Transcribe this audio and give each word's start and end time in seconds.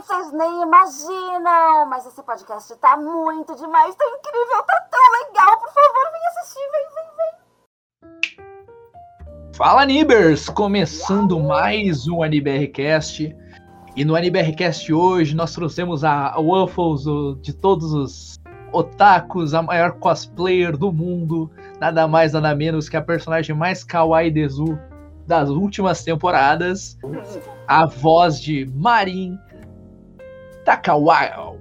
vocês 0.00 0.32
nem 0.32 0.62
imaginam! 0.62 1.86
Mas 1.86 2.06
esse 2.06 2.22
podcast 2.22 2.74
tá 2.76 2.96
muito 2.96 3.54
demais, 3.54 3.94
tá 3.94 4.04
incrível, 4.06 4.62
tá 4.66 4.88
tão 4.90 5.00
legal! 5.28 5.58
Por 5.58 5.68
favor, 5.68 6.10
vem 6.12 6.26
assistir, 6.28 6.70
vem, 6.72 6.86
vem, 6.94 7.08
vem! 8.36 8.46
Fala, 9.54 9.84
Nibers! 9.84 10.48
Começando 10.48 11.38
mais 11.38 12.08
um 12.08 12.22
AniBRcast. 12.22 13.36
E 13.94 14.04
no 14.04 14.16
AniBRcast 14.16 14.90
hoje 14.90 15.36
nós 15.36 15.52
trouxemos 15.52 16.02
a 16.02 16.34
Waffles 16.40 17.02
de 17.42 17.52
todos 17.52 17.92
os 17.92 18.40
otakus, 18.72 19.52
a 19.52 19.60
maior 19.60 19.92
cosplayer 19.98 20.78
do 20.78 20.90
mundo. 20.90 21.50
Nada 21.78 22.08
mais, 22.08 22.32
nada 22.32 22.54
menos 22.54 22.88
que 22.88 22.96
a 22.96 23.02
personagem 23.02 23.54
mais 23.54 23.84
kawaii 23.84 24.30
desu 24.30 24.78
das 25.26 25.50
últimas 25.50 26.02
temporadas. 26.02 26.96
A 27.68 27.84
voz 27.84 28.40
de 28.40 28.64
Marin 28.74 29.38
Takawa. 30.64 31.56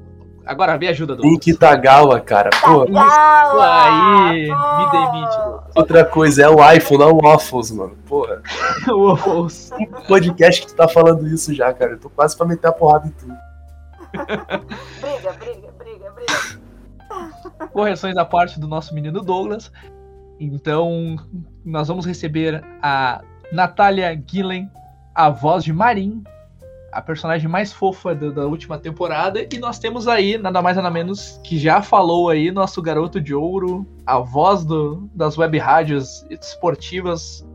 Agora 0.49 0.77
me 0.79 0.87
ajuda, 0.87 1.15
Douglas. 1.15 1.31
Link 1.31 1.53
Tagawa, 1.59 2.19
cara. 2.19 2.49
Pô. 2.49 2.83
Isso 2.85 3.59
aí, 3.59 4.47
me 4.47 4.91
demite. 4.91 5.37
Outra 5.75 6.03
coisa, 6.03 6.43
é 6.43 6.49
o 6.49 6.71
iPhone, 6.71 7.03
não 7.03 7.11
o 7.11 7.21
Waffles, 7.23 7.69
mano. 7.69 7.95
Porra. 8.07 8.41
Waffles. 8.89 9.69
podcast 10.07 10.61
que 10.61 10.67
tu 10.67 10.75
tá 10.75 10.87
falando 10.87 11.27
isso 11.27 11.53
já, 11.53 11.71
cara. 11.71 11.91
Eu 11.91 11.99
tô 11.99 12.09
quase 12.09 12.35
pra 12.35 12.47
meter 12.47 12.67
a 12.67 12.71
porrada 12.71 13.07
em 13.07 13.11
tudo. 13.11 13.37
briga, 14.99 15.33
briga, 15.33 15.71
briga, 15.77 16.11
briga. 16.11 17.69
Correções 17.71 18.15
da 18.15 18.25
parte 18.25 18.59
do 18.59 18.67
nosso 18.67 18.95
menino 18.95 19.21
Douglas. 19.21 19.71
Então, 20.39 21.15
nós 21.63 21.87
vamos 21.89 22.07
receber 22.07 22.63
a 22.81 23.21
Natália 23.51 24.19
Gillen, 24.25 24.67
a 25.13 25.29
voz 25.29 25.63
de 25.63 25.71
Marin, 25.71 26.23
a 26.91 27.01
personagem 27.01 27.47
mais 27.47 27.71
fofa 27.71 28.15
da, 28.15 28.29
da, 28.29 28.45
última 28.45 28.77
temporada. 28.77 29.45
E 29.51 29.59
nós 29.59 29.79
temos 29.79 30.07
aí, 30.07 30.37
nada 30.37 30.61
mais 30.61 30.75
nada 30.77 30.89
menos, 30.89 31.39
que 31.43 31.57
já 31.57 31.81
falou 31.81 32.29
aí, 32.29 32.51
nosso 32.51 32.81
garoto 32.81 33.19
de 33.19 33.33
ouro, 33.33 33.85
a 34.05 34.19
voz 34.19 34.65
do, 34.65 35.09
das 35.13 35.37
web 35.37 35.57
rádios 35.57 36.25
esportivas 36.29 37.45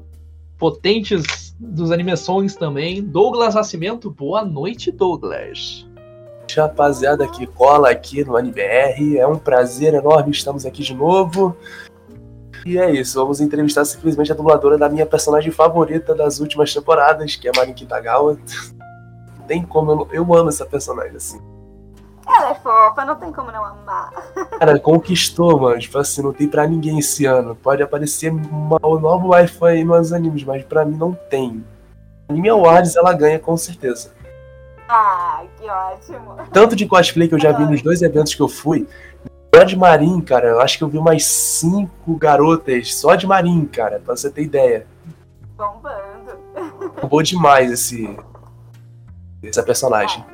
potentes 0.58 1.54
dos 1.58 1.90
animações 1.90 2.56
também. 2.56 3.02
Douglas 3.02 3.54
Nascimento, 3.54 4.10
boa 4.10 4.44
noite, 4.44 4.90
Douglas. 4.90 5.86
Rapaziada 6.54 7.26
que 7.26 7.46
cola 7.46 7.90
aqui 7.90 8.24
no 8.24 8.36
AniBR, 8.36 9.18
é 9.18 9.26
um 9.26 9.38
prazer 9.38 9.94
enorme, 9.94 10.30
estamos 10.30 10.64
aqui 10.64 10.82
de 10.82 10.94
novo. 10.94 11.56
E 12.64 12.78
é 12.78 12.90
isso, 12.90 13.20
vamos 13.20 13.40
entrevistar 13.40 13.84
simplesmente 13.84 14.32
a 14.32 14.34
dubladora 14.34 14.78
da 14.78 14.88
minha 14.88 15.04
personagem 15.04 15.50
favorita 15.50 16.14
das 16.14 16.40
últimas 16.40 16.72
temporadas, 16.72 17.36
que 17.36 17.46
é 17.46 17.50
a 17.50 17.58
Marin 17.58 17.74
Kitagawa. 17.74 18.38
Tem 19.46 19.62
como, 19.62 19.92
eu, 19.92 20.08
eu 20.12 20.34
amo 20.34 20.48
essa 20.48 20.64
personagem, 20.64 21.16
assim. 21.16 21.40
Ela 22.26 22.50
é 22.50 22.54
fofa, 22.54 23.04
não 23.04 23.16
tem 23.16 23.30
como 23.32 23.52
não 23.52 23.64
amar. 23.64 24.10
Cara, 24.58 24.78
conquistou, 24.78 25.60
mano. 25.60 25.78
Tipo 25.78 25.98
assim, 25.98 26.22
não 26.22 26.32
tem 26.32 26.48
pra 26.48 26.66
ninguém 26.66 26.98
esse 26.98 27.26
ano. 27.26 27.54
Pode 27.54 27.82
aparecer 27.82 28.32
uma, 28.32 28.78
um 28.82 28.98
novo 28.98 29.28
Wi-Fi 29.28 29.66
aí 29.66 29.84
nos 29.84 30.12
animes, 30.12 30.42
mas 30.42 30.64
pra 30.64 30.84
mim 30.84 30.96
não 30.96 31.12
tem. 31.12 31.64
Anime 32.28 32.48
Awards 32.48 32.96
ela 32.96 33.12
ganha 33.12 33.38
com 33.38 33.56
certeza. 33.56 34.12
Ah, 34.88 35.42
que 35.58 35.68
ótimo. 35.68 36.36
Tanto 36.52 36.74
de 36.74 36.86
cosplay 36.86 37.28
que 37.28 37.34
eu 37.34 37.40
já 37.40 37.52
vi 37.52 37.64
nos 37.64 37.82
dois 37.82 38.00
eventos 38.00 38.34
que 38.34 38.40
eu 38.40 38.48
fui. 38.48 38.88
Só 39.54 39.62
de 39.62 39.76
Marin, 39.76 40.20
cara, 40.20 40.48
eu 40.48 40.60
acho 40.60 40.78
que 40.78 40.84
eu 40.84 40.88
vi 40.88 40.98
mais 40.98 41.24
cinco 41.26 42.16
garotas 42.16 42.94
só 42.94 43.14
de 43.14 43.26
Marin, 43.26 43.64
cara, 43.66 44.00
pra 44.04 44.16
você 44.16 44.30
ter 44.30 44.42
ideia. 44.42 44.86
Bombando. 45.56 46.36
Bombou 47.00 47.22
demais 47.22 47.70
esse, 47.70 48.16
essa 49.48 49.62
personagem. 49.62 50.24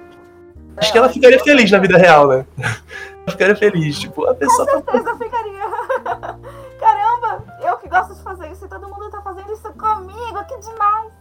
Acho 0.77 0.92
que 0.92 0.98
ela 0.98 1.08
ficaria 1.08 1.39
feliz 1.42 1.70
na 1.70 1.78
vida 1.78 1.98
real, 1.98 2.28
né? 2.28 2.47
Ela 3.20 3.33
ficaria 3.33 3.56
feliz, 3.56 3.98
tipo, 3.98 4.25
a 4.25 4.34
pessoa. 4.34 4.66
Com 4.66 4.80
tá 4.80 4.92
certeza 4.92 5.19
ficaria. 5.19 5.61
Caramba, 6.80 7.44
eu 7.62 7.77
que 7.77 7.88
gosto 7.88 8.14
de 8.14 8.22
fazer 8.22 8.50
isso 8.50 8.65
e 8.65 8.69
todo 8.69 8.88
mundo 8.88 9.10
tá 9.10 9.20
fazendo 9.20 9.53
isso 9.53 9.70
comigo, 9.75 10.44
que 10.49 10.59
demais. 10.59 11.12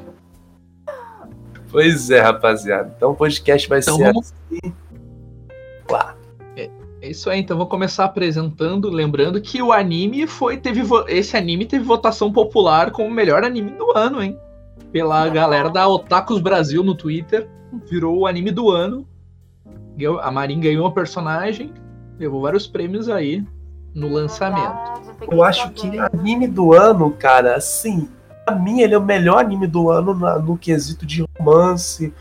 pois 1.70 2.10
é, 2.10 2.20
rapaziada. 2.20 2.92
Então 2.96 3.12
o 3.12 3.14
podcast 3.14 3.68
vai 3.68 3.78
então, 3.78 3.96
ser 3.96 4.04
vamos... 4.04 4.32
assim. 4.32 4.74
Lá. 5.88 6.16
É, 6.56 6.68
é 7.00 7.08
isso 7.08 7.30
aí, 7.30 7.40
então 7.40 7.56
vou 7.56 7.68
começar 7.68 8.04
apresentando, 8.04 8.90
lembrando 8.90 9.40
que 9.40 9.62
o 9.62 9.72
anime 9.72 10.26
foi 10.26 10.56
teve 10.56 10.82
esse 11.06 11.36
anime 11.36 11.64
teve 11.64 11.84
votação 11.84 12.32
popular 12.32 12.90
como 12.90 13.08
o 13.08 13.12
melhor 13.12 13.44
anime 13.44 13.70
do 13.70 13.96
ano, 13.96 14.20
hein? 14.20 14.38
Pela 14.92 15.28
galera 15.28 15.70
da 15.70 15.88
Otakus 15.88 16.40
Brasil 16.40 16.82
no 16.82 16.94
Twitter. 16.94 17.48
Virou 17.88 18.18
o 18.18 18.26
anime 18.26 18.50
do 18.50 18.70
ano. 18.70 19.06
A 20.22 20.30
Marin 20.30 20.60
ganhou 20.60 20.84
uma 20.84 20.92
personagem, 20.92 21.72
levou 22.18 22.42
vários 22.42 22.66
prêmios 22.66 23.08
aí 23.08 23.44
no 23.94 24.08
lançamento. 24.08 25.02
Eu 25.30 25.42
acho 25.42 25.70
que 25.72 25.98
anime 25.98 26.46
do 26.46 26.72
ano, 26.72 27.10
cara, 27.10 27.56
assim, 27.56 28.08
pra 28.44 28.54
mim 28.54 28.80
ele 28.80 28.94
é 28.94 28.98
o 28.98 29.02
melhor 29.02 29.44
anime 29.44 29.66
do 29.66 29.90
ano 29.90 30.14
no, 30.14 30.38
no 30.40 30.56
quesito 30.56 31.04
de 31.04 31.24
romance, 31.36 32.14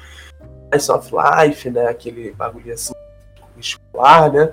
Slice 0.73 0.91
of 0.91 1.11
Life, 1.13 1.69
né? 1.69 1.87
Aquele 1.87 2.31
bagulho 2.31 2.73
assim 2.73 2.93
escolar, 3.57 4.31
né? 4.31 4.51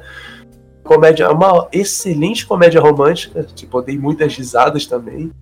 Comédia, 0.83 1.31
uma 1.31 1.67
excelente 1.73 2.47
comédia 2.47 2.81
romântica, 2.81 3.43
tipo, 3.43 3.79
eu 3.79 3.83
dei 3.83 3.99
muitas 3.99 4.37
risadas 4.37 4.87
também 4.87 5.33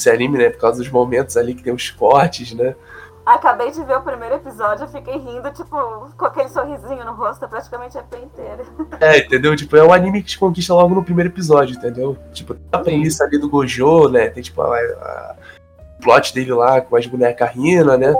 esse 0.00 0.10
anime, 0.10 0.38
né? 0.38 0.50
Por 0.50 0.60
causa 0.60 0.78
dos 0.78 0.90
momentos 0.90 1.36
ali 1.36 1.54
que 1.54 1.62
tem 1.62 1.72
os 1.72 1.90
cortes, 1.90 2.52
né? 2.54 2.74
Acabei 3.24 3.70
de 3.70 3.84
ver 3.84 3.96
o 3.96 4.02
primeiro 4.02 4.34
episódio, 4.36 4.84
eu 4.84 4.88
fiquei 4.88 5.16
rindo, 5.18 5.50
tipo, 5.52 5.76
com 6.16 6.24
aquele 6.24 6.48
sorrisinho 6.48 7.04
no 7.04 7.12
rosto, 7.12 7.46
praticamente 7.46 7.96
a 7.96 8.02
pé 8.02 8.18
inteira. 8.18 8.64
É, 8.98 9.18
entendeu? 9.18 9.54
Tipo, 9.54 9.76
é 9.76 9.84
um 9.84 9.92
anime 9.92 10.22
que 10.22 10.30
te 10.30 10.38
conquista 10.38 10.74
logo 10.74 10.94
no 10.94 11.04
primeiro 11.04 11.30
episódio, 11.30 11.76
entendeu? 11.76 12.16
Tipo, 12.32 12.56
a 12.72 12.78
premissa 12.78 13.24
ali 13.24 13.38
do 13.38 13.48
Gojo, 13.48 14.08
né? 14.08 14.30
Tem, 14.30 14.42
tipo, 14.42 14.62
a, 14.62 14.74
a 14.74 15.36
plot 16.02 16.34
dele 16.34 16.52
lá 16.52 16.80
com 16.80 16.96
as 16.96 17.06
bonecas 17.06 17.50
Rina, 17.50 17.96
né? 17.96 18.14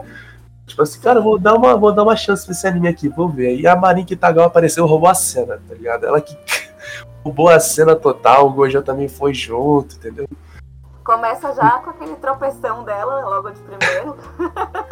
Tipo 0.67 0.83
assim, 0.83 1.01
cara, 1.01 1.21
vou 1.21 1.39
dar 1.39 1.55
uma, 1.55 1.77
vou 1.77 1.93
dar 1.93 2.05
uma 2.05 2.15
chance 2.15 2.45
pra 2.45 2.53
esse 2.53 2.67
anime 2.67 2.87
aqui, 2.87 3.09
vou 3.09 3.29
ver. 3.29 3.59
E 3.59 3.67
a 3.67 3.75
Marin 3.75 4.05
Kitagawa 4.05 4.47
apareceu 4.47 4.87
roubou 4.87 5.09
a 5.09 5.15
cena, 5.15 5.61
tá 5.67 5.75
ligado? 5.75 6.07
Ela 6.07 6.21
que 6.21 6.37
roubou 7.25 7.49
a 7.49 7.59
cena 7.59 7.97
total, 7.97 8.47
o 8.47 8.53
Gojo 8.53 8.81
também 8.83 9.09
foi 9.09 9.35
junto, 9.35 9.97
entendeu? 9.97 10.29
Começa 11.11 11.53
já 11.55 11.71
com 11.81 11.91
aquele 11.91 12.15
tropeção 12.15 12.85
dela, 12.85 13.29
logo 13.29 13.51
de 13.51 13.61
primeiro. 13.63 14.17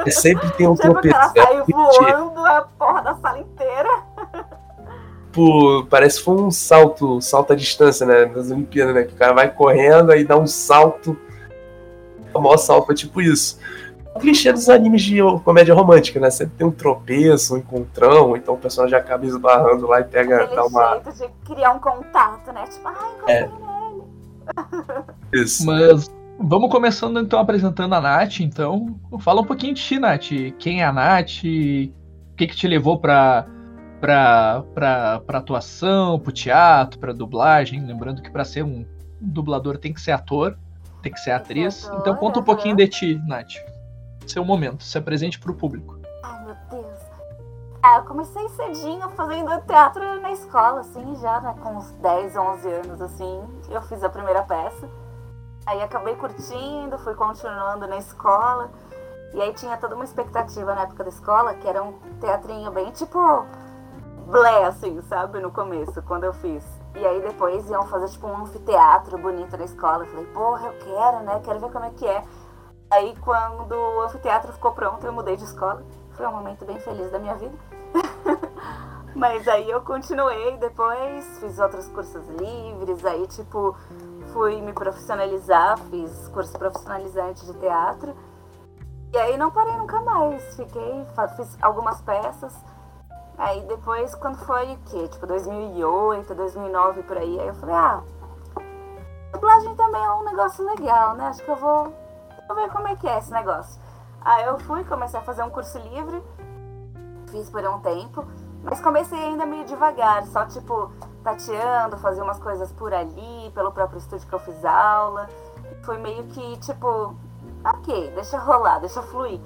É 0.04 0.10
sempre 0.10 0.50
tem 0.50 0.66
um 0.66 0.74
tropeção. 0.74 1.16
ela 1.16 1.28
sai 1.28 1.62
voando 1.62 2.44
a 2.44 2.62
porra 2.76 3.02
da 3.02 3.14
sala 3.14 3.38
inteira. 3.38 4.02
Pô, 5.32 5.86
parece 5.88 6.18
que 6.18 6.24
foi 6.24 6.34
um 6.34 6.50
salto, 6.50 7.20
salto 7.20 7.52
à 7.52 7.56
distância, 7.56 8.04
né? 8.04 8.24
Das 8.24 8.50
Olimpíadas, 8.50 8.96
né? 8.96 9.04
Que 9.04 9.14
o 9.14 9.16
cara 9.16 9.32
vai 9.32 9.48
correndo 9.48 10.12
e 10.12 10.24
dá 10.24 10.36
um 10.36 10.48
salto. 10.48 11.16
O 12.34 12.40
maior 12.40 12.56
salto 12.56 12.90
é 12.90 12.96
tipo 12.96 13.22
isso. 13.22 13.56
O 14.12 14.18
clichê 14.18 14.52
dos 14.52 14.68
animes 14.68 15.02
de 15.02 15.20
comédia 15.44 15.72
romântica, 15.72 16.18
né? 16.18 16.30
Sempre 16.30 16.56
tem 16.58 16.66
um 16.66 16.72
tropeço, 16.72 17.54
um 17.54 17.58
encontrão, 17.58 18.36
então 18.36 18.54
o 18.54 18.58
personagem 18.58 18.98
acaba 18.98 19.24
esbarrando 19.24 19.86
lá 19.86 20.00
e 20.00 20.04
pega. 20.04 20.42
Aquele 20.42 20.56
dá 20.56 20.66
uma... 20.66 21.00
jeito 21.00 21.12
de 21.12 21.54
criar 21.54 21.70
um 21.70 21.78
contato, 21.78 22.52
né? 22.52 22.64
Tipo, 22.64 22.88
ai, 22.88 23.12
encontrei 23.14 23.36
é. 23.36 23.77
Isso. 25.32 25.66
Mas 25.66 26.10
vamos 26.38 26.70
começando 26.70 27.20
então 27.20 27.38
apresentando 27.38 27.94
a 27.94 28.00
Nath, 28.00 28.40
então. 28.40 28.98
Fala 29.20 29.40
um 29.40 29.44
pouquinho 29.44 29.74
de 29.74 29.82
ti, 29.82 29.98
Nath. 29.98 30.30
Quem 30.58 30.82
é 30.82 30.84
a 30.84 30.92
Nath? 30.92 31.38
O 31.38 32.36
que, 32.36 32.46
que 32.46 32.56
te 32.56 32.68
levou 32.68 32.98
pra, 32.98 33.46
pra, 34.00 34.62
pra, 34.74 35.20
pra 35.20 35.38
atuação, 35.38 36.18
pro 36.18 36.32
teatro, 36.32 36.98
pra 36.98 37.12
dublagem? 37.12 37.84
Lembrando 37.84 38.22
que 38.22 38.30
para 38.30 38.44
ser 38.44 38.64
um 38.64 38.84
dublador 39.20 39.78
tem 39.78 39.92
que 39.92 40.00
ser 40.00 40.12
ator, 40.12 40.56
tem 41.02 41.12
que 41.12 41.20
ser 41.20 41.32
atriz. 41.32 41.90
Então 42.00 42.14
conta 42.14 42.40
um 42.40 42.44
pouquinho 42.44 42.76
de 42.76 42.86
ti, 42.86 43.20
Nath. 43.26 43.54
Seu 44.26 44.44
momento, 44.44 44.84
se 44.84 44.96
apresente 44.96 45.38
pro 45.38 45.54
público. 45.54 45.97
Ah, 47.90 48.00
eu 48.00 48.04
comecei 48.04 48.46
cedinho 48.50 49.08
fazendo 49.12 49.48
teatro 49.62 50.20
na 50.20 50.30
escola, 50.30 50.80
assim, 50.80 51.16
já 51.16 51.40
né, 51.40 51.54
com 51.62 51.70
uns 51.70 51.90
10, 51.92 52.36
11 52.36 52.70
anos, 52.70 53.00
assim. 53.00 53.42
Eu 53.70 53.80
fiz 53.80 54.04
a 54.04 54.10
primeira 54.10 54.42
peça. 54.42 54.86
Aí 55.64 55.80
acabei 55.80 56.14
curtindo, 56.14 56.98
fui 56.98 57.14
continuando 57.14 57.86
na 57.86 57.96
escola. 57.96 58.70
E 59.32 59.40
aí 59.40 59.54
tinha 59.54 59.74
toda 59.78 59.94
uma 59.94 60.04
expectativa 60.04 60.74
na 60.74 60.82
época 60.82 61.02
da 61.02 61.08
escola, 61.08 61.54
que 61.54 61.66
era 61.66 61.82
um 61.82 61.94
teatrinho 62.20 62.70
bem 62.70 62.90
tipo 62.90 63.18
blé, 64.26 64.66
assim, 64.66 65.00
sabe? 65.08 65.40
No 65.40 65.50
começo, 65.50 66.02
quando 66.02 66.24
eu 66.24 66.34
fiz. 66.34 66.62
E 66.94 67.06
aí 67.06 67.22
depois 67.22 67.70
iam 67.70 67.86
fazer 67.86 68.10
tipo 68.10 68.26
um 68.26 68.42
anfiteatro 68.42 69.16
bonito 69.16 69.56
na 69.56 69.64
escola. 69.64 70.04
Eu 70.04 70.10
falei, 70.10 70.26
porra, 70.26 70.66
eu 70.66 70.74
quero, 70.74 71.24
né? 71.24 71.40
Quero 71.42 71.58
ver 71.58 71.72
como 71.72 71.86
é 71.86 71.90
que 71.92 72.06
é. 72.06 72.22
Aí 72.90 73.16
quando 73.22 73.72
o 73.72 74.02
anfiteatro 74.02 74.52
ficou 74.52 74.72
pronto, 74.72 75.06
eu 75.06 75.12
mudei 75.14 75.38
de 75.38 75.44
escola. 75.44 75.82
Foi 76.10 76.26
um 76.26 76.32
momento 76.32 76.66
bem 76.66 76.78
feliz 76.80 77.10
da 77.10 77.18
minha 77.18 77.34
vida. 77.36 77.77
Mas 79.14 79.48
aí 79.48 79.68
eu 79.68 79.80
continuei 79.80 80.56
depois, 80.58 81.38
fiz 81.40 81.58
outros 81.58 81.88
cursos 81.88 82.24
livres, 82.28 83.04
aí 83.04 83.26
tipo, 83.26 83.76
fui 84.32 84.60
me 84.60 84.72
profissionalizar, 84.72 85.78
fiz 85.90 86.28
curso 86.28 86.56
profissionalizante 86.58 87.44
de 87.44 87.54
teatro. 87.54 88.14
E 89.12 89.18
aí 89.18 89.36
não 89.36 89.50
parei 89.50 89.76
nunca 89.76 90.00
mais. 90.00 90.54
Fiquei, 90.54 91.06
fiz 91.36 91.56
algumas 91.62 92.00
peças. 92.02 92.54
Aí 93.38 93.60
depois, 93.62 94.14
quando 94.16 94.36
foi 94.38 94.74
o 94.74 94.78
quê? 94.86 95.08
Tipo 95.08 95.26
2008, 95.26 96.34
2009 96.34 97.02
por 97.04 97.16
aí. 97.16 97.40
Aí 97.40 97.48
eu 97.48 97.54
falei, 97.54 97.74
ah, 97.74 98.02
dublagem 99.32 99.74
também 99.76 100.04
é 100.04 100.10
um 100.10 100.24
negócio 100.24 100.64
legal, 100.64 101.14
né? 101.14 101.26
Acho 101.28 101.42
que 101.42 101.50
eu 101.50 101.56
vou, 101.56 101.92
vou 102.46 102.56
ver 102.56 102.70
como 102.70 102.88
é 102.88 102.96
que 102.96 103.08
é 103.08 103.18
esse 103.18 103.32
negócio. 103.32 103.80
Aí 104.20 104.44
eu 104.44 104.58
fui, 104.58 104.84
comecei 104.84 105.18
a 105.18 105.22
fazer 105.22 105.42
um 105.42 105.50
curso 105.50 105.78
livre. 105.78 106.22
Fiz 107.30 107.48
por 107.50 107.64
um 107.64 107.80
tempo. 107.80 108.24
Mas 108.62 108.80
comecei 108.80 109.18
ainda 109.18 109.46
meio 109.46 109.64
devagar, 109.64 110.26
só 110.26 110.44
tipo 110.46 110.90
tateando, 111.22 111.96
fazia 111.98 112.22
umas 112.22 112.38
coisas 112.38 112.72
por 112.72 112.92
ali, 112.92 113.50
pelo 113.54 113.72
próprio 113.72 113.98
estúdio 113.98 114.28
que 114.28 114.34
eu 114.34 114.38
fiz 114.40 114.64
aula. 114.64 115.28
Foi 115.84 115.98
meio 115.98 116.24
que 116.24 116.56
tipo, 116.58 117.14
ok, 117.64 118.10
deixa 118.14 118.38
rolar, 118.38 118.78
deixa 118.80 119.02
fluir. 119.02 119.40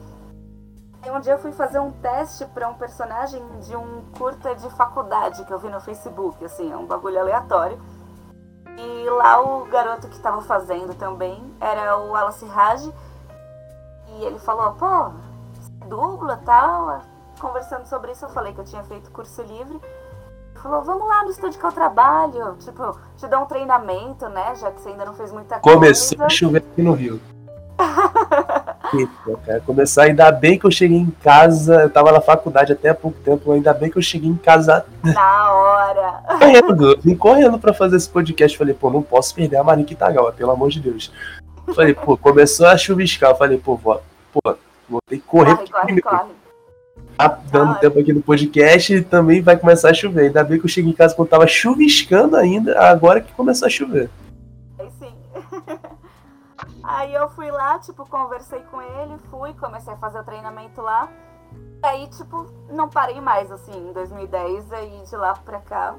E 1.05 1.11
um 1.11 1.21
dia 1.21 1.33
eu 1.33 1.39
fui 1.39 1.53
fazer 1.53 1.81
um 1.81 1.91
teste 1.91 2.47
pra 2.47 2.69
um 2.69 2.75
personagem 2.75 3.43
de 3.61 3.77
um 3.77 4.03
curta 4.17 4.55
de 4.55 4.71
faculdade 4.71 5.45
que 5.45 5.53
eu 5.53 5.59
vi 5.59 5.69
no 5.69 5.81
Facebook, 5.81 6.45
assim, 6.45 6.73
é 6.73 6.77
um 6.77 6.87
bagulho 6.87 7.19
aleatório. 7.19 7.79
E 8.77 9.11
lá 9.11 9.41
o 9.41 9.67
garoto 9.67 10.09
que 10.09 10.19
tava 10.21 10.41
fazendo 10.43 10.95
também 10.95 11.55
era 11.61 11.99
o 11.99 12.11
Wallace 12.13 12.47
Raj. 12.47 12.89
E 14.09 14.25
ele 14.25 14.39
falou, 14.39 14.73
pô, 14.75 15.11
você 15.53 15.71
dubla 15.89 16.39
e 16.41 16.45
tal. 16.45 17.03
Conversando 17.43 17.87
sobre 17.87 18.13
isso, 18.13 18.25
eu 18.25 18.29
falei 18.29 18.53
que 18.53 18.61
eu 18.61 18.65
tinha 18.65 18.85
feito 18.85 19.11
curso 19.11 19.43
livre. 19.43 19.81
Falou, 20.63 20.81
vamos 20.83 21.09
lá 21.09 21.25
no 21.25 21.31
estúdio 21.31 21.59
que 21.59 21.67
eu 21.67 21.73
trabalho. 21.73 22.57
Tipo, 22.61 22.97
te 23.17 23.27
dou 23.27 23.41
um 23.41 23.47
treinamento, 23.47 24.29
né? 24.29 24.55
Já 24.55 24.71
que 24.71 24.81
você 24.81 24.91
ainda 24.91 25.05
não 25.05 25.13
fez 25.15 25.33
muita 25.33 25.59
Começou 25.59 26.17
coisa. 26.19 26.27
a 26.27 26.29
chover 26.29 26.59
aqui 26.59 26.81
no 26.83 26.93
Rio. 26.93 27.21
Eita, 28.95 29.41
cara, 29.45 29.61
começar, 29.63 30.05
ainda 30.05 30.31
bem 30.31 30.57
que 30.57 30.65
eu 30.67 30.71
cheguei 30.71 30.99
em 30.99 31.11
casa, 31.11 31.83
eu 31.83 31.91
tava 31.91 32.13
na 32.13 32.21
faculdade 32.21 32.73
até 32.73 32.91
há 32.91 32.95
pouco 32.95 33.19
tempo, 33.21 33.51
ainda 33.51 33.75
bem 33.75 33.91
que 33.91 33.97
eu 33.99 34.03
cheguei 34.03 34.31
em 34.31 34.37
casa 34.37 34.87
Na 35.03 35.53
hora. 35.53 36.23
correndo, 36.39 37.01
vim 37.01 37.17
correndo 37.17 37.59
pra 37.59 37.75
fazer 37.75 37.97
esse 37.97 38.09
podcast. 38.09 38.57
Falei, 38.57 38.75
pô, 38.75 38.89
não 38.89 39.03
posso 39.03 39.35
perder 39.35 39.57
a 39.57 39.65
Marinha 39.65 39.87
Kitagawa, 39.87 40.33
pelo 40.33 40.53
amor 40.53 40.71
de 40.71 40.79
Deus. 40.79 41.13
Falei, 41.75 41.93
pô, 41.93 42.17
começou 42.17 42.67
a 42.67 42.77
chuviscar. 42.77 43.35
Falei, 43.35 43.59
pô, 43.59 43.75
vou, 43.75 44.01
pô, 44.33 44.55
vou 44.89 45.01
ter 45.09 45.17
que 45.17 45.25
correr, 45.27 45.57
Corre, 45.57 45.69
corre, 45.69 45.85
primeiro 45.87 46.09
corre. 46.09 46.42
Tá 47.29 47.41
dando 47.51 47.73
Ah, 47.73 47.75
tempo 47.77 47.99
aqui 47.99 48.13
no 48.13 48.23
podcast 48.23 48.95
e 48.95 49.03
também 49.03 49.41
vai 49.43 49.57
começar 49.57 49.91
a 49.91 49.95
chover. 49.95 50.27
Ainda 50.27 50.45
bem 50.45 50.59
que 50.59 50.65
eu 50.65 50.69
cheguei 50.69 50.91
em 50.91 50.95
casa 50.95 51.15
quando 51.15 51.29
tava 51.29 51.47
chuviscando 51.47 52.37
ainda, 52.37 52.79
agora 52.81 53.21
que 53.21 53.33
começou 53.33 53.67
a 53.67 53.71
chover. 53.71 54.11
Aí 54.79 54.91
sim. 54.99 55.15
Aí 56.83 57.15
eu 57.15 57.29
fui 57.31 57.51
lá, 57.51 57.79
tipo, 57.79 58.09
conversei 58.09 58.61
com 58.71 58.81
ele, 58.83 59.17
fui, 59.31 59.53
comecei 59.55 59.93
a 59.93 59.97
fazer 59.97 60.19
o 60.19 60.25
treinamento 60.25 60.81
lá. 60.81 61.09
Aí, 61.83 62.07
tipo, 62.09 62.47
não 62.71 62.89
parei 62.89 63.21
mais, 63.21 63.51
assim, 63.51 63.73
em 63.73 63.93
2010, 63.93 64.73
aí 64.73 65.03
de 65.09 65.17
lá 65.17 65.35
pra 65.35 65.61
cá. 65.61 65.97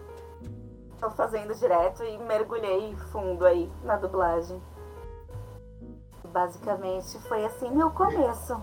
Tô 0.99 1.09
fazendo 1.11 1.53
direto 1.55 2.03
e 2.03 2.17
mergulhei 2.19 2.95
fundo 3.11 3.45
aí 3.45 3.69
na 3.83 3.97
dublagem. 3.97 4.61
Basicamente 6.31 7.19
foi 7.27 7.43
assim 7.45 7.69
meu 7.69 7.91
começo. 7.91 8.59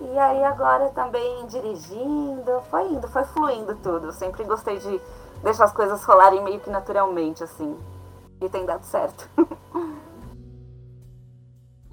E 0.00 0.18
aí 0.18 0.42
agora 0.44 0.88
também 0.90 1.46
dirigindo, 1.46 2.60
foi 2.70 2.88
indo, 2.88 3.06
foi 3.08 3.24
fluindo 3.24 3.74
tudo. 3.76 4.06
Eu 4.08 4.12
sempre 4.12 4.44
gostei 4.44 4.78
de 4.78 5.00
deixar 5.42 5.64
as 5.64 5.72
coisas 5.72 6.04
rolarem 6.04 6.42
meio 6.42 6.60
que 6.60 6.70
naturalmente, 6.70 7.42
assim. 7.44 7.76
E 8.40 8.48
tem 8.48 8.66
dado 8.66 8.84
certo. 8.84 9.28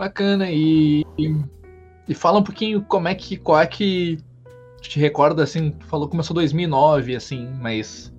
Bacana. 0.01 0.49
E, 0.49 1.05
e, 2.07 2.15
fala 2.15 2.39
um 2.39 2.43
pouquinho 2.43 2.83
como 2.83 3.07
é 3.07 3.13
que. 3.13 3.37
Qual 3.37 3.59
é 3.59 3.67
que. 3.67 4.17
Te 4.81 4.99
recorda 4.99 5.43
assim, 5.43 5.69
tu 5.69 5.85
falou 5.85 6.07
que 6.07 6.11
começou 6.11 6.33
em 6.33 6.41
2009, 6.41 7.15
assim, 7.15 7.47
mas. 7.61 8.11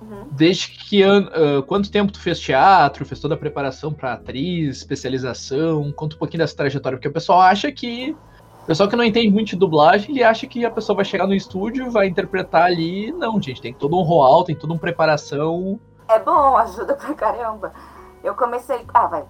Uhum. 0.00 0.28
Desde 0.30 0.68
que 0.68 1.02
ano. 1.02 1.28
ah, 1.34 1.60
quanto 1.66 1.90
tempo 1.90 2.12
tu 2.12 2.20
fez 2.20 2.38
teatro, 2.38 3.04
fez 3.04 3.20
toda 3.20 3.34
a 3.34 3.38
preparação 3.38 3.92
pra 3.92 4.12
atriz, 4.12 4.76
especialização? 4.76 5.90
Conta 5.90 6.14
um 6.14 6.18
pouquinho 6.20 6.44
dessa 6.44 6.56
trajetória, 6.56 6.98
porque 6.98 7.08
o 7.08 7.12
pessoal 7.12 7.40
acha 7.40 7.72
que. 7.72 8.16
O 8.64 8.66
pessoal 8.66 8.88
que 8.88 8.96
não 8.96 9.04
entende 9.04 9.30
muito 9.30 9.48
de 9.48 9.56
dublagem, 9.56 10.14
ele 10.14 10.24
acha 10.24 10.46
que 10.46 10.64
a 10.64 10.70
pessoa 10.70 10.96
vai 10.96 11.04
chegar 11.04 11.26
no 11.26 11.34
estúdio, 11.34 11.90
vai 11.90 12.06
interpretar 12.06 12.62
ali. 12.62 13.12
Não, 13.12 13.40
gente, 13.40 13.60
tem 13.60 13.74
todo 13.74 13.94
um 13.94 14.02
roal, 14.02 14.42
tem 14.42 14.56
toda 14.56 14.72
uma 14.72 14.78
preparação. 14.78 15.78
É 16.08 16.18
bom, 16.18 16.32
ajuda 16.56 16.94
pra 16.94 17.12
caramba. 17.12 17.74
Eu 18.22 18.34
comecei. 18.34 18.82
Ah, 18.94 19.06
vai. 19.06 19.26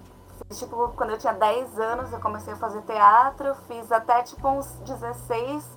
Tipo, 0.53 0.87
quando 0.95 1.09
eu 1.09 1.17
tinha 1.17 1.33
10 1.33 1.77
anos, 1.77 2.13
eu 2.13 2.19
comecei 2.21 2.53
a 2.53 2.55
fazer 2.55 2.81
teatro, 2.83 3.53
fiz 3.67 3.91
até 3.91 4.23
tipo 4.23 4.47
uns 4.47 4.67
16 4.85 5.69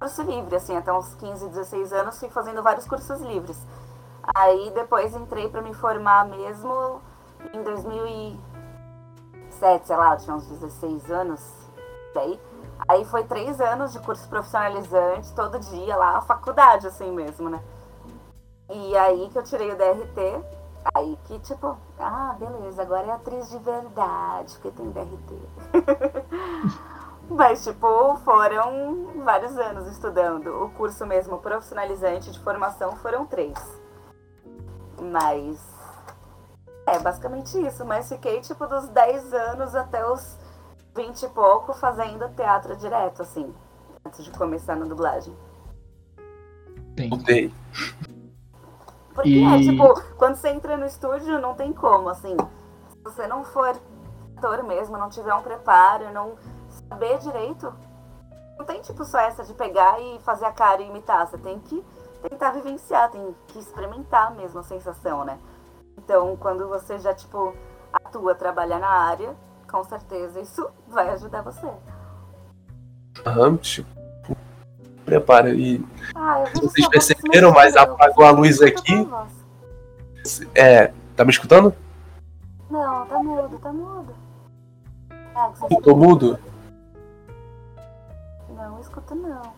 curso 0.00 0.22
livre, 0.22 0.56
assim, 0.56 0.76
até 0.76 0.92
uns 0.92 1.14
15, 1.14 1.48
16 1.48 1.92
anos, 1.92 2.18
fui 2.18 2.28
fazendo 2.28 2.60
vários 2.60 2.88
cursos 2.88 3.20
livres. 3.20 3.56
Aí 4.34 4.72
depois 4.74 5.14
entrei 5.14 5.48
pra 5.48 5.62
me 5.62 5.72
formar 5.74 6.26
mesmo 6.26 7.00
em 7.54 7.62
2007, 7.62 9.86
sei 9.86 9.96
lá, 9.96 10.16
tinha 10.16 10.34
uns 10.34 10.48
16 10.48 11.08
anos, 11.08 11.40
daí. 12.12 12.40
Aí 12.88 13.04
foi 13.04 13.24
três 13.24 13.60
anos 13.60 13.92
de 13.92 13.98
curso 14.00 14.28
profissionalizante, 14.28 15.32
todo 15.34 15.58
dia 15.58 15.96
lá, 15.96 16.20
faculdade 16.20 16.86
assim 16.86 17.10
mesmo, 17.10 17.48
né? 17.48 17.60
E 18.68 18.96
aí 18.96 19.28
que 19.30 19.38
eu 19.38 19.42
tirei 19.42 19.72
o 19.72 19.76
DRT, 19.76 20.44
aí 20.94 21.18
que 21.24 21.38
tipo, 21.40 21.76
ah, 21.98 22.36
beleza, 22.38 22.82
agora 22.82 23.06
é 23.06 23.12
atriz 23.12 23.50
de 23.50 23.58
verdade, 23.58 24.52
porque 24.54 24.70
tem 24.70 24.90
DRT. 24.90 25.34
Mas, 27.28 27.64
tipo, 27.64 28.16
foram 28.18 29.22
vários 29.24 29.56
anos 29.58 29.88
estudando. 29.88 30.62
O 30.62 30.70
curso 30.70 31.04
mesmo 31.04 31.38
profissionalizante 31.38 32.30
de 32.30 32.38
formação 32.38 32.96
foram 32.96 33.26
três. 33.26 33.58
Mas. 35.00 35.60
É 36.86 36.98
basicamente 37.00 37.60
isso. 37.66 37.84
Mas 37.84 38.08
fiquei, 38.08 38.40
tipo, 38.40 38.64
dos 38.68 38.88
10 38.88 39.34
anos 39.34 39.74
até 39.74 40.08
os 40.08 40.38
20 40.96 41.22
e 41.24 41.28
pouco 41.28 41.74
fazendo 41.74 42.28
teatro 42.34 42.74
direto, 42.76 43.22
assim. 43.22 43.54
Antes 44.04 44.24
de 44.24 44.30
começar 44.30 44.74
na 44.76 44.86
dublagem. 44.86 45.36
Tem. 46.96 47.10
Porque 49.14 49.28
E- 49.28 49.44
é, 49.44 49.58
tipo, 49.60 50.16
quando 50.16 50.36
você 50.36 50.48
entra 50.48 50.76
no 50.76 50.86
estúdio, 50.86 51.38
não 51.40 51.54
tem 51.54 51.72
como, 51.72 52.08
assim. 52.08 52.36
Se 52.90 52.98
você 53.04 53.26
não 53.26 53.44
for 53.44 53.76
ator 54.38 54.62
mesmo, 54.64 54.96
não 54.96 55.08
tiver 55.10 55.34
um 55.34 55.42
preparo, 55.42 56.10
não 56.12 56.36
saber 56.88 57.18
direito, 57.18 57.72
não 58.58 58.64
tem, 58.64 58.80
tipo, 58.80 59.04
só 59.04 59.18
essa 59.18 59.44
de 59.44 59.52
pegar 59.54 60.00
e 60.00 60.18
fazer 60.20 60.46
a 60.46 60.52
cara 60.52 60.82
e 60.82 60.88
imitar. 60.88 61.26
Você 61.26 61.38
tem 61.38 61.58
que 61.60 61.84
tentar 62.22 62.52
vivenciar, 62.52 63.10
tem 63.10 63.34
que 63.48 63.58
experimentar 63.58 64.34
mesmo 64.34 64.60
a 64.60 64.62
sensação, 64.62 65.24
né? 65.24 65.38
Então, 65.98 66.36
quando 66.36 66.68
você 66.68 66.98
já, 66.98 67.14
tipo, 67.14 67.54
atua, 67.92 68.34
trabalha 68.34 68.78
na 68.78 68.88
área, 68.88 69.34
com 69.76 69.84
certeza 69.84 70.40
isso 70.40 70.66
vai 70.88 71.06
ajudar 71.10 71.42
você. 71.42 71.68
Aham, 73.26 73.56
tipo, 73.58 73.86
prepara. 75.04 75.50
E 75.54 75.84
Ah, 76.14 76.44
Vocês 76.54 76.88
perceberam, 76.88 77.52
mas 77.52 77.76
apagou 77.76 78.24
a 78.24 78.30
luz 78.30 78.62
aqui? 78.62 79.06
é. 80.54 80.92
Tá 81.14 81.24
me 81.24 81.30
escutando? 81.30 81.74
Não, 82.70 83.06
tá 83.06 83.18
mudo, 83.22 83.58
tá 83.58 83.72
mudo. 83.72 84.14
Ah, 85.34 85.52
Eu 85.70 85.80
tô 85.82 85.94
mudo? 85.94 86.38
Não, 88.48 88.80
escuto 88.80 89.14
não. 89.14 89.52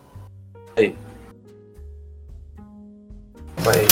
Vai 3.59 3.75
aí. 3.75 3.89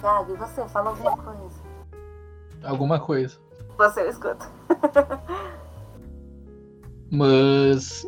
Gabi, 0.00 0.32
você 0.34 0.68
fala 0.68 0.90
alguma 0.90 1.16
coisa. 1.16 1.59
Alguma 2.64 2.98
coisa. 3.00 3.38
Você 3.76 4.00
eu 4.02 4.10
escuto. 4.10 4.46
Mas 7.10 8.06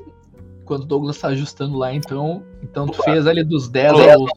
quando 0.64 0.82
o 0.82 0.86
Douglas 0.86 1.18
tá 1.18 1.28
ajustando 1.28 1.76
lá, 1.76 1.92
então, 1.92 2.42
então 2.62 2.86
tu 2.86 3.00
Opa. 3.00 3.04
fez 3.04 3.26
ali 3.26 3.42
dos 3.44 3.68
10 3.68 3.92
Opa. 3.92 4.12
aos 4.14 4.30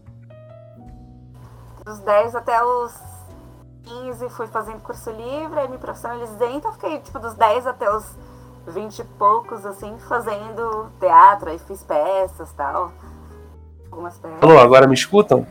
Dos 1.85 1.99
10 1.99 2.35
até 2.35 2.63
os 2.63 2.93
15 3.83 4.29
fui 4.29 4.47
fazendo 4.47 4.79
curso 4.79 5.11
livre, 5.11 5.59
aí 5.59 5.67
me 5.69 5.77
profissionalizei, 5.77 6.53
então 6.55 6.73
fiquei 6.73 6.99
tipo 6.99 7.19
dos 7.19 7.35
10 7.35 7.67
até 7.67 7.93
os 7.95 8.17
20 8.67 8.99
e 8.99 9.03
poucos, 9.03 9.65
assim, 9.65 9.95
fazendo 9.99 10.89
teatro, 10.99 11.51
aí 11.51 11.59
fiz 11.59 11.83
peças 11.83 12.49
e 12.49 12.55
tal. 12.55 12.91
Algumas 13.91 14.17
peças. 14.17 14.41
Alô, 14.41 14.59
agora 14.59 14.87
me 14.87 14.95
escutam? 14.95 15.45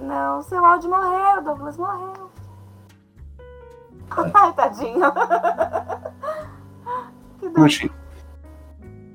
Não, 0.00 0.40
seu 0.42 0.64
áudio 0.64 0.88
morreu, 0.88 1.42
Douglas 1.42 1.76
morreu. 1.76 2.29
Ai, 4.10 4.52
tadinho. 4.54 5.00
que. 7.38 7.48
Minutinho. 7.48 7.92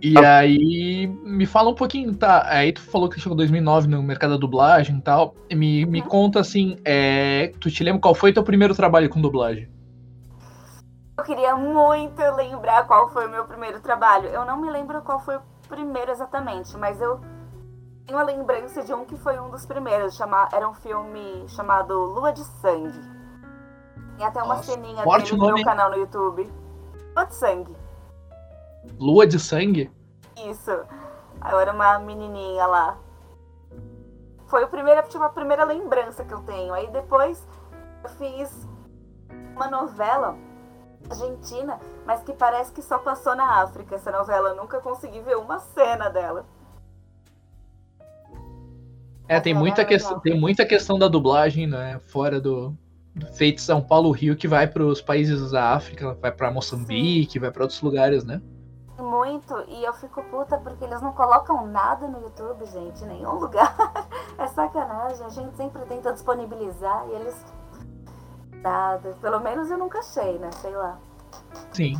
E 0.02 0.18
aí, 0.24 1.08
me 1.24 1.46
fala 1.48 1.72
um 1.72 1.74
pouquinho, 1.74 2.16
tá? 2.16 2.44
Aí 2.48 2.72
tu 2.72 2.82
falou 2.82 3.10
que 3.10 3.20
chegou 3.20 3.34
em 3.34 3.38
2009 3.38 3.88
no 3.88 4.04
mercado 4.04 4.32
da 4.32 4.38
dublagem 4.38 4.98
e 4.98 5.02
tal. 5.02 5.34
Me, 5.52 5.84
me 5.86 6.02
Uhum. 6.02 6.08
conta 6.08 6.40
assim, 6.42 6.78
é, 6.86 7.52
tu 7.60 7.72
te 7.72 7.84
lembra 7.84 8.02
qual 8.02 8.14
foi 8.14 8.32
teu 8.32 8.44
primeiro 8.44 8.75
trabalho 8.75 9.10
com 9.10 9.20
dublagem? 9.20 9.68
Eu 11.18 11.24
queria 11.24 11.56
muito 11.56 12.22
lembrar 12.36 12.86
qual 12.86 13.10
foi 13.10 13.25
o 13.25 13.32
meu 13.32 13.46
primeiro 13.46 13.80
trabalho. 13.80 14.28
Eu 14.28 14.46
não 14.46 14.62
me 14.62 14.70
lembro 14.70 15.02
qual 15.02 15.20
foi 15.22 15.38
o 15.38 15.42
primeiro 15.68 16.12
exatamente, 16.12 16.78
mas 16.78 17.02
eu 17.02 17.20
tenho 18.06 18.20
a 18.20 18.24
lembrança 18.24 18.84
de 18.84 18.94
um 18.94 19.06
que 19.06 19.18
foi 19.18 19.40
um 19.40 19.50
dos 19.50 19.66
primeiros. 19.66 20.16
Chama... 20.16 20.48
Era 20.54 20.70
um 20.70 20.74
filme 20.74 21.46
chamado 21.48 21.94
Lua 21.94 22.32
de 22.32 22.44
Sangue. 22.44 23.14
Tem 24.17 24.25
até 24.25 24.41
uma 24.41 24.55
Nossa, 24.55 24.72
ceninha 24.72 25.03
forte 25.03 25.31
dele 25.31 25.48
no 25.48 25.53
meu 25.55 25.63
canal 25.63 25.89
no 25.89 25.98
YouTube. 25.98 26.51
Lua 27.15 27.25
de 27.25 27.36
Sangue. 27.36 27.75
Lua 29.00 29.27
de 29.27 29.39
sangue? 29.39 29.91
Isso. 30.50 30.72
Eu 30.72 31.60
era 31.60 31.72
uma 31.72 32.00
menininha 32.00 32.65
lá. 32.65 32.98
Foi 34.48 34.63
o 34.63 34.67
primeiro, 34.67 35.01
tipo, 35.07 35.24
a 35.24 35.29
primeira 35.29 35.63
lembrança 35.63 36.24
que 36.24 36.34
eu 36.34 36.41
tenho. 36.41 36.74
Aí 36.74 36.88
depois 36.91 37.45
eu 38.03 38.10
fiz 38.12 38.67
uma 39.55 39.67
novela 39.67 40.38
argentina, 41.10 41.79
mas 42.05 42.22
que 42.24 42.34
parece 42.34 42.72
que 42.72 42.81
só 42.81 42.98
passou 42.98 43.36
na 43.36 43.62
África. 43.62 43.95
Essa 43.95 44.12
novela 44.12 44.50
eu 44.50 44.55
nunca 44.55 44.79
consegui 44.79 45.19
ver 45.22 45.38
uma 45.38 45.60
cena 45.60 46.10
dela. 46.10 46.45
É, 49.27 49.39
tem 49.39 49.53
muita, 49.53 49.81
é 49.81 49.86
questão, 49.86 50.12
legal. 50.12 50.22
tem 50.22 50.39
muita 50.39 50.65
questão 50.65 51.00
da 51.00 51.07
dublagem, 51.07 51.65
né? 51.65 52.00
Fora 52.00 52.39
do 52.39 52.75
feito 53.34 53.62
São 53.62 53.81
Paulo 53.81 54.12
Rio, 54.12 54.36
que 54.36 54.48
vai 54.48 54.67
para 54.67 54.84
os 54.84 55.01
países 55.01 55.51
da 55.51 55.74
África, 55.74 56.13
vai 56.15 56.31
para 56.31 56.51
Moçambique, 56.51 57.39
vai 57.39 57.51
para 57.51 57.63
outros 57.63 57.81
lugares, 57.81 58.24
né? 58.24 58.41
Muito, 58.98 59.53
e 59.67 59.84
eu 59.84 59.93
fico 59.93 60.24
puta 60.24 60.57
porque 60.57 60.84
eles 60.86 61.01
não 61.01 61.12
colocam 61.12 61.67
nada 61.67 62.07
no 62.07 62.22
YouTube, 62.22 62.65
gente, 62.65 63.03
em 63.03 63.07
nenhum 63.07 63.36
lugar. 63.36 63.75
É 64.38 64.48
sacanagem, 64.48 65.25
a 65.25 65.29
gente 65.29 65.55
sempre 65.55 65.81
tenta 65.86 66.12
disponibilizar 66.12 67.07
e 67.07 67.12
eles. 67.13 67.45
Nada. 68.62 69.15
Pelo 69.22 69.39
menos 69.39 69.72
eu 69.72 69.77
nunca 69.77 70.00
achei, 70.00 70.38
né? 70.38 70.50
Sei 70.51 70.75
lá. 70.75 71.00
Sim. 71.72 71.98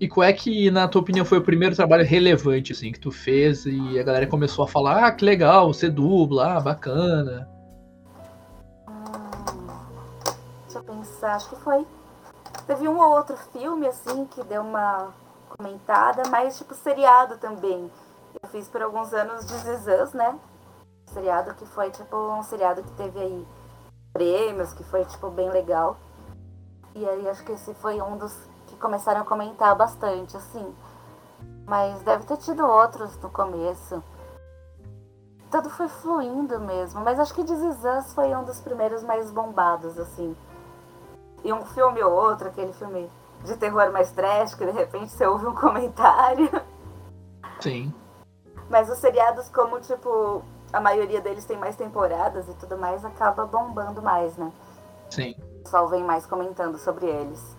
E 0.00 0.08
qual 0.08 0.24
é 0.24 0.32
que, 0.32 0.70
na 0.70 0.88
tua 0.88 1.02
opinião, 1.02 1.26
foi 1.26 1.36
o 1.36 1.42
primeiro 1.42 1.76
trabalho 1.76 2.02
relevante, 2.02 2.72
assim, 2.72 2.92
que 2.92 2.98
tu 2.98 3.10
fez 3.10 3.66
e 3.66 3.98
a 3.98 4.02
galera 4.02 4.26
começou 4.26 4.64
a 4.64 4.68
falar, 4.68 5.04
ah, 5.04 5.12
que 5.12 5.22
legal, 5.22 5.70
você 5.70 5.90
dubla, 5.90 6.56
ah, 6.56 6.60
bacana. 6.60 7.46
Acho 11.26 11.48
que 11.50 11.56
foi. 11.56 11.86
Teve 12.66 12.88
um 12.88 12.98
ou 12.98 13.10
outro 13.12 13.36
filme, 13.52 13.86
assim, 13.86 14.26
que 14.26 14.42
deu 14.44 14.62
uma 14.62 15.12
comentada, 15.56 16.22
mas 16.28 16.58
tipo 16.58 16.74
seriado 16.74 17.36
também. 17.38 17.90
Eu 18.42 18.48
fiz 18.50 18.68
por 18.68 18.82
alguns 18.82 19.12
anos 19.12 19.44
Is 19.44 19.86
Us, 19.86 20.12
né? 20.12 20.38
Seriado 21.12 21.54
que 21.54 21.66
foi 21.66 21.90
tipo 21.90 22.16
um 22.16 22.42
seriado 22.42 22.82
que 22.82 22.92
teve 22.92 23.18
aí 23.18 23.48
prêmios, 24.12 24.72
que 24.72 24.84
foi 24.84 25.04
tipo 25.04 25.30
bem 25.30 25.50
legal. 25.50 25.96
E 26.94 27.08
aí 27.08 27.28
acho 27.28 27.44
que 27.44 27.52
esse 27.52 27.72
foi 27.74 28.00
um 28.00 28.16
dos 28.16 28.34
que 28.66 28.76
começaram 28.76 29.22
a 29.22 29.24
comentar 29.24 29.74
bastante, 29.74 30.36
assim. 30.36 30.74
Mas 31.66 32.00
deve 32.02 32.24
ter 32.24 32.36
tido 32.38 32.66
outros 32.66 33.16
no 33.18 33.30
começo. 33.30 34.02
Tudo 35.50 35.70
foi 35.70 35.88
fluindo 35.88 36.60
mesmo, 36.60 37.00
mas 37.00 37.18
acho 37.18 37.34
que 37.34 37.40
Us 37.40 38.12
foi 38.12 38.34
um 38.34 38.44
dos 38.44 38.60
primeiros 38.60 39.02
mais 39.02 39.30
bombados, 39.30 39.98
assim. 39.98 40.36
E 41.44 41.52
um 41.52 41.64
filme 41.64 42.02
ou 42.02 42.12
outro, 42.12 42.48
aquele 42.48 42.72
filme 42.72 43.10
de 43.44 43.56
terror 43.56 43.92
mais 43.92 44.10
trash, 44.12 44.54
que 44.54 44.64
de 44.64 44.72
repente 44.72 45.12
você 45.12 45.26
ouve 45.26 45.46
um 45.46 45.54
comentário. 45.56 46.50
Sim. 47.60 47.92
Mas 48.68 48.90
os 48.90 48.98
seriados, 48.98 49.48
como, 49.48 49.80
tipo, 49.80 50.42
a 50.72 50.80
maioria 50.80 51.20
deles 51.20 51.44
tem 51.44 51.56
mais 51.56 51.76
temporadas 51.76 52.48
e 52.48 52.54
tudo 52.54 52.76
mais, 52.76 53.04
acaba 53.04 53.46
bombando 53.46 54.02
mais, 54.02 54.36
né? 54.36 54.52
Sim. 55.10 55.34
O 55.60 55.62
pessoal 55.62 55.88
vem 55.88 56.04
mais 56.04 56.26
comentando 56.26 56.78
sobre 56.78 57.06
eles. 57.06 57.56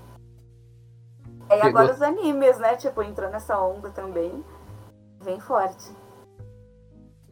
E 1.45 1.47
Pegou. 1.47 1.67
agora 1.67 1.93
os 1.93 2.01
animes, 2.01 2.59
né? 2.59 2.75
Tipo, 2.75 3.01
entrou 3.01 3.29
nessa 3.29 3.59
onda 3.59 3.89
também. 3.89 4.43
Vem 5.21 5.39
forte. 5.39 5.91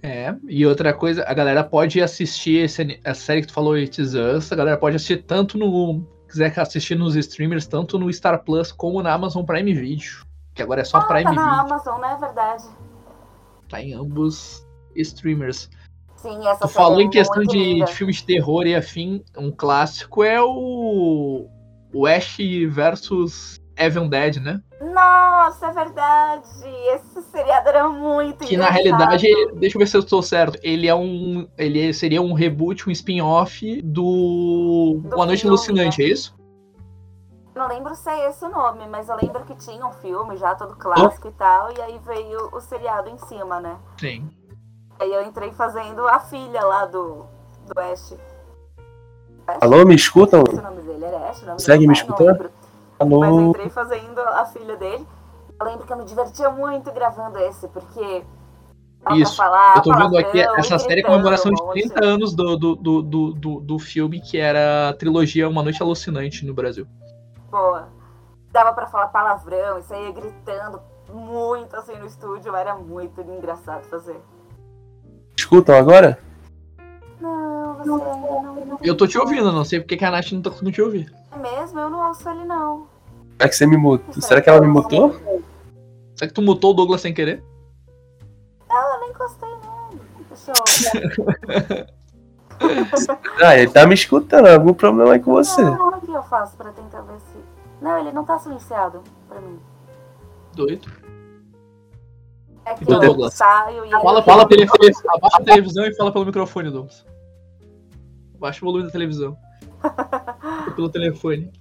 É, 0.01 0.35
e 0.47 0.65
outra 0.65 0.93
coisa, 0.93 1.23
a 1.27 1.33
galera 1.33 1.63
pode 1.63 2.01
assistir 2.01 2.63
esse, 2.63 2.99
a 3.03 3.13
série 3.13 3.41
que 3.41 3.47
tu 3.47 3.53
falou, 3.53 3.73
It 3.73 4.01
Is 4.01 4.13
Us, 4.13 4.51
a 4.51 4.55
galera 4.55 4.77
pode 4.77 4.95
assistir 4.95 5.23
tanto 5.23 5.57
no. 5.57 6.05
Quiser 6.27 6.57
assistir 6.59 6.95
nos 6.95 7.15
streamers, 7.15 7.65
tanto 7.65 7.97
no 7.97 8.11
Star 8.11 8.43
Plus 8.43 8.71
como 8.71 9.01
na 9.01 9.13
Amazon 9.13 9.43
Prime 9.43 9.73
Video. 9.73 10.25
Que 10.53 10.61
agora 10.61 10.81
é 10.81 10.83
só 10.83 10.97
Ah, 10.97 11.05
Prime 11.05 11.23
tá 11.23 11.31
na 11.33 11.41
Video. 11.41 11.59
Amazon, 11.59 12.01
né? 12.01 12.13
É 12.13 12.17
verdade. 12.17 12.63
Tá 13.69 13.81
em 13.81 13.93
ambos 13.93 14.65
streamers. 14.95 15.69
Sim, 16.15 16.47
essa 16.47 16.67
Tu 16.67 16.73
falou 16.73 16.99
é 16.99 17.03
em 17.03 17.09
questão 17.09 17.37
muito 17.37 17.51
de, 17.51 17.83
de 17.83 17.93
filme 17.93 18.11
de 18.11 18.23
terror 18.23 18.65
e 18.65 18.75
afim, 18.75 19.23
um 19.37 19.51
clássico 19.51 20.23
é 20.23 20.41
o. 20.41 21.47
O 21.93 22.05
Ash 22.05 22.37
versus 22.69 23.59
Evil 23.77 24.09
Dead, 24.09 24.37
né? 24.37 24.61
Nossa, 24.79 25.67
é 25.67 25.71
verdade! 25.71 26.47
Esse 26.93 27.21
seriado 27.31 27.67
era 27.69 27.89
muito 27.89 28.45
Que 28.45 28.55
na 28.55 28.69
engraçado. 28.69 28.83
realidade, 28.83 29.51
deixa 29.55 29.75
eu 29.75 29.79
ver 29.79 29.87
se 29.87 29.97
eu 29.97 30.01
estou 30.01 30.21
certo. 30.21 30.59
Ele 30.61 30.87
é 30.87 30.93
um. 30.93 31.47
Ele 31.57 31.91
seria 31.93 32.21
um 32.21 32.33
reboot, 32.33 32.87
um 32.87 32.91
spin-off 32.91 33.81
do. 33.81 35.01
Do 35.03 35.15
Uma 35.15 35.25
Noite 35.25 35.41
filme, 35.41 35.57
Alucinante, 35.57 36.03
é 36.03 36.07
isso? 36.07 36.37
Não 37.55 37.67
lembro 37.67 37.95
se 37.95 38.07
é 38.07 38.29
esse 38.29 38.45
o 38.45 38.49
nome, 38.49 38.85
mas 38.87 39.09
eu 39.09 39.15
lembro 39.15 39.43
que 39.45 39.55
tinha 39.55 39.83
um 39.83 39.91
filme 39.93 40.37
já 40.37 40.53
todo 40.53 40.75
clássico 40.75 41.27
e 41.27 41.31
tal, 41.31 41.71
e 41.75 41.81
aí 41.81 41.99
veio 42.05 42.49
o 42.53 42.61
seriado 42.61 43.09
em 43.09 43.17
cima, 43.17 43.59
né? 43.59 43.77
Sim. 43.99 44.29
Aí 44.99 45.11
eu 45.11 45.23
entrei 45.23 45.51
fazendo 45.53 46.07
a 46.07 46.19
filha 46.19 46.63
lá 46.63 46.85
do, 46.85 47.25
do 47.65 47.79
Ash. 47.79 48.15
Ash? 49.47 49.57
Alô, 49.61 49.83
me 49.85 49.95
escutam? 49.95 50.43
Esse 50.47 50.57
é 50.57 50.59
o 50.59 50.63
nome 50.63 50.81
dele 50.83 51.05
era 51.05 51.29
Ash? 51.29 51.41
dele? 51.41 51.87
me 51.87 51.93
Ah, 51.93 52.49
lembro. 53.05 53.19
Mas 53.19 53.29
eu 53.29 53.37
Alô? 53.37 53.49
entrei 53.49 53.69
fazendo 53.69 54.19
a 54.19 54.45
filha 54.45 54.75
dele. 54.75 55.07
Eu 55.59 55.65
lembro 55.65 55.85
que 55.85 55.93
eu 55.93 55.97
me 55.97 56.05
divertia 56.05 56.49
muito 56.49 56.91
gravando 56.91 57.37
esse, 57.39 57.67
porque. 57.67 58.23
Isso. 59.11 59.37
Falar, 59.37 59.77
Eu 59.77 59.81
tô 59.83 59.93
vendo 59.93 60.17
aqui 60.17 60.41
essa 60.41 60.77
série 60.79 61.01
comemoração 61.01 61.51
de 61.51 61.61
monte. 61.63 61.87
30 61.87 62.05
anos 62.05 62.35
do, 62.35 62.57
do, 62.57 62.75
do, 62.75 63.01
do, 63.01 63.33
do, 63.33 63.59
do 63.61 63.79
filme, 63.79 64.19
que 64.19 64.37
era 64.37 64.89
a 64.89 64.93
trilogia 64.93 65.47
Uma 65.47 65.63
Noite 65.63 65.81
Alucinante 65.81 66.45
no 66.45 66.53
Brasil. 66.53 66.85
Pô, 67.49 67.79
dava 68.51 68.73
pra 68.73 68.87
falar 68.87 69.07
palavrão, 69.07 69.79
isso 69.79 69.93
aí 69.93 70.11
gritando 70.11 70.81
muito 71.13 71.75
assim 71.75 71.97
no 71.97 72.05
estúdio, 72.05 72.55
era 72.55 72.75
muito 72.75 73.21
engraçado 73.21 73.83
fazer. 73.83 74.19
Escutam 75.37 75.75
agora? 75.75 76.19
Não, 77.21 77.56
não. 77.87 78.65
não 78.65 78.77
Eu 78.81 78.95
tô 78.95 79.07
te 79.07 79.17
ouvindo, 79.17 79.51
não 79.51 79.63
sei 79.63 79.79
porque 79.79 79.97
que 79.97 80.05
a 80.05 80.11
Nath 80.11 80.31
não 80.31 80.41
tá 80.41 80.49
conseguindo 80.49 80.75
te 80.75 80.81
ouvir. 80.81 81.13
É 81.31 81.37
mesmo? 81.37 81.79
Eu 81.79 81.89
não 81.89 82.07
ouço 82.07 82.29
ele 82.29 82.45
não. 82.45 82.87
É 83.39 83.47
que 83.47 83.55
você 83.55 83.65
me 83.65 83.77
mutou. 83.77 84.21
Será 84.21 84.41
que 84.41 84.49
ela 84.49 84.61
me 84.61 84.67
mutou? 84.67 85.15
Será 86.15 86.27
que 86.27 86.33
tu 86.33 86.41
mutou 86.41 86.71
o 86.71 86.73
Douglas 86.73 87.01
sem 87.01 87.13
querer? 87.13 87.43
Não, 88.67 88.93
eu 88.93 88.99
nem 89.01 89.09
encostei. 89.09 89.49
Deixa 90.29 90.51
eu. 90.51 91.87
Ah, 93.39 93.55
ele 93.55 93.69
tá 93.69 93.85
me 93.85 93.93
escutando. 93.93 94.47
Algum 94.47 94.73
problema 94.73 95.13
aí 95.13 95.19
com 95.19 95.31
você. 95.33 95.61
Não, 95.61 95.89
o 95.89 96.01
que 96.01 96.11
eu 96.11 96.23
faço 96.23 96.57
pra 96.57 96.71
tentar 96.71 97.01
ver 97.01 97.19
se. 97.19 97.37
Não, 97.79 97.99
ele 97.99 98.11
não 98.11 98.25
tá 98.25 98.39
silenciado 98.39 99.03
pra 99.29 99.39
mim. 99.39 99.59
Doido. 100.55 100.91
É 102.65 102.73
que 102.73 102.83
Então, 102.83 102.95
eu 102.95 103.09
Douglas, 103.09 103.33
saio 103.35 103.85
e. 103.85 103.91
Fala, 103.91 104.23
fala 104.23 104.47
pela 104.47 104.63
abaixa 104.63 105.37
a 105.37 105.43
televisão 105.43 105.85
e 105.85 105.95
fala 105.95 106.11
pelo 106.11 106.25
microfone, 106.25 106.71
Douglas. 106.71 107.05
Baixa 108.39 108.63
o 108.63 108.67
volume 108.67 108.85
da 108.85 108.91
televisão. 108.91 109.37
pelo 110.75 110.89
telefone. 110.89 111.51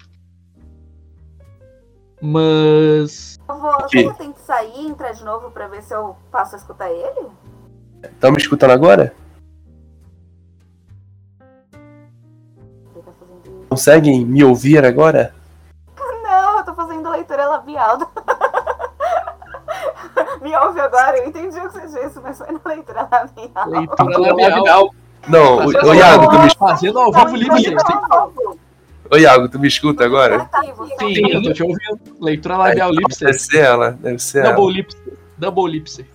Mas. 2.21 3.39
Eu 3.49 3.59
vou. 3.59 3.77
Eu 3.93 4.15
tenho 4.15 4.33
que 4.33 4.41
sair 4.41 4.81
e 4.81 4.89
entrar 4.89 5.13
de 5.13 5.25
novo 5.25 5.51
pra 5.51 5.69
ver 5.69 5.83
se 5.83 5.95
eu 5.95 6.17
passo 6.31 6.55
a 6.55 6.59
escutar 6.59 6.91
ele? 6.91 7.29
Estão 8.03 8.31
me 8.31 8.39
escutando 8.39 8.71
agora? 8.71 9.15
Tá. 9.15 9.27
Conseguem 13.69 14.25
me 14.25 14.43
ouvir 14.45 14.85
agora? 14.85 15.35
Não, 16.23 16.59
eu 16.59 16.65
tô 16.65 16.75
fazendo 16.75 17.11
leitura 17.11 17.47
labial. 17.47 17.99
Me 20.41 20.55
ouve 20.57 20.81
agora, 20.81 21.19
eu 21.19 21.29
entendi 21.29 21.59
o 21.59 21.69
que 21.69 21.81
você 21.81 22.05
disse, 22.05 22.21
mas 22.21 22.39
foi 22.39 22.53
na 22.53 22.61
leitura 22.65 23.09
labial. 23.11 23.69
Leitura 23.69 24.19
labial. 24.19 24.95
Não, 25.29 25.57
ô, 25.59 25.89
ô 25.89 25.95
Iago, 25.95 26.29
tu 26.31 26.39
me, 26.41 26.55
Fazendo 26.57 26.99
ao 26.99 27.13
vivo 27.13 27.37
livre. 27.37 27.75
Não, 27.75 28.33
ô, 29.11 29.17
Iago, 29.17 29.49
tu 29.49 29.59
me 29.59 29.69
escuta 29.69 30.05
agora? 30.05 30.45
Tá 30.47 30.63
você- 30.77 30.97
Sim, 31.15 31.31
eu 31.33 31.43
tô 31.43 31.53
te 31.53 31.63
ouvindo. 31.63 32.01
Leitura 32.21 32.57
labial 32.57 32.91
Deve 32.91 33.03
lipsy. 33.03 33.33
ser 33.35 33.59
ela, 33.59 33.91
deve 33.93 34.19
ser 34.19 34.45
ela. 34.45 34.55
Double 34.55 34.75
lipsy. 34.75 34.99
Double 35.39 35.71
lipsy. 35.73 36.07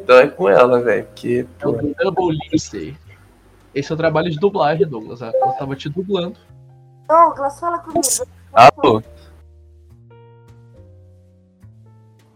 Então 0.00 0.18
é 0.18 0.26
com 0.28 0.48
ela, 0.48 0.80
velho. 0.80 1.04
Porque, 1.06 1.46
É 1.60 1.66
o 1.66 1.72
Double 1.72 2.36
lipsy. 2.50 2.96
Esse 3.74 3.90
é 3.90 3.94
o 3.94 3.98
trabalho 3.98 4.30
de 4.30 4.38
dublagem, 4.38 4.86
Douglas. 4.86 5.22
Ela 5.22 5.32
tava 5.58 5.74
te 5.74 5.88
dublando. 5.88 6.36
Douglas, 7.08 7.58
fala 7.58 7.78
comigo. 7.78 8.02
alô? 8.52 9.02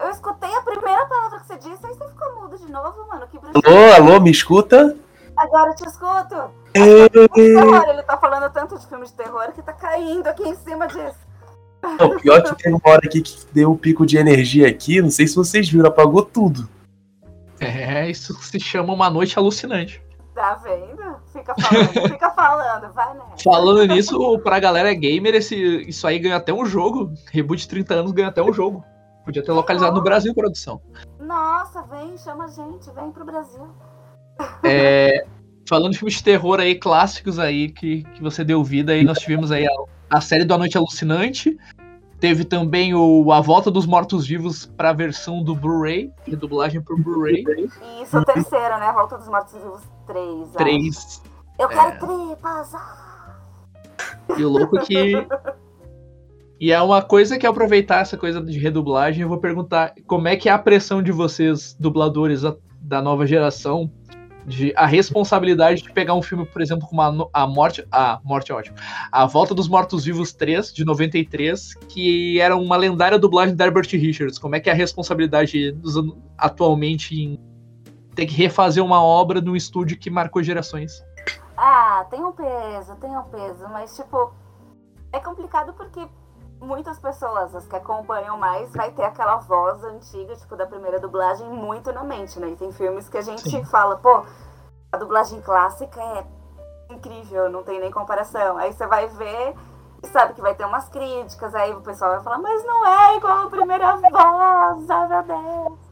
Eu 0.07 0.13
escutei 0.13 0.55
a 0.55 0.61
primeira 0.61 1.05
palavra 1.07 1.41
que 1.41 1.47
você 1.49 1.57
disse, 1.57 1.85
aí 1.85 1.93
você 1.93 2.07
ficou 2.07 2.41
mudo 2.41 2.57
de 2.57 2.71
novo, 2.71 3.09
mano. 3.09 3.27
Que 3.27 3.41
bruxo. 3.41 3.61
Alô, 3.67 3.93
alô, 3.93 4.21
me 4.21 4.31
escuta? 4.31 4.97
Agora 5.37 5.73
eu 5.73 5.75
te 5.75 5.85
escuto. 5.85 6.49
Terror, 7.35 7.89
ele 7.89 8.03
tá 8.05 8.17
falando 8.17 8.53
tanto 8.53 8.79
de 8.79 8.87
filme 8.87 9.05
de 9.05 9.13
terror 9.15 9.51
que 9.53 9.63
tá 9.63 9.73
caindo 9.73 10.29
aqui 10.29 10.45
em 10.45 10.55
cima 10.55 10.87
disso. 10.87 11.19
Não, 11.99 12.21
pior 12.21 12.41
que 12.41 12.63
tem 12.63 12.73
uma 12.73 12.81
hora 12.85 13.03
aqui 13.05 13.21
que 13.21 13.47
deu 13.53 13.73
um 13.73 13.77
pico 13.77 14.07
de 14.07 14.17
energia 14.17 14.69
aqui, 14.69 15.03
não 15.03 15.11
sei 15.11 15.27
se 15.27 15.35
vocês 15.35 15.69
viram, 15.69 15.89
apagou 15.89 16.23
tudo. 16.23 16.69
É, 17.59 18.09
isso 18.09 18.33
se 18.35 18.61
chama 18.61 18.93
uma 18.93 19.11
noite 19.11 19.37
alucinante. 19.37 20.01
Tá 20.37 20.55
vendo? 20.63 21.17
Fica 21.33 21.53
falando, 21.59 21.89
fica 22.13 22.31
falando, 22.31 22.93
vai 22.93 23.15
né? 23.15 23.25
Falando 23.43 23.85
nisso, 23.93 24.39
pra 24.39 24.61
galera 24.61 24.95
gamer, 24.95 25.35
esse, 25.35 25.57
isso 25.89 26.07
aí 26.07 26.21
ganha 26.21 26.37
até 26.37 26.53
um 26.53 26.65
jogo. 26.65 27.13
Reboot 27.33 27.63
de 27.63 27.69
30 27.69 27.95
anos 27.95 28.13
ganha 28.13 28.29
até 28.29 28.41
um 28.41 28.53
jogo. 28.53 28.85
Podia 29.27 29.43
ter 29.43 29.51
localizado 29.53 29.97
no 29.97 30.03
Brasil 30.03 30.33
produção. 30.33 30.81
Nossa, 31.19 31.83
vem, 31.83 32.17
chama 32.17 32.45
a 32.45 32.49
gente, 32.49 32.89
vem 32.93 33.11
pro 33.11 33.25
Brasil. 33.25 33.67
É, 34.63 35.27
falando 35.69 35.93
de 35.93 35.99
filmes 35.99 36.15
de 36.15 36.23
terror 36.23 36.61
aí, 36.61 36.77
clássicos 36.77 37.39
aí, 37.41 37.69
que, 37.71 38.05
que 38.05 38.23
você 38.23 38.45
deu 38.45 38.63
vida 38.63 38.93
aí, 38.93 39.03
nós 39.03 39.19
tivemos 39.19 39.51
aí 39.51 39.67
a, 39.67 39.71
a 40.11 40.21
série 40.21 40.45
do 40.45 40.55
A 40.55 40.59
Noite 40.59 40.79
Alucinante. 40.79 41.59
Teve 42.21 42.45
também 42.45 42.95
o 42.95 43.33
A 43.33 43.41
Volta 43.41 43.69
dos 43.71 43.85
Mortos-Vivos 43.85 44.65
pra 44.65 44.93
versão 44.93 45.43
do 45.43 45.55
Blu-ray, 45.57 46.11
redublagem 46.25 46.81
por 46.81 46.99
Blu-ray. 46.99 47.45
Isso, 48.01 48.17
o 48.17 48.25
terceiro, 48.25 48.79
né? 48.79 48.87
A 48.87 48.93
Volta 48.93 49.19
dos 49.19 49.27
Mortos-Vivos 49.29 49.83
3. 50.07 50.43
acho. 50.43 50.53
3. 50.53 51.23
Eu 51.59 51.69
quero 51.69 51.89
É. 51.89 51.97
tripas. 51.97 52.75
ah! 52.75 53.37
E 54.39 54.45
o 54.45 54.49
louco 54.49 54.79
que. 54.81 55.15
E 56.59 56.73
é 56.73 56.81
uma 56.81 57.03
coisa 57.03 57.39
que 57.39 57.47
aproveitar 57.47 58.01
essa 58.01 58.17
coisa 58.17 58.41
de 58.41 58.59
redublagem, 58.59 59.23
eu 59.23 59.29
vou 59.29 59.39
perguntar 59.39 59.95
como 60.07 60.27
é 60.27 60.37
que 60.37 60.49
é 60.49 60.53
a 60.53 60.59
pressão 60.59 61.03
de 61.03 61.13
vocês, 61.13 61.77
dubladores 61.79 62.43
da 62.81 63.03
nova 63.03 63.27
geração, 63.27 63.91
de 64.47 64.73
a 64.77 64.87
responsabilidade 64.87 65.83
de 65.83 65.93
pegar 65.93 66.15
um 66.15 66.23
filme, 66.23 66.47
por 66.47 66.63
exemplo, 66.63 66.87
como 66.89 67.03
a, 67.03 67.43
a 67.43 67.47
Morte. 67.47 67.87
A 67.91 68.21
Morte 68.25 68.53
é 68.53 68.55
ótimo. 68.55 68.77
A 69.11 69.27
Volta 69.27 69.55
dos 69.55 69.69
Mortos-Vivos 69.69 70.33
3, 70.33 70.73
de 70.73 70.85
93, 70.85 71.75
que 71.89 72.41
era 72.41 72.57
uma 72.57 72.77
lendária 72.77 73.19
dublagem 73.19 73.57
da 73.57 73.67
Herbert 73.67 73.89
Richards. 73.91 74.39
Como 74.39 74.55
é 74.55 74.61
que 74.61 74.71
é 74.71 74.73
a 74.73 74.77
responsabilidade 74.77 75.77
atualmente 76.39 77.21
em 77.21 77.41
ter 78.15 78.27
que 78.27 78.35
refazer 78.35 78.83
uma 78.83 79.03
obra 79.03 79.41
num 79.41 79.57
estúdio 79.57 79.99
que 79.99 80.09
marcou 80.09 80.43
gerações? 80.43 81.05
Ah, 81.57 82.07
tem 82.09 82.25
um 82.25 82.33
peso, 82.33 82.97
tem 82.97 83.11
um 83.11 83.25
peso, 83.25 83.69
mas 83.71 83.95
tipo, 83.97 84.33
é 85.13 85.19
complicado 85.19 85.75
porque 85.75 86.01
muitas 86.61 86.99
pessoas, 86.99 87.55
as 87.55 87.67
que 87.67 87.77
acompanham 87.77 88.37
mais, 88.39 88.73
vai 88.75 88.91
ter 88.91 89.05
aquela 89.05 89.37
voz 89.37 89.83
antiga, 89.85 90.35
tipo, 90.37 90.57
da 90.57 90.67
primeira 90.67 90.99
dublagem 90.99 91.49
muito 91.49 91.93
na 91.93 92.03
mente, 92.03 92.39
né? 92.39 92.49
E 92.49 92.57
tem 92.57 92.73
filmes 92.73 93.09
que 93.09 93.19
a 93.19 93.23
gente 93.23 93.49
Sim. 93.49 93.65
fala, 93.65 93.97
pô, 93.97 94.25
a 94.93 94.97
dublagem 94.97 95.41
clássica 95.41 96.01
é 96.01 96.25
incrível, 96.91 97.51
não 97.51 97.63
tem 97.63 97.81
nem 97.81 97.91
comparação. 97.91 98.57
Aí 98.57 98.73
você 98.73 98.87
vai 98.87 99.07
ver 99.09 99.55
e 100.03 100.07
sabe 100.09 100.35
que 100.35 100.41
vai 100.41 100.55
ter 100.55 100.65
umas 100.65 100.89
críticas, 100.89 101.55
aí 101.55 101.73
o 101.73 101.81
pessoal 101.81 102.13
vai 102.13 102.23
falar, 102.23 102.39
mas 102.39 102.65
não 102.65 102.87
é 102.87 103.17
igual 103.17 103.47
a 103.47 103.51
primeira 103.51 103.97
voz, 103.97 104.91
ai 104.91 105.09
meu 105.09 105.23
Deus. 105.23 105.87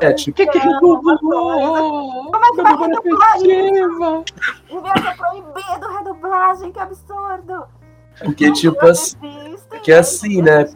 É, 0.00 0.12
tipo, 0.14 0.42
drama, 0.42 1.18
coisa. 1.18 1.20
Como 1.20 2.44
é 2.44 2.50
que 2.50 2.62
vai 2.62 2.76
redublar 2.76 3.36
isso? 3.36 4.24
Devia 4.68 4.92
ser 5.02 5.16
proibido 5.18 5.88
redublagem, 5.98 6.72
que 6.72 6.80
absurdo! 6.80 7.66
Porque, 8.24 8.52
tipo 8.52 8.84
assim. 8.86 9.56
porque 9.68 9.92
assim, 9.92 10.42
né? 10.42 10.66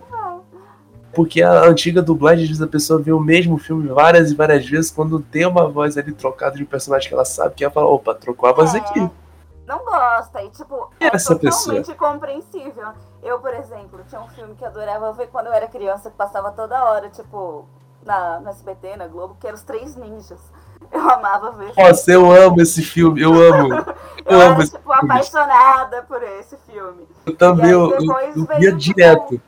Porque 1.13 1.43
a 1.43 1.65
antiga 1.65 2.01
dublagem, 2.01 2.47
vezes 2.47 2.63
a 2.63 2.69
pessoa 2.69 3.01
vê 3.01 3.13
o 3.13 3.19
mesmo 3.19 3.59
filme 3.59 3.89
várias 3.89 4.31
e 4.31 4.35
várias 4.35 4.65
vezes, 4.65 4.91
quando 4.91 5.21
tem 5.21 5.45
uma 5.45 5.69
voz 5.69 5.97
ali 5.97 6.13
trocada 6.13 6.57
de 6.57 6.63
um 6.63 6.67
personagem 6.67 7.09
que 7.09 7.15
ela 7.15 7.25
sabe, 7.25 7.55
que 7.57 7.65
ela 7.65 7.73
fala, 7.73 7.89
opa, 7.89 8.15
trocou 8.15 8.49
a 8.49 8.53
voz 8.53 8.75
É, 8.75 8.79
aqui. 8.79 9.11
Não 9.67 9.85
gosta, 9.85 10.43
e 10.43 10.51
tipo, 10.51 10.91
é 11.01 11.15
Essa 11.15 11.37
totalmente 11.37 11.95
compreensível. 11.95 12.93
Eu, 13.23 13.39
por 13.41 13.53
exemplo, 13.55 14.01
tinha 14.09 14.21
um 14.21 14.29
filme 14.29 14.55
que 14.55 14.65
eu 14.65 14.69
adorava 14.69 15.13
ver 15.13 15.29
quando 15.29 15.47
eu 15.47 15.53
era 15.53 15.67
criança, 15.67 16.11
que 16.11 16.17
passava 16.17 16.53
toda 16.53 16.85
hora, 16.85 17.09
tipo, 17.11 17.67
na, 18.05 18.41
no 18.41 18.49
SBT, 18.49 18.97
na 18.97 19.07
Globo, 19.07 19.37
que 19.39 19.47
era 19.47 19.55
Os 19.55 19.63
Três 19.63 19.97
Ninjas. 19.97 20.41
Eu 20.93 21.09
amava 21.09 21.53
ver. 21.53 21.73
Nossa, 21.77 22.13
eu 22.13 22.31
amo 22.31 22.61
esse 22.61 22.83
filme, 22.83 23.21
eu 23.21 23.33
amo. 23.33 23.75
eu 24.25 24.33
eu 24.33 24.41
era, 24.41 24.53
amo 24.53 24.63
esse 24.63 24.73
tipo, 24.73 24.93
apaixonada 24.93 26.03
por 26.03 26.23
esse 26.23 26.57
filme. 26.67 27.07
Eu 27.27 27.37
também, 27.37 27.71
eu, 27.71 27.91
eu, 27.93 28.01
eu 28.01 28.47
tipo, 28.47 28.77
direto. 28.77 29.41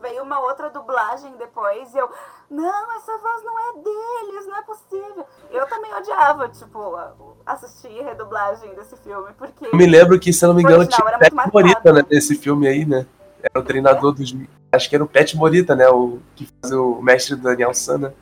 Veio 0.00 0.22
uma 0.22 0.40
outra 0.40 0.70
dublagem 0.70 1.30
depois 1.36 1.92
e 1.94 1.98
eu, 1.98 2.08
não, 2.50 2.96
essa 2.96 3.16
voz 3.18 3.44
não 3.44 3.58
é 3.58 3.72
deles, 3.74 4.46
não 4.46 4.56
é 4.56 4.62
possível. 4.62 5.24
Eu 5.50 5.66
também 5.66 5.94
odiava, 5.94 6.48
tipo, 6.48 6.98
assistir 7.46 8.00
a 8.00 8.04
redublagem 8.04 8.74
desse 8.74 8.96
filme, 8.96 9.30
porque. 9.38 9.66
Eu 9.66 9.76
me 9.76 9.86
lembro 9.86 10.18
que, 10.18 10.32
se 10.32 10.44
eu 10.44 10.48
não 10.48 10.56
me 10.56 10.62
engano, 10.62 10.86
tinha 10.86 11.06
era 11.06 11.16
o 11.16 11.20
Pet 11.20 11.52
Morita 11.52 11.92
né, 11.92 12.04
nesse 12.10 12.34
filme 12.34 12.66
aí, 12.66 12.84
né? 12.84 13.06
Era 13.42 13.60
o 13.60 13.64
treinador 13.64 14.12
dos. 14.12 14.34
Acho 14.72 14.88
que 14.88 14.94
era 14.94 15.04
o 15.04 15.08
Pet 15.08 15.36
Morita, 15.36 15.76
né? 15.76 15.88
O 15.88 16.18
que 16.34 16.48
faz 16.60 16.72
o 16.72 17.00
mestre 17.00 17.36
do 17.36 17.42
Daniel 17.42 17.72
Sana. 17.72 18.14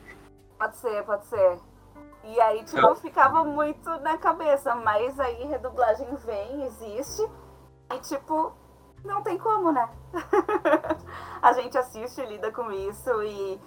Pode 0.57 0.77
ser, 0.77 1.03
pode 1.03 1.25
ser. 1.25 1.57
E 2.39 2.41
aí, 2.41 2.63
tipo, 2.63 2.95
ficava 2.95 3.43
muito 3.43 3.89
na 3.99 4.17
cabeça, 4.17 4.73
mas 4.73 5.19
aí 5.19 5.43
redublagem 5.43 6.07
vem, 6.25 6.63
existe, 6.63 7.21
e 7.93 7.99
tipo, 7.99 8.53
não 9.03 9.21
tem 9.21 9.37
como, 9.37 9.73
né? 9.73 9.89
a 11.43 11.51
gente 11.51 11.77
assiste, 11.77 12.25
lida 12.25 12.49
com 12.49 12.71
isso 12.71 13.11
e 13.23 13.59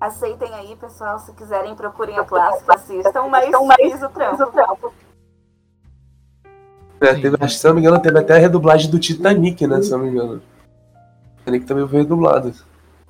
aceitem 0.00 0.54
aí, 0.54 0.74
pessoal, 0.76 1.18
se 1.18 1.34
quiserem, 1.34 1.74
procurem 1.74 2.18
a 2.18 2.24
clássica, 2.24 2.74
assistam, 2.74 3.28
mas 3.28 3.54
fiz 3.76 4.02
o 4.02 4.08
trampo. 4.08 4.94
Sim. 7.02 7.20
Teve, 7.20 7.48
se 7.50 7.66
eu 7.66 7.68
não 7.68 7.74
me 7.74 7.80
engano, 7.82 8.00
teve 8.00 8.18
até 8.18 8.36
a 8.36 8.38
redublagem 8.38 8.90
do 8.90 8.98
Titanic, 8.98 9.66
né? 9.66 9.82
Se 9.82 9.92
eu 9.92 9.98
não 9.98 10.06
me 10.06 10.10
engano. 10.10 10.36
O 10.36 11.38
Titanic 11.40 11.66
também 11.66 11.86
foi 11.86 11.98
redublado. 11.98 12.50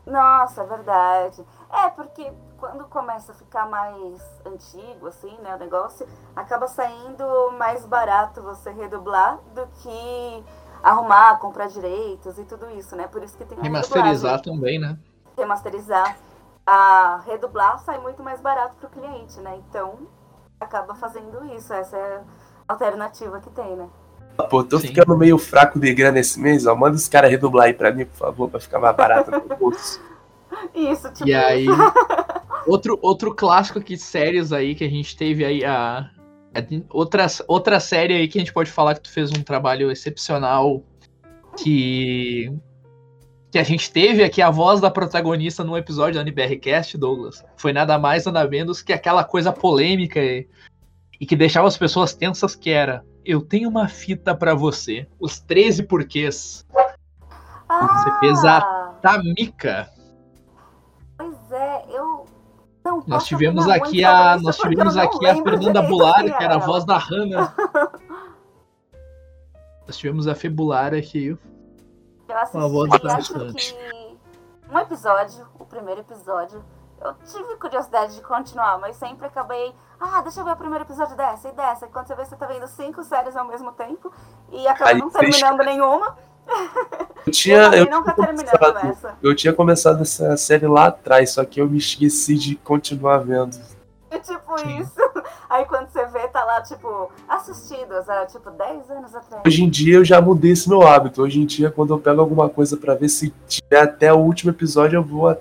Nossa, 0.05 0.63
é 0.63 0.67
verdade. 0.67 1.45
É, 1.71 1.91
porque 1.91 2.29
quando 2.65 2.85
começa 2.85 3.33
a 3.33 3.35
ficar 3.35 3.69
mais 3.69 4.23
antigo, 4.47 5.07
assim, 5.07 5.37
né, 5.43 5.55
o 5.55 5.59
negócio, 5.59 6.07
acaba 6.35 6.67
saindo 6.67 7.53
mais 7.59 7.85
barato 7.85 8.41
você 8.41 8.71
redublar 8.71 9.39
do 9.55 9.67
que 9.83 10.45
arrumar, 10.83 11.39
comprar 11.39 11.67
direitos 11.67 12.39
e 12.39 12.45
tudo 12.45 12.71
isso, 12.71 12.97
né? 12.97 13.07
Por 13.07 13.23
isso 13.23 13.37
que 13.37 13.45
tem 13.45 13.59
Remasterizar 13.59 14.41
também, 14.41 14.79
né? 14.79 14.97
Remasterizar. 15.37 16.17
A 16.67 17.21
redublar 17.27 17.79
sai 17.81 17.99
muito 17.99 18.23
mais 18.23 18.41
barato 18.41 18.77
pro 18.77 18.89
cliente, 18.89 19.39
né? 19.41 19.61
Então, 19.69 19.99
acaba 20.59 20.95
fazendo 20.95 21.45
isso. 21.55 21.73
Essa 21.75 21.97
é 21.97 22.23
a 22.67 22.73
alternativa 22.73 23.41
que 23.41 23.51
tem, 23.51 23.77
né? 23.77 23.89
Pô, 24.49 24.65
tô 24.65 24.79
Sim. 24.79 24.89
ficando 24.89 25.17
meio 25.19 25.37
fraco 25.37 25.79
de 25.79 25.93
grana 25.93 26.19
esse 26.19 26.41
mês, 26.41 26.67
ó. 26.67 26.75
Manda 26.75 26.97
os 26.97 27.09
caras 27.09 27.31
redublar 27.31 27.67
aí 27.67 27.75
pra 27.75 27.93
mim, 27.93 28.07
por 28.07 28.17
favor, 28.17 28.49
pra 28.49 28.61
ficar 28.61 28.79
mais 28.79 28.97
barato 28.97 29.31
no 29.31 29.57
bolso. 29.57 30.01
Isso, 30.75 31.11
tipo, 31.13 31.29
E 31.29 31.35
aí, 31.35 31.67
outro, 32.67 32.99
outro 33.03 33.35
clássico 33.35 33.79
aqui 33.79 33.95
de 33.95 34.03
séries 34.03 34.53
aí 34.53 34.75
que 34.75 34.85
a 34.85 34.89
gente 34.89 35.17
teve 35.17 35.45
aí, 35.45 35.65
a, 35.65 36.11
outra, 36.91 37.27
outra 37.49 37.81
série 37.81 38.15
aí 38.15 38.29
que 38.29 38.39
a 38.39 38.41
gente 38.41 38.53
pode 38.53 38.71
falar 38.71 38.95
que 38.95 39.03
tu 39.03 39.11
fez 39.11 39.31
um 39.31 39.43
trabalho 39.43 39.91
excepcional, 39.91 40.83
que, 41.59 42.53
que 43.51 43.59
a 43.59 43.63
gente 43.63 43.91
teve 43.93 44.23
aqui 44.25 44.43
a 44.43 44.51
voz 44.51 44.81
da 44.81 44.91
protagonista 44.91 45.63
num 45.65 45.77
episódio 45.77 46.15
da 46.15 46.23
NBRcast, 46.23 46.99
Douglas. 46.99 47.45
Foi 47.57 47.73
nada 47.73 47.99
mais, 47.99 48.25
nada 48.27 48.49
menos 48.49 48.83
que 48.83 48.93
aquela 48.93 49.25
coisa 49.25 49.53
polêmica 49.53 50.21
e, 50.21 50.49
e 51.21 51.27
que 51.27 51.37
deixava 51.37 51.69
as 51.69 51.79
pessoas 51.79 52.15
tensas 52.15 52.55
que 52.57 52.71
era, 52.71 53.05
eu 53.25 53.41
tenho 53.41 53.69
uma 53.69 53.89
fita 53.89 54.35
pra 54.35 54.55
você, 54.55 55.07
os 55.19 55.41
13 55.41 55.85
porquês, 55.85 56.67
ah, 57.69 57.87
você 57.87 58.19
fez 58.21 58.45
a- 58.45 58.83
Tamika. 59.01 59.91
Nós 63.07 63.25
tivemos 63.25 63.69
aqui 63.69 64.05
a, 64.05 64.39
nós 64.39 64.57
tivemos 64.57 64.97
aqui 64.97 65.27
a 65.27 65.35
Fernanda 65.35 65.87
quem 65.87 66.33
que 66.33 66.45
era 66.45 66.55
a 66.55 66.59
voz 66.59 66.85
da 66.85 66.97
Hannah. 66.97 67.55
Nós 69.87 69.99
tivemos 69.99 70.27
a 70.27 70.35
Febulara 70.35 70.97
aqui. 70.97 71.27
Eu 71.27 71.39
assisti, 72.39 72.57
Uma 72.57 72.69
voz 72.71 72.91
que 72.91 73.07
um 74.71 74.79
episódio, 74.79 75.47
o 75.59 75.65
primeiro 75.67 76.01
episódio, 76.01 76.65
eu 77.01 77.15
tive 77.25 77.57
curiosidade 77.57 78.15
de 78.15 78.23
continuar, 78.23 78.79
mas 78.79 78.97
sempre 78.97 79.27
acabei. 79.27 79.75
Ah, 80.01 80.23
deixa 80.23 80.41
eu 80.41 80.45
ver 80.45 80.53
o 80.53 80.57
primeiro 80.57 80.85
episódio 80.85 81.17
dessa 81.17 81.49
e 81.49 81.53
dessa. 81.53 81.87
Quando 81.87 82.07
você 82.07 82.15
vê, 82.15 82.25
você 82.25 82.35
tá 82.35 82.47
vendo 82.47 82.67
cinco 82.67 83.05
séries 83.05 83.37
ao 83.37 83.45
mesmo 83.47 83.73
tempo 83.73 84.11
e 84.51 84.67
acaba 84.67 84.91
Aí 84.91 84.99
não 84.99 85.11
terminando 85.11 85.61
nenhuma. 85.61 86.17
Eu 87.27 87.33
tinha, 87.33 87.57
eu 87.75 87.87
eu, 87.87 87.91
nunca 87.91 88.13
tinha 88.13 88.27
começado, 88.27 88.87
essa. 88.87 89.19
eu 89.23 89.35
tinha 89.35 89.53
começado 89.53 90.03
essa 90.03 90.37
série 90.37 90.67
lá 90.67 90.87
atrás, 90.87 91.31
só 91.31 91.45
que 91.45 91.61
eu 91.61 91.69
me 91.69 91.79
esqueci 91.79 92.37
de 92.37 92.55
continuar 92.57 93.19
vendo. 93.19 93.57
E 94.11 94.19
tipo 94.21 94.59
Sim. 94.59 94.79
isso. 94.81 94.93
Aí 95.49 95.65
quando 95.67 95.89
você 95.89 96.05
vê, 96.07 96.27
tá 96.29 96.45
lá, 96.45 96.61
tipo, 96.63 97.11
assistidas 97.29 98.09
há 98.09 98.27
tipo 98.27 98.51
10 98.51 98.91
anos 98.91 99.15
atrás. 99.15 99.43
Hoje 99.47 99.65
em 99.65 99.71
dia 99.71 99.97
eu 99.97 100.05
já 100.05 100.21
mudei 100.21 100.53
esse 100.53 100.69
meu 100.69 100.83
hábito. 100.83 101.23
Hoje 101.23 101.41
em 101.41 101.47
dia, 101.47 101.71
quando 101.71 101.95
eu 101.95 101.99
pego 102.01 102.21
alguma 102.21 102.49
coisa 102.49 102.77
pra 102.77 102.95
ver 102.95 103.09
se 103.09 103.31
tiver 103.49 103.81
até 103.81 104.13
o 104.13 104.19
último 104.19 104.51
episódio, 104.51 104.99
eu 104.99 105.03
vou 105.03 105.37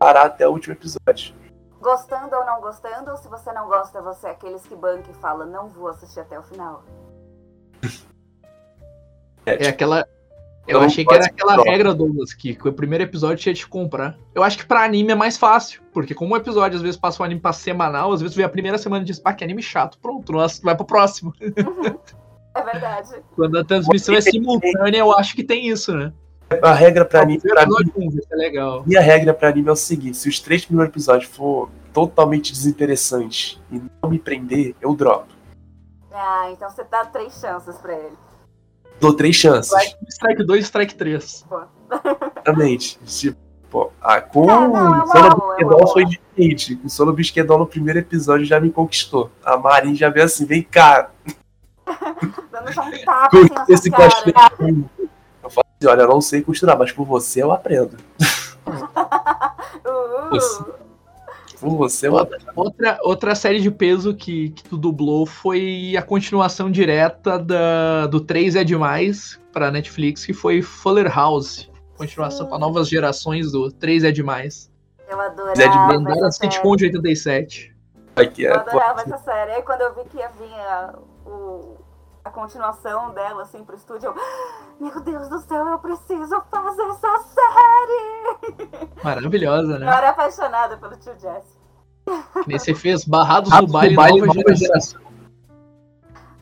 varar 0.00 0.26
até 0.26 0.46
o 0.48 0.50
último 0.52 0.74
episódio. 0.74 1.34
Gostando 1.80 2.34
ou 2.34 2.44
não 2.44 2.60
gostando, 2.60 3.10
ou 3.10 3.16
se 3.16 3.28
você 3.28 3.52
não 3.52 3.68
gosta, 3.68 4.02
você 4.02 4.26
é 4.26 4.30
aqueles 4.30 4.62
que 4.66 4.74
banca 4.74 5.10
e 5.10 5.14
fala, 5.14 5.46
não 5.46 5.68
vou 5.68 5.88
assistir 5.88 6.20
até 6.20 6.38
o 6.38 6.42
final. 6.42 6.82
É, 9.46 9.52
É 9.52 9.56
tipo, 9.56 9.68
aquela, 9.70 10.08
Eu 10.68 10.80
achei 10.80 11.04
que 11.04 11.14
era 11.14 11.24
aquela 11.24 11.54
troca. 11.54 11.70
regra, 11.70 11.94
Douglas, 11.94 12.32
que, 12.34 12.56
o 12.64 12.72
primeiro 12.72 13.04
episódio 13.04 13.38
tinha 13.38 13.54
de 13.54 13.66
comprar. 13.66 14.18
Eu 14.34 14.42
acho 14.42 14.58
que 14.58 14.66
pra 14.66 14.84
anime 14.84 15.12
é 15.12 15.14
mais 15.14 15.36
fácil, 15.36 15.82
porque 15.92 16.14
como 16.14 16.34
o 16.34 16.36
episódio 16.36 16.76
às 16.76 16.82
vezes 16.82 16.96
passa 16.96 17.22
um 17.22 17.26
anime 17.26 17.40
pra 17.40 17.52
semanal, 17.52 18.12
às 18.12 18.20
vezes 18.20 18.36
vê 18.36 18.44
a 18.44 18.48
primeira 18.48 18.78
semana 18.78 19.02
e 19.02 19.06
diz, 19.06 19.18
pá, 19.18 19.32
que 19.32 19.42
anime 19.42 19.62
chato, 19.62 19.98
pronto, 19.98 20.32
nossa, 20.32 20.60
vai 20.62 20.76
pro 20.76 20.86
próximo. 20.86 21.32
É 22.54 22.62
verdade. 22.62 23.22
Quando 23.36 23.56
a 23.56 23.62
transmissão 23.62 24.16
é 24.16 24.20
simultânea, 24.20 24.98
eu 24.98 25.16
acho 25.16 25.36
que 25.36 25.44
tem 25.44 25.68
isso, 25.68 25.96
né? 25.96 26.12
A 26.62 26.72
regra 26.72 27.04
pra 27.04 27.20
anime, 27.20 27.40
pra 27.40 27.66
mim, 27.66 27.72
episódio, 27.74 27.92
um, 27.96 28.08
isso 28.08 28.26
é 28.32 28.36
legal. 28.36 28.82
minha 28.84 29.00
regra 29.00 29.32
pra 29.32 29.50
anime 29.50 29.68
é 29.68 29.72
o 29.72 29.76
seguinte: 29.76 30.16
se 30.16 30.28
os 30.28 30.40
três 30.40 30.64
primeiros 30.64 30.90
episódios 30.90 31.30
for 31.30 31.70
totalmente 31.92 32.52
desinteressantes 32.52 33.60
e 33.70 33.80
não 34.02 34.10
me 34.10 34.18
prender, 34.18 34.74
eu 34.80 34.94
dropo. 34.94 35.28
Ah, 36.12 36.48
então 36.50 36.68
você 36.68 36.82
dá 36.84 37.04
três 37.04 37.38
chances 37.38 37.76
pra 37.76 37.94
ele. 37.94 38.16
Dou 39.00 39.12
três 39.12 39.36
chances. 39.36 39.72
Strike, 39.72 39.96
strike 40.08 40.44
2 40.44 40.64
strike 40.64 40.94
3. 40.94 41.46
Exatamente. 41.90 42.98
Tipo, 43.04 43.92
ah, 44.00 44.20
com 44.20 44.44
É, 44.44 44.46
não, 44.46 44.64
é 44.64 44.68
uma 44.68 45.06
Sono 45.06 45.36
boa, 45.36 45.54
é 45.54 45.56
Bisquedol 45.56 45.78
uma 45.78 45.92
foi 45.92 46.04
diferente. 46.04 46.76
Com 46.76 46.88
Sono 46.88 47.12
Bisquedol 47.12 47.58
no 47.58 47.66
primeiro 47.66 47.98
episódio 47.98 48.44
já 48.46 48.60
me 48.60 48.70
conquistou. 48.70 49.30
A 49.44 49.56
Marin 49.56 49.94
já 49.94 50.08
veio 50.08 50.26
assim, 50.26 50.44
vem 50.44 50.62
cá, 50.62 51.10
Dando 52.50 52.72
só 52.72 52.82
um 52.82 53.04
tapa 53.04 53.38
assim 53.62 53.72
esse 53.72 53.90
cosplay. 53.90 54.34
Eu 55.42 55.50
falo 55.50 55.66
assim, 55.80 55.88
olha, 55.88 56.02
eu 56.02 56.08
não 56.08 56.20
sei 56.20 56.42
costurar, 56.42 56.78
mas 56.78 56.92
por 56.92 57.06
você 57.06 57.42
eu 57.42 57.52
aprendo. 57.52 57.96
Uh, 59.88 60.74
você 61.60 62.06
aprendo. 62.06 62.44
Outra, 62.54 62.98
outra 63.02 63.34
série 63.34 63.60
de 63.60 63.70
peso 63.70 64.14
que, 64.14 64.50
que 64.50 64.62
tu 64.64 64.76
dublou 64.76 65.26
foi 65.26 65.94
a 65.96 66.02
continuação 66.02 66.70
direta 66.70 67.38
da, 67.38 68.06
do 68.06 68.20
3 68.20 68.56
é 68.56 68.64
Demais 68.64 69.40
pra 69.52 69.70
Netflix, 69.70 70.24
que 70.24 70.32
foi 70.32 70.62
Fuller 70.62 71.12
House. 71.14 71.70
Continuação 71.96 72.44
Sim. 72.46 72.50
para 72.50 72.58
novas 72.60 72.88
gerações 72.88 73.50
do 73.50 73.72
3 73.72 74.04
é 74.04 74.12
Demais. 74.12 74.70
eu 75.08 75.20
adorava 75.20 75.54
Zé 75.56 75.66
de 75.68 76.34
série. 76.36 76.52
sitcom 76.52 76.76
de 76.76 76.84
87. 76.84 77.76
Aqui 78.14 78.42
Eu 78.42 78.52
é, 78.52 78.56
adorava 78.56 79.00
essa 79.00 79.18
série. 79.18 79.52
Aí 79.52 79.62
quando 79.62 79.80
eu 79.80 79.94
vi 79.94 80.04
que 80.10 80.18
ia 80.18 80.28
vir 80.28 80.52
a, 80.54 80.94
o- 81.26 81.77
a 82.28 82.30
continuação 82.30 83.12
dela, 83.14 83.42
assim, 83.42 83.64
pro 83.64 83.74
estúdio, 83.74 84.08
eu... 84.08 84.14
Meu 84.78 85.00
Deus 85.00 85.28
do 85.28 85.40
céu, 85.40 85.66
eu 85.66 85.78
preciso 85.78 86.40
fazer 86.50 86.82
essa 86.82 87.24
série! 87.34 88.88
Maravilhosa, 89.02 89.74
Eu 89.74 89.78
né? 89.80 89.86
era 89.86 90.10
apaixonada 90.10 90.76
pelo 90.76 90.96
tio 90.96 91.14
Jesse. 91.18 91.58
Que 92.42 92.48
nem 92.48 92.58
você 92.58 92.74
fez 92.74 93.04
Barrados 93.04 93.50
no 93.50 93.66
Baile, 93.66 93.96
Baile, 93.96 94.20
nova 94.20 94.34
nova 94.34 94.54
geração. 94.54 95.00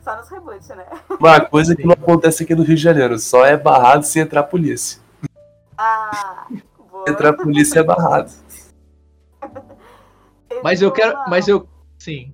Só 0.03 0.15
nos 0.15 0.29
reboots, 0.29 0.69
né? 0.69 0.85
uma 1.19 1.41
coisa 1.41 1.75
que 1.75 1.85
não 1.85 1.93
acontece 1.93 2.43
aqui 2.43 2.55
no 2.55 2.63
Rio 2.63 2.75
de 2.75 2.81
Janeiro. 2.81 3.17
Só 3.17 3.45
é 3.45 3.57
barrado 3.57 4.05
se 4.05 4.19
entrar 4.19 4.43
polícia. 4.43 5.01
Ah, 5.77 6.47
boa. 6.91 7.09
Entrar 7.09 7.33
polícia 7.33 7.79
é 7.79 7.83
barrado. 7.83 8.31
Mas 10.63 10.81
eu 10.81 10.91
quero. 10.91 11.17
Mas 11.27 11.47
eu. 11.47 11.67
Sim. 11.97 12.33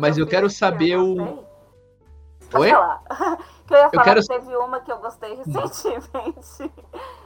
mas 0.00 0.18
eu 0.18 0.26
quero 0.26 0.48
que 0.48 0.54
saber 0.54 0.90
eu 0.90 1.04
o-. 1.04 1.49
Pode 2.50 2.64
Oi? 2.64 2.70
falar. 2.70 3.02
que 3.66 3.74
eu 3.74 3.78
ia 3.78 3.90
falar 3.90 4.04
quero- 4.04 4.20
que 4.20 4.26
teve 4.28 4.56
uma 4.56 4.80
que 4.80 4.90
eu 4.92 4.98
gostei 4.98 5.34
recentemente 5.42 6.72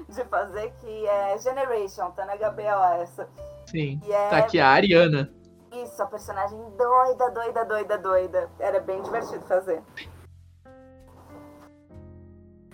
de 0.08 0.24
fazer, 0.24 0.72
que 0.80 1.06
é 1.06 1.38
Generation, 1.38 2.10
tá 2.10 2.24
na 2.26 2.36
HBO 2.36 3.00
essa. 3.02 3.28
Sim. 3.66 4.00
E 4.04 4.12
é 4.12 4.28
Tá 4.28 4.38
aqui 4.38 4.60
a 4.60 4.68
Ariana. 4.68 5.30
isso, 5.72 6.02
a 6.02 6.06
personagem 6.06 6.58
doida, 6.76 7.30
doida, 7.30 7.64
doida, 7.64 7.98
doida. 7.98 8.50
Era 8.58 8.80
bem 8.80 9.00
divertido 9.02 9.44
fazer. 9.46 9.82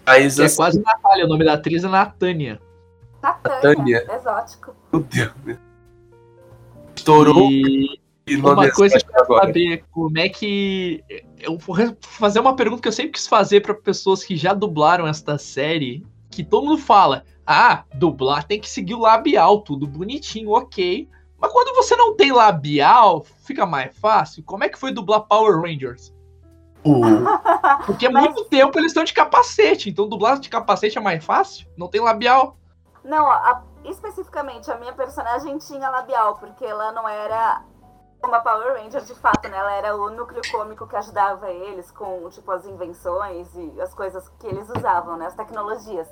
Que 0.04 0.10
é 0.10 0.26
assim, 0.26 0.56
quase 0.56 0.82
Natália. 0.82 1.24
O 1.24 1.28
nome 1.28 1.44
da 1.44 1.52
atriz 1.54 1.84
é 1.84 1.88
Natânia. 1.88 2.60
Natânia, 3.22 3.60
Tânia. 3.60 4.16
exótico. 4.16 4.74
meu 4.92 5.02
Deus. 5.02 5.32
Estourou 6.96 7.48
E 7.50 7.99
uma 8.36 8.70
coisa 8.70 8.98
que 8.98 9.06
eu 9.08 9.12
quero 9.12 9.26
saber 9.46 9.84
como 9.90 10.18
é 10.18 10.28
que. 10.28 11.02
Eu 11.38 11.58
vou 11.58 11.76
fazer 12.02 12.40
uma 12.40 12.54
pergunta 12.56 12.82
que 12.82 12.88
eu 12.88 12.92
sempre 12.92 13.12
quis 13.12 13.26
fazer 13.26 13.60
para 13.60 13.74
pessoas 13.74 14.22
que 14.24 14.36
já 14.36 14.52
dublaram 14.54 15.06
esta 15.06 15.38
série. 15.38 16.04
Que 16.30 16.44
todo 16.44 16.66
mundo 16.66 16.78
fala: 16.78 17.24
ah, 17.46 17.84
dublar 17.94 18.44
tem 18.44 18.60
que 18.60 18.68
seguir 18.68 18.94
o 18.94 19.00
labial, 19.00 19.60
tudo 19.62 19.86
bonitinho, 19.86 20.50
ok. 20.50 21.08
Mas 21.38 21.52
quando 21.52 21.74
você 21.74 21.96
não 21.96 22.14
tem 22.14 22.32
labial, 22.32 23.24
fica 23.44 23.64
mais 23.64 23.96
fácil. 23.98 24.42
Como 24.44 24.62
é 24.62 24.68
que 24.68 24.78
foi 24.78 24.92
dublar 24.92 25.22
Power 25.22 25.60
Rangers? 25.60 26.12
Porque 27.86 28.06
há 28.06 28.10
Mas- 28.10 28.24
muito 28.24 28.44
tempo 28.44 28.78
eles 28.78 28.90
estão 28.90 29.04
de 29.04 29.12
capacete, 29.12 29.90
então 29.90 30.08
dublar 30.08 30.38
de 30.38 30.48
capacete 30.48 30.98
é 30.98 31.00
mais 31.00 31.24
fácil? 31.24 31.66
Não 31.76 31.88
tem 31.88 32.00
labial. 32.00 32.56
Não, 33.04 33.30
a- 33.30 33.62
especificamente 33.84 34.70
a 34.70 34.78
minha 34.78 34.92
personagem 34.92 35.56
tinha 35.58 35.88
labial, 35.90 36.34
porque 36.36 36.64
ela 36.64 36.92
não 36.92 37.08
era 37.08 37.62
uma 38.24 38.40
Power 38.40 38.74
Ranger 38.82 39.02
de 39.02 39.14
fato, 39.14 39.48
né? 39.48 39.56
Ela 39.56 39.72
era 39.72 39.96
o 39.96 40.10
núcleo 40.10 40.42
cômico 40.50 40.86
que 40.86 40.96
ajudava 40.96 41.50
eles 41.50 41.90
com, 41.90 42.28
tipo, 42.30 42.50
as 42.52 42.64
invenções 42.66 43.48
e 43.54 43.80
as 43.80 43.94
coisas 43.94 44.28
que 44.38 44.46
eles 44.46 44.68
usavam, 44.68 45.16
né? 45.16 45.26
As 45.26 45.34
tecnologias. 45.34 46.08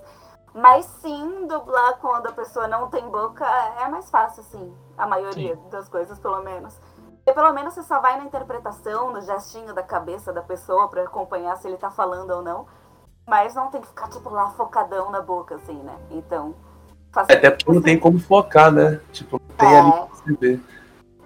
Mas 0.54 0.86
sim, 1.02 1.46
dublar 1.46 1.98
quando 2.00 2.26
a 2.28 2.32
pessoa 2.32 2.66
não 2.66 2.88
tem 2.88 3.06
boca 3.08 3.44
é 3.80 3.88
mais 3.88 4.10
fácil, 4.10 4.42
sim. 4.44 4.74
A 4.96 5.06
maioria 5.06 5.56
das 5.70 5.88
coisas, 5.88 6.18
pelo 6.18 6.42
menos. 6.42 6.74
Porque 7.16 7.32
pelo 7.32 7.52
menos 7.52 7.74
você 7.74 7.82
só 7.82 8.00
vai 8.00 8.16
na 8.16 8.24
interpretação, 8.24 9.12
no 9.12 9.20
gestinho 9.20 9.74
da 9.74 9.82
cabeça 9.82 10.32
da 10.32 10.40
pessoa 10.42 10.88
pra 10.88 11.02
acompanhar 11.02 11.56
se 11.58 11.68
ele 11.68 11.76
tá 11.76 11.90
falando 11.90 12.30
ou 12.30 12.42
não. 12.42 12.66
Mas 13.26 13.54
não 13.54 13.70
tem 13.70 13.82
que 13.82 13.86
ficar, 13.88 14.08
tipo, 14.08 14.30
lá 14.30 14.48
focadão 14.52 15.10
na 15.10 15.20
boca, 15.20 15.56
assim, 15.56 15.78
né? 15.82 15.94
Então. 16.10 16.54
faz- 17.12 17.28
Até 17.30 17.50
porque 17.50 17.70
não 17.72 17.82
tem 17.82 17.98
como 18.00 18.18
focar, 18.18 18.70
né? 18.72 19.00
Tipo, 19.12 19.38
não 19.46 19.56
tem 19.56 19.74
É. 19.74 19.78
ali 19.80 19.92
pra 19.92 20.06
você 20.06 20.32
ver. 20.34 20.60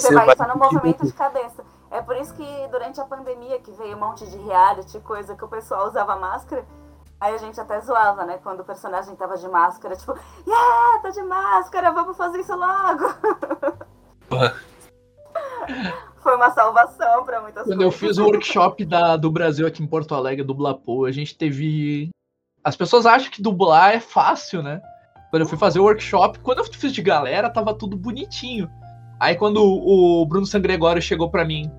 Você 0.09 0.15
vai 0.15 0.37
só 0.37 0.49
no 0.49 0.57
movimento 0.59 1.07
de 1.07 1.13
cabeça. 1.13 1.65
É 1.91 2.01
por 2.01 2.17
isso 2.17 2.35
que 2.35 2.69
durante 2.71 3.01
a 3.01 3.05
pandemia 3.05 3.59
que 3.61 3.71
veio 3.73 3.97
um 3.97 4.01
monte 4.01 4.27
de 4.27 4.39
reality, 4.39 4.99
coisa 5.01 5.37
que 5.37 5.45
o 5.45 5.49
pessoal 5.49 5.89
usava 5.89 6.17
máscara, 6.17 6.65
aí 7.21 7.35
a 7.35 7.39
gente 7.39 7.61
até 7.61 7.81
zoava, 7.81 8.25
né? 8.25 8.39
Quando 8.43 8.61
o 8.61 8.65
personagem 8.65 9.15
tava 9.15 9.37
de 9.37 9.47
máscara, 9.49 9.95
tipo, 9.95 10.19
yeah, 10.47 11.03
tá 11.03 11.11
de 11.11 11.23
máscara, 11.23 11.93
vamos 11.93 12.17
fazer 12.17 12.41
isso 12.41 12.57
logo. 12.57 13.05
Foi 16.23 16.37
uma 16.37 16.51
salvação 16.51 17.25
pra 17.25 17.41
muitas 17.41 17.65
Quando 17.65 17.83
eu 17.83 17.91
coisas. 17.91 18.01
fiz 18.01 18.19
o 18.19 18.25
workshop 18.25 18.85
da, 18.85 19.17
do 19.17 19.31
Brasil 19.31 19.67
aqui 19.67 19.83
em 19.83 19.87
Porto 19.87 20.15
Alegre, 20.15 20.45
do 20.45 20.55
Blapo, 20.55 21.05
a 21.05 21.13
gente 21.13 21.37
teve. 21.37 22.11
As 22.65 22.77
pessoas 22.77 23.07
acham 23.07 23.31
que 23.31 23.43
dublar 23.43 23.95
é 23.95 24.01
fácil, 24.01 24.63
né? 24.63 24.81
Quando 25.31 25.43
eu 25.43 25.49
fui 25.49 25.59
fazer 25.59 25.81
o 25.81 25.85
workshop, 25.85 26.39
quando 26.41 26.59
eu 26.59 26.65
fiz 26.65 26.93
de 26.93 27.03
galera, 27.03 27.51
tava 27.51 27.75
tudo 27.75 27.97
bonitinho. 27.97 28.71
Aí 29.23 29.37
quando 29.37 29.63
o 29.63 30.27
Bruno 30.27 30.45
Sangregório 30.45 31.01
chegou 31.01 31.31
pra 31.31 31.45
mim, 31.45 31.71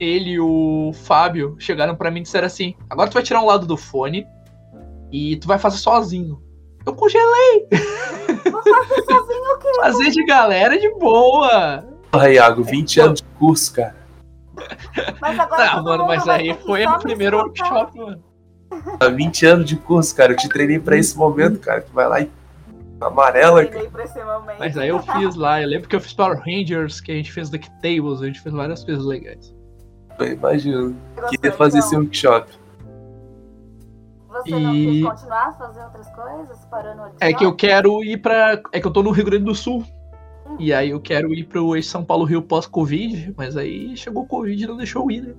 ele 0.00 0.30
e 0.30 0.40
o 0.40 0.92
Fábio 0.94 1.54
chegaram 1.58 1.94
pra 1.94 2.10
mim 2.10 2.20
e 2.20 2.22
disseram 2.22 2.46
assim: 2.46 2.74
agora 2.88 3.10
tu 3.10 3.12
vai 3.12 3.22
tirar 3.22 3.42
um 3.42 3.46
lado 3.46 3.66
do 3.66 3.76
fone 3.76 4.26
e 5.12 5.36
tu 5.36 5.46
vai 5.46 5.58
fazer 5.58 5.76
sozinho. 5.76 6.42
Eu 6.86 6.94
congelei, 6.94 7.68
Vou 8.50 8.62
fazer 8.62 9.04
sozinho 9.04 9.54
o 9.54 9.58
quê? 9.58 9.68
fazer 9.76 10.10
de 10.10 10.24
galera 10.24 10.80
de 10.80 10.88
boa. 10.94 11.84
Porra, 12.10 12.30
Iago, 12.30 12.62
20 12.62 13.00
anos 13.00 13.20
de 13.20 13.28
curso, 13.38 13.74
cara. 13.74 13.96
Mas 15.20 15.38
agora 15.38 15.70
Tá, 15.70 15.82
mano, 15.82 16.06
mas 16.06 16.26
aí 16.26 16.56
foi 16.64 16.86
o 16.86 16.92
me 16.92 16.98
primeiro 17.00 17.36
workshop, 17.36 17.94
mano. 17.98 18.24
Há 18.98 19.08
20 19.08 19.44
anos 19.44 19.66
de 19.66 19.76
curso, 19.76 20.16
cara. 20.16 20.32
Eu 20.32 20.36
te 20.38 20.48
treinei 20.48 20.78
pra 20.78 20.96
esse 20.96 21.14
momento, 21.14 21.60
cara. 21.60 21.82
Tu 21.82 21.92
vai 21.92 22.08
lá 22.08 22.20
e 22.22 22.30
amarela, 23.00 23.64
pra 23.66 24.04
esse 24.04 24.22
momento. 24.24 24.58
Mas 24.58 24.76
aí 24.76 24.88
eu 24.88 24.98
fiz 25.00 25.34
lá, 25.34 25.60
eu 25.62 25.68
lembro 25.68 25.88
que 25.88 25.96
eu 25.96 26.00
fiz 26.00 26.12
Power 26.12 26.38
Rangers, 26.38 27.00
que 27.00 27.12
a 27.12 27.14
gente 27.14 27.32
fez 27.32 27.48
DuckTables, 27.50 28.22
a 28.22 28.26
gente 28.26 28.40
fez 28.40 28.54
várias 28.54 28.84
coisas 28.84 29.04
legais. 29.04 29.54
Eu 30.18 30.32
imagino. 30.32 30.96
Gostou, 31.14 31.30
Queria 31.30 31.52
fazer 31.52 31.78
esse 31.78 31.88
então? 31.88 32.00
workshop. 32.00 32.52
Você 34.28 34.50
não 34.58 34.74
E- 34.74 34.86
quis 35.00 35.04
continuar 35.08 35.48
a 35.48 35.52
fazer 35.54 35.82
outras 35.84 36.08
coisas? 36.10 36.64
Parou 36.66 36.94
no 36.96 37.10
É 37.20 37.32
que 37.32 37.44
eu 37.44 37.54
quero 37.54 38.02
ir 38.04 38.18
pra. 38.18 38.60
É 38.72 38.80
que 38.80 38.86
eu 38.86 38.90
tô 38.92 39.02
no 39.02 39.10
Rio 39.10 39.24
Grande 39.24 39.44
do 39.44 39.54
Sul. 39.54 39.84
E 40.58 40.72
aí 40.72 40.90
eu 40.90 41.00
quero 41.00 41.32
ir 41.34 41.44
pro 41.44 41.76
eixo 41.76 41.90
São 41.90 42.04
Paulo 42.04 42.24
Rio 42.24 42.42
pós-Covid, 42.42 43.34
mas 43.36 43.56
aí 43.56 43.96
chegou 43.96 44.22
o 44.22 44.26
Covid 44.26 44.62
e 44.62 44.66
não 44.66 44.76
deixou 44.76 45.02
eu 45.02 45.10
ir, 45.10 45.20
né? 45.22 45.34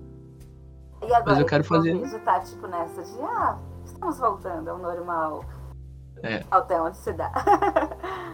E 1.02 1.06
agora 1.06 1.24
Mas 1.26 1.39
eu 1.39 1.45
quero 1.45 1.63
que 1.63 1.67
o 1.74 1.76
fazer. 1.76 1.93
Covid 1.98 2.19
tá 2.19 2.39
tipo 2.41 2.67
nessa 2.67 3.02
de 3.04 3.22
ah, 3.24 3.58
estamos 3.86 4.17
voltando 4.19 4.69
ao 4.69 4.78
normal. 4.78 5.43
É. 6.23 6.43
Até 6.49 6.82
onde 6.82 6.97
se 6.97 7.13
dá. 7.13 7.32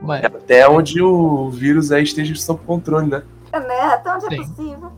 Mas, 0.00 0.24
Até 0.24 0.66
onde 0.66 1.02
o 1.02 1.50
vírus 1.50 1.92
aí 1.92 2.02
esteja 2.02 2.34
sob 2.34 2.60
controle, 2.64 3.06
né? 3.08 3.22
né? 3.52 3.80
Até 3.80 4.14
onde 4.14 4.26
é 4.26 4.28
Sim. 4.30 4.36
possível. 4.36 4.92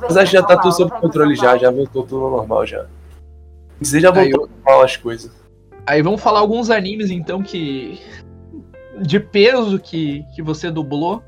Mas 0.00 0.16
acho 0.16 0.30
que 0.30 0.36
já 0.36 0.42
tá 0.42 0.56
tudo 0.56 0.72
sob 0.72 0.90
controle 1.00 1.34
já, 1.34 1.56
já 1.58 1.70
voltou 1.70 2.04
tudo 2.04 2.24
ao 2.24 2.30
normal 2.30 2.66
já. 2.66 2.86
Dizer 3.80 4.00
já 4.00 4.10
voltou 4.10 4.42
ao 4.42 4.48
normal 4.48 4.84
as 4.84 4.96
coisas. 4.96 5.32
aí 5.86 6.00
vamos 6.00 6.22
falar 6.22 6.40
alguns 6.40 6.70
animes 6.70 7.10
então 7.10 7.42
que. 7.42 8.00
De 9.00 9.18
peso 9.18 9.78
que, 9.78 10.24
que 10.34 10.42
você 10.42 10.70
dublou. 10.70 11.22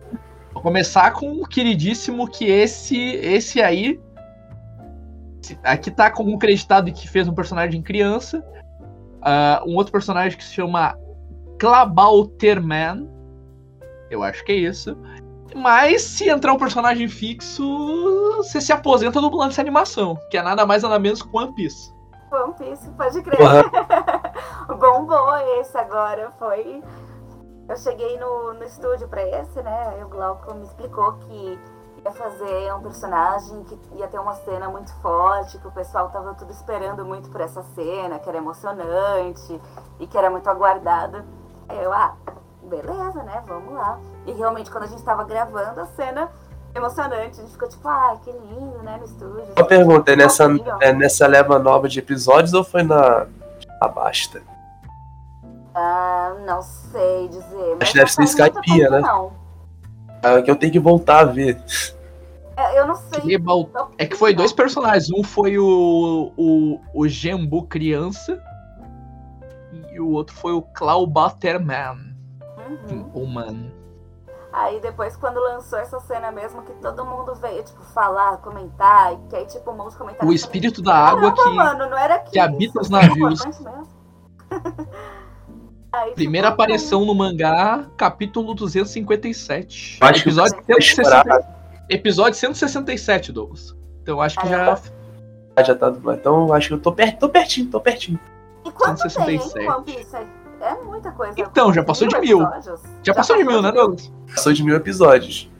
Vou 0.52 0.62
começar 0.62 1.12
com 1.12 1.32
o 1.32 1.46
queridíssimo 1.46 2.28
que 2.28 2.44
esse. 2.44 2.96
Esse 2.96 3.60
aí. 3.60 4.00
Aqui 5.64 5.90
tá 5.90 6.10
como 6.10 6.38
creditado 6.38 6.92
que 6.92 7.08
fez 7.08 7.26
um 7.26 7.34
personagem 7.34 7.82
criança. 7.82 8.44
Ah, 9.22 9.62
um 9.66 9.76
outro 9.76 9.92
personagem 9.92 10.36
que 10.36 10.44
se 10.44 10.54
chama 10.54 10.96
Klabalterman. 11.58 13.08
Eu 14.10 14.22
acho 14.22 14.44
que 14.44 14.52
é 14.52 14.56
isso. 14.56 14.96
Mas 15.54 16.02
se 16.02 16.28
entrar 16.28 16.52
um 16.52 16.58
personagem 16.58 17.08
fixo, 17.08 18.36
você 18.36 18.60
se 18.60 18.72
aposenta 18.72 19.20
dublando 19.20 19.52
essa 19.52 19.60
animação, 19.60 20.16
que 20.30 20.36
é 20.36 20.42
nada 20.42 20.64
mais 20.66 20.82
nada 20.82 20.98
menos 20.98 21.22
que 21.22 21.36
One 21.36 21.54
Piece. 21.54 21.92
One 22.32 22.54
Piece, 22.54 22.90
pode 22.92 23.22
crer. 23.22 23.36
Porra. 23.36 23.62
Bombou 24.78 25.36
esse 25.60 25.76
agora, 25.76 26.32
foi. 26.38 26.82
Eu 27.68 27.76
cheguei 27.76 28.18
no, 28.18 28.54
no 28.54 28.64
estúdio 28.64 29.08
pra 29.08 29.22
esse, 29.40 29.62
né? 29.62 29.88
Aí 29.88 30.02
o 30.02 30.08
Glauco 30.08 30.54
me 30.54 30.64
explicou 30.64 31.12
que 31.14 31.58
ia 32.04 32.12
fazer 32.12 32.74
um 32.74 32.80
personagem 32.80 33.64
que 33.64 33.78
ia 33.96 34.08
ter 34.08 34.18
uma 34.18 34.34
cena 34.34 34.68
muito 34.68 34.92
forte, 35.00 35.58
que 35.58 35.66
o 35.66 35.70
pessoal 35.70 36.10
tava 36.10 36.34
tudo 36.34 36.50
esperando 36.50 37.04
muito 37.04 37.30
por 37.30 37.40
essa 37.40 37.62
cena, 37.74 38.18
que 38.18 38.28
era 38.28 38.38
emocionante 38.38 39.60
e 40.00 40.06
que 40.06 40.18
era 40.18 40.28
muito 40.28 40.48
aguardada. 40.50 41.24
Aí 41.68 41.82
eu, 41.82 41.92
ah, 41.92 42.14
beleza, 42.64 43.22
né? 43.22 43.42
Vamos 43.46 43.72
lá. 43.74 44.00
E 44.26 44.32
realmente, 44.32 44.70
quando 44.70 44.84
a 44.84 44.88
gente 44.88 45.02
tava 45.02 45.24
gravando 45.24 45.80
a 45.80 45.86
cena 45.86 46.28
emocionante, 46.74 47.38
a 47.38 47.42
gente 47.42 47.52
ficou 47.52 47.68
tipo, 47.68 47.88
ah, 47.88 48.18
que 48.22 48.32
lindo, 48.32 48.82
né? 48.82 48.96
No 48.96 49.04
estúdio. 49.04 49.52
Uma 49.56 49.66
pergunta, 49.66 50.12
é 50.12 50.16
nessa, 50.16 50.44
é 50.80 50.92
nessa 50.92 51.26
leva 51.26 51.58
nova 51.58 51.88
de 51.88 52.00
episódios 52.00 52.52
ou 52.52 52.64
foi 52.64 52.82
na. 52.82 53.26
A 53.80 53.88
basta? 53.88 54.42
Ah, 55.74 56.34
não 56.44 56.62
sei 56.62 57.28
dizer. 57.28 57.76
Mas 57.78 57.90
que 57.90 57.98
deve 57.98 58.10
ser 58.10 58.50
tempo, 58.50 58.90
né? 58.90 59.00
Não. 59.00 59.41
Ah, 60.22 60.40
que 60.40 60.50
eu 60.50 60.56
tenho 60.56 60.72
que 60.72 60.78
voltar 60.78 61.20
a 61.20 61.24
ver. 61.24 61.60
É, 62.56 62.78
Eu 62.78 62.86
não 62.86 62.94
sei. 62.94 63.36
É 63.98 64.06
que 64.06 64.16
foi 64.16 64.34
dois 64.34 64.52
personagens. 64.52 65.10
Um 65.10 65.24
foi 65.24 65.58
o, 65.58 66.32
o, 66.36 66.80
o 66.94 67.08
Gembu 67.08 67.64
criança. 67.64 68.40
E 69.90 70.00
o 70.00 70.10
outro 70.10 70.34
foi 70.34 70.52
o 70.52 70.62
Claubaterman. 70.62 72.14
Uhum. 72.88 73.10
Humano. 73.14 73.82
Aí 74.52 74.80
depois, 74.80 75.16
quando 75.16 75.40
lançou 75.40 75.78
essa 75.78 75.98
cena 76.00 76.30
mesmo, 76.30 76.62
que 76.62 76.72
todo 76.74 77.06
mundo 77.06 77.34
veio, 77.36 77.64
tipo, 77.64 77.82
falar, 77.94 78.36
comentar, 78.38 79.14
e 79.14 79.16
que 79.28 79.36
aí, 79.36 79.46
tipo, 79.46 79.70
um 79.70 79.76
monte 79.76 79.92
de 79.92 79.98
comentário. 79.98 80.28
O 80.28 80.32
espírito 80.32 80.82
da 80.82 80.94
água 80.94 81.32
que. 81.32 81.50
mano, 81.50 81.88
não 81.88 81.96
era 81.96 82.18
que 82.18 82.38
habita 82.38 82.80
os 82.80 82.88
é 82.88 82.92
navios. 82.92 83.40
Aí, 85.92 86.14
Primeira 86.14 86.50
tipo, 86.50 86.62
aparição 86.62 87.04
no 87.04 87.14
mangá, 87.14 87.86
capítulo 87.98 88.54
257. 88.54 89.98
Eu 90.00 90.06
acho 90.06 90.22
que 90.22 90.28
episódio, 90.28 90.56
vai 90.56 90.80
160, 90.80 91.04
chorar. 91.04 91.84
episódio 91.90 92.38
167, 92.38 93.30
Douglas. 93.30 93.76
Então 94.02 94.20
acho 94.20 94.40
que 94.40 94.48
já. 94.48 94.58
Caramba. 94.58 94.82
Já 95.66 95.74
tá 95.74 95.90
dublado. 95.90 96.18
Então 96.18 96.52
acho 96.52 96.68
que 96.68 96.74
eu 96.74 96.80
tô, 96.80 96.92
per 96.92 97.18
tô 97.18 97.28
pertinho, 97.28 97.66
tô 97.68 97.78
pertinho. 97.78 98.18
E 98.64 98.70
quanto 98.70 99.02
167. 99.02 99.52
tem, 99.52 99.66
hein, 99.66 99.82
Piece? 99.84 100.16
É 100.62 100.74
muita 100.82 101.10
coisa. 101.10 101.34
Então, 101.36 101.74
já 101.74 101.84
passou 101.84 102.08
de 102.08 102.18
mil. 102.20 102.40
episódios? 102.40 102.80
Já 103.02 103.12
passou 103.12 103.36
de 103.36 103.44
mil, 103.44 103.60
né, 103.60 103.72
Douglas? 103.72 104.12
Passou 104.32 104.52
de 104.52 104.64
mil 104.64 104.76
episódios. 104.76 105.50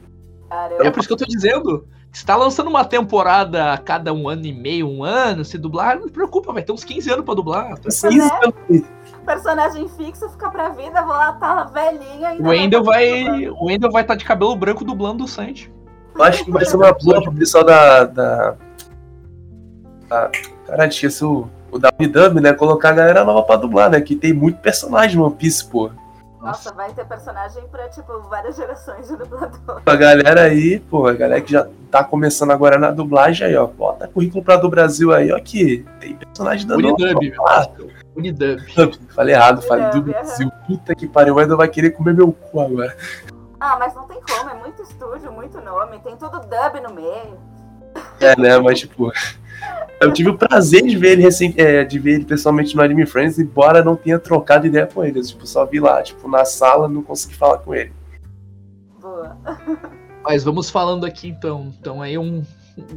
Caramba. 0.48 0.86
É 0.86 0.90
por 0.90 1.00
isso 1.00 1.08
que 1.08 1.12
eu 1.12 1.18
tô 1.18 1.26
dizendo. 1.26 1.86
Se 2.12 2.24
tá 2.24 2.36
lançando 2.36 2.68
uma 2.68 2.84
temporada 2.84 3.72
a 3.72 3.78
cada 3.78 4.12
um 4.12 4.28
ano 4.28 4.44
e 4.44 4.52
meio, 4.52 4.86
um 4.86 5.02
ano, 5.02 5.44
se 5.44 5.56
dublar, 5.56 5.98
não 5.98 6.06
se 6.06 6.12
preocupa, 6.12 6.52
vai 6.52 6.62
ter 6.62 6.70
uns 6.70 6.84
15 6.84 7.10
anos 7.10 7.24
pra 7.24 7.34
dublar. 7.34 7.72
Uns 7.86 8.00
15 8.02 8.18
né? 8.18 8.84
Personagem 9.24 9.88
fixo 9.88 10.28
fica 10.30 10.50
pra 10.50 10.70
vida, 10.70 11.00
vou 11.02 11.12
lá, 11.12 11.32
tá 11.32 11.64
velhinha 11.64 12.30
ainda. 12.30 12.42
O 12.42 12.48
Wendel 12.48 12.82
tá 12.82 12.90
vai. 12.90 13.48
O 13.48 13.66
Wendel 13.66 13.90
vai 13.90 14.02
estar 14.02 14.14
de 14.16 14.24
cabelo 14.24 14.56
branco 14.56 14.84
dublando 14.84 15.24
o 15.24 15.28
Sanji. 15.28 15.72
Eu 16.14 16.22
acho 16.24 16.44
que 16.44 16.50
vai 16.50 16.64
ser 16.64 16.76
uma 16.76 16.92
boa 16.92 17.22
pro 17.22 17.32
pessoal 17.32 17.64
da. 17.64 18.04
da. 18.04 18.56
da 20.08 20.30
caralho, 20.66 20.90
esqueci 20.90 21.24
o, 21.24 21.48
o 21.70 21.78
WW, 21.78 22.40
né? 22.40 22.52
Colocar 22.52 22.90
a 22.90 22.94
galera 22.94 23.24
nova 23.24 23.42
pra 23.44 23.56
dublar, 23.56 23.88
né? 23.90 24.00
Que 24.00 24.16
tem 24.16 24.32
muito 24.32 24.58
personagem 24.58 25.16
no 25.16 25.26
One 25.26 25.36
Piece, 25.36 25.64
pô. 25.64 25.90
Nossa, 26.42 26.74
vai 26.74 26.92
ter 26.92 27.04
personagem 27.06 27.62
pra, 27.70 27.88
tipo, 27.88 28.20
várias 28.22 28.56
gerações 28.56 29.06
de 29.06 29.16
dublador. 29.16 29.80
A 29.86 29.94
galera 29.94 30.42
aí, 30.42 30.80
pô, 30.80 31.06
a 31.06 31.12
galera 31.12 31.40
que 31.40 31.52
já 31.52 31.68
tá 31.88 32.02
começando 32.02 32.50
agora 32.50 32.80
na 32.80 32.90
dublagem 32.90 33.46
aí, 33.46 33.54
ó. 33.54 33.68
Bota 33.68 34.08
currículo 34.08 34.42
pra 34.42 34.56
do 34.56 34.68
Brasil 34.68 35.12
aí, 35.12 35.30
ó, 35.30 35.38
que 35.38 35.86
tem 36.00 36.16
personagem 36.16 36.66
da 36.66 36.74
Unidub, 36.74 37.20
meu. 37.20 37.44
Unidub. 38.16 38.60
falei 39.14 39.34
errado, 39.34 39.62
falei 39.62 39.84
do 39.90 39.98
Unidub, 39.98 40.12
Brasil. 40.12 40.50
Puta 40.66 40.94
que 40.94 41.06
pariu, 41.06 41.36
o 41.36 41.56
vai 41.56 41.68
querer 41.68 41.90
comer 41.90 42.14
meu 42.14 42.32
cu 42.32 42.60
agora. 42.60 42.96
Ah, 43.58 43.76
mas 43.78 43.94
não 43.94 44.06
tem 44.06 44.20
como, 44.20 44.50
é 44.50 44.54
muito 44.54 44.82
estúdio, 44.82 45.30
muito 45.32 45.60
nome, 45.60 45.98
tem 46.00 46.16
tudo 46.16 46.40
dub 46.40 46.80
no 46.82 46.94
meio. 46.94 47.38
É, 48.20 48.38
né? 48.38 48.58
Mas, 48.58 48.80
tipo. 48.80 49.12
Eu 50.00 50.12
tive 50.12 50.30
o 50.30 50.36
prazer 50.36 50.82
de 50.82 50.96
ver 50.96 51.12
ele 51.12 51.22
recém, 51.22 51.54
é, 51.56 51.84
de 51.84 51.96
ver 51.96 52.14
ele 52.14 52.24
pessoalmente 52.24 52.74
no 52.74 52.82
Anime 52.82 53.06
Friends, 53.06 53.38
embora 53.38 53.84
não 53.84 53.94
tenha 53.94 54.18
trocado 54.18 54.66
ideia 54.66 54.86
com 54.86 55.04
ele. 55.04 55.20
Eu, 55.20 55.22
tipo, 55.22 55.46
só 55.46 55.64
vi 55.64 55.78
lá, 55.78 56.02
tipo, 56.02 56.28
na 56.28 56.44
sala, 56.44 56.88
não 56.88 57.02
consegui 57.02 57.36
falar 57.36 57.58
com 57.58 57.72
ele. 57.72 57.92
Boa. 59.00 59.36
Mas 60.24 60.42
vamos 60.42 60.68
falando 60.68 61.06
aqui 61.06 61.28
então. 61.28 61.72
Então 61.78 62.02
aí 62.02 62.18
um, 62.18 62.42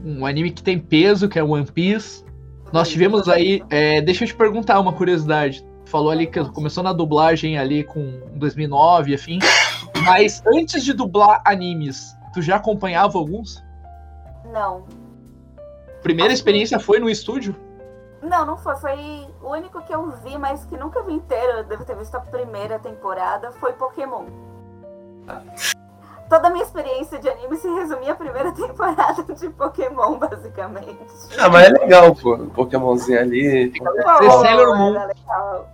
um 0.03 0.25
anime 0.25 0.51
que 0.51 0.63
tem 0.63 0.79
peso, 0.79 1.29
que 1.29 1.37
é 1.37 1.43
One 1.43 1.65
Piece. 1.65 2.24
Nós 2.75 2.89
tivemos 2.89 3.29
aí. 3.29 3.63
é, 3.69 4.01
deixa 4.01 4.25
eu 4.25 4.27
te 4.27 4.35
perguntar 4.35 4.81
uma 4.81 4.91
curiosidade. 4.91 5.65
Falou 5.85 6.11
ali 6.11 6.27
que 6.27 6.43
começou 6.49 6.83
na 6.83 6.91
dublagem 6.91 7.57
ali 7.57 7.85
com 7.85 8.19
2009 8.33 9.11
e 9.11 9.15
afim. 9.15 9.39
Mas 10.03 10.43
antes 10.45 10.83
de 10.83 10.91
dublar 10.91 11.41
animes, 11.45 12.17
tu 12.33 12.41
já 12.41 12.57
acompanhava 12.57 13.17
alguns? 13.17 13.63
Não. 14.51 14.83
Primeira 16.03 16.33
experiência 16.33 16.77
foi 16.77 16.99
no 16.99 17.09
estúdio? 17.09 17.55
Não, 18.21 18.45
não 18.45 18.57
foi. 18.57 18.75
Foi 18.75 19.27
o 19.41 19.51
único 19.51 19.81
que 19.83 19.95
eu 19.95 20.11
vi, 20.25 20.37
mas 20.37 20.65
que 20.65 20.75
nunca 20.75 21.01
vi 21.03 21.13
inteiro. 21.13 21.59
Eu 21.59 21.63
devo 21.63 21.85
ter 21.85 21.95
visto 21.95 22.15
a 22.15 22.19
primeira 22.19 22.77
temporada. 22.77 23.53
Foi 23.53 23.71
Pokémon. 23.71 24.25
Toda 26.29 26.47
a 26.47 26.49
minha 26.49 26.63
experiência 26.63 27.19
de 27.19 27.29
anime 27.29 27.55
se 27.57 27.67
resumia 27.67 28.13
à 28.13 28.15
primeira 28.15 28.51
temporada 28.53 29.23
de 29.23 29.49
Pokémon, 29.49 30.17
basicamente. 30.17 30.97
Ah, 31.37 31.49
mas 31.49 31.67
é 31.67 31.69
legal, 31.71 32.15
pô. 32.15 32.35
Um 32.35 32.49
Pokémonzinho 32.49 33.19
ali. 33.19 33.71
Ser 33.71 34.31
Sailor 34.31 34.77
Moon. 34.77 34.95
era 34.95 35.05
legal. 35.05 35.69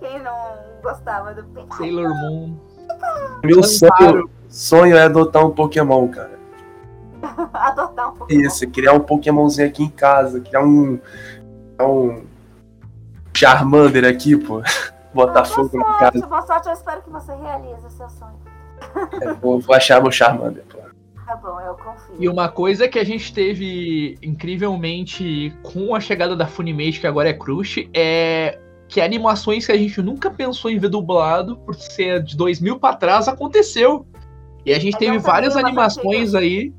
Quem 0.00 0.20
não 0.22 0.36
gostava 0.82 1.32
do 1.32 1.44
Pikachu? 1.44 1.78
Sailor 1.78 2.08
Moon. 2.08 2.56
Meu 3.44 3.62
sonho, 3.62 4.30
sonho 4.48 4.96
é 4.96 5.02
adotar 5.02 5.44
um 5.46 5.50
Pokémon, 5.50 6.08
cara. 6.08 6.34
Adotar 7.54 8.08
um 8.10 8.16
Pokémon. 8.16 8.40
Isso, 8.42 8.68
criar 8.68 8.92
um 8.92 9.00
Pokémonzinho 9.00 9.68
aqui 9.68 9.84
em 9.84 9.88
casa, 9.90 10.40
criar 10.40 10.62
um. 10.62 10.98
criar 11.76 11.88
um. 11.88 12.24
Charmander 13.32 14.04
aqui, 14.04 14.36
pô. 14.36 14.60
Botar 15.14 15.40
Ah, 15.40 15.44
fogo 15.44 15.68
boa 15.70 15.84
na 15.84 15.98
sorte, 15.98 16.12
casa. 16.18 16.26
boa 16.26 16.42
sorte, 16.42 16.66
eu 16.68 16.72
espero 16.72 17.02
que 17.02 17.10
você 17.10 17.32
realize 17.34 17.86
o 17.86 17.90
seu 17.90 18.08
sonho. 18.10 18.43
É, 19.20 19.32
vou, 19.34 19.60
vou 19.60 19.74
achar 19.74 20.02
meu 20.02 20.10
Charmander, 20.12 20.64
pô. 20.68 20.78
Tá 21.26 21.36
bom, 21.36 21.58
eu 21.60 21.74
confio. 21.74 22.16
E 22.18 22.28
uma 22.28 22.48
coisa 22.48 22.86
que 22.86 22.98
a 22.98 23.04
gente 23.04 23.32
teve 23.32 24.18
incrivelmente 24.22 25.52
com 25.62 25.94
a 25.94 26.00
chegada 26.00 26.36
da 26.36 26.46
Funimation, 26.46 27.00
que 27.00 27.06
agora 27.06 27.30
é 27.30 27.32
Crush, 27.32 27.88
é 27.94 28.58
que 28.88 29.00
animações 29.00 29.64
que 29.66 29.72
a 29.72 29.76
gente 29.76 30.00
nunca 30.02 30.30
pensou 30.30 30.70
em 30.70 30.78
ver 30.78 30.88
dublado, 30.90 31.56
por 31.56 31.74
ser 31.74 32.22
de 32.22 32.36
2000 32.36 32.78
pra 32.78 32.94
trás, 32.94 33.26
aconteceu. 33.26 34.06
E 34.66 34.72
a 34.72 34.78
gente 34.78 34.96
teve 34.98 35.18
várias 35.18 35.56
animações 35.56 36.34
aí 36.34 36.72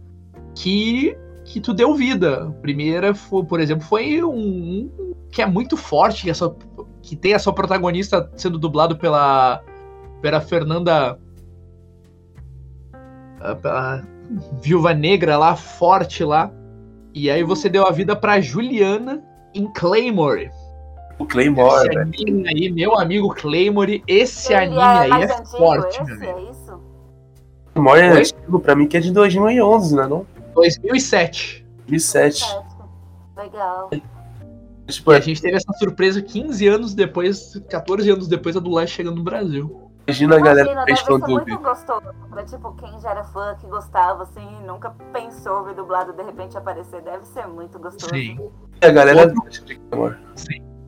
que 0.53 1.17
que 1.43 1.59
tu 1.61 1.73
deu 1.73 1.93
vida. 1.93 2.45
A 2.47 2.51
primeira, 2.61 3.13
foi, 3.13 3.43
por 3.43 3.59
exemplo, 3.59 3.85
foi 3.85 4.23
um, 4.23 4.89
um 4.99 5.13
que 5.31 5.41
é 5.43 5.45
muito 5.45 5.77
forte, 5.77 6.23
que, 6.23 6.29
é 6.31 6.33
só- 6.33 6.55
que 7.03 7.15
tem 7.15 7.33
a 7.35 7.39
sua 7.39 7.53
protagonista 7.53 8.31
sendo 8.35 8.57
dublado 8.57 8.95
pela 8.97 9.61
pela 10.21 10.41
Fernanda 10.41 11.19
a- 13.51 13.55
pela 13.55 14.03
Viúva 14.61 14.93
Negra 14.93 15.37
lá, 15.37 15.55
forte 15.55 16.23
lá. 16.23 16.51
E 17.13 17.29
aí 17.29 17.43
você 17.43 17.69
deu 17.69 17.85
a 17.85 17.91
vida 17.91 18.15
pra 18.15 18.41
Juliana 18.41 19.23
em 19.53 19.71
Claymore. 19.73 20.51
O 21.17 21.25
Claymore, 21.25 21.75
esse 21.77 21.87
velho. 21.87 22.01
anime 22.01 22.47
aí, 22.49 22.69
meu 22.71 22.97
amigo 22.99 23.33
Claymore, 23.33 24.03
esse 24.05 24.51
Ele 24.53 24.63
anime 24.63 24.81
aí 24.81 25.09
mais 25.09 25.31
é 25.31 25.45
forte, 25.45 26.01
esse, 26.01 26.11
meu 26.19 26.31
amigo. 26.31 26.47
é 26.47 26.51
isso? 26.51 26.79
Claymore 27.73 27.99
é 28.01 28.09
antigo 28.09 28.59
pra 28.59 28.75
mim 28.75 28.87
que 28.87 28.97
é 28.97 28.99
de 28.99 29.11
2011, 29.11 29.95
né? 29.95 30.07
Não? 30.07 30.25
2007. 30.53 31.65
2007. 31.87 32.39
Certo. 32.45 32.65
Legal. 33.37 33.89
Tipo, 34.87 35.11
E 35.13 35.15
a 35.15 35.19
gente 35.19 35.41
teve 35.41 35.55
essa 35.55 35.71
surpresa 35.79 36.21
15 36.21 36.67
anos 36.67 36.93
depois, 36.93 37.59
14 37.69 38.09
anos 38.09 38.27
depois, 38.27 38.55
a 38.55 38.59
dublagem 38.59 38.93
chegando 38.93 39.15
no 39.17 39.23
Brasil. 39.23 39.84
Imagina 40.07 40.35
a 40.35 40.39
galera 40.39 40.71
Imagina, 40.71 40.85
que 40.85 40.93
fez 40.93 40.99
deve 41.07 41.19
ser 41.19 41.19
fã-dub. 41.27 41.47
muito 41.49 41.63
gostoso. 41.63 42.01
Pra, 42.29 42.43
tipo, 42.43 42.71
quem 42.73 42.99
já 43.01 43.09
era 43.11 43.23
fã, 43.23 43.55
que 43.59 43.67
gostava, 43.67 44.23
assim, 44.23 44.47
nunca 44.65 44.93
pensou 45.13 45.63
ver 45.63 45.73
dublado 45.75 46.13
de 46.13 46.23
repente 46.23 46.57
aparecer. 46.57 47.01
Deve 47.01 47.25
ser 47.25 47.47
muito 47.47 47.79
gostoso. 47.79 48.09
Sim. 48.13 48.37
A 48.81 48.89
galera 48.89 49.21
Outro- 49.21 49.35
gosta 49.41 49.65
de 49.65 49.75
Claymore. 49.75 50.17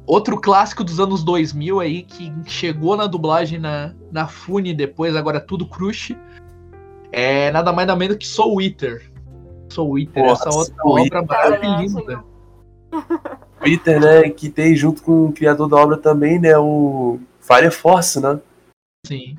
Outro 0.06 0.40
clássico 0.40 0.84
dos 0.84 1.00
anos 1.00 1.24
2000 1.24 1.80
aí, 1.82 2.04
que 2.04 2.34
chegou 2.46 2.96
na 2.96 3.08
dublagem 3.08 3.60
na, 3.60 3.94
na 4.12 4.28
Fune 4.28 4.74
depois, 4.74 5.16
agora 5.16 5.38
é 5.38 5.42
tudo 5.42 5.66
Crush, 5.68 6.16
é 7.12 7.52
nada 7.52 7.74
mais 7.74 7.88
nada 7.88 8.00
menos 8.00 8.16
que 8.18 8.26
Soul 8.28 8.62
Eater. 8.62 9.12
Soul 9.70 10.00
Eater, 10.00 10.24
Nossa, 10.26 10.48
essa 10.48 10.58
outra 10.58 10.76
Soul 10.82 11.02
obra 11.02 11.22
maravilhosa. 11.24 12.24
Twitter, 13.60 14.00
né? 14.00 14.30
Que 14.30 14.50
tem 14.50 14.76
junto 14.76 15.02
com 15.04 15.26
o 15.26 15.34
criador 15.34 15.68
da 15.68 15.76
obra 15.76 15.98
também, 15.98 16.40
né? 16.40 16.58
O 16.58 17.20
Fire 17.42 17.70
Force, 17.72 18.20
né? 18.22 18.40
Sim. 19.08 19.36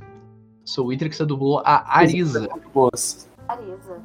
Sou 0.64 0.86
o 0.86 0.88
Wither 0.88 1.08
que 1.08 1.16
você 1.16 1.24
dublou 1.24 1.62
a 1.64 1.98
Arisa. 1.98 2.48
Moça. 2.74 3.28
Arisa. 3.46 4.02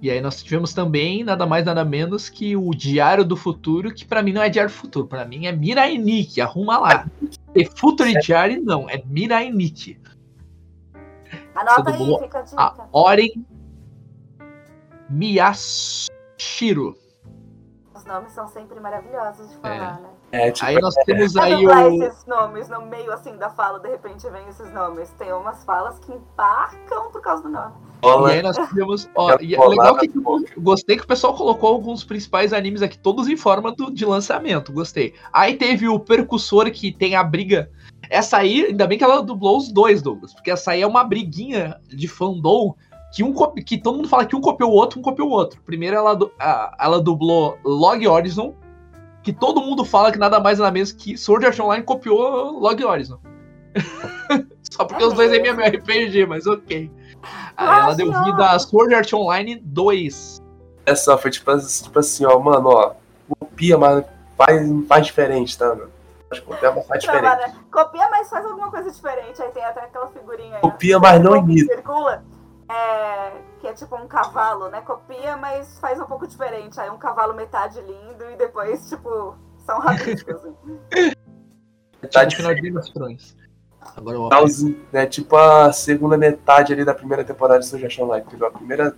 E 0.00 0.10
aí 0.10 0.20
nós 0.20 0.42
tivemos 0.42 0.72
também 0.74 1.24
nada 1.24 1.46
mais 1.46 1.64
nada 1.64 1.84
menos 1.84 2.28
que 2.28 2.54
o 2.54 2.70
Diário 2.70 3.24
do 3.24 3.36
Futuro, 3.36 3.92
que 3.92 4.04
pra 4.04 4.22
mim 4.22 4.32
não 4.32 4.42
é 4.42 4.48
Diário 4.48 4.70
do 4.70 4.76
Futuro, 4.76 5.06
pra 5.06 5.24
mim 5.24 5.46
é 5.46 5.52
Mirai 5.52 5.96
Nikki, 5.96 6.40
arruma 6.40 6.78
lá. 6.78 7.06
E 7.54 7.64
Futuro 7.64 8.12
Diário 8.20 8.62
não, 8.62 8.88
é 8.88 9.02
Mirai 9.06 9.50
Nikki. 9.50 9.98
Anota 11.54 11.90
aí, 11.90 11.98
dublou 11.98 12.20
fica 12.20 12.38
a 12.38 12.40
A 12.40 12.70
dica. 12.70 12.88
Oren 12.92 13.46
Miyashiro. 15.08 16.96
Os 18.06 18.12
nomes 18.12 18.32
são 18.32 18.46
sempre 18.46 18.78
maravilhosos 18.78 19.50
de 19.50 19.56
falar, 19.56 20.00
né? 20.00 20.08
É, 20.30 20.50
tipo, 20.52 20.64
Aí 20.66 20.76
nós 20.80 20.94
temos 21.04 21.32
Pra 21.32 21.42
aí 21.44 21.56
dublar 21.56 21.88
o. 21.88 22.02
esses 22.04 22.24
nomes 22.24 22.68
no 22.68 22.82
meio 22.86 23.12
assim 23.12 23.36
da 23.36 23.50
fala, 23.50 23.80
de 23.80 23.88
repente 23.88 24.28
vem 24.30 24.46
esses 24.48 24.72
nomes. 24.72 25.10
Tem 25.18 25.32
umas 25.32 25.64
falas 25.64 25.98
que 25.98 26.12
empacam 26.12 27.10
por 27.10 27.20
causa 27.20 27.42
do 27.42 27.48
nome. 27.48 27.72
E 27.98 28.00
bola. 28.02 28.30
aí 28.30 28.42
nós 28.42 28.56
tivemos. 28.68 29.10
Ó, 29.16 29.32
É 29.32 29.38
e 29.42 29.56
é 29.56 29.58
legal 29.66 29.96
que 29.96 30.08
eu 30.16 30.62
gostei 30.62 30.96
que 30.96 31.02
o 31.02 31.06
pessoal 31.06 31.34
colocou 31.34 31.70
alguns 31.70 32.04
principais 32.04 32.52
animes 32.52 32.80
aqui, 32.80 32.96
todos 32.96 33.26
em 33.26 33.36
forma 33.36 33.72
do- 33.74 33.90
de 33.92 34.04
lançamento. 34.04 34.72
Gostei. 34.72 35.14
Aí 35.32 35.56
teve 35.56 35.88
o 35.88 35.98
Percussor 35.98 36.70
que 36.70 36.92
tem 36.92 37.16
a 37.16 37.24
briga. 37.24 37.70
Essa 38.08 38.36
aí, 38.36 38.66
ainda 38.66 38.86
bem 38.86 38.96
que 38.98 39.02
ela 39.02 39.20
dublou 39.20 39.56
os 39.58 39.72
dois, 39.72 40.00
Douglas. 40.00 40.32
Porque 40.32 40.52
essa 40.52 40.70
aí 40.70 40.82
é 40.82 40.86
uma 40.86 41.02
briguinha 41.02 41.80
de 41.88 42.06
fandom 42.06 42.72
que, 43.12 43.22
um, 43.22 43.32
que 43.64 43.78
todo 43.78 43.96
mundo 43.96 44.08
fala 44.08 44.26
que 44.26 44.36
um 44.36 44.40
copiou 44.40 44.70
o 44.70 44.74
outro, 44.74 44.98
um 44.98 45.02
copiou 45.02 45.28
o 45.28 45.32
outro. 45.32 45.60
Primeiro 45.62 45.96
ela, 45.96 46.18
ela 46.78 47.00
dublou 47.00 47.58
Log 47.64 48.06
Horizon, 48.06 48.54
que 49.22 49.32
todo 49.32 49.60
mundo 49.60 49.84
fala 49.84 50.12
que 50.12 50.18
nada 50.18 50.38
mais 50.40 50.58
nada 50.58 50.70
menos 50.70 50.92
que 50.92 51.16
Sword 51.16 51.46
Art 51.46 51.58
Online 51.58 51.84
copiou 51.84 52.58
Log 52.58 52.84
Horizon. 52.84 53.18
Só 54.70 54.84
porque 54.84 55.02
É 55.02 55.06
os 55.06 55.14
dois 55.14 55.32
é? 55.32 55.36
MMORPG, 55.38 56.26
mas 56.26 56.46
ok. 56.46 56.90
Aí 57.56 57.80
ela 57.80 57.94
deu 57.94 58.06
vida 58.24 58.50
a 58.50 58.58
Sword 58.58 58.94
Art 58.94 59.12
Online 59.12 59.56
2. 59.64 60.42
Essa 60.84 61.16
foi 61.16 61.30
tipo, 61.30 61.50
assim- 61.50 61.84
tipo 61.84 61.98
assim, 61.98 62.24
ó, 62.26 62.38
mano, 62.38 62.68
ó. 62.68 62.92
Copia, 63.38 63.76
mas 63.78 64.04
faz, 64.36 64.62
faz 64.86 65.06
diferente, 65.06 65.56
tá, 65.58 65.68
mano? 65.74 65.90
Faz 66.28 66.40
copia, 66.40 66.72
mas 66.72 66.86
faz 66.86 67.00
diferente. 67.00 67.22
Trabalha. 67.22 67.54
Copia, 67.72 68.08
mas 68.10 68.28
faz 68.28 68.44
alguma 68.44 68.70
coisa 68.70 68.90
diferente. 68.90 69.40
Aí 69.42 69.50
tem 69.50 69.64
até 69.64 69.80
aquela 69.80 70.08
figurinha 70.08 70.56
aí. 70.56 70.60
Copia, 70.60 70.98
mas 70.98 71.20
não 71.22 71.32
Que 71.44 71.52
imita. 71.52 71.74
Circula. 71.74 72.24
É, 72.68 73.32
que 73.60 73.66
é 73.68 73.72
tipo 73.72 73.96
um 73.96 74.08
cavalo, 74.08 74.68
né? 74.68 74.80
Copia, 74.80 75.36
mas 75.36 75.78
faz 75.78 76.00
um 76.00 76.06
pouco 76.06 76.26
diferente. 76.26 76.80
Aí 76.80 76.90
um 76.90 76.98
cavalo 76.98 77.34
metade 77.34 77.80
lindo 77.80 78.30
e 78.30 78.36
depois, 78.36 78.88
tipo, 78.88 79.36
são 79.64 79.78
rabiscos. 79.78 80.34
Assim. 80.34 81.16
Tá 82.12 82.30
final 82.30 82.54
de 82.54 82.60
Game 82.60 82.78
of 82.78 82.92
Thrones. 82.92 83.34
Agora 83.96 84.16
eu 84.16 84.24
finalzinho, 84.24 84.86
né? 84.92 85.06
Tipo 85.06 85.36
a 85.36 85.72
segunda 85.72 86.16
metade 86.16 86.72
ali 86.72 86.84
da 86.84 86.94
primeira 86.94 87.24
temporada 87.24 87.60
de 87.60 87.84
Art 87.84 87.98
Online, 87.98 88.24
entendeu? 88.26 88.48
A 88.48 88.50
primeira. 88.50 88.96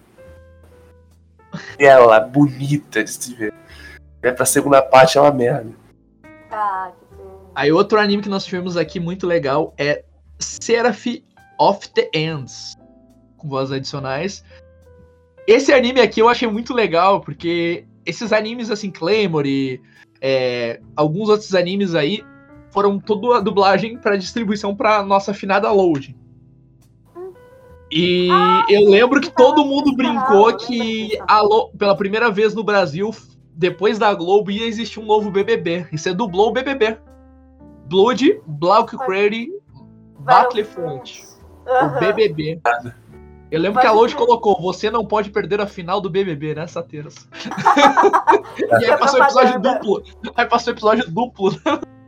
Ela, 1.79 2.21
bonita 2.21 3.03
de 3.03 3.11
se 3.11 3.35
ver. 3.35 3.55
É 4.23 4.33
pra 4.33 4.45
segunda 4.45 4.83
parte 4.83 5.19
é 5.19 5.21
uma 5.21 5.31
merda. 5.31 5.73
Ah, 6.51 6.91
que. 6.99 7.17
Aí 7.55 7.73
outro 7.73 7.99
anime 7.99 8.23
que 8.23 8.29
nós 8.29 8.45
tivemos 8.45 8.77
aqui 8.77 9.01
muito 9.01 9.27
legal 9.27 9.75
é 9.77 10.05
Seraph 10.39 11.07
of 11.59 11.89
the 11.91 12.11
Ends, 12.15 12.77
com 13.39 13.49
vozes 13.49 13.73
adicionais. 13.73 14.45
Esse 15.47 15.73
anime 15.73 16.01
aqui 16.01 16.21
eu 16.21 16.29
achei 16.29 16.47
muito 16.47 16.75
legal, 16.75 17.23
porque 17.23 17.87
esses 18.05 18.33
animes 18.33 18.71
assim, 18.71 18.91
Claymore 18.91 19.49
e 19.49 19.81
é, 20.21 20.81
alguns 20.95 21.29
outros 21.31 21.55
animes 21.55 21.95
aí 21.95 22.23
foram 22.71 22.99
toda 22.99 23.39
a 23.39 23.41
dublagem 23.41 23.97
para 23.97 24.17
distribuição 24.17 24.75
para 24.77 25.03
nossa 25.03 25.31
afinada 25.31 25.71
Load. 25.73 26.15
E 27.91 28.29
Ah, 28.31 28.67
eu 28.69 28.91
lembro 28.91 29.21
que 29.21 29.31
todo 29.31 29.65
mundo 29.65 29.97
brincou 29.97 30.55
que 30.57 31.19
Lo- 31.43 31.71
pela 31.71 31.97
primeira 31.97 32.31
vez 32.31 32.55
no 32.55 32.63
Brasil, 32.63 33.11
depois 33.55 33.99
da 33.99 34.13
Globo, 34.13 34.51
ia 34.51 34.67
existir 34.67 35.01
um 35.01 35.07
novo 35.07 35.31
BBB. 35.31 35.87
E 35.91 35.97
você 35.97 36.13
dublou 36.13 36.49
o 36.49 36.53
BBB. 36.53 36.99
Blood, 37.87 38.43
Black 38.47 38.95
Crary, 38.99 39.51
Battlefront. 40.19 41.25
O. 41.67 41.99
BBB. 41.99 42.61
Eu 43.51 43.61
lembro 43.61 43.75
Pode 43.75 43.87
que 43.87 43.91
a 43.91 43.93
Load 43.93 44.15
colocou: 44.15 44.61
você 44.61 44.91
não 44.91 45.05
pode 45.05 45.31
perder 45.31 45.61
a 45.61 45.67
final 45.67 46.01
do 46.01 46.11
BBB 46.11 46.55
nessa 46.55 46.83
terça. 46.83 47.27
e 48.81 48.85
aí 48.85 48.97
passou 48.97 49.21
o 49.21 49.23
episódio 49.23 49.61
duplo. 49.61 50.03
Aí 50.37 50.47
passou 50.47 50.73
o 50.73 50.77
episódio 50.77 51.11
duplo. 51.11 51.53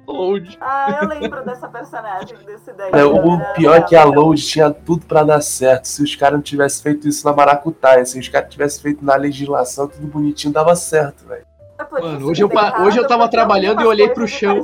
Load. 0.07 0.59
Ah, 0.61 0.99
eu 1.03 1.09
lembro 1.09 1.45
dessa 1.45 1.69
personagem, 1.69 2.37
desse 2.45 2.73
daí. 2.73 2.91
É, 2.93 3.05
o 3.05 3.55
pior 3.55 3.77
é 3.77 3.81
que 3.81 3.97
a. 3.97 4.05
Load 4.05 4.43
tinha 4.45 4.71
tudo 4.71 5.07
pra 5.07 5.23
dar 5.23 5.41
certo. 5.41 5.87
Se 5.87 6.03
os 6.03 6.15
caras 6.15 6.35
não 6.35 6.43
tivessem 6.43 6.83
feito 6.83 7.09
isso 7.09 7.27
na 7.27 7.33
Maracutaia, 7.33 8.05
se 8.05 8.19
os 8.19 8.29
caras 8.29 8.51
tivessem 8.51 8.83
feito 8.83 9.05
na 9.05 9.15
legislação, 9.15 9.89
tudo 9.89 10.07
bonitinho, 10.07 10.53
dava 10.53 10.75
certo, 10.77 11.27
velho. 11.27 11.47
É 11.79 12.01
Mano, 12.03 12.29
hoje 12.29 12.43
eu 12.43 12.51
hoje 12.85 12.99
eu 12.99 13.07
tava 13.07 13.27
trabalhando 13.29 13.81
e 13.81 13.87
olhei 13.87 14.09
pro 14.11 14.29
chão. 14.29 14.61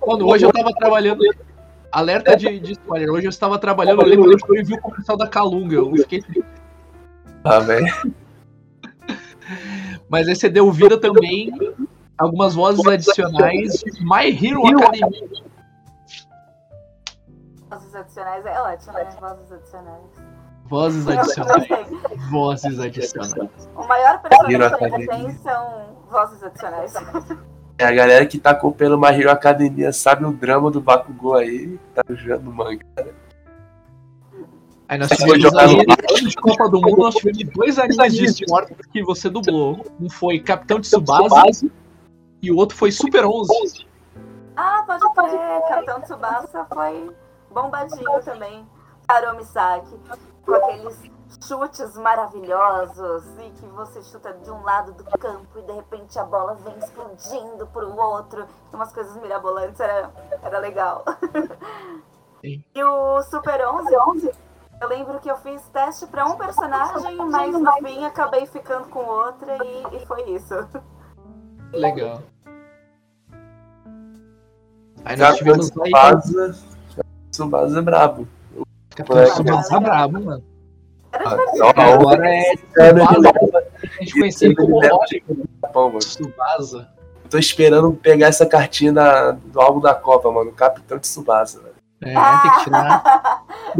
Quando 0.00 0.26
hoje 0.26 0.44
eu 0.44 0.52
tava 0.52 0.72
trabalhando. 0.72 1.22
Alerta 1.94 2.36
de, 2.36 2.58
de 2.58 2.72
spoiler. 2.72 3.08
Hoje 3.08 3.26
eu 3.26 3.30
estava 3.30 3.56
trabalhando, 3.56 4.02
eu 4.02 4.08
lembro 4.08 4.36
que 4.36 4.58
eu 4.58 4.64
vi 4.64 4.74
o 4.74 4.80
comercial 4.80 5.16
da 5.16 5.28
Calunga. 5.28 5.76
Eu 5.76 5.92
fiquei 5.92 6.20
triste. 6.20 6.44
Ah, 7.44 7.60
velho. 7.60 7.86
Mas 10.08 10.26
aí 10.26 10.34
você 10.34 10.48
deu 10.48 10.72
vida 10.72 10.98
também 10.98 11.52
algumas 12.18 12.52
vozes 12.52 12.84
adicionais 12.84 13.74
de 13.74 14.04
My 14.04 14.26
Hero 14.26 14.66
Academia. 14.66 15.28
Vozes 17.70 17.94
adicionais 17.94 18.44
é 18.44 18.60
ótimo, 18.60 18.92
né? 18.92 19.16
Vozes 19.20 19.52
adicionais. 19.52 20.00
Vozes 20.64 21.06
adicionais. 21.06 21.68
Vozes 22.30 22.80
adicionais. 22.80 23.68
O 23.76 23.86
maior 23.86 24.20
personagem 24.20 24.90
que 24.90 25.06
tem 25.06 25.30
são 25.38 25.96
vozes 26.10 26.42
adicionais. 26.42 26.94
É, 27.76 27.84
a 27.84 27.92
galera 27.92 28.24
que 28.26 28.38
tá 28.38 28.50
acompanhando 28.50 28.98
My 28.98 29.08
Hero 29.08 29.30
Academia 29.30 29.92
sabe 29.92 30.24
o 30.24 30.32
drama 30.32 30.70
do 30.70 30.80
Bakugou 30.80 31.34
aí, 31.34 31.78
tá 31.92 32.02
jogando 32.08 32.52
manga. 32.52 32.84
Aí 34.88 34.98
nós 34.98 35.08
tivemos 35.08 35.54
aí, 35.56 35.84
de 36.28 36.36
Copa 36.36 36.68
do 36.68 36.80
Mundo, 36.80 36.98
nós 36.98 37.14
tivemos 37.14 37.42
dois 37.52 37.78
animes 37.78 38.14
de 38.14 38.24
esporte 38.24 38.74
que 38.92 39.02
você 39.02 39.28
dublou. 39.28 39.84
Um 40.00 40.08
foi 40.08 40.38
Capitão 40.38 40.80
Tsubasa 40.80 41.68
e 42.40 42.50
o 42.52 42.56
outro 42.56 42.76
foi 42.76 42.92
Super 42.92 43.24
11. 43.24 43.86
Ah, 44.56 44.84
pode 44.86 45.00
crer. 45.14 45.68
Capitão 45.68 46.00
Tsubasa 46.02 46.66
foi 46.72 47.10
bombadinho 47.52 48.22
também. 48.24 48.64
Karo 49.08 49.36
Misaki, 49.36 49.96
com 50.44 50.54
aqueles 50.54 51.10
chutes 51.42 51.96
maravilhosos 51.96 53.24
e 53.38 53.50
que 53.50 53.66
você 53.66 54.02
chuta 54.02 54.32
de 54.32 54.50
um 54.50 54.62
lado 54.62 54.92
do 54.92 55.04
campo 55.18 55.58
e 55.58 55.62
de 55.62 55.72
repente 55.72 56.18
a 56.18 56.24
bola 56.24 56.54
vem 56.54 56.76
explodindo 56.78 57.66
pro 57.68 57.96
outro. 57.96 58.46
Umas 58.72 58.92
coisas 58.92 59.16
mirabolantes, 59.16 59.80
era, 59.80 60.10
era 60.42 60.58
legal. 60.58 61.04
Sim. 62.40 62.62
E 62.74 62.84
o 62.84 63.22
Super 63.22 63.66
11, 63.66 64.30
eu 64.80 64.88
lembro 64.88 65.18
que 65.20 65.30
eu 65.30 65.36
fiz 65.38 65.62
teste 65.68 66.06
pra 66.06 66.26
um 66.26 66.36
personagem, 66.36 67.16
mas 67.16 67.52
no 67.52 67.72
fim 67.76 68.04
acabei 68.04 68.46
ficando 68.46 68.88
com 68.88 69.00
outra 69.00 69.56
e, 69.64 69.96
e 69.96 70.06
foi 70.06 70.22
isso. 70.30 70.54
Legal. 71.72 72.22
Aí 75.04 75.16
nós 75.16 75.36
tivemos 75.36 75.70
aí 75.70 75.90
Tsubasa. 75.90 76.64
Tsubasa 77.30 77.78
é 77.78 77.82
brabo. 77.82 78.28
Tsubasa 78.90 79.80
brabo, 79.80 80.20
mano. 80.20 80.53
Agora 81.24 82.28
é 82.28 82.52
É, 82.78 82.92
né, 82.92 83.04
Tsubasa, 83.06 83.66
a 83.82 84.02
gente 84.02 84.12
conhecia 84.18 84.48
ele 84.48 84.56
como 84.56 84.80
mano. 84.80 85.98
Tsubasa. 85.98 86.88
Eu 87.24 87.30
tô 87.30 87.38
esperando 87.38 87.92
pegar 87.92 88.28
essa 88.28 88.46
cartinha 88.46 88.92
da- 88.92 89.32
do 89.32 89.60
álbum 89.60 89.80
da 89.80 89.94
Copa, 89.94 90.30
mano. 90.30 90.52
Capitão 90.52 90.98
de 90.98 91.02
Tsubasa, 91.04 91.60
velho. 91.60 91.74
É, 92.02 92.12
tem 92.12 92.50
que 92.58 92.64
tirar 92.64 93.42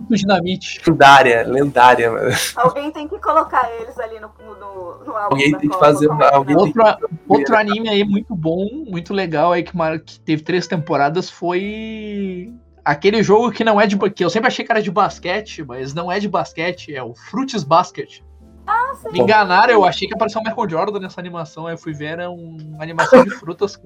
do 0.00 0.16
Dinamite. 0.16 0.80
Lendária, 0.86 1.44
lendária, 1.46 2.10
mano. 2.12 2.30
Alguém 2.56 2.90
tem 2.90 3.08
que 3.08 3.18
colocar 3.18 3.70
eles 3.80 3.98
ali 3.98 4.20
no, 4.20 4.28
no, 4.38 5.04
no 5.04 5.16
álbum. 5.16 5.34
Alguém 5.34 5.52
da 5.52 5.58
tem 5.58 5.68
que 5.68 5.74
Copa, 5.74 5.86
fazer 5.86 6.06
é 6.10 6.16
que 6.16 6.34
alguém 6.34 6.56
não? 6.56 6.70
tem 6.72 6.82
Outro, 6.84 7.10
outro 7.28 7.56
anime 7.56 7.88
aí 7.88 8.04
muito 8.04 8.34
bom, 8.34 8.66
muito 8.86 9.14
legal 9.14 9.52
aí 9.52 9.62
que, 9.62 9.72
que 10.04 10.20
teve 10.20 10.42
três 10.42 10.66
temporadas 10.66 11.30
foi 11.30 12.52
aquele 12.84 13.22
jogo 13.22 13.50
que 13.50 13.64
não 13.64 13.80
é 13.80 13.86
de 13.86 13.96
que 14.10 14.24
eu 14.24 14.30
sempre 14.30 14.48
achei 14.48 14.64
que 14.64 14.70
era 14.72 14.82
de 14.82 14.90
basquete, 14.90 15.62
mas 15.64 15.92
não 15.94 16.10
é 16.10 16.18
de 16.18 16.28
basquete, 16.28 16.94
é 16.94 17.02
o 17.02 17.14
Fruits 17.14 17.62
Basket. 17.64 18.20
Ah, 18.66 18.92
sim. 19.02 19.10
Me 19.12 19.20
enganaram, 19.20 19.72
eu 19.72 19.84
achei 19.84 20.06
que 20.06 20.14
apareceu 20.14 20.40
o 20.40 20.44
Michael 20.44 20.68
Jordan 20.68 21.00
nessa 21.00 21.20
animação, 21.20 21.66
aí 21.66 21.74
eu 21.74 21.78
fui 21.78 21.92
ver 21.92 22.06
era 22.06 22.30
uma 22.30 22.82
animação 22.82 23.24
de 23.24 23.30
frutas, 23.30 23.80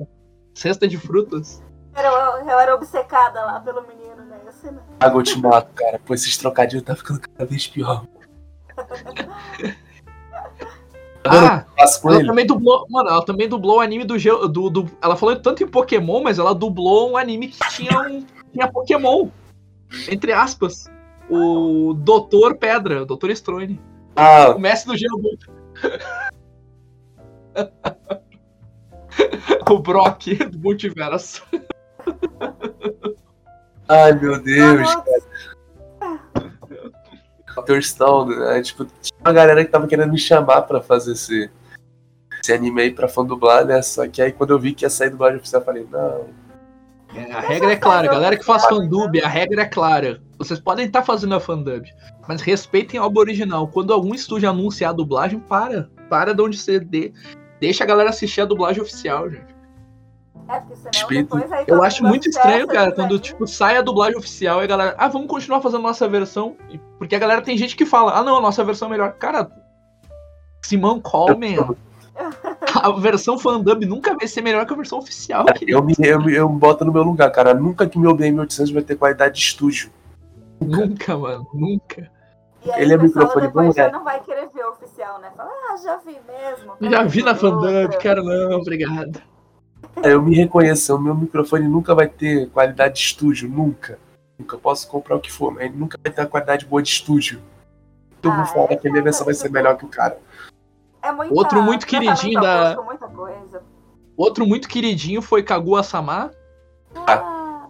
cesta 0.55 0.87
de 0.87 0.99
frutas. 0.99 1.63
Eu, 1.97 2.03
eu 2.49 2.59
era 2.59 2.75
obcecada 2.75 3.41
lá 3.45 3.61
pelo 3.61 3.83
menino, 3.83 4.17
né? 4.29 4.37
Né? 4.65 4.79
Água 5.01 5.23
te 5.23 5.39
mato, 5.39 5.73
cara. 5.75 5.99
Pô, 6.05 6.13
esses 6.15 6.37
trocadilhos 6.37 6.85
tá 6.85 6.97
ficando 6.97 7.21
cada 7.21 7.49
vez 7.49 7.67
pior. 7.67 8.05
Ah, 11.27 11.65
Ela 12.05 12.17
ele. 12.19 12.27
também 12.27 12.47
dublou, 12.47 12.85
mano, 12.91 13.09
ela 13.09 13.25
também 13.25 13.49
dublou 13.49 13.79
o 13.79 13.81
anime 13.81 14.05
do, 14.05 14.19
Geo- 14.19 14.47
do, 14.47 14.69
do- 14.69 14.91
Ela 15.01 15.17
falou 15.17 15.35
tanto 15.41 15.63
em 15.63 15.67
Pokémon, 15.67 16.23
mas 16.23 16.39
ela 16.39 16.55
dublou 16.55 17.13
um 17.13 17.17
anime 17.17 17.49
que 17.49 17.59
tinha 17.71 17.99
um. 18.03 18.27
Tinha 18.55 18.71
Pokémon. 18.71 19.29
Entre 20.09 20.33
aspas. 20.33 20.87
O 21.29 21.95
Doutor 21.95 22.57
Pedra, 22.57 23.03
o 23.03 23.07
Doutor 23.07 23.31
Strone. 23.31 23.81
Ah, 24.17 24.55
O 24.55 24.59
mestre 24.59 24.93
do 24.93 24.99
Geoduto. 24.99 25.51
o 29.71 29.79
Brock 29.81 30.35
do 30.51 30.59
multiverso. 30.59 31.43
ai 33.89 34.13
meu 34.13 34.41
Deus. 34.41 34.95
Garotos, 34.95 35.25
Dr. 37.57 37.81
Stone, 37.83 38.37
né? 38.37 38.63
Tipo, 38.63 38.85
tinha 38.85 39.19
uma 39.21 39.33
galera 39.33 39.65
que 39.65 39.71
tava 39.71 39.87
querendo 39.87 40.13
me 40.13 40.19
chamar 40.19 40.63
pra 40.63 40.83
fazer 40.83 41.13
esse, 41.13 41.51
esse 42.43 42.53
anime 42.53 42.83
aí 42.83 42.91
pra 42.93 43.09
fã 43.09 43.25
dublar, 43.25 43.65
né? 43.65 43.81
Só 43.83 44.07
que 44.07 44.21
aí 44.21 44.33
quando 44.33 44.51
eu 44.51 44.59
vi 44.59 44.75
que 44.75 44.85
ia 44.85 44.91
sair 44.91 45.09
dublagem 45.11 45.39
oficial, 45.39 45.63
eu 45.63 45.67
falei, 45.67 45.87
não. 45.91 46.29
É, 47.15 47.33
a 47.33 47.41
regra 47.41 47.73
é 47.73 47.77
clara, 47.77 48.09
galera 48.09 48.37
que 48.37 48.45
faz 48.45 48.65
fandub, 48.67 49.21
a 49.23 49.29
regra 49.29 49.63
é 49.63 49.67
clara. 49.67 50.21
Vocês 50.39 50.59
podem 50.59 50.87
estar 50.87 51.03
fazendo 51.03 51.35
a 51.35 51.41
fandub, 51.41 51.89
mas 52.29 52.41
respeitem 52.41 52.99
a 52.99 53.05
obra 53.05 53.21
original. 53.21 53.69
Quando 53.69 53.93
algum 53.93 54.15
estúdio 54.15 54.51
anunciar 54.51 54.91
a 54.91 54.95
dublagem, 54.95 55.39
para. 55.39 55.89
Para 56.09 56.35
de 56.35 56.43
onde 56.43 56.59
você 56.59 56.81
dê. 56.81 57.13
Deixa 57.61 57.85
a 57.85 57.87
galera 57.87 58.11
assistir 58.11 58.41
a 58.41 58.45
dublagem 58.45 58.83
oficial, 58.83 59.31
gente. 59.31 59.55
É, 60.49 60.61
porque 60.61 60.77
senão 60.77 61.09
depois 61.09 61.53
aí 61.53 61.65
Eu 61.67 61.83
acho 61.83 62.05
muito 62.05 62.29
estranho, 62.29 62.67
cara, 62.67 62.93
quando 62.93 63.19
tipo 63.19 63.47
sai 63.47 63.79
a 63.79 63.83
dublagem 63.83 64.19
oficial 64.19 64.61
e 64.61 64.65
a 64.65 64.67
galera, 64.67 64.95
ah, 64.99 65.09
vamos 65.09 65.29
continuar 65.29 65.63
fazendo 65.63 65.83
nossa 65.83 66.07
versão, 66.07 66.57
porque 66.99 67.15
a 67.15 67.19
galera 67.19 67.41
tem 67.41 67.57
gente 67.57 67.75
que 67.75 67.87
fala, 67.87 68.19
ah, 68.19 68.23
não, 68.23 68.37
a 68.37 68.41
nossa 68.41 68.63
versão 68.63 68.89
é 68.89 68.91
melhor. 68.91 69.13
Cara, 69.15 69.51
Simão 70.63 71.01
Coleman, 71.01 71.75
a 72.85 72.93
versão 72.93 73.39
fandub 73.39 73.85
nunca 73.87 74.15
vai 74.15 74.29
ser 74.29 74.43
melhor 74.43 74.67
que 74.67 74.73
a 74.73 74.77
versão 74.77 74.99
oficial. 74.99 75.45
querido. 75.47 75.79
Eu 75.79 75.83
me, 75.83 75.95
eu, 75.99 76.29
eu 76.31 76.49
me 76.49 76.59
boto 76.59 76.85
no 76.85 76.93
meu 76.93 77.03
lugar, 77.03 77.31
cara. 77.31 77.55
Nunca 77.55 77.89
que 77.89 77.99
meu 77.99 78.15
BM800 78.15 78.73
vai 78.73 78.83
ter 78.83 78.97
qualidade 78.97 79.35
de 79.35 79.41
estúdio. 79.41 79.91
Nunca, 80.61 81.17
mano, 81.17 81.47
nunca. 81.53 82.11
E 82.65 82.71
aí 82.71 82.83
Ele 82.83 82.95
é 82.95 82.97
microfone 82.97 83.49
bom, 83.49 83.73
já 83.73 83.85
é. 83.85 83.93
não 83.93 84.05
vai 84.05 84.21
querer 84.21 84.49
ver 84.55 84.65
o 84.65 84.71
oficial, 84.73 85.21
né? 85.21 85.31
Fala, 85.37 85.51
ah, 85.51 85.77
já 85.77 85.97
vi 85.99 86.17
mesmo. 86.27 86.73
Já 86.81 87.03
vi 87.05 87.23
na 87.23 87.35
fandub, 87.35 87.97
quero 87.99 88.23
não, 88.25 88.59
obrigado. 88.61 89.21
É, 90.03 90.13
Eu 90.13 90.23
me 90.23 90.35
reconheço, 90.35 90.95
o 90.95 90.99
meu 91.01 91.15
microfone 91.15 91.69
nunca 91.69 91.95
vai 91.95 92.09
ter 92.09 92.49
qualidade 92.51 92.95
de 92.95 93.01
estúdio, 93.01 93.49
nunca. 93.49 93.99
Nunca 94.39 94.57
posso 94.57 94.89
comprar 94.89 95.17
o 95.17 95.21
que 95.21 95.31
for, 95.31 95.53
mas 95.53 95.65
ele 95.65 95.77
nunca 95.77 95.99
vai 96.03 96.13
ter 96.13 96.23
uma 96.23 96.27
qualidade 96.27 96.65
boa 96.65 96.83
de 96.83 96.89
estúdio. 96.89 97.41
Eu 98.23 98.33
Ah, 98.33 98.37
vou 98.37 98.47
falar 98.47 98.73
é? 98.73 98.77
que 98.77 98.89
a 98.89 98.91
minha 98.91 99.03
versão 99.03 99.27
vai 99.27 99.35
ser 99.35 99.51
melhor 99.51 99.77
que 99.77 99.85
o 99.85 99.89
cara. 99.89 100.17
É 101.05 101.13
muita, 101.13 101.35
Outro 101.35 101.63
muito 101.63 101.87
queridinho 101.87 102.41
da- 102.41 102.73
oposto, 102.73 102.85
Muita 102.85 103.09
coisa. 103.09 103.63
Outro 104.17 104.47
muito 104.47 104.69
queridinho 104.69 105.21
foi 105.21 105.43
Kaguya 105.43 105.83
Sama. 105.83 106.31
Ah, 107.07 107.67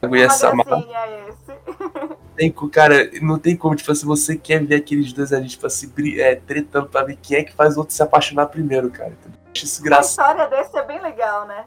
Kaguya 0.00 0.24
uma 0.26 0.30
Sama. 0.30 0.64
gracinha 0.64 0.98
esse. 1.28 2.16
Tem, 2.36 2.50
co- 2.52 2.68
cara, 2.68 3.10
não 3.22 3.38
tem 3.38 3.56
como, 3.56 3.74
tipo, 3.74 3.94
se 3.94 4.04
você 4.04 4.36
quer 4.36 4.62
ver 4.62 4.74
aqueles 4.76 5.10
dois 5.12 5.32
ali, 5.32 5.48
tipo 5.48 5.66
assim, 5.66 5.90
é, 6.18 6.34
tretando 6.34 6.86
pra 6.86 7.02
ver 7.02 7.16
quem 7.16 7.38
é 7.38 7.42
que 7.42 7.54
faz 7.54 7.76
o 7.76 7.80
outro 7.80 7.94
se 7.94 8.02
apaixonar 8.02 8.46
primeiro, 8.46 8.90
cara. 8.90 9.12
acho 9.54 9.64
isso 9.64 9.82
A 9.94 10.00
história 10.00 10.46
desse 10.48 10.76
é 10.76 10.82
bem 10.84 11.00
legal, 11.00 11.46
né? 11.46 11.64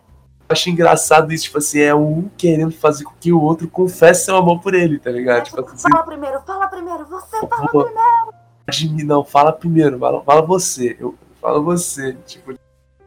Eu 0.48 0.54
acho 0.54 0.70
engraçado 0.70 1.32
isso, 1.34 1.46
tipo 1.46 1.58
assim, 1.58 1.80
é 1.82 1.94
um 1.96 2.30
querendo 2.38 2.72
fazer 2.72 3.04
com 3.04 3.14
que 3.20 3.34
o 3.34 3.42
outro 3.42 3.68
confesse 3.68 4.26
seu 4.26 4.36
amor 4.36 4.62
por 4.62 4.76
ele, 4.76 5.00
tá 5.00 5.10
ligado? 5.10 5.40
É 5.40 5.42
Tipo 5.42 5.62
assim, 5.62 5.90
fala 5.90 6.04
primeiro, 6.04 6.40
fala 6.42 6.68
primeiro, 6.68 7.06
você 7.08 7.38
fala 7.48 7.68
primeiro. 7.68 8.34
De 8.70 8.90
mim, 8.90 9.04
não, 9.04 9.24
fala 9.24 9.52
primeiro, 9.52 10.00
fala, 10.00 10.22
fala 10.24 10.42
você, 10.42 10.96
eu 11.00 11.16
falo 11.42 11.64
você, 11.64 12.14
tipo, 12.26 12.54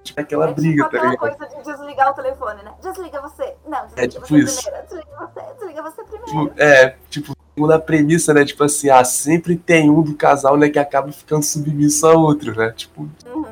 tipo 0.02 0.20
aquela 0.20 0.50
é 0.50 0.54
briga, 0.54 0.84
tipo 0.84 0.96
tá 0.96 1.02
ligado? 1.02 1.18
coisa 1.18 1.48
de 1.56 1.62
desligar 1.64 2.10
o 2.10 2.14
telefone, 2.14 2.62
né? 2.62 2.72
Desliga 2.82 3.20
você. 3.22 3.54
Não, 3.66 3.82
desliga 3.86 4.04
É 4.04 4.08
tipo 4.08 4.26
você 4.26 4.38
isso. 4.38 4.62
primeiro. 4.62 4.86
Desliga 4.86 5.16
você, 5.18 5.54
desliga 5.54 5.82
você 5.82 6.04
primeiro. 6.04 6.26
Tipo, 6.26 6.52
é, 6.60 6.96
tipo, 7.08 7.32
segundo 7.54 7.72
a 7.72 7.78
premissa, 7.78 8.34
né, 8.34 8.44
tipo 8.44 8.64
assim, 8.64 8.88
ah, 8.88 9.04
sempre 9.04 9.56
tem 9.56 9.90
um 9.90 10.02
do 10.02 10.14
casal, 10.14 10.56
né, 10.56 10.70
que 10.70 10.78
acaba 10.78 11.12
ficando 11.12 11.42
submisso 11.42 12.06
ao 12.06 12.18
outro, 12.18 12.56
né, 12.56 12.72
tipo, 12.72 13.02
Uhum. 13.26 13.44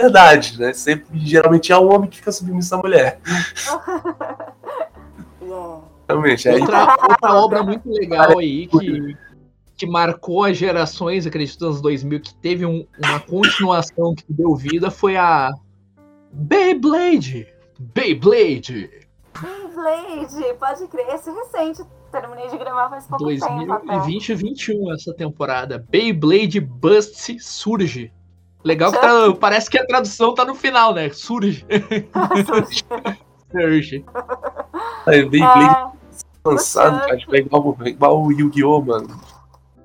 verdade, 0.00 0.58
né, 0.58 0.72
sempre, 0.72 1.06
geralmente 1.20 1.70
é 1.70 1.76
o 1.76 1.86
homem 1.86 2.08
que 2.08 2.16
fica 2.16 2.32
submisso 2.32 2.74
à 2.74 2.78
mulher, 2.78 3.20
realmente, 6.08 6.48
aí, 6.48 6.60
Outra, 6.60 6.96
outra 7.08 7.34
obra 7.34 7.62
muito 7.62 7.90
legal 7.90 8.38
aí 8.38 8.66
que, 8.66 9.16
que 9.76 9.86
marcou 9.86 10.44
as 10.44 10.56
gerações, 10.56 11.26
acredito, 11.26 11.58
dos 11.58 11.66
anos 11.68 11.80
2000, 11.80 12.20
que 12.20 12.34
teve 12.36 12.64
um- 12.64 12.86
uma 13.02 13.18
continuação 13.20 14.14
que 14.14 14.24
deu 14.28 14.54
vida 14.54 14.90
foi 14.90 15.16
a 15.16 15.50
Beyblade. 16.32 17.46
Beyblade. 17.78 18.90
Beyblade, 19.40 20.54
pode 20.58 20.86
crer. 20.88 21.08
Esse 21.14 21.30
recente, 21.30 21.82
terminei 22.12 22.48
de 22.48 22.56
gravar 22.58 22.88
faz 22.90 23.06
pouco 23.06 23.26
tempo 23.26 23.44
até. 23.72 23.86
2020 23.96 24.28
e 24.28 24.34
2021 24.36 24.92
essa 24.92 25.14
temporada. 25.14 25.84
Beyblade 25.90 26.60
Bust 26.60 27.38
surge. 27.40 28.12
Legal 28.62 28.90
que 28.92 28.98
tá- 28.98 29.34
parece 29.38 29.68
que 29.68 29.78
a 29.78 29.84
tradução 29.86 30.34
tá 30.34 30.44
no 30.44 30.54
final, 30.54 30.94
né? 30.94 31.10
Surge. 31.10 31.66
Surge. 33.52 34.04
aí 35.06 35.22
bem, 35.28 35.40
bem 35.40 35.42
É, 35.44 35.92
lançado, 36.44 37.00
cara, 37.00 37.16
tipo, 37.16 37.34
é 37.36 37.38
igual, 37.40 37.76
é 37.84 37.88
igual 37.88 38.22
o 38.24 38.32
Yu-Gi-Oh, 38.32 38.80
mano, 38.82 39.08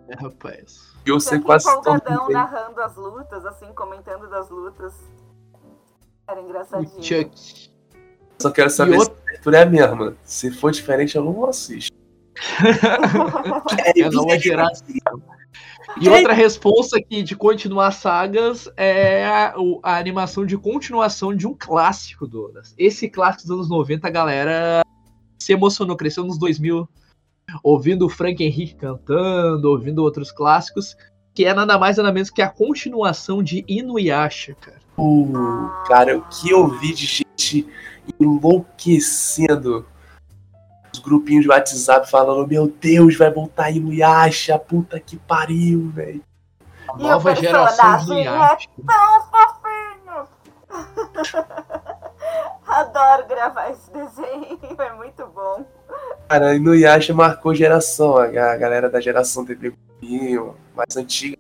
É, 0.10 0.16
rapaz. 0.16 0.92
eu 1.06 1.16
o 1.18 1.20
sei 1.20 1.38
Chuck 1.38 1.46
quase 1.46 1.70
empolgadão 1.70 2.22
mundo, 2.24 2.34
narrando 2.34 2.82
as 2.82 2.96
lutas, 2.96 3.46
assim, 3.46 3.72
comentando 3.74 4.30
das 4.30 4.50
lutas. 4.50 4.94
Era 6.28 6.42
O 6.42 6.46
engraçadinho. 6.46 7.00
É 7.00 7.02
Chuck. 7.02 7.72
só 8.42 8.52
quero 8.52 8.70
saber 8.70 8.92
E 8.92 8.94
se 8.96 9.00
outro- 9.00 9.16
a 9.16 9.30
abertura 9.30 9.58
é 9.58 9.64
a 9.64 9.66
mesma, 9.66 10.16
se 10.24 10.52
for 10.52 10.72
diferente 10.72 11.16
eu 11.16 11.24
não 11.24 11.46
assisto. 11.46 11.96
É 13.96 14.04
a 14.04 14.12
nova 14.12 14.38
geração. 14.38 14.86
E 16.00 16.08
outra 16.08 16.34
resposta 16.34 16.98
aqui 16.98 17.24
de 17.24 17.36
continuar 17.36 17.92
sagas 17.92 18.70
é 18.78 19.26
a, 19.28 19.54
o- 19.58 19.80
a 19.84 19.98
animação 19.98 20.46
de 20.46 20.58
continuação 20.58 21.36
de 21.36 21.48
um 21.48 21.56
clássico, 21.58 22.28
Douglas. 22.28 22.74
Esse 22.78 23.10
clássico 23.10 23.48
dos 23.48 23.52
anos 23.58 23.70
90, 23.70 24.08
a 24.08 24.12
galera 24.12 24.84
se 25.40 25.52
emocionou, 25.52 25.98
cresceu 25.98 26.24
nos 26.24 26.38
2000, 26.38 26.88
ouvindo 27.64 28.06
o 28.06 28.10
Frank 28.10 28.44
Henrique 28.44 28.76
cantando, 28.76 29.70
ouvindo 29.70 30.04
outros 30.04 30.32
clássicos, 30.32 30.96
que 31.34 31.46
é 31.46 31.54
nada 31.54 31.78
mais 31.78 31.98
nada 31.98 32.12
menos 32.12 32.30
que 32.30 32.42
a 32.42 32.50
continuação 32.50 33.42
de 33.42 33.64
Inuyasha, 33.68 34.56
cara. 34.60 34.80
Uh, 34.98 35.70
cara, 35.88 36.18
o 36.18 36.22
que 36.24 36.50
eu 36.50 36.68
vi 36.68 36.94
de 36.94 37.06
gente 37.06 37.68
enlouquecendo 38.20 39.86
os 40.94 41.00
grupinhos 41.00 41.44
de 41.44 41.50
WhatsApp 41.50 42.10
falando, 42.10 42.48
meu 42.48 42.68
Deus, 42.68 43.16
vai 43.16 43.32
voltar 43.32 43.66
aí 43.66 43.80
no 43.80 43.94
Yasha, 43.94 44.58
puta 44.60 45.00
que 45.00 45.18
pariu, 45.18 45.90
velho. 45.90 46.24
Nova 46.98 47.36
geração 47.36 47.98
de 48.00 48.06
Inuyasha. 48.06 48.68
Tão 48.86 49.22
fofinho! 49.30 50.28
Adoro 52.68 53.28
gravar 53.28 53.72
esse 53.72 53.92
desenho, 53.92 54.60
é 54.78 54.94
muito 54.94 55.26
bom. 55.28 55.66
Cara, 56.28 56.56
e 56.56 56.60
no 56.60 56.76
Yasha 56.76 57.14
marcou 57.14 57.54
geração, 57.56 58.18
a 58.18 58.28
ga- 58.28 58.54
a 58.54 58.58
galera 58.58 58.90
da 58.90 59.00
geração 59.02 59.44
TV 59.46 59.72
Globinho, 60.00 60.56
mais 60.76 60.96
antiga. 60.96 61.38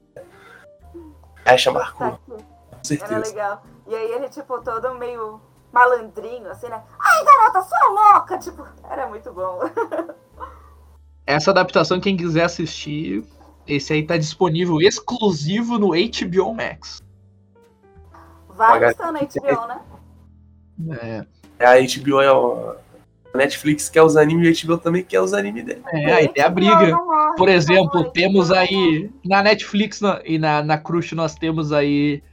Yasha 1.47 1.71
marcou, 1.71 2.11
Tá 2.11 2.17
com 2.25 2.33
aqui. 2.33 2.43
Era 2.71 2.83
certeza. 2.83 3.19
legal. 3.27 3.63
E 3.87 3.95
aí 3.95 4.11
ele, 4.13 4.29
tipo, 4.29 4.59
todo 4.61 4.95
meio 4.95 5.39
malandrinho, 5.71 6.49
assim, 6.49 6.67
né? 6.69 6.81
Ai, 6.99 7.23
garota, 7.25 7.61
sua 7.61 7.89
louca! 7.89 8.37
Tipo, 8.39 8.65
era 8.89 9.07
muito 9.07 9.31
bom. 9.31 9.59
Essa 11.25 11.51
adaptação, 11.51 11.99
quem 11.99 12.17
quiser 12.17 12.45
assistir, 12.45 13.23
esse 13.67 13.93
aí 13.93 14.03
tá 14.05 14.17
disponível 14.17 14.81
exclusivo 14.81 15.77
no 15.77 15.89
HBO 15.89 16.53
Max. 16.55 17.03
Vários 18.49 18.91
estão 18.91 19.11
na 19.11 19.19
HBO, 19.19 19.67
né? 19.67 19.81
É, 21.01 21.25
É, 21.59 21.65
A 21.67 21.75
HBO 21.79 22.19
é 22.21 22.31
o... 22.31 22.75
A 23.33 23.37
Netflix 23.37 23.89
quer 23.89 24.01
os 24.01 24.17
animes 24.17 24.59
e 24.59 24.65
a 24.65 24.67
HBO 24.67 24.77
também 24.81 25.03
quer 25.03 25.21
os 25.21 25.33
animes 25.33 25.63
dele. 25.63 25.81
é 25.93 26.13
aí 26.13 26.27
tem 26.27 26.43
a 26.43 26.49
briga. 26.49 26.87
não 26.87 27.05
morre, 27.05 27.35
Por 27.37 27.47
exemplo, 27.49 27.91
favor, 27.91 28.11
temos 28.11 28.49
não 28.49 28.57
aí 28.57 29.09
na 29.23 29.43
Netflix 29.43 30.01
na- 30.01 30.19
e 30.25 30.39
na, 30.39 30.63
na 30.63 30.77
Crush 30.77 31.11
nós 31.13 31.35
temos 31.35 31.71
aí 31.71 32.23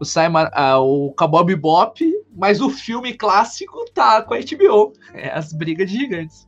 o 0.00 0.04
Simon, 0.04 0.46
ah, 0.52 0.78
o 0.80 1.12
Cowboy 1.16 1.44
Bebop, 1.44 2.04
mas 2.36 2.60
o 2.60 2.70
filme 2.70 3.14
clássico 3.14 3.84
tá 3.92 4.22
com 4.22 4.34
a 4.34 4.38
HBO. 4.38 4.92
É 5.12 5.30
as 5.30 5.52
brigas 5.52 5.90
de 5.90 5.96
gigantes. 5.98 6.46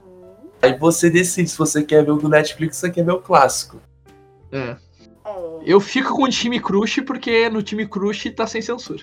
morre. 0.00 0.50
Aí 0.62 0.78
você 0.78 1.10
decide 1.10 1.48
se 1.50 1.58
você 1.58 1.82
quer 1.82 2.04
ver 2.04 2.12
o 2.12 2.16
do 2.16 2.28
Netflix 2.28 2.76
ou 2.76 2.80
você 2.88 2.90
quer 2.94 3.04
ver 3.04 3.12
o 3.12 3.20
clássico. 3.20 3.80
É. 4.52 4.58
É. 4.58 4.76
Eu 5.64 5.80
fico 5.80 6.14
com 6.14 6.24
o 6.24 6.28
time 6.28 6.58
Crush 6.60 7.00
porque 7.02 7.48
no 7.50 7.62
time 7.62 7.86
Crush 7.86 8.30
tá 8.30 8.46
sem 8.46 8.62
censura. 8.62 9.02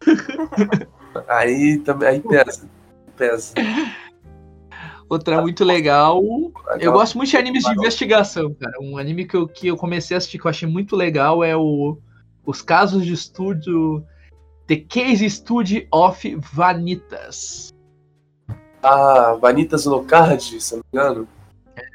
Aí 1.28 1.78
também 1.78 2.08
aí 2.08 2.20
pesa. 2.20 2.68
Pesa. 3.18 3.52
Outra 5.08 5.40
muito 5.40 5.64
legal. 5.64 6.22
Eu 6.78 6.92
gosto 6.92 7.16
muito 7.16 7.30
de 7.30 7.36
animes 7.36 7.64
de 7.64 7.72
investigação, 7.72 8.54
cara. 8.54 8.74
Um 8.80 8.98
anime 8.98 9.26
que 9.26 9.36
eu, 9.36 9.48
que 9.48 9.66
eu 9.68 9.76
comecei 9.76 10.14
a 10.14 10.18
assistir 10.18 10.38
que 10.38 10.46
eu 10.46 10.50
achei 10.50 10.68
muito 10.68 10.94
legal 10.94 11.42
é 11.42 11.56
o, 11.56 11.98
Os 12.44 12.60
casos 12.60 13.04
de 13.04 13.12
estúdio. 13.12 14.04
The 14.66 14.76
Case 14.76 15.28
Study 15.30 15.88
of 15.90 16.36
Vanitas. 16.52 17.72
Ah, 18.82 19.34
Vanitas 19.40 19.86
Locard, 19.86 20.60
se 20.60 20.76
não 20.76 20.82
me 20.92 21.00
engano. 21.00 21.28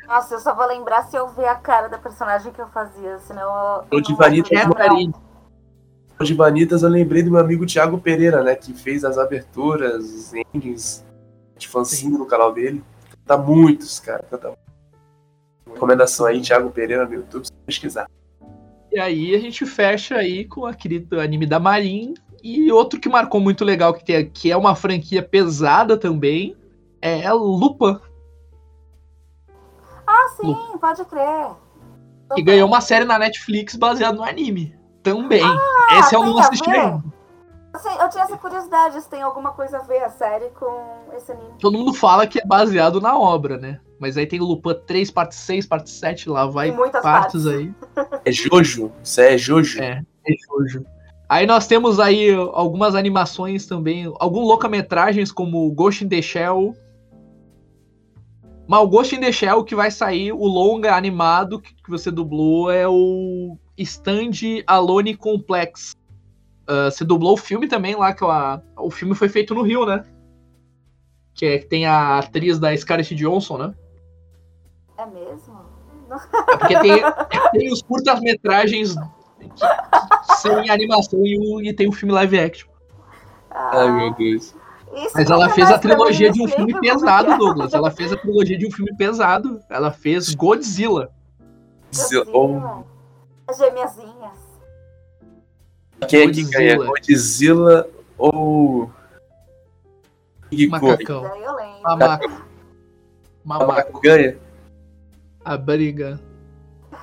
Nossa, 0.07 0.33
eu 0.33 0.39
só 0.39 0.55
vou 0.55 0.65
lembrar 0.65 1.03
se 1.03 1.15
eu 1.15 1.27
ver 1.29 1.45
a 1.45 1.55
cara 1.55 1.87
da 1.87 1.99
personagem 1.99 2.51
que 2.51 2.59
eu 2.59 2.67
fazia, 2.69 3.19
senão 3.19 3.85
eu. 3.91 3.97
O 3.99 4.01
de 4.01 4.15
Vanitas 4.15 4.59
É. 4.59 4.65
Marinho. 4.65 5.13
De 6.19 6.33
Vanitas 6.33 6.81
eu 6.81 6.89
lembrei 6.89 7.21
do 7.21 7.29
meu 7.29 7.39
amigo 7.39 7.65
Thiago 7.65 7.99
Pereira, 7.99 8.43
né? 8.43 8.55
Que 8.55 8.73
fez 8.73 9.03
as 9.05 9.19
aberturas, 9.19 10.03
os 10.03 10.33
endings 10.33 11.05
de 11.63 11.69
fanzine 11.69 12.17
no 12.17 12.25
canal 12.25 12.53
dele. 12.53 12.83
Canta 13.09 13.37
muitos, 13.37 13.99
cara. 13.99 14.23
Canta 14.29 14.47
muito. 14.47 14.59
Recomendação 15.73 16.25
aí, 16.27 16.41
Thiago 16.41 16.69
Pereira 16.69 17.05
no 17.05 17.13
YouTube, 17.13 17.45
se 17.45 17.51
pesquisar. 17.65 18.07
E 18.91 18.99
aí 18.99 19.33
a 19.33 19.39
gente 19.39 19.65
fecha 19.65 20.15
aí 20.15 20.45
com 20.45 20.65
aquele 20.65 21.07
anime 21.19 21.45
da 21.45 21.59
Marin. 21.59 22.13
E 22.43 22.71
outro 22.71 22.99
que 22.99 23.07
marcou 23.09 23.39
muito 23.39 23.63
legal, 23.65 23.93
que, 23.93 24.03
tem, 24.03 24.29
que 24.29 24.51
é 24.51 24.57
uma 24.57 24.75
franquia 24.75 25.23
pesada 25.23 25.97
também, 25.97 26.55
é 27.01 27.31
Lupa, 27.31 28.01
Ah, 30.05 30.27
sim, 30.35 30.55
pode 30.79 31.05
crer. 31.05 31.55
que 32.35 32.41
ganhou 32.41 32.67
uma 32.67 32.81
série 32.81 33.05
na 33.05 33.17
Netflix 33.17 33.75
baseada 33.75 34.15
no 34.17 34.23
anime. 34.23 34.75
Também. 35.01 35.41
Ah, 35.43 35.99
Esse 35.99 36.15
eu 36.15 36.21
tem 36.21 36.29
não 36.29 36.37
a 36.37 36.41
assisti 36.41 36.69
ver? 36.69 36.79
ainda. 36.79 37.03
Assim, 37.73 37.89
eu 37.99 38.09
tinha 38.09 38.23
essa 38.23 38.37
curiosidade 38.37 39.01
se 39.01 39.09
tem 39.09 39.23
alguma 39.23 39.51
coisa 39.51 39.79
a 39.79 39.81
ver 39.81 40.03
a 40.03 40.09
série 40.09 40.49
com 40.51 41.07
esse 41.17 41.31
anime. 41.31 41.53
Todo 41.59 41.77
mundo 41.77 41.93
fala 41.93 42.27
que 42.27 42.39
é 42.39 42.45
baseado 42.45 43.01
na 43.01 43.17
obra, 43.17 43.57
né? 43.57 43.79
Mas 43.99 44.15
aí 44.15 44.27
tem 44.27 44.39
o 44.39 44.45
Lupin 44.45 44.75
3, 44.85 45.09
parte 45.09 45.33
6, 45.33 45.65
parte 45.65 45.89
7, 45.89 46.29
lá 46.29 46.45
vai 46.45 46.71
partes 46.71 47.01
partes. 47.01 47.47
aí. 47.47 47.73
É 48.25 48.31
Jojo? 48.31 48.91
Isso 49.03 49.21
é 49.21 49.37
Jojo? 49.37 49.81
É. 49.81 50.03
É 50.27 50.33
Jojo. 50.47 50.85
Aí 51.27 51.47
nós 51.47 51.65
temos 51.65 51.99
aí 51.99 52.31
algumas 52.53 52.93
animações 52.93 53.65
também, 53.65 54.11
alguns 54.19 54.47
longa-metragens 54.47 55.31
como 55.31 55.71
Ghost 55.71 56.05
in 56.05 56.09
the 56.09 56.21
Shell. 56.21 56.75
Mas 58.67 58.81
o 58.81 58.87
Ghost 58.87 59.15
in 59.15 59.19
the 59.19 59.31
Shell 59.31 59.63
que 59.63 59.73
vai 59.73 59.89
sair, 59.89 60.31
o 60.31 60.45
longa 60.45 60.95
animado 60.95 61.59
que 61.59 61.73
que 61.73 61.89
você 61.89 62.11
dublou 62.11 62.69
é 62.69 62.87
o 62.87 63.57
Stand 63.77 64.63
Alone 64.67 65.17
Complex. 65.17 65.95
Ah, 66.67 66.89
você 66.91 67.03
dublou 67.03 67.33
o 67.33 67.37
filme 67.37 67.67
também 67.67 67.95
lá, 67.95 68.13
que 68.13 68.23
é 68.23 68.27
a- 68.27 68.61
o 68.77 68.89
filme 68.89 69.15
foi 69.15 69.29
feito 69.29 69.53
no 69.53 69.61
Rio, 69.61 69.85
né? 69.85 70.03
Que 71.33 71.45
é, 71.45 71.57
que 71.59 71.65
tem 71.65 71.85
a 71.85 72.19
atriz 72.19 72.59
da 72.59 72.75
Scarlett 72.75 73.13
Johansson, 73.15 73.57
né? 73.57 73.73
É 74.97 75.05
mesmo? 75.07 75.59
É 76.51 76.57
porque 76.57 76.79
tem, 76.79 77.01
tem 77.51 77.73
os 77.73 77.81
curtas-metragens 77.81 78.93
que, 79.39 79.49
que 79.49 80.35
são 80.37 80.59
em 80.61 80.69
animação 80.69 81.25
e, 81.25 81.37
o- 81.37 81.61
e 81.61 81.73
tem 81.73 81.87
o 81.87 81.91
filme 81.91 82.13
live 82.13 82.39
action. 82.39 82.69
Ai, 83.49 83.91
meu 83.91 84.13
Deus. 84.13 84.55
Isso 84.95 85.11
Mas 85.15 85.29
ela 85.29 85.49
fez 85.49 85.71
a 85.71 85.79
trilogia 85.79 86.31
de 86.31 86.39
um 86.41 86.47
filme 86.47 86.79
pesado, 86.79 87.31
é. 87.31 87.37
Douglas. 87.37 87.73
Ela 87.73 87.89
fez 87.89 88.13
a 88.13 88.17
trilogia 88.17 88.57
de 88.57 88.67
um 88.67 88.71
filme 88.71 88.95
pesado. 88.95 89.59
Ela 89.69 89.89
fez 89.91 90.35
Godzilla. 90.35 91.11
Zil- 91.91 92.25
ou- 92.31 92.47
Godzilla. 92.59 92.85
As 93.47 93.57
gêmeazinhas. 93.57 94.42
Quem 96.07 96.21
é 96.21 96.31
que 96.31 96.43
ganha? 96.43 96.77
Godzilla. 96.77 97.87
Ou. 98.17 98.91
King 100.49 100.69
Kong? 100.69 100.85
Macacão. 100.91 101.21
Daí 101.23 101.43
eu 101.43 101.55
lembro. 101.55 101.81
Mamaco. 101.83 102.45
Mamaco. 103.43 104.01
Ganha? 104.01 104.37
A 105.43 105.57
briga. 105.57 106.19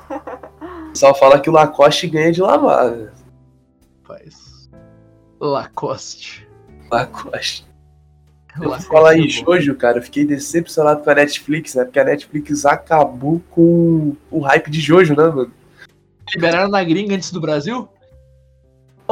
Só 0.95 1.15
fala 1.15 1.39
que 1.41 1.51
o 1.51 1.53
Lacoste 1.53 2.07
ganha 2.07 2.33
de 2.33 2.41
lavar. 2.41 2.91
né? 2.91 3.11
Faz. 4.05 4.71
Lacoste. 5.41 6.49
Lacoste. 6.91 7.71
Eu 8.61 8.73
falar 8.81 9.15
é 9.15 9.19
em. 9.19 9.29
Jojo, 9.29 9.75
cara, 9.77 9.99
eu 9.99 10.03
fiquei 10.03 10.25
decepcionado 10.25 11.03
com 11.03 11.11
a 11.11 11.15
Netflix, 11.15 11.75
né? 11.75 11.85
Porque 11.85 12.01
a 12.01 12.05
Netflix 12.05 12.65
acabou 12.65 13.41
com 13.51 14.17
o 14.31 14.41
hype 14.41 14.71
de 14.71 14.81
Jojo, 14.81 15.15
né, 15.15 15.29
mano? 15.29 15.53
Liberaram 16.35 16.69
na 16.69 16.83
gringa 16.83 17.15
antes 17.15 17.31
do 17.31 17.41
Brasil? 17.41 17.89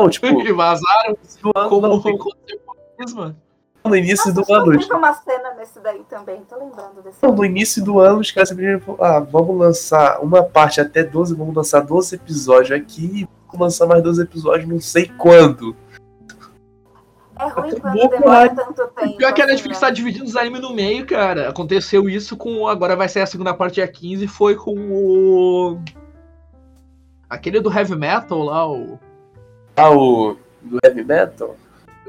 Não, 0.02 0.08
tipo, 0.10 0.26
E 0.42 0.52
vazaram 0.52 1.16
no, 1.42 1.52
ano, 1.56 1.68
como 1.68 1.88
não, 1.88 2.00
conservadorismo. 2.00 3.36
no 3.84 3.96
início 3.96 4.32
do 4.32 4.40
Nossa, 4.40 4.54
ano. 4.56 4.78
Teve 4.78 4.92
uma 4.92 5.12
cena 5.14 5.54
nesse 5.54 5.80
daí 5.80 6.02
também, 6.08 6.42
tô 6.48 6.56
lembrando 6.56 7.02
desse. 7.02 7.18
No 7.26 7.44
início 7.44 7.82
do 7.84 7.98
ano, 8.00 8.20
os 8.20 8.30
caras 8.30 8.50
falaram, 8.50 8.96
ah, 9.00 9.20
vamos 9.20 9.56
lançar 9.58 10.20
uma 10.20 10.42
parte 10.42 10.80
até 10.80 11.02
12, 11.02 11.34
vamos 11.34 11.54
lançar 11.54 11.80
12 11.80 12.14
episódios 12.16 12.72
aqui, 12.72 13.26
vamos 13.46 13.60
lançar 13.60 13.86
mais 13.86 14.02
12 14.02 14.22
episódios 14.22 14.68
não 14.68 14.80
sei 14.80 15.06
quando. 15.18 15.74
É 17.40 17.46
ruim 17.50 17.70
Acabou 17.70 18.08
quando 18.08 18.10
demora 18.10 18.50
a- 18.50 18.54
tanto 18.54 18.86
tempo. 18.88 19.16
Pior 19.16 19.32
que 19.32 19.40
a 19.40 19.44
assim, 19.44 19.52
Netflix 19.54 19.80
né? 19.80 19.86
tá 19.86 19.94
dividindo 19.94 20.24
os 20.24 20.34
animes 20.36 20.60
no 20.60 20.74
meio, 20.74 21.06
cara. 21.06 21.48
Aconteceu 21.48 22.08
isso 22.08 22.36
com. 22.36 22.66
Agora 22.66 22.96
vai 22.96 23.08
ser 23.08 23.20
a 23.20 23.26
segunda 23.26 23.54
parte 23.54 23.74
dia 23.74 23.86
15. 23.86 24.26
Foi 24.26 24.56
com 24.56 24.74
o. 24.76 25.78
Aquele 27.30 27.60
do 27.60 27.72
Heavy 27.72 27.94
Metal 27.94 28.42
lá, 28.42 28.68
o. 28.68 28.98
Ah, 29.78 29.90
o 29.90 30.36
do 30.62 30.78
Heavy 30.84 31.04
Metal? 31.04 31.56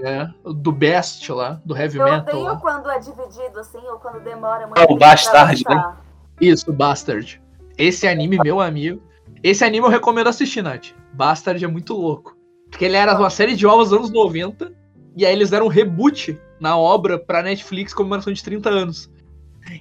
É, 0.02 0.28
do 0.44 0.72
Best 0.72 1.30
lá, 1.32 1.60
do 1.66 1.76
Heavy 1.78 1.98
Eu 1.98 2.06
Metal 2.06 2.22
odeio 2.36 2.44
lá. 2.44 2.56
quando 2.58 2.90
é 2.90 3.00
dividido 3.00 3.60
assim, 3.60 3.80
ou 3.80 4.00
quando 4.00 4.22
demora 4.24 4.66
muito 4.66 4.80
Ah, 4.80 4.86
o 4.90 4.98
Bastard, 4.98 5.64
né? 5.68 5.94
Isso, 6.40 6.72
Bastard. 6.72 7.42
Esse 7.78 8.08
anime, 8.08 8.38
meu 8.42 8.62
amigo. 8.62 9.02
Esse 9.44 9.64
anime 9.64 9.86
eu 9.86 9.90
recomendo 9.92 10.28
assistir, 10.28 10.62
Nath. 10.62 10.88
Bastard 11.14 11.64
é 11.64 11.68
muito 11.68 11.94
louco. 11.94 12.36
Porque 12.70 12.86
ele 12.86 12.96
era 12.96 13.18
uma 13.18 13.30
série 13.30 13.56
de 13.56 13.68
ovos 13.68 13.90
dos 13.90 13.98
anos 13.98 14.12
90. 14.12 14.72
E 15.18 15.26
aí 15.26 15.34
eles 15.34 15.50
deram 15.50 15.66
um 15.66 15.70
reboot 15.70 16.40
na 16.60 16.78
obra 16.78 17.18
pra 17.20 17.42
Netflix 17.42 17.94
comemoração 17.94 18.32
de 18.32 18.44
30 18.44 18.70
anos. 18.70 19.12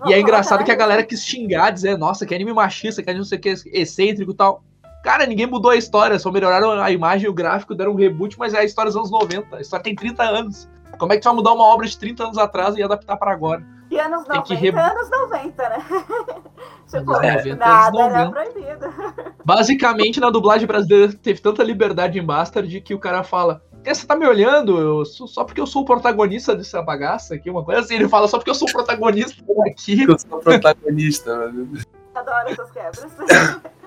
E 0.07 0.13
é 0.13 0.21
engraçado 0.21 0.65
que 0.65 0.73
a 0.73 0.77
galera 0.77 1.03
quis 1.05 1.25
xingar, 1.25 1.71
dizer, 1.71 1.97
nossa, 1.97 2.27
que 2.27 2.35
anime 2.35 2.53
machista, 2.53 3.03
que 3.03 3.09
anime 3.09 3.21
não 3.21 3.29
sei 3.29 3.39
o 3.39 3.41
que, 3.41 3.55
excêntrico 3.73 4.33
e 4.33 4.35
tal. 4.35 4.65
Cara, 5.03 5.25
ninguém 5.27 5.47
mudou 5.47 5.71
a 5.71 5.77
história, 5.77 6.19
só 6.19 6.31
melhoraram 6.31 6.71
a 6.73 6.91
imagem 6.91 7.27
e 7.27 7.29
o 7.29 7.35
gráfico, 7.35 7.75
deram 7.75 7.93
um 7.93 7.97
reboot, 7.97 8.39
mas 8.39 8.53
é 8.55 8.59
a 8.59 8.65
história 8.65 8.91
dos 8.91 8.97
anos 8.97 9.11
90. 9.11 9.57
A 9.57 9.61
história 9.61 9.83
tem 9.85 9.95
30 9.95 10.23
anos. 10.23 10.69
Como 10.99 11.13
é 11.13 11.17
que 11.17 11.23
tu 11.23 11.27
vai 11.27 11.35
mudar 11.35 11.53
uma 11.53 11.65
obra 11.65 11.87
de 11.87 11.97
30 11.97 12.25
anos 12.25 12.39
atrás 12.39 12.77
e 12.77 12.83
adaptar 12.83 13.17
pra 13.17 13.31
agora? 13.33 13.63
E 13.91 13.99
anos 13.99 14.25
Tem 14.27 14.37
90, 14.37 14.43
que 14.49 14.55
re- 14.55 14.79
anos 14.79 15.09
90, 15.11 15.69
né? 15.69 15.79
tipo, 16.91 17.13
Anos 17.15 17.35
90, 17.45 17.57
nada 17.57 17.99
anos 18.03 18.13
era 18.15 18.25
90. 18.27 18.31
proibido. 18.53 18.95
Basicamente, 19.45 20.21
na 20.21 20.29
dublagem 20.31 20.67
brasileira 20.67 21.13
teve 21.13 21.41
tanta 21.41 21.63
liberdade 21.63 22.19
em 22.19 22.23
Bastard 22.25 22.81
que 22.83 22.95
o 22.95 22.99
cara 22.99 23.23
fala: 23.23 23.63
"É, 23.85 23.95
Você 23.95 24.07
tá 24.07 24.15
me 24.15 24.27
olhando 24.27 24.79
eu 24.79 25.05
sou- 25.07 25.27
só 25.27 25.43
porque 25.45 25.61
eu 25.61 25.67
sou 25.67 25.83
o 25.83 25.85
protagonista 25.87 26.55
dessa 26.55 26.83
bagaça 26.83 27.35
aqui, 27.37 27.49
uma 27.49 27.65
coisa 27.65 27.81
assim. 27.81 27.95
Ele 27.95 28.09
fala 28.09 28.29
só 28.29 28.37
porque 28.37 28.51
eu 28.51 28.55
sou 28.55 28.69
o 28.69 28.73
protagonista 28.73 29.43
aqui. 29.67 30.03
Eu 30.03 30.19
sou 30.19 30.39
o 30.39 30.43
protagonista, 30.43 31.35
mano. 31.35 31.79
Adoro 32.15 32.49
essas 32.51 32.71
quebras. 32.73 33.07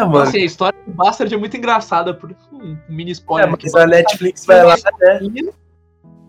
É, 0.00 0.04
mano. 0.04 0.18
Assim, 0.20 0.38
a 0.38 0.44
história 0.44 0.78
do 0.86 0.92
Bastard 0.92 1.32
é 1.34 1.36
muito 1.36 1.56
engraçada, 1.56 2.14
por 2.14 2.34
um 2.52 2.76
mini 2.88 3.10
É, 3.10 3.12
spoiler. 3.12 3.52
aqui. 3.52 3.64
mas 3.64 3.74
a 3.74 3.86
Netflix 3.86 4.46
vai 4.46 4.62
lá, 4.64 4.76
né? 5.00 5.20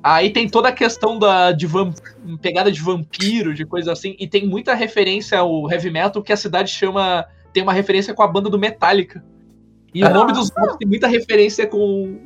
Aí 0.02 0.30
tem 0.32 0.48
toda 0.50 0.70
a 0.70 0.72
questão 0.72 1.20
da 1.20 1.52
de 1.52 1.68
vamp- 1.68 1.98
pegada 2.42 2.72
de 2.72 2.82
vampiro, 2.82 3.54
de 3.54 3.66
coisa 3.66 3.92
assim, 3.92 4.16
e 4.18 4.28
tem 4.28 4.48
muita 4.48 4.74
referência 4.74 5.38
ao 5.40 5.70
heavy 5.70 5.90
metal 5.92 6.24
que 6.24 6.32
a 6.32 6.38
cidade 6.38 6.72
chama. 6.72 7.26
Tem 7.52 7.62
uma 7.64 7.74
referência 7.74 8.14
com 8.14 8.24
a 8.24 8.28
banda 8.28 8.50
do 8.50 8.58
Metallica. 8.58 9.24
E 9.94 10.04
o 10.04 10.08
Ah. 10.08 10.10
nome 10.10 10.32
dos 10.34 10.50
grupos 10.50 10.78
tem 10.78 10.88
muita 10.88 11.08
referência 11.08 11.68
com. 11.68 12.18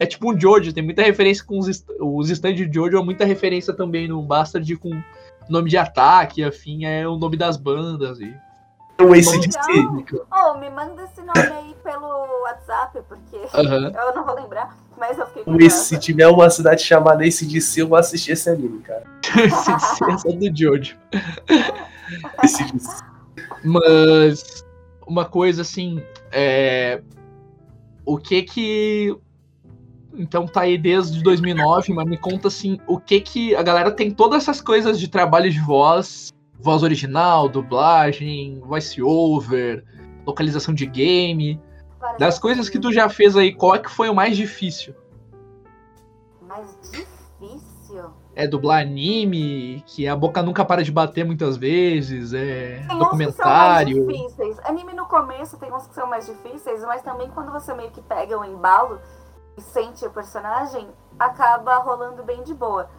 É 0.00 0.04
tipo 0.06 0.32
um 0.32 0.38
Jojo, 0.40 0.72
tem 0.72 0.82
muita 0.82 1.02
referência 1.02 1.44
com 1.44 1.58
os, 1.58 1.68
est- 1.68 1.86
os 2.00 2.28
stands 2.30 2.56
de 2.68 2.74
Jojo, 2.74 2.98
há 2.98 3.04
muita 3.04 3.24
referência 3.24 3.72
também 3.72 4.08
no 4.08 4.20
Bastard 4.22 4.76
com 4.76 4.90
nome 5.48 5.70
de 5.70 5.76
ataque, 5.76 6.42
afim, 6.42 6.84
é 6.84 7.06
o 7.06 7.16
nome 7.16 7.36
das 7.36 7.56
bandas. 7.56 8.18
E... 8.18 8.34
O 9.00 9.12
ACDC. 9.12 9.58
oh, 10.30 10.54
me 10.58 10.70
manda 10.70 11.02
esse 11.02 11.20
nome 11.20 11.52
aí 11.52 11.74
pelo 11.82 12.42
WhatsApp, 12.42 13.00
porque 13.08 13.36
Aham. 13.52 13.92
eu 13.92 14.14
não 14.14 14.24
vou 14.24 14.34
lembrar, 14.36 14.76
mas 14.96 15.18
eu 15.18 15.26
fiquei. 15.26 15.66
AC, 15.66 15.72
se 15.72 15.98
tiver 15.98 16.28
uma 16.28 16.48
cidade 16.48 16.82
chamada 16.82 17.24
ACDC, 17.24 17.82
eu 17.82 17.88
vou 17.88 17.98
assistir 17.98 18.32
esse 18.32 18.48
anime, 18.48 18.80
cara. 18.80 19.04
Essa 19.34 20.28
é 20.28 20.32
do 20.32 20.56
Jojo. 20.56 20.96
ACDC. 22.38 23.04
Mas 23.64 24.64
uma 25.06 25.24
coisa 25.24 25.62
assim, 25.62 26.02
é... 26.30 27.02
o 28.04 28.16
que 28.16 28.42
que 28.42 29.16
então 30.16 30.46
tá 30.46 30.62
aí 30.62 30.78
desde 30.78 31.22
2009, 31.22 31.92
mas 31.92 32.06
me 32.06 32.16
conta 32.16 32.48
assim, 32.48 32.78
o 32.86 32.98
que 32.98 33.20
que 33.20 33.56
a 33.56 33.62
galera 33.62 33.90
tem 33.90 34.10
todas 34.10 34.42
essas 34.42 34.60
coisas 34.60 34.98
de 34.98 35.08
trabalho 35.08 35.50
de 35.50 35.60
voz, 35.60 36.32
voz 36.58 36.82
original, 36.82 37.48
dublagem, 37.48 38.60
voice 38.60 39.02
over, 39.02 39.84
localização 40.26 40.74
de 40.74 40.86
game, 40.86 41.60
Parece 42.00 42.18
das 42.18 42.38
coisas 42.38 42.68
que 42.68 42.78
tu 42.78 42.92
já 42.92 43.08
fez 43.08 43.36
aí, 43.36 43.54
qual 43.54 43.74
é 43.74 43.78
que 43.78 43.90
foi 43.90 44.08
o 44.08 44.14
mais 44.14 44.36
difícil? 44.36 44.94
Mais 46.42 46.78
difícil? 46.82 48.14
é 48.36 48.46
dublar 48.46 48.82
anime, 48.82 49.82
que 49.86 50.08
a 50.08 50.16
boca 50.16 50.42
nunca 50.42 50.64
para 50.64 50.82
de 50.82 50.90
bater 50.90 51.24
muitas 51.24 51.56
vezes, 51.56 52.32
é 52.32 52.84
Tem 52.88 52.98
documentário. 52.98 54.02
uns 54.02 54.06
que 54.06 54.32
são 54.32 54.34
mais 54.36 54.36
difíceis. 54.36 54.58
Anime 54.64 54.92
no 54.94 55.06
começo 55.06 55.56
tem 55.58 55.72
uns 55.72 55.86
que 55.86 55.94
são 55.94 56.08
mais 56.08 56.26
difíceis, 56.26 56.82
mas 56.82 57.02
também 57.02 57.30
quando 57.30 57.52
você 57.52 57.72
meio 57.74 57.90
que 57.90 58.02
pega 58.02 58.38
o 58.38 58.44
embalo 58.44 59.00
e 59.56 59.60
sente 59.60 60.04
o 60.04 60.10
personagem, 60.10 60.88
acaba 61.18 61.76
rolando 61.78 62.24
bem 62.24 62.42
de 62.42 62.54
boa. 62.54 62.90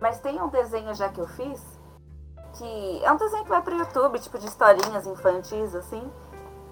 Mas 0.00 0.18
tem 0.20 0.40
um 0.40 0.48
desenho 0.48 0.92
já 0.94 1.08
que 1.08 1.20
eu 1.20 1.28
fiz, 1.28 1.73
que 2.54 3.04
é 3.04 3.12
um 3.12 3.16
desenho 3.16 3.44
que 3.44 3.50
vai 3.50 3.62
pro 3.62 3.76
YouTube, 3.76 4.18
tipo 4.18 4.38
de 4.38 4.46
historinhas 4.46 5.06
infantis, 5.06 5.74
assim, 5.74 6.10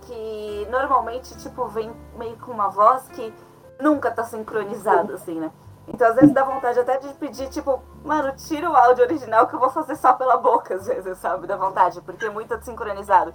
que 0.03 0.66
normalmente, 0.70 1.37
tipo, 1.39 1.66
vem 1.68 1.93
meio 2.16 2.37
com 2.39 2.53
uma 2.53 2.68
voz 2.68 3.09
que 3.09 3.33
nunca 3.80 4.11
tá 4.11 4.24
sincronizada, 4.24 5.14
assim, 5.14 5.39
né? 5.39 5.53
Então, 5.89 6.09
às 6.09 6.14
vezes 6.14 6.33
dá 6.33 6.45
vontade 6.45 6.78
até 6.78 6.99
de 6.99 7.12
pedir, 7.14 7.49
tipo, 7.49 7.83
mano, 8.05 8.33
tira 8.37 8.70
o 8.70 8.76
áudio 8.76 9.05
original 9.05 9.49
que 9.49 9.55
eu 9.55 9.59
vou 9.59 9.70
fazer 9.70 9.97
só 9.97 10.12
pela 10.12 10.37
boca, 10.37 10.74
às 10.74 10.87
vezes, 10.87 11.18
sabe? 11.18 11.47
Dá 11.47 11.57
vontade, 11.57 12.01
porque 12.03 12.24
é 12.24 12.30
muito 12.30 12.57
desincronizado. 12.57 13.33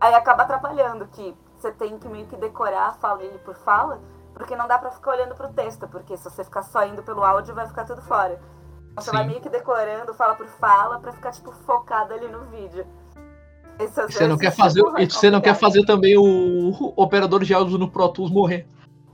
Aí 0.00 0.14
acaba 0.14 0.42
atrapalhando, 0.44 1.06
que 1.08 1.36
você 1.58 1.70
tem 1.70 1.98
que 1.98 2.08
meio 2.08 2.26
que 2.26 2.36
decorar 2.36 2.94
fala 2.94 3.22
ele 3.22 3.38
por 3.38 3.54
fala, 3.54 4.00
porque 4.32 4.56
não 4.56 4.66
dá 4.66 4.78
pra 4.78 4.90
ficar 4.90 5.12
olhando 5.12 5.34
pro 5.34 5.52
texto, 5.52 5.86
porque 5.86 6.16
se 6.16 6.24
você 6.24 6.42
ficar 6.42 6.62
só 6.62 6.84
indo 6.84 7.02
pelo 7.02 7.22
áudio, 7.22 7.54
vai 7.54 7.66
ficar 7.66 7.84
tudo 7.84 8.00
fora. 8.02 8.40
Então, 8.92 9.04
Sim. 9.04 9.10
vai 9.12 9.26
meio 9.26 9.40
que 9.40 9.48
decorando 9.48 10.12
fala 10.14 10.34
por 10.34 10.46
fala 10.46 10.98
pra 10.98 11.12
ficar, 11.12 11.32
tipo, 11.32 11.50
focado 11.50 12.12
ali 12.12 12.28
no 12.28 12.44
vídeo. 12.44 12.86
Às 13.78 14.14
Você 14.14 14.26
não 14.26 14.36
quer 14.36 14.52
fazer, 14.52 14.82
e 14.98 15.06
você 15.06 15.30
não 15.30 15.40
quer 15.40 15.54
fazer 15.54 15.84
também 15.84 16.16
o 16.16 16.92
operador 16.94 17.42
de 17.42 17.54
áudio 17.54 17.78
no 17.78 17.90
Pro 17.90 18.08
Tools 18.08 18.30
morrer. 18.30 18.68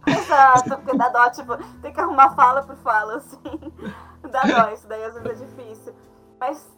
Exato, 0.07 0.71
porque 0.71 0.97
dá 0.97 1.09
dó, 1.09 1.31
tipo, 1.31 1.57
tem 1.81 1.93
que 1.93 2.01
arrumar 2.01 2.35
fala 2.35 2.63
por 2.63 2.77
fala, 2.77 3.17
assim. 3.17 3.39
Dá 4.31 4.43
dó, 4.43 4.73
isso 4.75 4.87
daí 4.87 5.03
às 5.05 5.15
vezes 5.15 5.41
é 5.41 5.45
difícil. 5.47 5.95
Mas 6.39 6.69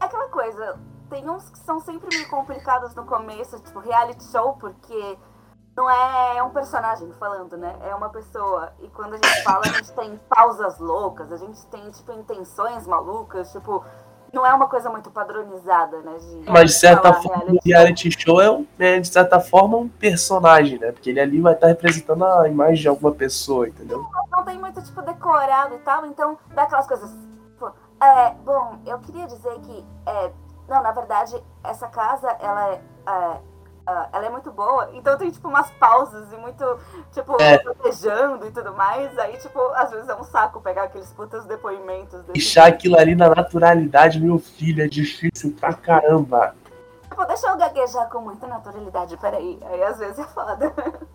é 0.00 0.04
aquela 0.04 0.28
coisa, 0.28 0.80
tem 1.08 1.28
uns 1.28 1.48
que 1.50 1.58
são 1.58 1.78
sempre 1.78 2.08
meio 2.08 2.28
complicados 2.28 2.94
no 2.94 3.04
começo, 3.04 3.60
tipo 3.60 3.78
reality 3.78 4.24
show, 4.24 4.54
porque 4.54 5.18
não 5.76 5.88
é 5.88 6.42
um 6.42 6.50
personagem 6.50 7.10
falando, 7.18 7.56
né? 7.56 7.74
É 7.82 7.94
uma 7.94 8.10
pessoa. 8.10 8.72
E 8.82 8.88
quando 8.88 9.14
a 9.14 9.16
gente 9.16 9.42
fala, 9.42 9.62
a 9.64 9.68
gente 9.68 9.92
tem 9.92 10.20
pausas 10.28 10.78
loucas, 10.78 11.32
a 11.32 11.36
gente 11.36 11.64
tem, 11.66 11.90
tipo, 11.90 12.12
intenções 12.12 12.86
malucas, 12.86 13.50
tipo, 13.52 13.82
não 14.32 14.46
é 14.46 14.52
uma 14.52 14.68
coisa 14.68 14.90
muito 14.90 15.10
padronizada, 15.10 15.98
né? 16.00 16.16
De 16.18 16.50
Mas 16.50 16.72
de 16.72 16.78
certa 16.78 17.12
forma, 17.14 17.52
o 17.52 17.58
reality 17.64 18.10
show 18.10 18.40
é, 18.40 18.50
um, 18.50 18.66
é, 18.78 19.00
de 19.00 19.08
certa 19.08 19.40
forma, 19.40 19.78
um 19.78 19.88
personagem, 19.88 20.78
né? 20.78 20.92
Porque 20.92 21.10
ele 21.10 21.20
ali 21.20 21.40
vai 21.40 21.54
estar 21.54 21.68
representando 21.68 22.24
a 22.24 22.48
imagem 22.48 22.82
de 22.82 22.88
alguma 22.88 23.12
pessoa, 23.12 23.68
entendeu? 23.68 24.06
não 24.30 24.44
tem 24.44 24.58
muito, 24.58 24.82
tipo, 24.82 25.00
decorado 25.02 25.74
e 25.74 25.78
tal, 25.78 26.04
então 26.06 26.38
dá 26.54 26.64
aquelas 26.64 26.86
coisas. 26.86 27.10
Tipo, 27.52 27.72
é, 28.00 28.30
bom, 28.44 28.78
eu 28.86 28.98
queria 28.98 29.26
dizer 29.26 29.58
que. 29.60 29.84
É, 30.06 30.32
não, 30.68 30.82
na 30.82 30.92
verdade, 30.92 31.42
essa 31.64 31.88
casa, 31.88 32.28
ela 32.40 32.72
é. 32.72 32.80
É, 33.86 33.90
ah, 33.90 34.08
ela 34.12 34.26
é 34.26 34.30
muito 34.30 34.50
boa, 34.52 34.90
então 34.94 35.16
tem 35.18 35.30
tipo 35.30 35.48
umas 35.48 35.70
pausas 35.72 36.32
e 36.32 36.36
muito, 36.36 36.64
tipo, 37.12 37.40
É. 37.40 37.58
protejando 37.58 38.46
e 38.46 38.50
tudo 38.52 38.72
mais. 38.74 39.16
Aí, 39.18 39.36
tipo, 39.38 39.58
às 39.74 39.90
vezes 39.90 40.08
é 40.08 40.14
um 40.14 40.22
saco 40.24 40.60
pegar 40.60 40.84
aqueles 40.84 41.10
putas 41.12 41.44
depoimentos 41.46 42.22
Deixar 42.26 42.66
aquilo 42.68 42.96
ali 42.98 43.14
na 43.14 43.28
naturalidade, 43.34 44.20
meu 44.20 44.38
filho, 44.38 44.82
é 44.84 44.88
difícil 44.88 45.52
pra 45.58 45.72
caramba. 45.74 46.54
Tipo, 47.08 47.24
deixa 47.26 47.48
eu 47.48 47.56
gaguejar 47.58 48.08
com 48.08 48.20
muita 48.20 48.46
naturalidade, 48.46 49.16
peraí. 49.18 49.58
Aí 49.64 49.82
às 49.82 49.98
vezes 49.98 50.18
é 50.18 50.24
foda. 50.24 50.72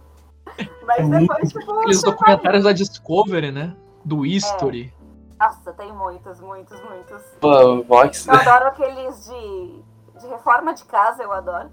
Mas 0.86 1.00
É 1.12 1.20
depois, 1.20 1.52
tipo, 1.52 1.72
Aqueles 1.80 2.02
documentários 2.02 2.64
da 2.64 2.72
Discovery, 2.72 3.52
né? 3.52 3.76
Do 4.04 4.26
History. 4.26 4.94
vai- 5.38 5.50
Nossa, 5.50 5.74
tem 5.74 5.92
muitos, 5.92 6.40
muitos, 6.40 6.82
muitos. 6.82 7.22
Pô, 7.42 7.84
Vox, 7.84 8.26
Eu 8.28 8.34
adoro 8.36 8.68
aqueles 8.68 9.26
de, 9.26 9.84
de 10.20 10.28
reforma 10.28 10.74
de 10.74 10.84
casa, 10.86 11.22
eu 11.24 11.32
adoro. 11.32 11.70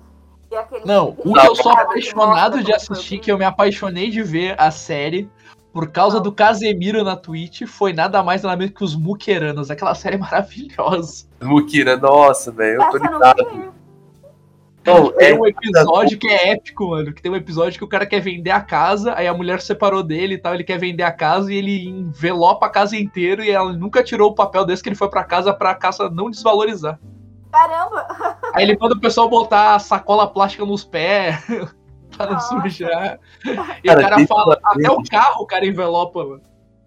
Não, 0.84 1.16
o 1.18 1.32
que 1.32 1.46
eu 1.46 1.56
sou 1.56 1.72
apaixonado 1.72 2.62
de 2.62 2.72
assistir, 2.72 3.18
que 3.18 3.30
eu 3.30 3.38
me 3.38 3.44
apaixonei 3.44 4.10
de 4.10 4.22
ver 4.22 4.54
a 4.58 4.70
série 4.70 5.28
por 5.72 5.90
causa 5.90 6.20
do 6.20 6.30
Casemiro 6.30 7.02
na 7.02 7.16
Twitch, 7.16 7.62
foi 7.66 7.92
nada 7.92 8.22
mais 8.22 8.42
nada 8.42 8.56
menos 8.56 8.72
que 8.72 8.84
os 8.84 8.94
Muqueranos. 8.94 9.72
Aquela 9.72 9.94
série 9.94 10.16
maravilhosa. 10.18 11.26
Mukira, 11.42 11.96
nossa, 11.96 12.52
velho, 12.52 12.80
eu 12.80 12.90
tô 12.90 12.96
ligado. 12.96 13.74
Não, 14.86 15.10
Tem 15.12 15.30
é, 15.30 15.34
um 15.34 15.46
episódio 15.46 16.18
que 16.18 16.28
é 16.28 16.50
épico, 16.50 16.90
mano. 16.90 17.12
Que 17.12 17.22
tem 17.22 17.32
um 17.32 17.36
episódio 17.36 17.78
que 17.78 17.84
o 17.84 17.88
cara 17.88 18.04
quer 18.04 18.20
vender 18.20 18.50
a 18.50 18.60
casa, 18.60 19.14
aí 19.16 19.26
a 19.26 19.32
mulher 19.32 19.60
separou 19.60 20.02
dele 20.02 20.34
e 20.34 20.38
tal, 20.38 20.54
ele 20.54 20.62
quer 20.62 20.78
vender 20.78 21.02
a 21.02 21.10
casa 21.10 21.52
e 21.52 21.56
ele 21.56 21.88
envelopa 21.88 22.66
a 22.66 22.70
casa 22.70 22.94
inteira 22.96 23.44
e 23.44 23.50
ela 23.50 23.72
nunca 23.72 24.04
tirou 24.04 24.30
o 24.30 24.34
papel 24.34 24.64
desse 24.64 24.82
que 24.82 24.90
ele 24.90 24.96
foi 24.96 25.08
pra 25.08 25.24
casa 25.24 25.54
pra 25.54 25.74
casa 25.74 26.10
não 26.10 26.30
desvalorizar. 26.30 27.00
Caramba! 27.50 28.06
Aí 28.54 28.62
ele 28.62 28.78
manda 28.78 28.94
o 28.94 29.00
pessoal 29.00 29.28
botar 29.28 29.78
sacola 29.80 30.28
plástica 30.28 30.64
nos 30.64 30.84
pés 30.84 31.44
pra 32.16 32.30
não 32.30 32.38
sujar. 32.38 33.18
E 33.82 33.88
Cara, 33.88 33.98
o 33.98 34.02
cara 34.02 34.26
fala, 34.26 34.60
até 34.62 34.90
o 34.90 35.02
carro 35.02 35.42
o 35.42 35.46
cara 35.46 35.66
envelopa, 35.66 36.24
mano. 36.24 36.42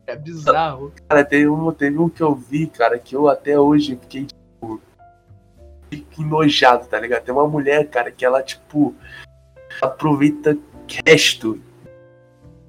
É 0.07 0.15
bizarro. 0.15 0.93
cara, 1.09 1.25
teve 1.25 1.49
um, 1.49 1.69
teve 1.73 1.99
um 1.99 2.07
que 2.07 2.23
eu 2.23 2.33
vi, 2.33 2.67
cara, 2.67 2.97
que 2.97 3.13
eu 3.13 3.27
até 3.27 3.59
hoje 3.59 3.97
fiquei, 3.97 4.25
tipo, 4.25 4.81
enojado, 6.17 6.87
tá 6.87 6.97
ligado? 6.97 7.23
Tem 7.23 7.35
uma 7.35 7.45
mulher, 7.45 7.89
cara, 7.89 8.09
que 8.09 8.23
ela, 8.23 8.41
tipo, 8.41 8.95
aproveita 9.81 10.57
resto 11.05 11.61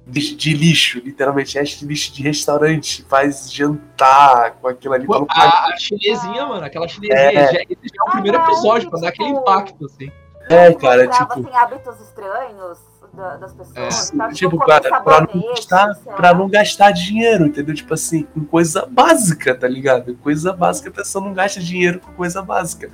de, 0.09 0.35
de 0.35 0.53
lixo, 0.53 0.99
literalmente, 0.99 1.57
resto 1.57 1.79
de 1.79 1.85
lixo 1.85 2.13
de 2.13 2.23
restaurante, 2.23 3.05
faz 3.07 3.51
jantar 3.51 4.51
com 4.61 4.67
aquilo 4.67 4.93
ali 4.93 5.07
pagar. 5.07 5.27
A, 5.37 5.73
a 5.73 5.77
chinesinha, 5.77 6.45
mano, 6.45 6.65
aquela 6.65 6.87
chinesinha, 6.87 7.17
É. 7.19 7.53
já, 7.53 7.59
esse 7.69 7.77
já 7.83 8.03
é 8.05 8.07
o 8.07 8.11
primeiro 8.11 8.37
Ah, 8.37 8.41
não, 8.41 8.51
episódio, 8.51 8.89
pra 8.89 8.99
dar 8.99 9.07
aquele 9.09 9.29
tipo, 9.29 9.41
impacto, 9.41 9.85
assim. 9.85 10.11
É, 10.49 10.73
cara, 10.73 11.07
tipo, 11.07 11.33
assim, 11.33 11.55
hábitos 11.55 11.99
estranhos 12.01 12.77
da- 13.13 13.37
das 13.37 13.53
pessoas. 13.53 13.77
É. 13.77 13.91
sabe? 13.91 14.33
tipo, 14.35 14.57
comer 14.57 14.81
pra, 14.81 15.01
pra 15.01 15.21
não 15.21 15.41
gastar, 15.49 15.95
pra 16.15 16.33
não 16.33 16.49
gastar 16.49 16.91
dinheiro, 16.91 17.45
entendeu? 17.45 17.75
Tipo 17.75 17.93
assim, 17.93 18.23
com 18.23 18.43
coisa 18.45 18.87
básica, 18.89 19.53
tá 19.53 19.67
ligado? 19.67 20.15
Coisa 20.17 20.51
básica, 20.53 20.89
a 20.89 20.93
pessoa 20.93 21.23
não 21.23 21.33
gasta 21.33 21.59
dinheiro 21.59 21.99
com 21.99 22.11
coisa 22.13 22.41
básica. 22.41 22.89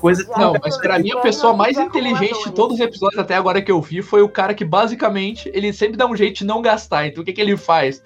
Coisa- 0.00 0.24
Não, 0.36 0.50
hábitos 0.50 0.76
mas 0.76 0.78
pra 0.78 0.98
mim 0.98 1.10
a 1.12 1.20
pessoa 1.20 1.52
mais 1.54 1.76
inteligente 1.78 2.44
de 2.44 2.52
todos 2.52 2.74
os 2.76 2.80
episódios 2.80 3.18
até 3.18 3.34
agora 3.34 3.60
que 3.62 3.72
eu 3.72 3.80
vi 3.80 4.02
foi 4.02 4.22
o 4.22 4.28
cara 4.28 4.54
que 4.54 4.64
basicamente 4.64 5.50
ele 5.54 5.72
sempre 5.72 5.96
dá 5.96 6.06
um 6.06 6.14
jeito 6.16 6.38
de 6.38 6.44
não 6.44 6.62
gastar. 6.62 7.06
Então 7.06 7.22
o 7.22 7.24
que, 7.24 7.32
que 7.32 7.40
ele 7.40 7.56
faz? 7.56 8.02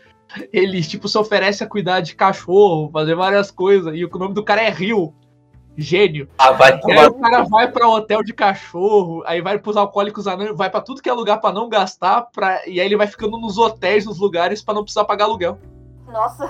Ele, 0.53 0.83
tipo, 0.83 1.07
se 1.09 1.19
oferece 1.19 1.63
a 1.63 1.67
cuidar 1.69 2.01
de 2.01 2.15
cachorro, 2.15 2.91
fazer 2.93 3.15
várias 3.15 3.51
coisas. 3.51 3.95
E 3.95 4.05
o 4.05 4.11
nome 4.19 4.35
do 4.35 4.43
cara 4.43 4.63
é 4.63 4.71
Rio. 4.71 5.13
Gênio. 5.77 6.29
Ah, 6.39 6.53
vai 6.53 6.71
E 6.71 6.75
aí 6.75 6.81
tomar. 6.81 7.09
o 7.09 7.15
cara 7.15 7.43
vai 7.43 7.71
pra 7.71 7.89
hotel 7.89 8.23
de 8.23 8.33
cachorro, 8.33 9.25
aí 9.27 9.41
vai 9.41 9.59
pros 9.59 9.77
alcoólicos 9.77 10.29
anônimos, 10.29 10.57
vai 10.57 10.71
pra 10.71 10.81
tudo 10.81 11.03
que 11.03 11.09
é 11.09 11.13
lugar 11.13 11.41
pra 11.41 11.51
não 11.53 11.69
gastar, 11.69 12.29
pra... 12.33 12.61
e 12.65 12.79
aí 12.79 12.87
ele 12.87 12.97
vai 12.97 13.09
ficando 13.09 13.37
nos 13.41 13.59
hotéis, 13.59 14.07
nos 14.07 14.21
lugares, 14.21 14.63
pra 14.63 14.73
não 14.73 14.85
precisar 14.85 15.05
pagar 15.05 15.25
aluguel. 15.25 15.59
Nossa, 16.07 16.49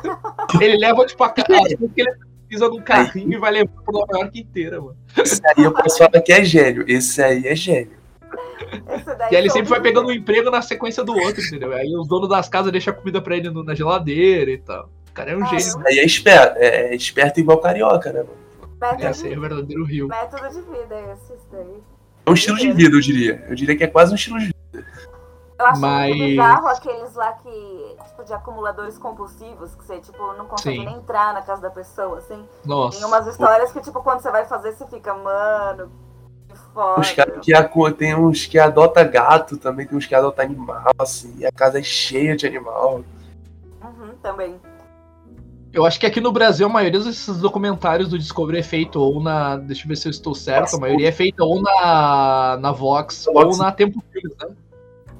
Ele 0.60 0.76
leva, 0.76 1.06
tipo, 1.06 1.24
a 1.24 1.28
as 1.32 1.42
coisas 1.42 1.90
que 1.94 2.02
ele 2.02 2.12
precisa 2.54 2.68
num 2.68 2.80
carrinho 2.80 3.32
e 3.32 3.38
vai 3.38 3.52
levar 3.52 3.72
pro 3.84 3.92
Nova 3.92 4.18
York 4.18 4.40
inteira, 4.40 4.80
mano. 4.80 4.96
Esse 5.18 5.40
aí 5.46 5.64
eu 5.64 5.72
posso 5.72 5.98
falar 5.98 6.20
que 6.22 6.32
é 6.32 6.44
gênio. 6.44 6.84
Esse 6.86 7.22
aí 7.22 7.46
é 7.46 7.54
gênio. 7.56 7.92
E 9.30 9.36
aí 9.36 9.42
ele 9.42 9.50
sempre 9.50 9.68
vai 9.68 9.80
pegando 9.80 10.08
um 10.08 10.12
emprego 10.12 10.50
na 10.50 10.62
sequência 10.62 11.04
do 11.04 11.12
outro, 11.16 11.42
entendeu? 11.42 11.72
Aí 11.72 11.94
os 11.96 12.08
donos 12.08 12.28
das 12.28 12.48
casas 12.48 12.72
deixam 12.72 12.92
a 12.92 12.96
comida 12.96 13.20
pra 13.20 13.36
ele 13.36 13.50
na 13.50 13.74
geladeira 13.74 14.50
e 14.50 14.58
tal. 14.58 14.90
O 15.10 15.12
cara 15.12 15.32
é 15.32 15.36
um 15.36 15.40
Caramba. 15.40 15.60
gênio. 15.60 15.86
Aí 15.86 15.98
é 15.98 16.04
esperto. 16.04 16.56
É 16.58 16.94
esperto 16.94 17.40
igual 17.40 17.58
carioca, 17.58 18.12
né, 18.12 18.20
mano? 18.20 18.44
Método, 18.80 19.06
Esse 19.06 19.26
aí 19.26 19.34
é 19.34 19.38
o 19.38 19.40
verdadeiro 19.40 19.84
Rio. 19.84 20.08
método 20.08 20.48
de 20.48 20.60
vida, 20.60 21.00
esse 21.12 21.32
esse 21.32 21.46
daí. 21.52 21.74
É 22.26 22.30
um 22.30 22.34
estilo 22.34 22.58
de 22.58 22.72
vida, 22.72 22.96
eu 22.96 23.00
diria. 23.00 23.44
Eu 23.48 23.54
diria 23.54 23.76
que 23.76 23.84
é 23.84 23.86
quase 23.86 24.12
um 24.12 24.14
estilo 24.16 24.38
de 24.38 24.46
vida. 24.46 24.53
Eu 25.58 25.66
acho 25.66 25.80
Mas- 25.80 26.08
muito 26.16 26.24
bizarro 26.30 26.66
aqueles 26.66 27.14
lá 27.14 27.32
que, 27.34 27.96
tipo, 28.08 28.24
de 28.24 28.32
acumuladores 28.32 28.98
compulsivos, 28.98 29.74
que 29.76 29.84
você, 29.84 30.00
tipo, 30.00 30.32
não 30.32 30.46
consegue 30.46 30.78
Sim. 30.78 30.84
nem 30.84 30.96
entrar 30.96 31.32
na 31.32 31.42
casa 31.42 31.62
da 31.62 31.70
pessoa, 31.70 32.18
assim. 32.18 32.34
Tem 32.36 32.46
Nossa. 32.66 33.06
umas 33.06 33.26
histórias 33.26 33.72
que, 33.72 33.80
tipo, 33.80 34.02
quando 34.02 34.20
você 34.20 34.30
vai 34.32 34.44
fazer, 34.46 34.72
você 34.72 34.84
fica, 34.86 35.14
mano, 35.14 35.92
que 36.48 36.58
foda. 36.72 37.00
Os 37.00 37.12
caras 37.12 37.38
que 37.44 37.52
tem 37.96 38.16
uns 38.16 38.46
que 38.46 38.58
adota 38.58 39.04
gato 39.04 39.56
também, 39.56 39.86
tem 39.86 39.96
uns 39.96 40.06
que 40.06 40.14
adota 40.14 40.42
animal, 40.42 40.90
assim. 40.98 41.32
E 41.38 41.46
a 41.46 41.52
casa 41.52 41.78
é 41.78 41.82
cheia 41.84 42.36
de 42.36 42.46
animal. 42.46 43.04
Uhum, 43.80 44.10
também. 44.20 44.60
Eu 45.72 45.84
acho 45.84 45.98
que 45.98 46.06
aqui 46.06 46.20
no 46.20 46.30
Brasil 46.30 46.66
a 46.66 46.68
maioria 46.68 47.00
desses 47.00 47.38
documentários 47.40 48.08
do 48.08 48.16
Discovery 48.16 48.58
é 48.58 48.62
feito 48.62 49.00
ou 49.00 49.20
na. 49.20 49.56
Deixa 49.56 49.84
eu 49.84 49.88
ver 49.88 49.96
se 49.96 50.06
eu 50.06 50.10
estou 50.10 50.32
certo. 50.32 50.76
A 50.76 50.78
maioria 50.78 51.08
é 51.08 51.12
feita 51.12 51.42
ou 51.44 51.60
na, 51.60 52.56
na 52.60 52.70
Vox 52.70 53.24
Vox. 53.24 53.58
ou 53.58 53.64
na 53.64 53.72
Tempo 53.72 54.00
Filmes, 54.12 54.36
né? 54.40 54.48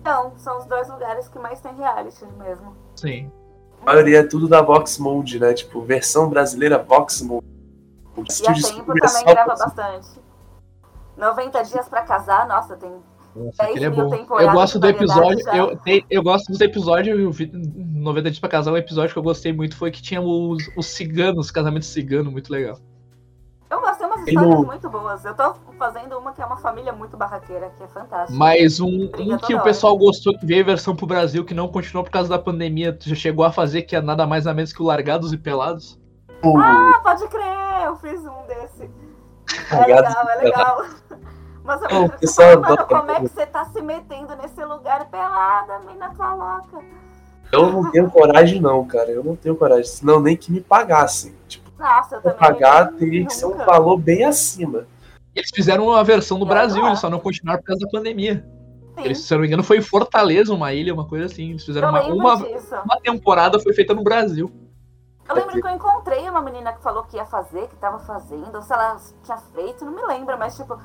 Então, 0.04 0.34
são 0.36 0.58
os 0.58 0.66
dois 0.66 0.86
lugares 0.86 1.28
que 1.28 1.38
mais 1.38 1.62
tem 1.62 1.74
reality 1.76 2.26
mesmo. 2.36 2.76
Sim. 2.94 3.32
A 3.80 3.86
maioria 3.86 4.18
é 4.18 4.22
tudo 4.22 4.46
da 4.46 4.60
Vox 4.60 4.98
Mode, 4.98 5.40
né? 5.40 5.54
Tipo, 5.54 5.80
versão 5.80 6.28
brasileira 6.28 6.76
Vox 6.76 7.22
Mode. 7.22 7.46
O 8.14 8.20
E 8.20 8.46
a 8.46 8.52
Tempo 8.52 8.92
é 8.92 9.00
também 9.00 9.24
grava 9.24 9.54
bastante. 9.54 10.08
90 11.16 11.62
dias 11.62 11.88
pra 11.88 12.02
casar, 12.02 12.46
nossa, 12.46 12.76
tem 12.76 12.90
Nossa, 13.34 13.56
10 13.62 13.70
aquele 13.70 13.84
é 13.86 13.88
mil 13.88 14.04
bom. 14.04 14.10
temporadas 14.10 14.46
Eu 14.46 14.52
gosto 14.52 14.78
do 14.78 14.86
episódio. 14.88 15.48
Eu, 15.54 16.02
eu 16.10 16.22
gosto 16.22 16.52
dos 16.52 16.60
episódios. 16.60 17.18
Eu 17.18 17.30
vi, 17.30 17.50
90 17.54 18.30
Dias 18.30 18.38
pra 18.40 18.50
Casar, 18.50 18.74
um 18.74 18.76
episódio 18.76 19.14
que 19.14 19.18
eu 19.18 19.22
gostei 19.22 19.54
muito 19.54 19.74
foi 19.74 19.90
que 19.90 20.02
tinha 20.02 20.20
os, 20.20 20.70
os 20.76 20.86
ciganos, 20.86 21.50
casamento 21.50 21.86
cigano, 21.86 22.30
muito 22.30 22.52
legal. 22.52 22.78
Umas 24.16 24.28
histórias 24.28 24.54
no- 24.60 24.66
muito 24.66 24.88
boas. 24.90 25.24
Eu 25.24 25.34
tô 25.34 25.54
fazendo 25.78 26.18
uma 26.18 26.32
que 26.32 26.40
é 26.42 26.44
uma 26.46 26.56
família 26.56 26.92
muito 26.92 27.16
barraqueira, 27.16 27.70
que 27.76 27.82
é 27.82 27.86
fantástica. 27.88 28.38
Mas 28.38 28.80
um, 28.80 29.10
um 29.18 29.36
que 29.38 29.54
o 29.54 29.62
pessoal 29.62 29.96
gostou 29.96 30.36
que 30.38 30.46
veio 30.46 30.62
a 30.62 30.66
versão 30.66 30.94
pro 30.96 31.06
Brasil, 31.06 31.44
que 31.44 31.54
não 31.54 31.68
continuou 31.68 32.04
por 32.04 32.10
causa 32.10 32.28
da 32.28 32.38
pandemia, 32.38 32.92
tu 32.92 33.08
já 33.08 33.14
chegou 33.14 33.44
a 33.44 33.52
fazer, 33.52 33.82
que 33.82 33.94
é 33.96 34.00
nada 34.00 34.26
mais 34.26 34.44
nada 34.44 34.54
menos 34.56 34.72
que 34.72 34.82
o 34.82 34.86
Largados 34.86 35.32
e 35.32 35.38
Pelados. 35.38 35.98
O 36.42 36.58
Ah, 36.58 37.00
pode 37.02 37.26
crer, 37.28 37.84
eu 37.86 37.96
fiz 37.96 38.20
um 38.20 38.46
desse. 38.46 38.90
É 39.70 39.80
legal, 39.86 40.28
é 40.28 40.34
legal. 40.42 40.84
Mas 41.64 41.80
eu 41.82 41.88
Ô, 41.88 41.92
eu 41.92 42.00
o 42.04 42.08
fico 42.08 42.20
pessoal 42.20 42.48
mano, 42.60 42.64
adora. 42.66 42.84
como 42.84 43.10
é 43.10 43.20
que 43.20 43.28
você 43.28 43.46
tá 43.46 43.64
se 43.64 43.80
metendo 43.80 44.36
nesse 44.36 44.62
lugar 44.64 45.06
pelada, 45.06 45.78
mina 45.86 46.10
tua 46.14 46.34
louca? 46.34 46.84
Eu 47.50 47.70
não 47.72 47.90
tenho 47.90 48.10
coragem, 48.10 48.60
não, 48.60 48.84
cara. 48.84 49.10
Eu 49.10 49.24
não 49.24 49.34
tenho 49.36 49.56
coragem. 49.56 49.84
Senão 49.84 50.20
nem 50.20 50.36
que 50.36 50.52
me 50.52 50.60
pagassem. 50.60 51.34
Tipo, 51.48 51.63
Nossa, 51.78 52.16
eu 52.16 52.22
também. 52.22 52.38
pagar 52.38 52.92
teria 52.92 53.26
que 53.26 53.32
ser 53.34 53.46
um 53.46 53.56
valor 53.56 53.98
bem 53.98 54.24
acima. 54.24 54.86
Eles 55.34 55.50
fizeram 55.52 55.86
uma 55.86 56.04
versão 56.04 56.38
no 56.38 56.44
Eu 56.44 56.48
Brasil, 56.48 56.86
eles 56.86 57.00
só 57.00 57.10
não 57.10 57.18
continuaram 57.18 57.60
por 57.60 57.66
causa 57.66 57.84
da 57.84 57.90
pandemia. 57.90 58.46
Sim, 58.96 59.04
Eles, 59.04 59.18
se 59.18 59.34
eu 59.34 59.38
não 59.38 59.42
me 59.42 59.48
engano, 59.48 59.64
foi 59.64 59.78
em 59.78 59.82
Fortaleza, 59.82 60.54
uma 60.54 60.72
ilha, 60.72 60.94
uma 60.94 61.06
coisa 61.08 61.26
assim. 61.26 61.50
Eles 61.50 61.64
fizeram 61.64 61.88
eu 61.96 62.14
uma, 62.14 62.34
uma, 62.36 62.46
uma 62.84 63.00
temporada, 63.00 63.58
foi 63.58 63.72
feita 63.72 63.92
no 63.92 64.04
Brasil. 64.04 64.52
Eu 65.28 65.34
lembro 65.34 65.60
que 65.60 65.66
eu 65.66 65.70
encontrei 65.70 66.28
uma 66.28 66.40
menina 66.42 66.72
que 66.72 66.82
falou 66.82 67.02
que 67.04 67.16
ia 67.16 67.24
fazer, 67.24 67.66
que 67.68 67.76
tava 67.76 67.98
fazendo, 68.00 68.54
ou 68.54 68.62
se 68.62 68.72
ela 68.72 68.96
tinha 69.24 69.38
feito, 69.38 69.84
não 69.84 69.92
me 69.92 70.02
lembro, 70.02 70.38
mas 70.38 70.54
tipo, 70.54 70.78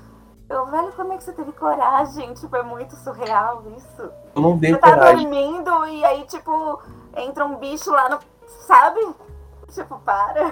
eu, 0.50 0.66
velho, 0.66 0.92
como 0.94 1.14
é 1.14 1.18
que 1.18 1.24
você 1.24 1.34
teve 1.34 1.52
coragem? 1.52 2.34
Tipo, 2.34 2.56
é 2.56 2.64
muito 2.64 2.96
surreal 2.96 3.64
isso. 3.78 4.10
Eu 4.36 4.42
não 4.42 4.54
Você 4.56 4.62
tenho 4.62 4.80
tá 4.80 4.94
coragem. 4.94 5.30
dormindo 5.30 5.88
e 5.88 6.04
aí, 6.04 6.26
tipo, 6.26 6.82
entra 7.16 7.46
um 7.46 7.58
bicho 7.58 7.92
lá 7.92 8.10
no. 8.10 8.20
Sabe? 8.48 9.00
Tipo, 9.74 10.00
para. 10.00 10.50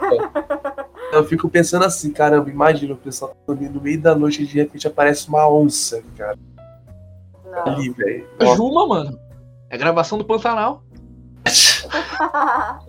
Eu 1.12 1.24
fico 1.26 1.50
pensando 1.50 1.86
assim, 1.86 2.12
caramba, 2.12 2.50
imagina 2.50 2.94
o 2.94 2.98
pessoal 2.98 3.36
dormindo 3.48 3.76
no 3.76 3.82
meio 3.82 4.00
da 4.02 4.14
noite 4.16 4.44
e 4.44 4.46
de 4.48 4.58
repente 4.58 4.88
aparece 4.88 5.28
uma 5.28 5.48
onça, 5.50 6.04
cara. 6.18 6.38
Não. 7.46 7.66
Ali, 7.74 7.90
velho. 7.92 8.28
Juma, 8.56 8.88
mano. 8.88 9.20
É 9.70 9.78
gravação 9.78 10.18
do 10.18 10.26
Pantanal. 10.26 10.84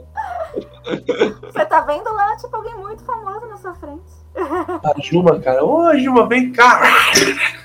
Você 1.42 1.66
tá 1.66 1.80
vendo 1.82 2.12
lá, 2.12 2.36
tipo, 2.36 2.54
alguém 2.56 2.74
muito 2.76 3.04
famoso 3.04 3.46
na 3.46 3.56
sua 3.56 3.74
frente. 3.74 4.02
a 4.36 4.94
Juma, 5.00 5.38
cara. 5.40 5.64
Ô, 5.64 5.96
Juma, 5.96 6.26
vem 6.26 6.52
cá! 6.52 6.80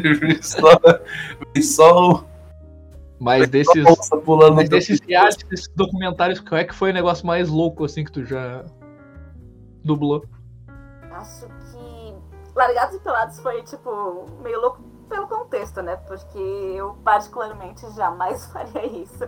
Vem 0.00 0.40
só, 0.40 0.78
vem 1.52 1.60
só 1.60 2.10
o- 2.12 2.24
Mas 3.20 3.48
desses, 3.48 3.84
pulando 4.24 4.54
mas 4.56 4.68
desses 4.68 5.00
realities, 5.00 5.42
desses 5.48 5.68
documentários, 5.74 6.38
qual 6.40 6.60
é 6.60 6.64
que 6.64 6.74
foi 6.74 6.90
o 6.90 6.94
negócio 6.94 7.26
mais 7.26 7.48
louco, 7.48 7.84
assim, 7.84 8.04
que 8.04 8.12
tu 8.12 8.24
já 8.24 8.64
dublou? 9.84 10.24
Acho 11.10 11.46
que 11.46 12.14
Largados 12.54 12.94
e 12.94 13.00
Pelados 13.00 13.40
foi, 13.40 13.62
tipo, 13.62 14.26
meio 14.42 14.60
louco 14.60 14.82
pelo 15.08 15.26
contexto, 15.26 15.82
né? 15.82 15.96
Porque 16.06 16.38
eu, 16.38 16.94
particularmente, 17.04 17.80
jamais 17.96 18.46
faria 18.52 18.86
isso. 18.86 19.26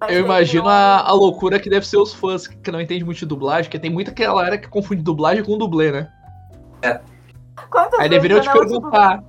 Mas 0.00 0.14
Eu 0.14 0.24
imagino 0.24 0.64
um- 0.64 0.68
a, 0.68 1.00
a 1.00 1.12
loucura 1.12 1.58
que 1.58 1.68
deve 1.68 1.86
ser 1.86 1.98
os 1.98 2.14
fãs 2.14 2.46
que 2.46 2.70
não 2.70 2.80
entendem 2.80 3.04
muito 3.04 3.18
de 3.18 3.26
dublagem, 3.26 3.64
porque 3.64 3.78
tem 3.78 3.90
muita 3.90 4.10
aquela 4.12 4.34
galera 4.36 4.56
que 4.58 4.68
confunde 4.68 5.02
dublagem 5.02 5.44
com 5.44 5.58
dublê, 5.58 5.90
né? 5.90 6.12
Quantas 7.68 7.98
Aí 7.98 8.08
deveriam 8.08 8.40
te 8.40 8.46
não, 8.46 8.52
tipo, 8.54 8.66
perguntar. 8.66 9.22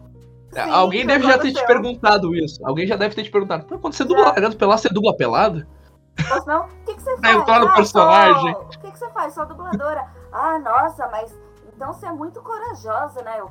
Sim, 0.51 0.59
Alguém 0.71 1.05
deve 1.05 1.23
já 1.25 1.37
ter 1.37 1.51
te 1.53 1.65
perguntado 1.65 2.35
isso. 2.35 2.59
Alguém 2.65 2.87
já 2.87 2.95
deve 2.95 3.15
ter 3.15 3.23
te 3.23 3.31
perguntado. 3.31 3.65
"Pô, 3.65 3.77
Quando 3.79 3.93
você 3.93 4.03
dubla. 4.03 4.25
Largado 4.25 4.55
Pelado, 4.57 4.81
você 4.81 4.89
dubla 4.89 5.15
pelado? 5.15 5.65
Ou 6.31 6.41
senão, 6.41 6.65
o 6.65 6.85
que, 6.85 6.95
que 6.95 7.01
você 7.01 7.17
faz? 7.17 7.35
entrar 7.37 7.59
no 7.61 7.67
Ah, 7.67 7.73
personagem. 7.73 8.51
O 8.53 8.65
que, 8.67 8.91
que 8.91 8.99
você 8.99 9.09
faz? 9.09 9.33
Sou 9.33 9.45
dubladora. 9.45 10.05
ah, 10.31 10.59
nossa, 10.59 11.07
mas 11.09 11.33
então 11.75 11.93
você 11.93 12.05
é 12.07 12.11
muito 12.11 12.41
corajosa, 12.41 13.21
né? 13.23 13.39
Eu, 13.39 13.49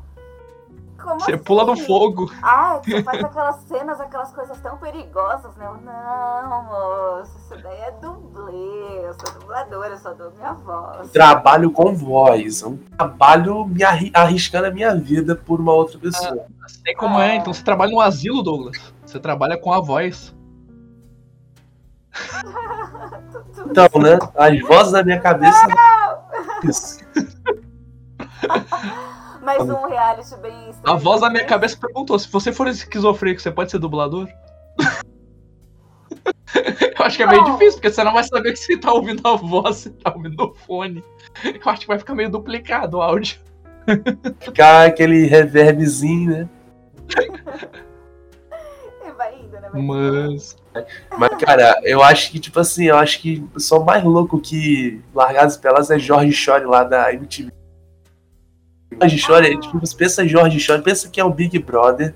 Como 1.03 1.21
Você 1.21 1.35
assim? 1.35 1.45
pula 1.45 1.65
no 1.65 1.77
fogo. 1.77 2.29
Ah, 2.43 2.81
que 2.83 2.91
você 2.91 3.03
faz 3.05 3.23
aquelas 3.25 3.57
cenas, 3.63 4.01
aquelas 4.01 4.33
coisas 4.33 4.59
tão 4.61 4.77
perigosas, 4.79 5.55
né? 5.57 5.65
Eu, 5.67 5.77
não, 5.81 6.65
moço, 6.65 7.31
isso 7.39 7.63
daí 7.63 7.79
é 7.83 7.91
dublê. 7.93 9.07
Eu 9.07 9.15
sou 9.15 9.39
dubladora, 9.41 9.91
eu 9.95 9.99
só 9.99 10.13
dou 10.13 10.33
minha 10.33 10.53
voz. 10.55 11.11
trabalho 11.13 11.71
com 11.71 11.95
voz. 11.95 12.63
É 12.63 12.67
um 12.67 12.77
trabalho 12.77 13.65
me 13.65 13.85
arri- 13.85 14.11
arriscando 14.13 14.67
a 14.67 14.71
minha 14.73 14.95
vida 14.97 15.37
por 15.37 15.61
uma 15.61 15.73
outra 15.73 15.99
pessoa. 15.99 16.47
Sei 16.67 16.95
como 16.95 17.19
é, 17.21 17.37
então 17.37 17.53
você 17.55 17.63
trabalha 17.63 17.93
no 17.93 18.01
asilo, 18.01 18.43
Douglas. 18.43 18.93
Você 19.07 19.21
trabalha 19.21 19.57
com 19.57 19.73
a 19.73 19.81
voz. 19.81 20.35
Então, 23.71 23.89
né? 24.03 24.19
As 24.37 24.61
vozes 24.67 24.93
da 24.93 25.05
minha 25.05 25.21
cabeça. 25.21 25.67
Isso. 26.65 26.99
Mais 29.49 29.63
um 29.63 29.87
reality 29.89 30.37
bem 30.43 30.53
A 30.53 30.71
estranho. 30.71 30.99
voz 30.99 31.23
da 31.23 31.31
minha 31.31 31.47
cabeça 31.47 31.75
perguntou: 31.81 32.19
se 32.19 32.31
você 32.31 32.53
for 32.53 32.69
esquizofrênico, 32.69 33.41
você 33.41 33.51
pode 33.51 33.71
ser 33.71 33.79
dublador? 33.79 34.29
Eu 36.99 37.05
acho 37.05 37.17
que 37.17 37.23
é 37.23 37.27
meio 37.27 37.41
Não. 37.41 37.53
difícil, 37.53 37.75
porque 37.75 37.91
você 37.91 38.05
não 38.05 38.13
vai 38.13 38.25
saber 38.25 38.53
que 38.53 38.59
você 38.59 38.77
tá 38.77 38.93
ouvindo 38.93 39.27
a 39.27 39.37
voz, 39.37 39.77
você 39.77 39.91
tá 39.91 40.13
ouvindo 40.15 40.37
no 40.37 40.55
fone. 40.55 41.03
Eu 41.43 41.61
acho 41.65 41.81
que 41.81 41.87
vai 41.87 41.99
ficar 41.99 42.15
meio 42.15 42.29
duplicado 42.29 42.99
o 42.99 43.03
áudio. 43.03 43.39
Ficar 44.41 44.87
aquele 44.89 45.25
reverbzinho, 45.27 46.31
né? 46.31 46.49
E 49.07 49.11
vai 49.13 49.35
indo, 49.39 49.53
né? 49.53 49.71
Vai 49.73 49.81
Mas. 49.81 50.57
Mas, 51.17 51.31
cara, 51.43 51.81
eu 51.85 52.03
acho 52.03 52.31
que, 52.31 52.39
tipo 52.39 52.61
assim, 52.61 52.85
eu 52.85 52.97
acho 52.99 53.19
que 53.21 53.39
o 53.39 53.49
pessoal 53.49 53.83
mais 53.83 54.05
louco 54.05 54.39
que 54.39 55.03
Largados 55.15 55.57
Pelados 55.57 55.91
é 55.91 55.99
Jorge 55.99 56.33
Shore 56.33 56.67
lá 56.67 56.85
da 56.85 57.13
MTV. 57.15 57.51
Jorge 58.93 59.19
Shore, 59.19 59.61
tipo, 59.61 59.79
você 59.81 59.97
pensa 59.97 60.25
em 60.25 60.29
Jorge 60.29 60.59
Shore, 60.61 60.83
pensa 60.83 61.09
que 61.09 61.21
é 61.21 61.25
o 61.25 61.31
Big 61.31 61.59
Brother. 61.59 62.15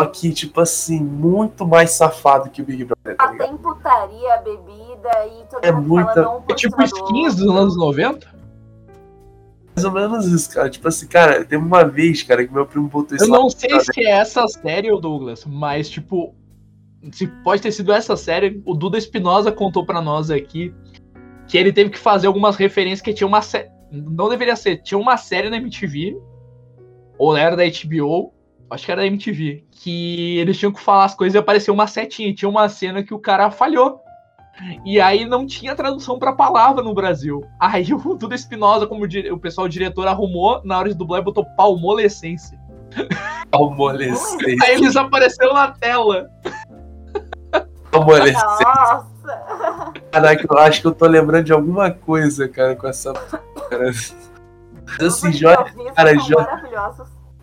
Só 0.00 0.06
que, 0.06 0.32
tipo 0.32 0.60
assim, 0.60 1.00
muito 1.02 1.66
mais 1.66 1.90
safado 1.90 2.50
que 2.50 2.62
o 2.62 2.64
Big 2.64 2.84
Brother, 2.84 3.16
tá 3.16 3.34
tem 3.36 3.56
putaria, 3.56 4.36
bebida 4.44 5.10
e 5.26 5.44
todo 5.50 5.64
É 5.64 5.72
muita- 5.72 6.28
um 6.28 6.42
É 6.48 6.54
tipo 6.54 6.76
15 7.08 7.36
dos 7.36 7.50
anos 7.56 7.76
90? 7.76 8.28
Mais 9.74 9.84
ou 9.84 9.90
menos 9.92 10.26
isso, 10.26 10.52
cara. 10.54 10.70
Tipo 10.70 10.86
assim, 10.88 11.06
cara, 11.06 11.44
teve 11.44 11.56
uma 11.64 11.84
vez, 11.84 12.22
cara, 12.22 12.46
que 12.46 12.52
meu 12.52 12.64
primo 12.66 12.88
botou 12.88 13.16
isso 13.16 13.24
Eu 13.24 13.28
não 13.28 13.48
sei 13.50 13.78
se 13.80 14.04
é 14.04 14.10
essa 14.10 14.46
série, 14.46 14.88
Douglas, 15.00 15.44
mas 15.44 15.88
tipo. 15.88 16.34
Se 17.12 17.28
pode 17.28 17.62
ter 17.62 17.70
sido 17.70 17.92
essa 17.92 18.16
série, 18.16 18.60
o 18.66 18.74
Duda 18.74 18.98
Espinosa 18.98 19.52
contou 19.52 19.86
pra 19.86 20.00
nós 20.00 20.30
aqui 20.32 20.74
que 21.46 21.56
ele 21.56 21.72
teve 21.72 21.90
que 21.90 21.98
fazer 21.98 22.26
algumas 22.26 22.56
referências 22.56 23.00
que 23.00 23.14
tinha 23.14 23.26
uma 23.26 23.40
série. 23.40 23.70
Não 23.90 24.28
deveria 24.28 24.56
ser, 24.56 24.82
tinha 24.82 24.98
uma 24.98 25.16
série 25.16 25.50
na 25.50 25.56
MTV, 25.56 26.18
ou 27.18 27.36
era 27.36 27.56
da 27.56 27.64
HBO, 27.64 28.32
acho 28.70 28.84
que 28.84 28.92
era 28.92 29.00
da 29.00 29.06
MTV, 29.06 29.64
que 29.70 30.38
eles 30.38 30.58
tinham 30.58 30.72
que 30.72 30.80
falar 30.80 31.04
as 31.04 31.14
coisas 31.14 31.34
e 31.34 31.38
apareceu 31.38 31.72
uma 31.72 31.86
setinha. 31.86 32.28
e 32.28 32.34
Tinha 32.34 32.48
uma 32.48 32.68
cena 32.68 33.02
que 33.02 33.14
o 33.14 33.18
cara 33.18 33.50
falhou. 33.50 34.00
E 34.84 35.00
aí 35.00 35.24
não 35.24 35.46
tinha 35.46 35.74
tradução 35.74 36.18
pra 36.18 36.32
palavra 36.32 36.82
no 36.82 36.92
Brasil. 36.92 37.44
Aí 37.60 37.86
o 37.94 38.14
Duda 38.14 38.34
Espinosa, 38.34 38.86
como 38.86 39.04
o 39.04 39.38
pessoal 39.38 39.66
o 39.66 39.70
diretor 39.70 40.06
arrumou, 40.06 40.60
na 40.64 40.78
hora 40.78 40.88
de 40.88 40.94
dublar, 40.94 41.22
botou 41.22 41.44
palmolescência. 41.56 42.58
Palmolescência. 43.50 44.56
Aí 44.62 44.74
eles 44.74 44.96
apareceram 44.96 45.54
na 45.54 45.72
tela. 45.72 46.28
Palmolescência. 47.90 48.46
Nossa! 48.46 49.08
Caraca, 50.20 50.46
eu 50.50 50.58
acho 50.58 50.80
que 50.80 50.86
eu 50.86 50.92
tô 50.94 51.06
lembrando 51.06 51.44
de 51.44 51.52
alguma 51.52 51.90
coisa, 51.90 52.48
cara, 52.48 52.74
com 52.76 52.86
essa. 52.88 53.12
Cara. 53.12 53.90
Assim, 55.00 55.32
Jorge, 55.32 55.74
cara, 55.94 56.14
Jorge- 56.18 56.48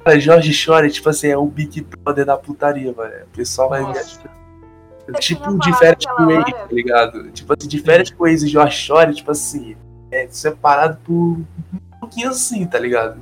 cara, 0.03 0.19
Jorge 0.19 0.53
Shore, 0.53 0.91
tipo 0.91 1.09
assim, 1.09 1.27
é 1.27 1.37
o 1.37 1.45
Big 1.45 1.81
Brother 1.81 2.25
da 2.25 2.37
putaria, 2.37 2.93
mano. 2.95 3.13
O 3.25 3.35
pessoal 3.35 3.69
vai 3.69 3.85
ver. 3.93 4.03
Tipo 5.19 5.51
um 5.51 5.57
de 5.59 5.71
férias 5.77 6.03
com 6.05 6.23
hora. 6.23 6.43
tá 6.43 6.67
ligado? 6.71 7.31
Tipo 7.31 7.53
assim, 7.53 7.67
de 7.67 7.79
férias 7.79 8.09
com 8.09 8.23
Waze 8.23 8.47
e 8.47 8.49
Jorge 8.49 8.75
Shore, 8.77 9.13
tipo 9.13 9.29
assim, 9.31 9.75
é 10.11 10.27
separado 10.31 10.97
por 11.03 11.13
um 11.13 11.45
pouquinho 11.99 12.29
assim, 12.29 12.65
tá 12.65 12.79
ligado? 12.79 13.21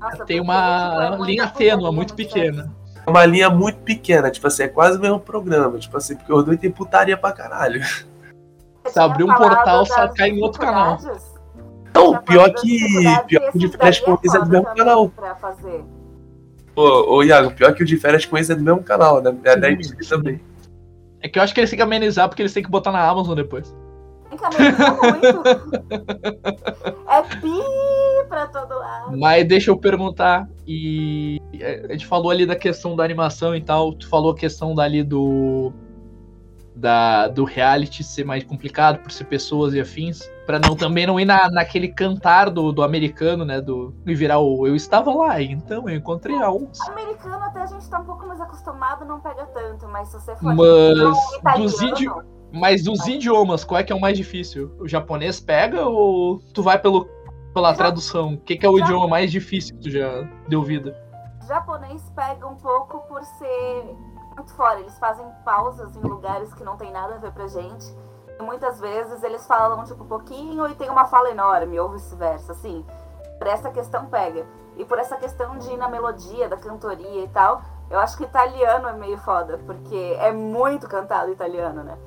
Nossa, 0.00 0.24
Tem 0.24 0.40
uma 0.40 1.16
linha 1.20 1.46
tênua, 1.46 1.92
muito 1.92 2.14
pequena. 2.14 2.72
É 3.06 3.08
uma 3.10 3.24
linha 3.24 3.48
muito 3.48 3.78
pequena, 3.78 4.30
tipo 4.30 4.46
assim, 4.46 4.64
é 4.64 4.68
quase 4.68 4.98
o 4.98 5.00
mesmo 5.00 5.20
programa, 5.20 5.78
tipo 5.78 5.96
assim, 5.96 6.16
porque 6.16 6.32
os 6.32 6.44
dois 6.44 6.58
tem 6.58 6.70
putaria 6.70 7.16
pra 7.16 7.32
caralho. 7.32 7.80
Você 8.84 8.92
Se 8.92 9.00
abrir 9.00 9.24
um 9.24 9.34
portal, 9.34 9.84
só 9.86 10.08
cai 10.08 10.30
em 10.30 10.42
outro 10.42 10.60
canal. 10.60 10.98
Não, 11.94 12.18
pior 12.22 12.52
que. 12.54 12.78
Pior 13.26 13.50
que 13.50 13.56
o 13.56 13.60
de 13.60 13.68
férias 13.68 14.00
com 14.00 14.16
Waze 14.16 14.36
é 14.36 14.40
do 14.40 14.48
mesmo 14.48 14.74
canal. 14.74 15.12
Ô, 16.74 17.16
ô, 17.16 17.22
Iago, 17.22 17.50
pior 17.50 17.74
que 17.74 17.82
o 17.82 17.86
de 17.86 17.96
férias 17.96 18.24
com 18.24 18.38
esse 18.38 18.52
é 18.52 18.54
do 18.54 18.62
mesmo 18.62 18.82
canal, 18.82 19.20
né? 19.20 19.36
É 19.44 19.56
da 19.56 19.70
MTV 19.70 20.06
também. 20.08 20.40
É 21.20 21.28
que 21.28 21.38
eu 21.38 21.42
acho 21.42 21.52
que 21.52 21.60
eles 21.60 21.68
têm 21.68 21.76
que 21.76 21.82
amenizar 21.82 22.28
porque 22.28 22.42
eles 22.42 22.52
têm 22.52 22.62
que 22.62 22.70
botar 22.70 22.92
na 22.92 23.06
Amazon 23.06 23.34
depois. 23.34 23.74
Tem 24.30 24.38
que 24.38 24.44
amenizar 24.44 24.96
muito. 24.96 25.42
é 27.08 27.22
pi 27.22 28.28
pra 28.28 28.46
todo 28.46 28.78
lado. 28.78 29.18
Mas 29.18 29.46
deixa 29.46 29.70
eu 29.70 29.76
perguntar. 29.76 30.48
E 30.66 31.38
a 31.88 31.92
gente 31.92 32.06
falou 32.06 32.30
ali 32.30 32.46
da 32.46 32.56
questão 32.56 32.96
da 32.96 33.04
animação 33.04 33.54
e 33.54 33.60
tal. 33.60 33.92
Tu 33.92 34.08
falou 34.08 34.32
a 34.32 34.36
questão 34.36 34.74
dali 34.74 35.02
do. 35.02 35.72
Da, 36.74 37.28
do 37.28 37.44
reality 37.44 38.02
ser 38.04 38.24
mais 38.24 38.44
complicado 38.44 38.98
por 39.00 39.10
ser 39.10 39.24
pessoas 39.24 39.74
e 39.74 39.80
afins, 39.80 40.20
para 40.46 40.58
não 40.58 40.74
também 40.76 41.06
não 41.06 41.18
ir 41.20 41.24
na, 41.24 41.50
naquele 41.50 41.88
cantar 41.88 42.48
do, 42.50 42.72
do 42.72 42.82
americano, 42.82 43.44
né, 43.44 43.60
do 43.60 43.94
e 44.06 44.14
virar 44.14 44.38
o 44.38 44.66
eu 44.66 44.74
estava 44.74 45.12
lá, 45.14 45.40
então 45.42 45.88
eu 45.88 45.96
encontrei 45.96 46.36
a 46.36 46.50
onça. 46.50 46.90
Americano 46.90 47.44
até 47.44 47.62
a 47.62 47.66
gente 47.66 47.88
tá 47.88 48.00
um 48.00 48.04
pouco 48.04 48.26
mais 48.26 48.40
acostumado, 48.40 49.04
não 49.04 49.20
pega 49.20 49.46
tanto, 49.46 49.86
mas 49.88 50.08
se 50.08 50.14
você 50.20 50.34
for 50.36 50.54
Mas 50.54 50.58
italiano, 51.38 51.62
dos 51.64 51.82
idi- 51.82 52.10
Mas 52.52 52.82
dos 52.82 53.06
idiomas, 53.06 53.62
qual 53.62 53.78
é 53.78 53.84
que 53.84 53.92
é 53.92 53.96
o 53.96 54.00
mais 54.00 54.16
difícil? 54.16 54.72
O 54.80 54.88
japonês 54.88 55.38
pega 55.40 55.86
ou 55.86 56.40
tu 56.52 56.62
vai 56.62 56.78
pelo, 56.80 57.08
pela 57.54 57.70
Já- 57.70 57.76
tradução? 57.76 58.34
O 58.34 58.38
que, 58.40 58.56
que 58.56 58.66
é 58.66 58.68
o 58.68 58.76
já- 58.78 58.84
idioma 58.86 59.06
mais 59.06 59.30
difícil 59.30 59.76
que 59.76 59.82
tu 59.82 59.90
já 59.90 60.28
deu 60.48 60.62
vida? 60.62 60.96
japonês 61.46 62.00
pega 62.14 62.46
um 62.46 62.54
pouco 62.56 63.00
por 63.08 63.22
ser 63.24 63.84
muito 64.40 64.54
fora. 64.54 64.80
Eles 64.80 64.98
fazem 64.98 65.26
pausas 65.44 65.94
em 65.94 66.00
lugares 66.00 66.52
que 66.54 66.64
não 66.64 66.76
tem 66.76 66.90
nada 66.90 67.14
a 67.14 67.18
ver 67.18 67.32
pra 67.32 67.46
gente. 67.46 67.94
E 68.38 68.42
muitas 68.42 68.80
vezes 68.80 69.22
eles 69.22 69.46
falam, 69.46 69.84
tipo, 69.84 70.04
pouquinho 70.04 70.66
e 70.68 70.74
tem 70.74 70.88
uma 70.88 71.04
fala 71.06 71.30
enorme, 71.30 71.78
ou 71.78 71.90
vice-versa, 71.90 72.52
assim. 72.52 72.84
Por 73.38 73.46
essa 73.46 73.70
questão 73.70 74.06
pega. 74.06 74.46
E 74.76 74.84
por 74.84 74.98
essa 74.98 75.16
questão 75.16 75.58
de 75.58 75.70
ir 75.70 75.76
na 75.76 75.88
melodia, 75.88 76.48
da 76.48 76.56
cantoria 76.56 77.22
e 77.22 77.28
tal, 77.28 77.60
eu 77.90 77.98
acho 77.98 78.16
que 78.16 78.24
italiano 78.24 78.88
é 78.88 78.92
meio 78.94 79.18
foda, 79.18 79.58
porque 79.66 80.16
é 80.18 80.32
muito 80.32 80.88
cantado 80.88 81.30
italiano, 81.30 81.82
né? 81.82 81.98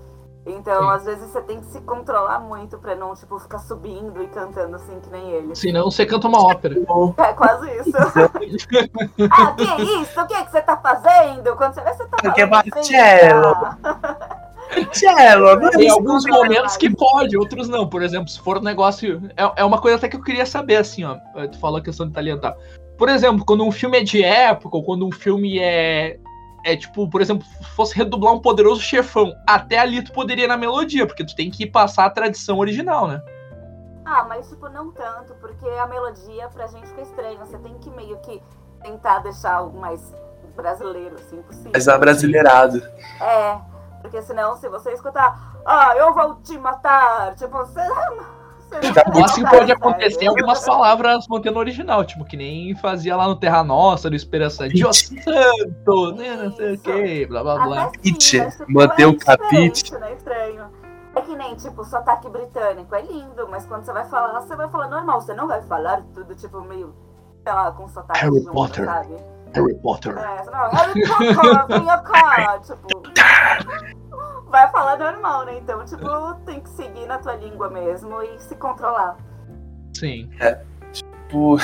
Então, 0.45 0.81
Sim. 0.81 0.89
às 0.89 1.05
vezes 1.05 1.31
você 1.31 1.41
tem 1.41 1.59
que 1.61 1.67
se 1.67 1.79
controlar 1.81 2.39
muito 2.39 2.77
pra 2.77 2.95
não, 2.95 3.15
tipo, 3.15 3.39
ficar 3.39 3.59
subindo 3.59 4.21
e 4.21 4.27
cantando 4.27 4.75
assim 4.75 4.99
que 4.99 5.09
nem 5.09 5.29
ele. 5.31 5.55
Senão 5.55 5.89
você 5.89 6.05
canta 6.05 6.27
uma 6.27 6.41
ópera. 6.41 6.75
É 7.17 7.33
quase 7.33 7.69
isso. 7.77 7.91
ah, 9.31 9.53
que 9.53 9.83
isso? 9.83 10.21
O 10.21 10.27
que, 10.27 10.43
que 10.43 10.51
você 10.51 10.61
tá 10.61 10.77
fazendo? 10.77 11.55
Quando 11.55 11.73
você 11.73 11.81
vê, 11.81 11.93
você 11.93 12.05
tá 12.07 12.17
falando 12.21 12.53
assim, 12.55 12.73
Marcello. 12.73 13.55
ah. 13.83 14.43
Cello, 14.91 15.55
não 15.55 15.67
é 15.67 15.71
Tem 15.71 15.89
alguns 15.89 16.25
momentos 16.25 16.77
que 16.77 16.89
pode, 16.89 17.37
outros 17.37 17.69
não. 17.69 17.87
Por 17.87 18.01
exemplo, 18.01 18.29
se 18.29 18.39
for 18.39 18.57
um 18.57 18.61
negócio. 18.61 19.21
É, 19.37 19.61
é 19.61 19.63
uma 19.63 19.79
coisa 19.79 19.97
até 19.97 20.07
que 20.07 20.15
eu 20.15 20.21
queria 20.21 20.45
saber, 20.45 20.77
assim, 20.77 21.03
ó. 21.03 21.17
Tu 21.47 21.57
falou 21.59 21.77
a 21.77 21.83
questão 21.83 22.05
de 22.05 22.11
italiano, 22.11 22.41
tá? 22.41 22.55
Por 22.97 23.09
exemplo, 23.09 23.45
quando 23.45 23.63
um 23.63 23.71
filme 23.71 23.99
é 23.99 24.03
de 24.03 24.23
época, 24.23 24.77
ou 24.77 24.83
quando 24.83 25.05
um 25.05 25.11
filme 25.11 25.59
é. 25.59 26.17
É 26.63 26.75
tipo, 26.77 27.09
por 27.09 27.21
exemplo, 27.21 27.45
fosse 27.75 27.95
redublar 27.95 28.33
um 28.33 28.39
poderoso 28.39 28.81
chefão. 28.81 29.33
Até 29.47 29.79
ali 29.79 30.01
tu 30.01 30.13
poderia 30.13 30.45
ir 30.45 30.47
na 30.47 30.57
melodia, 30.57 31.05
porque 31.05 31.25
tu 31.25 31.35
tem 31.35 31.51
que 31.51 31.65
passar 31.65 32.05
a 32.05 32.09
tradição 32.09 32.57
original, 32.57 33.07
né? 33.07 33.21
Ah, 34.05 34.25
mas 34.27 34.49
tipo, 34.49 34.67
não 34.69 34.91
tanto, 34.91 35.33
porque 35.35 35.67
a 35.67 35.87
melodia 35.87 36.47
pra 36.49 36.67
gente 36.67 36.87
fica 36.87 37.01
estranha. 37.01 37.37
Você 37.39 37.57
tem 37.59 37.77
que 37.79 37.89
meio 37.89 38.17
que 38.19 38.41
tentar 38.81 39.19
deixar 39.19 39.55
algo 39.55 39.79
mais 39.79 40.13
brasileiro, 40.55 41.15
assim, 41.15 41.41
possível. 41.41 41.71
Mas 41.73 41.87
é 41.87 41.97
brasileirado. 41.97 42.81
É, 43.21 43.59
porque 44.01 44.21
senão 44.21 44.55
se 44.57 44.69
você 44.69 44.91
escutar, 44.91 45.57
ah, 45.65 45.95
eu 45.97 46.13
vou 46.13 46.35
te 46.35 46.57
matar, 46.57 47.35
tipo, 47.35 47.57
você. 47.57 47.81
assim 49.23 49.43
tá 49.43 49.49
pode 49.49 49.71
acontecer 49.71 50.27
algumas 50.27 50.65
palavras 50.65 51.27
mantendo 51.27 51.57
o 51.57 51.59
original, 51.59 52.03
tipo, 52.03 52.25
que 52.25 52.37
nem 52.37 52.75
fazia 52.75 53.15
lá 53.15 53.27
no 53.27 53.35
Terra 53.35 53.63
Nossa, 53.63 54.09
no 54.09 54.15
Esperança. 54.15 54.67
Dios 54.67 55.11
Santo, 55.23 56.11
né, 56.15 56.35
não 56.35 56.55
sei 56.55 56.73
o 56.73 56.79
que, 56.79 57.25
blá 57.25 57.43
blá 57.43 57.65
blá. 57.65 57.85
Capite, 57.85 58.39
mas, 58.39 58.57
tipo, 58.57 58.71
manter 58.71 59.03
é 59.03 59.07
o 59.07 59.17
capite. 59.17 59.93
Né? 59.93 60.13
Estranho. 60.13 60.83
É 61.15 61.21
que 61.21 61.35
nem, 61.35 61.55
tipo, 61.55 61.83
sotaque 61.85 62.27
britânico. 62.29 62.95
É 62.95 63.01
lindo, 63.01 63.47
mas 63.49 63.65
quando 63.65 63.85
você 63.85 63.93
vai 63.93 64.05
falar, 64.09 64.41
você 64.41 64.55
vai 64.55 64.67
falar 64.69 64.87
normal. 64.87 65.21
Você 65.21 65.33
não 65.33 65.47
vai 65.47 65.61
falar 65.61 66.01
tudo, 66.13 66.33
tipo, 66.35 66.61
meio, 66.61 66.95
sei 67.43 67.53
lá, 67.53 67.71
com 67.71 67.87
sotaque 67.87 68.19
Harry 68.19 68.39
junto, 68.39 68.51
Potter. 68.51 68.85
sabe? 68.85 69.15
Harry 69.53 69.75
Potter. 69.75 70.17
É, 70.17 70.43
você 70.43 70.51
não, 70.51 70.69
Harry 70.69 71.07
Potter, 71.07 72.61
tipo... 72.77 73.93
Vai 74.53 74.69
falar 74.69 74.99
normal, 74.99 75.45
né? 75.45 75.57
Então, 75.57 75.83
tipo, 75.83 76.05
tem 76.45 76.59
que 76.59 76.69
seguir 76.69 77.07
na 77.07 77.17
tua 77.17 77.35
língua 77.37 77.71
mesmo 77.71 78.21
e 78.21 78.39
se 78.39 78.55
controlar. 78.55 79.17
Sim. 79.95 80.29
Tipo. 80.91 81.57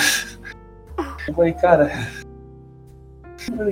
Eu 1.28 1.34
falei, 1.36 1.54
cara. 1.54 1.90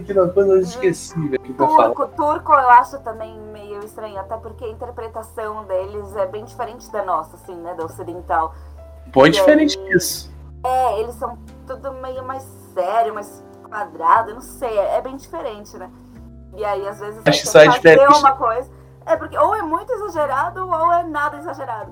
Que 0.05 0.13
uma 0.13 0.30
coisa 0.30 0.53
eu 0.53 0.59
esqueci, 0.61 1.20
velho, 1.28 1.39
que 1.41 1.51
eu. 1.51 1.68
Turco, 1.68 2.07
turco 2.15 2.53
eu 2.53 2.70
acho 2.70 2.99
também 2.99 3.38
meio 3.51 3.84
estranho, 3.84 4.18
até 4.18 4.38
porque 4.38 4.63
a 4.63 4.70
interpretação 4.70 5.65
deles 5.65 6.15
é 6.15 6.26
bem 6.26 6.45
diferente 6.45 6.89
da 6.91 7.03
nossa, 7.03 7.36
assim, 7.36 7.55
né? 7.55 7.76
Da 7.76 7.84
ocidental. 7.84 8.55
Pô, 9.11 9.26
é 9.26 9.30
diferente 9.30 9.78
disso. 9.86 10.34
É, 10.63 10.99
eles 11.01 11.15
são 11.15 11.38
tudo 11.68 11.91
meio 11.93 12.24
mais 12.24 12.43
sério, 12.74 13.13
mais 13.13 13.43
quadrado, 13.68 14.30
eu 14.32 14.36
não 14.36 14.41
sei, 14.41 14.78
é, 14.78 14.97
é 14.97 15.01
bem 15.01 15.15
diferente, 15.15 15.78
né? 15.78 15.89
E 16.55 16.63
aí, 16.65 16.88
às 16.88 16.99
vezes, 16.99 17.22
Acho 17.26 17.45
você 17.45 17.57
é 17.59 17.65
fazer 17.65 17.78
diferente. 17.78 18.18
uma 18.20 18.32
coisa. 18.32 18.70
É 19.05 19.15
porque 19.15 19.38
ou 19.38 19.55
é 19.55 19.61
muito 19.61 19.91
exagerado 19.93 20.68
ou 20.68 20.91
é 20.93 21.03
nada 21.03 21.38
exagerado. 21.38 21.91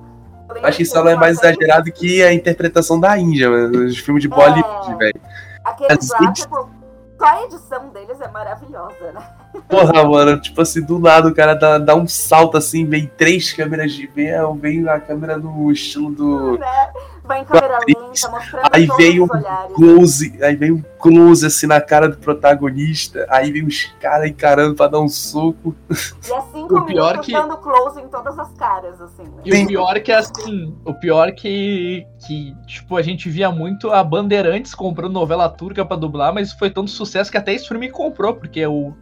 Acho 0.62 0.78
que 0.78 0.94
não 0.94 1.08
é 1.08 1.16
mais 1.16 1.38
exagerado 1.38 1.90
que 1.90 2.22
a 2.22 2.32
interpretação 2.32 3.00
da 3.00 3.16
Índia, 3.18 3.50
mano. 3.50 3.86
Os 3.86 3.98
filmes 3.98 4.22
de 4.22 4.28
Bollywood, 4.28 4.92
É. 4.92 4.94
velho. 4.96 5.20
Aqueles 5.64 6.08
lá, 6.10 6.32
tipo, 6.32 6.70
só 7.18 7.24
a 7.24 7.42
edição 7.44 7.88
deles 7.88 8.20
é 8.20 8.28
maravilhosa, 8.28 9.12
né? 9.12 9.26
Porra, 9.68 10.04
mano, 10.04 10.40
tipo 10.40 10.60
assim, 10.60 10.82
do 10.82 10.98
lado 10.98 11.28
o 11.28 11.34
cara 11.34 11.54
dá, 11.54 11.78
dá 11.78 11.94
um 11.94 12.06
salto 12.06 12.56
assim, 12.56 12.84
vem 12.84 13.10
três 13.16 13.52
câmeras 13.52 13.92
de 13.92 14.06
ver, 14.06 14.38
vem 14.60 14.86
a 14.88 15.00
câmera 15.00 15.36
no 15.38 15.72
estilo 15.72 16.12
do 16.12 16.58
né? 16.58 16.92
Vai 17.26 17.40
em 17.40 17.44
câmera 17.44 17.78
lenta, 17.86 18.28
mostrando 18.30 18.68
aí 18.72 18.86
veio 18.96 19.26
olhares. 19.28 19.74
close, 19.74 20.38
aí 20.44 20.54
vem 20.54 20.72
um 20.72 20.82
close 20.98 21.44
assim 21.44 21.66
na 21.66 21.80
cara 21.80 22.08
do 22.08 22.16
protagonista, 22.18 23.26
aí 23.28 23.50
vem 23.50 23.66
os 23.66 23.84
caras 24.00 24.28
encarando 24.30 24.74
pra 24.76 24.86
dar 24.86 25.00
um 25.00 25.08
soco. 25.08 25.74
E 25.90 26.32
é 26.32 26.40
cinco 26.52 26.76
O 26.78 26.84
pior 26.86 27.18
que- 27.20 27.32
dando 27.32 27.56
close 27.56 28.00
em 28.00 28.08
todas 28.08 28.38
as 28.38 28.52
caras, 28.54 29.00
assim, 29.00 29.24
né? 29.24 29.42
E 29.44 29.64
o 29.64 29.66
pior 29.66 30.00
que 30.00 30.12
assim, 30.12 30.74
o 30.84 30.94
pior 30.94 31.32
que, 31.32 32.06
que, 32.26 32.54
tipo, 32.66 32.96
a 32.96 33.02
gente 33.02 33.28
via 33.28 33.50
muito 33.50 33.90
a 33.90 34.02
Bandeirantes 34.04 34.74
comprando 34.74 35.12
novela 35.12 35.48
turca 35.48 35.84
pra 35.84 35.96
dublar, 35.96 36.32
mas 36.32 36.52
foi 36.52 36.70
tanto 36.70 36.90
sucesso 36.90 37.30
que 37.30 37.36
até 37.38 37.52
esse 37.54 37.66
filme 37.66 37.90
comprou, 37.90 38.34
porque 38.34 38.64
o. 38.66 38.92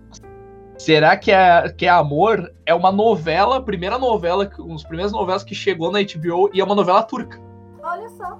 Será 0.76 1.16
que 1.16 1.30
é, 1.30 1.68
que 1.68 1.86
é 1.86 1.88
Amor 1.88 2.50
é 2.66 2.74
uma 2.74 2.90
novela, 2.90 3.62
primeira 3.62 3.96
novela, 3.98 4.44
que- 4.44 4.60
um 4.60 4.74
dos 4.74 4.82
primeiras 4.82 5.12
novelas 5.12 5.44
que 5.44 5.54
chegou 5.54 5.90
na 5.92 6.00
HBO 6.00 6.50
e 6.52 6.60
é 6.60 6.64
uma 6.64 6.74
novela 6.74 7.02
turca. 7.02 7.38
Olha 7.94 8.08
só. 8.10 8.38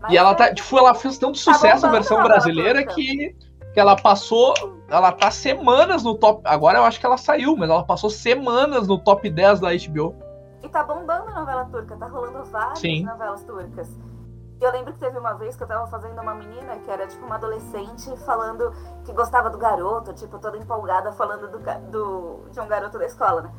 Mas 0.00 0.12
E 0.12 0.16
ela 0.16 0.34
tá, 0.34 0.46
é- 0.46 0.54
tipo, 0.54 0.78
ela 0.78 0.94
fez 0.94 1.18
tanto 1.18 1.38
Tá 1.44 1.52
sucesso 1.52 1.86
a 1.86 1.90
versão 1.90 2.16
a 2.18 2.22
novela 2.22 2.40
brasileira 2.40 2.84
que, 2.86 3.36
que 3.72 3.78
ela 3.80 3.94
passou, 3.96 4.52
ela 4.88 5.12
tá 5.12 5.30
semanas 5.30 6.02
no 6.02 6.14
top, 6.16 6.42
agora 6.44 6.78
eu 6.78 6.84
acho 6.84 6.98
que 6.98 7.06
ela 7.06 7.16
saiu, 7.16 7.56
mas 7.56 7.70
ela 7.70 7.84
passou 7.84 8.10
semanas 8.10 8.88
no 8.88 8.98
top 8.98 9.28
10 9.30 9.60
da 9.60 9.68
HBO. 9.70 10.14
E 10.62 10.68
tá 10.68 10.82
bombando 10.82 11.28
a 11.28 11.34
novela 11.40 11.64
turca, 11.66 11.96
tá 11.96 12.06
rolando 12.06 12.44
várias 12.44 12.78
Sim. 12.78 13.04
novelas 13.04 13.42
turcas. 13.44 13.88
E 14.60 14.64
eu 14.64 14.70
lembro 14.70 14.92
que 14.92 14.98
teve 15.00 15.18
uma 15.18 15.34
vez 15.34 15.56
que 15.56 15.62
eu 15.64 15.66
tava 15.66 15.86
fazendo 15.88 16.20
uma 16.20 16.34
menina 16.34 16.76
que 16.84 16.88
era 16.90 17.04
tipo 17.08 17.24
uma 17.26 17.34
adolescente 17.34 18.16
falando 18.24 18.72
que 19.04 19.12
gostava 19.12 19.50
do 19.50 19.58
garoto, 19.58 20.12
tipo, 20.14 20.38
toda 20.38 20.56
empolgada 20.56 21.10
falando 21.12 21.48
do, 21.50 21.58
do- 21.90 22.50
de 22.50 22.60
um 22.60 22.66
garoto 22.68 22.96
da 22.98 23.06
escola, 23.06 23.42
né? 23.42 23.50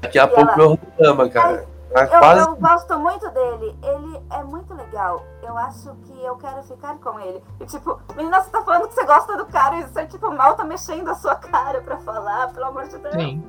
Daqui 0.00 0.18
a 0.18 0.24
E 0.24 0.28
pouco 0.28 0.50
ela- 0.60 0.76
eu 1.00 1.08
ama, 1.08 1.28
cara. 1.28 1.66
Eu, 1.90 2.08
quase. 2.08 2.46
eu 2.46 2.56
gosto 2.56 2.98
muito 3.00 3.28
dele, 3.30 3.76
ele 3.82 4.20
é 4.30 4.44
muito 4.44 4.72
legal. 4.74 5.24
Eu 5.42 5.58
acho 5.58 5.92
que 6.04 6.24
eu 6.24 6.36
quero 6.36 6.62
ficar 6.62 6.96
com 6.98 7.18
ele. 7.18 7.42
E 7.60 7.66
tipo, 7.66 8.00
menina, 8.16 8.40
você 8.40 8.50
tá 8.50 8.62
falando 8.62 8.88
que 8.88 8.94
você 8.94 9.04
gosta 9.04 9.36
do 9.36 9.46
cara 9.46 9.78
e 9.80 9.82
você, 9.82 10.06
tipo, 10.06 10.30
mal 10.30 10.54
tá 10.54 10.64
mexendo 10.64 11.08
a 11.08 11.14
sua 11.14 11.34
cara 11.34 11.80
pra 11.80 11.98
falar, 11.98 12.52
pelo 12.52 12.66
amor 12.66 12.86
de 12.86 12.96
Deus. 12.98 13.14
Sim. 13.14 13.42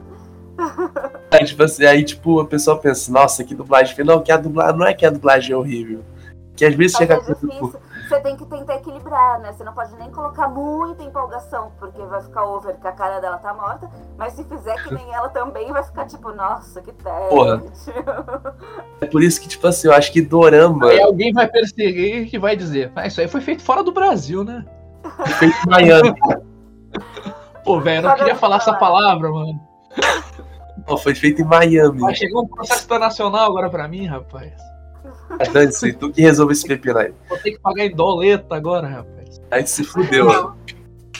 Aí, 1.31 1.45
tipo 1.45 1.63
assim, 1.63 1.85
aí, 1.85 2.03
tipo, 2.03 2.39
a 2.39 2.45
pessoa 2.45 2.77
pensa, 2.77 3.11
nossa, 3.11 3.43
que 3.43 3.55
dublagem. 3.55 4.03
Não, 4.03 4.21
que 4.21 4.31
a 4.31 4.37
dublagem 4.37 4.77
não 4.77 4.85
é 4.85 4.93
que 4.93 5.05
a 5.05 5.09
dublagem 5.09 5.53
é 5.53 5.57
horrível. 5.57 6.03
Que 6.55 6.65
às 6.65 6.75
vezes 6.75 6.93
Mas 6.93 6.99
chega 6.99 7.13
é 7.13 7.17
a 7.17 7.21
coisa, 7.21 7.47
tipo. 7.47 7.79
Você 8.11 8.19
tem 8.19 8.35
que 8.35 8.45
tentar 8.45 8.75
equilibrar, 8.75 9.39
né? 9.39 9.53
Você 9.53 9.63
não 9.63 9.73
pode 9.73 9.95
nem 9.95 10.11
colocar 10.11 10.49
muita 10.49 11.01
empolgação, 11.01 11.71
porque 11.79 12.01
vai 12.03 12.21
ficar 12.21 12.43
over 12.43 12.77
que 12.77 12.85
a 12.85 12.91
cara 12.91 13.21
dela 13.21 13.37
tá 13.37 13.53
morta. 13.53 13.89
Mas 14.17 14.33
se 14.33 14.43
fizer 14.43 14.83
que 14.83 14.93
nem 14.93 15.13
ela 15.13 15.29
também, 15.29 15.71
vai 15.71 15.81
ficar 15.81 16.05
tipo, 16.05 16.29
noca, 16.33 16.61
que 16.81 16.91
Porra. 16.91 17.59
tédio. 17.59 17.73
é 18.99 19.05
por 19.05 19.23
isso 19.23 19.39
que, 19.39 19.47
tipo 19.47 19.65
assim, 19.65 19.87
eu 19.87 19.93
acho 19.93 20.11
que 20.11 20.21
Dorama 20.21 20.87
Aí 20.87 21.01
alguém 21.01 21.31
vai 21.31 21.47
perseguir 21.47 22.27
e 22.33 22.37
vai 22.37 22.53
dizer, 22.57 22.91
ah, 22.97 23.07
isso 23.07 23.21
aí 23.21 23.29
foi 23.29 23.39
feito 23.39 23.63
fora 23.63 23.81
do 23.81 23.93
Brasil, 23.93 24.43
né? 24.43 24.65
foi 25.15 25.27
feito 25.27 25.55
em 25.65 25.69
Miami. 25.69 26.13
Pô, 27.63 27.79
velho, 27.79 28.05
eu 28.05 28.09
não 28.09 28.15
queria 28.17 28.35
falar 28.35 28.57
essa 28.57 28.73
palavra, 28.73 29.31
mano. 29.31 29.57
Pô, 30.85 30.97
foi 30.97 31.15
feito 31.15 31.41
em 31.41 31.45
Miami. 31.45 32.01
Vai 32.01 32.13
chegar 32.13 32.41
um 32.41 32.47
processo 32.47 32.83
internacional 32.83 33.45
agora 33.45 33.69
pra 33.69 33.87
mim, 33.87 34.05
rapaz. 34.05 34.70
Dane-se, 35.51 35.93
tu 35.93 36.11
que 36.11 36.21
resolve 36.21 36.53
esse 36.53 36.67
pepino 36.67 36.97
aí. 36.97 37.13
Vou 37.29 37.37
ter 37.37 37.51
que 37.51 37.59
pagar 37.59 37.85
em 37.85 37.95
doleta 37.95 38.55
agora, 38.55 38.87
rapaz. 38.87 39.41
Aí 39.49 39.65
se 39.65 39.83
fudeu, 39.83 40.25
mano. 40.25 40.57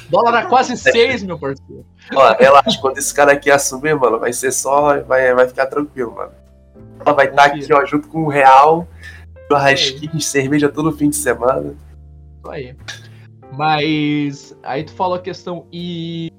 Dólar 0.09 0.35
a 0.35 0.45
quase 0.45 0.75
6, 0.75 1.23
meu 1.23 1.39
parceiro. 1.39 1.85
Ó, 2.13 2.35
relaxa, 2.37 2.79
quando 2.81 2.97
esse 2.97 3.13
cara 3.13 3.31
aqui 3.31 3.49
assumir, 3.49 3.95
mano, 3.95 4.19
vai 4.19 4.33
ser 4.33 4.51
só. 4.51 5.01
Vai, 5.03 5.33
vai 5.33 5.47
ficar 5.47 5.67
tranquilo, 5.67 6.13
mano. 6.13 6.31
Ela 6.99 7.13
vai 7.13 7.27
estar 7.27 7.45
aqui, 7.45 7.73
ó, 7.73 7.85
junto 7.85 8.09
com 8.09 8.23
o 8.23 8.29
Real, 8.29 8.87
churrasquinho, 9.47 10.19
cerveja 10.21 10.69
todo 10.69 10.91
fim 10.91 11.09
de 11.09 11.15
semana. 11.15 11.75
Isso 12.37 12.51
aí. 12.51 12.75
Mas 13.53 14.57
aí 14.63 14.83
tu 14.83 14.93
falou 14.93 15.15
a 15.15 15.21
questão 15.21 15.65
e 15.71 16.31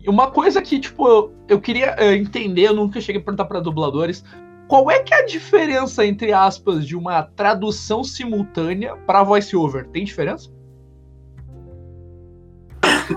E 0.00 0.08
uma 0.08 0.30
coisa 0.30 0.62
que, 0.62 0.78
tipo, 0.78 1.06
eu, 1.06 1.32
eu 1.48 1.60
queria 1.60 1.94
eh, 1.98 2.14
entender, 2.14 2.68
eu 2.68 2.74
nunca 2.74 3.00
cheguei 3.00 3.20
a 3.20 3.24
perguntar 3.24 3.44
pra 3.44 3.60
dubladores, 3.60 4.24
qual 4.72 4.90
é 4.90 5.00
que 5.00 5.12
é 5.12 5.18
a 5.18 5.26
diferença, 5.26 6.02
entre 6.02 6.32
aspas, 6.32 6.86
de 6.86 6.96
uma 6.96 7.22
tradução 7.22 8.02
simultânea 8.02 8.96
para 9.06 9.22
voice-over? 9.22 9.86
Tem 9.90 10.02
diferença? 10.02 10.50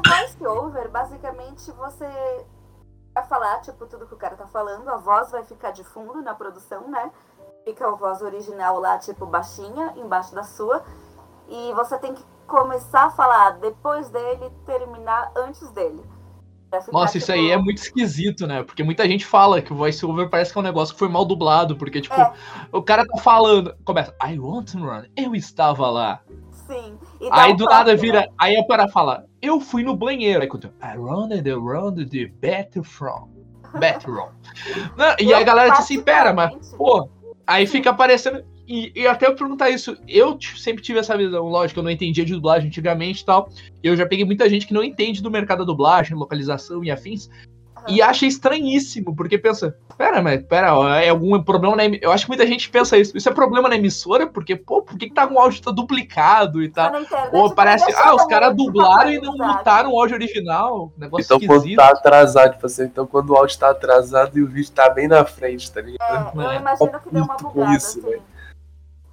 Voice-over, 0.06 0.92
basicamente, 0.92 1.72
você 1.72 2.06
vai 3.14 3.26
falar, 3.26 3.62
tipo, 3.62 3.86
tudo 3.86 4.06
que 4.06 4.14
o 4.14 4.18
cara 4.18 4.36
tá 4.36 4.46
falando, 4.48 4.90
a 4.90 4.98
voz 4.98 5.32
vai 5.32 5.46
ficar 5.46 5.72
de 5.72 5.82
fundo 5.86 6.22
na 6.22 6.36
produção, 6.36 6.90
né? 6.90 7.10
Fica 7.64 7.88
a 7.88 7.92
voz 7.92 8.22
original 8.22 8.78
lá, 8.78 8.98
tipo, 8.98 9.26
baixinha, 9.26 9.94
embaixo 9.96 10.36
da 10.36 10.44
sua. 10.44 10.84
E 11.48 11.72
você 11.72 11.98
tem 12.00 12.16
que 12.16 12.26
começar 12.46 13.06
a 13.06 13.12
falar 13.12 13.52
depois 13.60 14.10
dele, 14.10 14.52
terminar 14.66 15.32
antes 15.38 15.72
dele. 15.72 16.04
Nossa, 16.92 17.18
isso 17.18 17.28
tipo, 17.32 17.38
aí 17.40 17.52
é 17.52 17.58
muito 17.58 17.78
esquisito, 17.78 18.46
né? 18.48 18.64
Porque 18.64 18.84
muita 18.84 19.08
gente 19.08 19.26
fala 19.26 19.62
que 19.62 19.72
o 19.74 19.76
voice-over 19.76 20.30
parece 20.30 20.52
que 20.52 20.58
é 20.58 20.62
um 20.62 20.64
negócio 20.64 20.94
que 20.94 21.00
foi 21.00 21.10
mal 21.10 21.26
dublado, 21.26 21.76
porque, 21.76 22.02
tipo, 22.02 22.16
É. 22.16 22.32
o 22.72 22.82
cara 22.82 23.06
tá 23.06 23.18
falando, 23.20 23.76
começa, 23.84 24.14
I 24.24 24.38
want 24.40 24.72
to 24.72 24.80
run, 24.80 25.04
eu 25.16 25.36
estava 25.36 25.90
lá. 25.90 26.22
Sim. 26.52 26.98
E 27.22 27.30
Aí 27.32 27.54
um 27.54 27.56
do 27.56 27.64
toque, 27.66 27.76
nada 27.76 27.92
né? 27.92 27.98
vira, 27.98 28.30
aí 28.38 28.58
o 28.58 28.68
cara 28.68 28.88
fala, 28.88 29.26
eu 29.42 29.60
fui 29.60 29.84
no 29.84 29.96
banheiro. 29.96 30.42
Aí 30.42 30.48
quando 30.48 30.74
I 30.82 30.98
run 30.98 31.30
the 31.30 31.52
run 31.52 31.94
the 31.96 32.26
bathroom. 32.42 33.30
Bathroom. 33.80 34.30
Não, 34.98 35.16
e 35.20 35.34
aí 35.34 35.42
a 35.42 35.44
galera 35.44 35.70
diz 35.72 35.80
assim, 35.80 36.02
pera, 36.02 36.34
mas, 36.34 36.74
pô, 36.76 37.10
aí 37.46 37.68
fica 37.68 37.90
aparecendo. 37.92 38.44
E, 38.68 38.92
e 38.96 39.08
até 39.08 39.28
eu 39.28 39.36
perguntar 39.36 39.70
isso, 39.70 39.96
eu 40.08 40.38
sempre 40.58 40.82
tive 40.84 41.00
essa 41.00 41.16
visão, 41.16 41.46
lógico, 41.48 41.80
eu 41.80 41.84
não 41.84 41.92
entendia 41.92 42.26
de 42.26 42.34
dublagem 42.34 42.68
antigamente 42.68 43.22
e 43.22 43.26
tal. 43.26 43.50
Eu 43.84 43.96
já 43.96 44.06
peguei 44.08 44.26
muita 44.26 44.50
gente 44.50 44.66
que 44.66 44.74
não 44.74 44.84
entende 44.84 45.22
do 45.22 45.30
mercado 45.30 45.60
da 45.60 45.66
dublagem, 45.66 46.18
localização 46.18 46.84
e 46.84 46.90
afins. 46.90 47.30
E 47.88 48.02
acha 48.02 48.26
estranhíssimo, 48.26 49.16
porque 49.16 49.38
pensa, 49.38 49.78
pera, 49.96 50.20
mas 50.20 50.42
pera, 50.44 50.70
é 51.04 51.10
algum 51.10 51.40
problema 51.44 51.76
na 51.76 51.86
Eu 51.86 52.12
acho 52.12 52.26
que 52.26 52.30
muita 52.32 52.48
gente 52.48 52.68
pensa 52.68 52.98
isso. 52.98 53.16
Isso 53.16 53.30
é 53.30 53.32
problema 53.32 53.70
na 53.70 53.76
emissora, 53.76 54.26
porque, 54.26 54.56
pô, 54.56 54.82
por 54.82 54.98
que, 54.98 55.08
que 55.08 55.14
tá 55.14 55.28
com 55.28 55.36
o 55.36 55.40
áudio 55.40 55.62
tá 55.62 55.70
duplicado 55.70 56.64
e 56.64 56.70
Tá 56.70 56.86
tal? 56.90 56.94
na 56.94 57.02
internet, 57.02 57.36
Ou 57.36 57.44
tipo, 57.44 57.56
parece, 57.56 57.94
ah, 57.96 58.16
os 58.16 58.26
caras 58.26 58.56
dublaram 58.56 59.12
e 59.12 59.22
não 59.22 59.34
mutaram 59.38 59.92
o 59.92 60.00
áudio 60.00 60.16
original. 60.16 60.92
Negócio 60.98 61.24
Então 61.26 61.40
quando 61.40 61.58
esquisito. 61.60 61.78
tá 61.78 61.90
atrasado, 61.90 62.54
tipo 62.54 62.66
assim, 62.66 62.84
então 62.86 63.06
quando 63.06 63.30
o 63.30 63.36
áudio 63.36 63.60
tá 63.60 63.70
atrasado 63.70 64.36
e 64.36 64.42
o 64.42 64.48
vídeo 64.48 64.72
tá 64.72 64.90
bem 64.90 65.08
na 65.08 65.24
frente, 65.24 65.72
tá 65.72 65.80
ligado? 65.82 66.42
É, 66.42 66.44
eu 66.44 66.52
É. 66.52 66.56
imagino 66.58 67.00
que 67.00 67.10
deu 67.14 67.24
uma 67.24 67.38
bugada, 67.38 67.76
isso, 67.78 68.00
assim. 68.00 68.02
velho. 68.10 68.22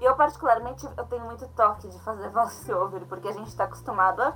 E 0.02 0.04
eu, 0.04 0.16
particularmente, 0.16 0.84
eu 0.96 1.04
tenho 1.04 1.24
muito 1.24 1.46
toque 1.54 1.86
de 1.86 1.96
fazer 2.00 2.28
voice-over, 2.34 3.02
porque 3.08 3.28
a 3.28 3.32
gente 3.32 3.54
tá 3.54 3.64
acostumado 3.64 4.20
a 4.20 4.34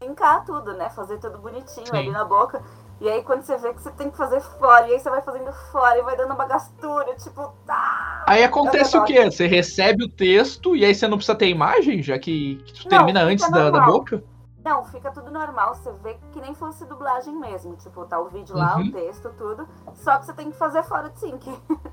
brincar 0.00 0.44
tudo, 0.44 0.74
né? 0.74 0.90
Fazer 0.90 1.18
tudo 1.18 1.38
bonitinho 1.38 1.86
Sim. 1.86 1.96
ali 1.96 2.10
na 2.10 2.24
boca. 2.24 2.60
E 3.00 3.08
aí, 3.08 3.22
quando 3.22 3.42
você 3.42 3.56
vê 3.56 3.72
que 3.72 3.80
você 3.80 3.92
tem 3.92 4.10
que 4.10 4.16
fazer 4.16 4.40
fora, 4.40 4.88
e 4.88 4.94
aí 4.94 4.98
você 4.98 5.08
vai 5.08 5.22
fazendo 5.22 5.52
fora 5.70 5.96
e 5.98 6.02
vai 6.02 6.16
dando 6.16 6.34
uma 6.34 6.46
gastura, 6.46 7.14
tipo, 7.14 7.52
tá. 7.64 8.24
Aí 8.26 8.42
acontece 8.42 8.96
o 8.98 9.04
quê? 9.04 9.24
Você 9.30 9.46
recebe 9.46 10.02
o 10.04 10.08
texto 10.08 10.74
e 10.74 10.84
aí 10.84 10.92
você 10.92 11.06
não 11.06 11.16
precisa 11.16 11.36
ter 11.38 11.48
imagem, 11.48 12.02
já 12.02 12.18
que, 12.18 12.56
que 12.66 12.72
tu 12.72 12.88
Não, 12.88 12.98
termina 12.98 13.22
antes 13.22 13.48
da, 13.50 13.70
da 13.70 13.78
normal. 13.78 13.92
boca? 13.92 14.24
Não, 14.64 14.84
fica 14.86 15.12
tudo 15.12 15.30
normal, 15.30 15.74
você 15.76 15.92
vê 16.02 16.18
que 16.32 16.40
nem 16.40 16.54
fosse 16.54 16.84
dublagem 16.86 17.36
mesmo. 17.38 17.76
Tipo, 17.76 18.04
tá 18.06 18.18
o 18.18 18.28
vídeo 18.30 18.56
lá, 18.56 18.78
Uhum. 18.78 18.88
o 18.88 18.92
texto, 18.92 19.30
tudo. 19.38 19.68
Só 19.94 20.16
que 20.18 20.26
você 20.26 20.32
tem 20.32 20.50
que 20.50 20.56
fazer 20.56 20.82
fora 20.84 21.08
de 21.10 21.20
sync. 21.20 21.44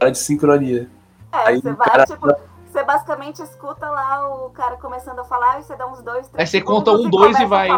Hora 0.00 0.12
de 0.12 0.18
sincronia. 0.18 0.88
É, 1.32 1.36
Aí 1.48 1.60
você 1.60 1.70
o 1.70 1.76
vai, 1.76 1.88
cara- 1.88 2.04
tipo, 2.04 2.26
você 2.66 2.82
basicamente 2.84 3.42
escuta 3.42 3.88
lá 3.90 4.28
o 4.46 4.50
cara 4.50 4.76
começando 4.76 5.18
a 5.18 5.24
falar 5.24 5.60
e 5.60 5.62
você 5.62 5.76
dá 5.76 5.86
uns 5.86 6.02
dois, 6.02 6.28
três 6.28 6.40
Aí 6.40 6.46
você 6.46 6.60
conta 6.60 6.92
um, 6.92 7.08
dois 7.10 7.38
e 7.38 7.44
vai. 7.46 7.68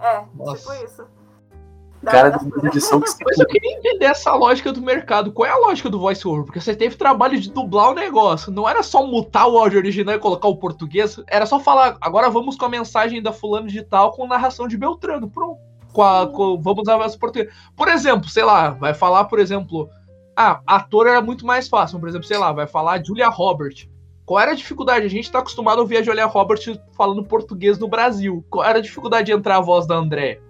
É, 0.00 0.24
Nossa. 0.34 0.56
tipo 0.56 0.84
isso. 0.84 1.02
O 1.02 2.04
Dá 2.04 2.10
cara 2.12 2.30
de 2.30 2.66
edição 2.66 3.00
que 3.00 3.24
Mas 3.24 3.38
eu 3.40 3.46
queria 3.46 3.78
entender 3.78 4.04
essa 4.04 4.34
lógica 4.34 4.70
do 4.70 4.82
mercado. 4.82 5.32
Qual 5.32 5.46
é 5.48 5.50
a 5.50 5.56
lógica 5.56 5.88
do 5.88 5.98
voice-over? 5.98 6.44
Porque 6.44 6.60
você 6.60 6.76
teve 6.76 6.96
trabalho 6.96 7.40
de 7.40 7.50
dublar 7.50 7.90
o 7.90 7.94
negócio. 7.94 8.52
Não 8.52 8.68
era 8.68 8.82
só 8.82 9.06
mutar 9.06 9.46
o 9.46 9.56
áudio 9.58 9.78
original 9.78 10.14
e 10.14 10.18
colocar 10.18 10.46
o 10.48 10.56
português. 10.58 11.18
Era 11.26 11.46
só 11.46 11.58
falar, 11.58 11.96
agora 12.02 12.28
vamos 12.28 12.56
com 12.58 12.66
a 12.66 12.68
mensagem 12.68 13.22
da 13.22 13.32
fulano 13.32 13.68
de 13.68 13.82
tal 13.82 14.10
com 14.12 14.26
narração 14.26 14.68
de 14.68 14.76
Beltrano. 14.76 15.30
Pronto. 15.30 15.58
Com 15.94 16.02
a- 16.02 16.26
com- 16.26 16.60
vamos 16.60 16.82
usar 16.82 16.98
voz 16.98 17.16
português. 17.16 17.50
Por 17.74 17.88
exemplo, 17.88 18.28
sei 18.28 18.44
lá, 18.44 18.70
vai 18.70 18.92
falar, 18.92 19.24
por 19.24 19.38
exemplo... 19.38 19.88
Ah, 20.36 20.60
ator 20.66 21.06
era 21.06 21.20
muito 21.22 21.46
mais 21.46 21.68
fácil. 21.68 21.98
Por 22.00 22.08
exemplo, 22.08 22.26
sei 22.26 22.38
lá, 22.38 22.52
vai 22.52 22.66
falar 22.66 23.04
Julia 23.04 23.28
Robert. 23.28 23.88
Qual 24.26 24.40
era 24.40 24.52
a 24.52 24.54
dificuldade? 24.54 25.04
A 25.04 25.10
gente 25.10 25.30
tá 25.30 25.38
acostumado 25.40 25.78
a 25.78 25.82
ouvir 25.82 25.98
a 25.98 26.02
Julia 26.02 26.26
Robert 26.26 26.60
falando 26.96 27.22
português 27.24 27.78
no 27.78 27.86
Brasil. 27.88 28.44
Qual 28.50 28.64
era 28.64 28.78
a 28.78 28.82
dificuldade 28.82 29.26
de 29.26 29.32
entrar 29.32 29.56
a 29.58 29.60
voz 29.60 29.86
da 29.86 29.94
André? 29.96 30.40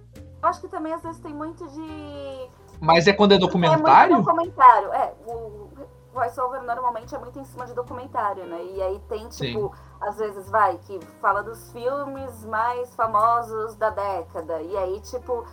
Eu 0.42 0.48
acho 0.48 0.60
que 0.60 0.68
também 0.68 0.92
às 0.92 1.02
vezes 1.02 1.20
tem 1.20 1.34
muito 1.34 1.66
de. 1.68 2.48
Mas 2.80 3.06
é 3.08 3.12
quando 3.12 3.32
é 3.32 3.34
É 3.36 3.38
documentário? 3.38 4.14
muito 4.14 4.26
documentário. 4.26 4.92
É, 4.92 5.12
o 5.26 5.68
voiceover 6.12 6.62
normalmente 6.62 7.14
é 7.14 7.18
muito 7.18 7.38
em 7.38 7.44
cima 7.44 7.66
de 7.66 7.74
documentário, 7.74 8.44
né? 8.46 8.62
E 8.64 8.80
aí 8.82 9.00
tem, 9.08 9.28
tipo, 9.28 9.74
às 10.00 10.16
vezes 10.18 10.48
vai, 10.50 10.78
que 10.78 11.00
fala 11.20 11.42
dos 11.42 11.72
filmes 11.72 12.44
mais 12.44 12.94
famosos 12.94 13.74
da 13.74 13.90
década. 13.90 14.62
E 14.62 14.76
aí, 14.76 15.00
tipo, 15.00 15.44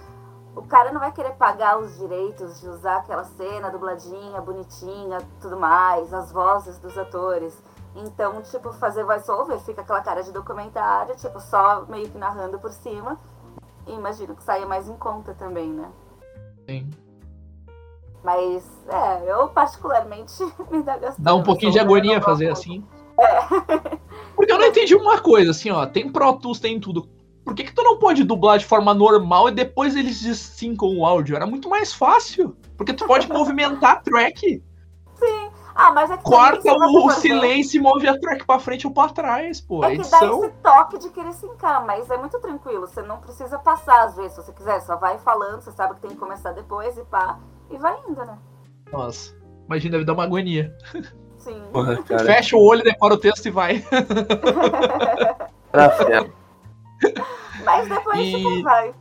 o 0.55 0.61
cara 0.63 0.91
não 0.91 0.99
vai 0.99 1.11
querer 1.11 1.31
pagar 1.31 1.79
os 1.79 1.97
direitos 1.97 2.59
de 2.59 2.67
usar 2.67 2.97
aquela 2.97 3.23
cena 3.23 3.69
dubladinha, 3.69 4.41
bonitinha, 4.41 5.19
tudo 5.39 5.57
mais, 5.57 6.13
as 6.13 6.31
vozes 6.31 6.77
dos 6.79 6.97
atores. 6.97 7.57
Então, 7.95 8.41
tipo, 8.41 8.71
fazer 8.73 9.03
voiceover 9.03 9.59
fica 9.59 9.81
aquela 9.81 10.01
cara 10.01 10.23
de 10.23 10.31
documentário, 10.31 11.15
tipo, 11.15 11.39
só 11.39 11.85
meio 11.87 12.09
que 12.09 12.17
narrando 12.17 12.59
por 12.59 12.71
cima. 12.71 13.17
E 13.87 13.93
imagino 13.93 14.35
que 14.35 14.43
saia 14.43 14.65
mais 14.65 14.87
em 14.87 14.95
conta 14.95 15.33
também, 15.33 15.69
né? 15.69 15.89
Sim. 16.69 16.89
Mas, 18.23 18.63
é, 18.87 19.31
eu 19.31 19.47
particularmente 19.49 20.33
me 20.69 20.83
dá 20.83 20.97
gastura. 20.97 21.15
Dá 21.17 21.33
um 21.33 21.43
pouquinho 21.43 21.71
de 21.71 21.79
agonia 21.79 22.21
fazer 22.21 22.49
assim. 22.49 22.85
Porque 24.35 24.51
eu 24.51 24.57
não 24.57 24.65
entendi 24.65 24.95
uma 24.95 25.19
coisa, 25.19 25.51
assim, 25.51 25.71
ó. 25.71 25.85
Tem 25.85 26.11
Pro 26.11 26.33
Tools, 26.33 26.59
tem 26.59 26.79
tudo. 26.79 27.07
Por 27.43 27.55
que, 27.55 27.63
que 27.63 27.73
tu 27.73 27.83
não 27.83 27.97
pode 27.97 28.23
dublar 28.23 28.57
de 28.59 28.65
forma 28.65 28.93
normal 28.93 29.49
e 29.49 29.51
depois 29.51 29.95
eles 29.95 30.21
desincam 30.21 30.97
o 30.97 31.05
áudio? 31.05 31.35
Era 31.35 31.45
muito 31.45 31.69
mais 31.69 31.91
fácil. 31.91 32.55
Porque 32.77 32.93
tu 32.93 33.05
pode 33.05 33.27
movimentar 33.31 33.91
a 33.91 33.95
track. 33.97 34.63
Ah, 35.73 35.91
mas 35.91 36.11
é 36.11 36.17
que 36.17 36.23
Corta 36.23 36.73
o 36.73 37.11
silêncio 37.11 37.79
e 37.79 37.81
move 37.81 38.07
a 38.07 38.19
track 38.19 38.45
pra 38.45 38.59
frente 38.59 38.85
ou 38.85 38.93
pra 38.93 39.09
trás, 39.09 39.61
pô. 39.61 39.83
É 39.83 39.91
que 39.91 39.97
dá 39.97 40.03
edição. 40.03 40.43
esse 40.43 40.53
toque 40.61 40.99
de 40.99 41.09
querer 41.09 41.33
sincar, 41.33 41.85
mas 41.85 42.09
é 42.09 42.17
muito 42.17 42.39
tranquilo. 42.39 42.87
Você 42.87 43.01
não 43.01 43.19
precisa 43.19 43.57
passar 43.57 44.05
às 44.05 44.15
vezes, 44.15 44.33
se 44.33 44.43
você 44.43 44.51
quiser. 44.51 44.81
Só 44.81 44.97
vai 44.97 45.17
falando, 45.19 45.61
você 45.61 45.71
sabe 45.71 45.95
que 45.95 46.01
tem 46.01 46.11
que 46.11 46.17
começar 46.17 46.51
depois 46.51 46.97
e 46.97 47.03
pá. 47.05 47.39
E 47.69 47.77
vai 47.77 47.97
indo, 48.07 48.23
né? 48.23 48.37
Nossa. 48.91 49.33
Imagina, 49.65 49.93
deve 49.93 50.05
dar 50.05 50.13
uma 50.13 50.23
agonia. 50.23 50.75
Sim. 51.37 51.63
Porra, 51.71 52.03
cara. 52.03 52.25
Fecha 52.25 52.57
o 52.57 52.61
olho, 52.61 52.83
decora 52.83 53.13
o 53.13 53.17
texto 53.17 53.45
e 53.47 53.51
vai. 53.51 53.83
Pra 55.71 55.89
ferro. 55.91 56.40
Mas 57.63 57.87
depois 57.87 58.19
E- 58.19 58.43
você 58.43 58.61
vai. 58.63 58.95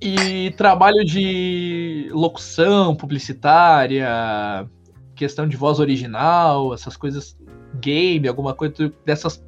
E 0.00 0.50
trabalho 0.58 1.04
de 1.04 2.10
locução, 2.12 2.94
publicitária, 2.94 4.68
questão 5.14 5.48
de 5.48 5.56
voz 5.56 5.80
original, 5.80 6.74
essas 6.74 6.96
coisas, 6.96 7.36
game, 7.80 8.28
alguma 8.28 8.54
coisa 8.54 8.92
dessas 9.04 9.42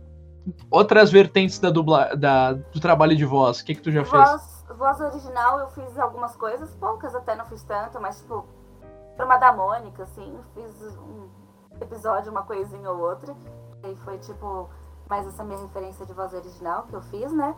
outras 0.70 1.10
vertentes 1.10 1.58
da 1.58 1.70
dubla, 1.70 2.14
da, 2.16 2.52
do 2.52 2.80
trabalho 2.80 3.16
de 3.16 3.24
voz. 3.24 3.60
O 3.60 3.64
que, 3.64 3.74
que 3.74 3.82
tu 3.82 3.90
já 3.90 4.04
fez? 4.04 4.30
Voz, 4.30 4.64
voz 4.78 5.00
original 5.00 5.60
eu 5.60 5.68
fiz 5.68 5.98
algumas 5.98 6.36
coisas, 6.36 6.74
poucas 6.76 7.14
até 7.14 7.34
não 7.34 7.44
fiz 7.46 7.62
tanto, 7.64 8.00
mas 8.00 8.20
tipo, 8.20 8.46
uma 9.18 9.36
da 9.36 9.52
Mônica, 9.52 10.04
assim, 10.04 10.38
fiz 10.54 10.96
um 10.98 11.28
episódio, 11.80 12.30
uma 12.30 12.42
coisinha 12.42 12.90
ou 12.90 12.98
outra. 12.98 13.34
E 13.84 13.94
foi 13.96 14.18
tipo, 14.18 14.68
mais 15.08 15.26
essa 15.26 15.44
minha 15.44 15.58
referência 15.58 16.04
de 16.04 16.12
voz 16.12 16.32
original 16.32 16.84
que 16.84 16.94
eu 16.94 17.02
fiz, 17.02 17.32
né? 17.32 17.54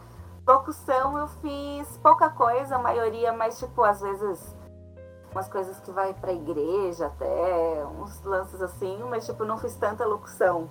Locução 0.46 1.18
eu 1.18 1.26
fiz 1.26 1.99
pouca 1.99 2.30
coisa, 2.30 2.76
a 2.76 2.78
maioria, 2.78 3.32
mas 3.32 3.59
tipo, 3.59 3.82
às 3.82 4.01
vezes 4.01 4.57
umas 5.30 5.49
coisas 5.49 5.78
que 5.80 5.90
vai 5.90 6.14
pra 6.14 6.32
igreja 6.32 7.07
até, 7.07 7.86
uns 7.86 8.22
lances 8.22 8.62
assim, 8.62 9.03
mas 9.11 9.26
tipo, 9.26 9.44
não 9.44 9.59
fiz 9.59 9.76
tanta 9.76 10.07
locução. 10.07 10.68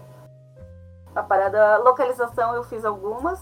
A 1.16 1.24
parada 1.24 1.78
localização 1.78 2.54
eu 2.54 2.64
fiz 2.64 2.84
algumas, 2.86 3.40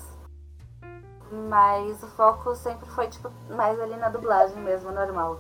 mas 1.50 2.02
o 2.04 2.08
foco 2.08 2.56
sempre 2.56 2.88
foi, 2.90 3.08
tipo, 3.08 3.32
mais 3.50 3.80
ali 3.80 3.96
na 3.98 4.10
dublagem 4.10 4.58
mesmo, 4.62 4.92
normal. 4.92 5.40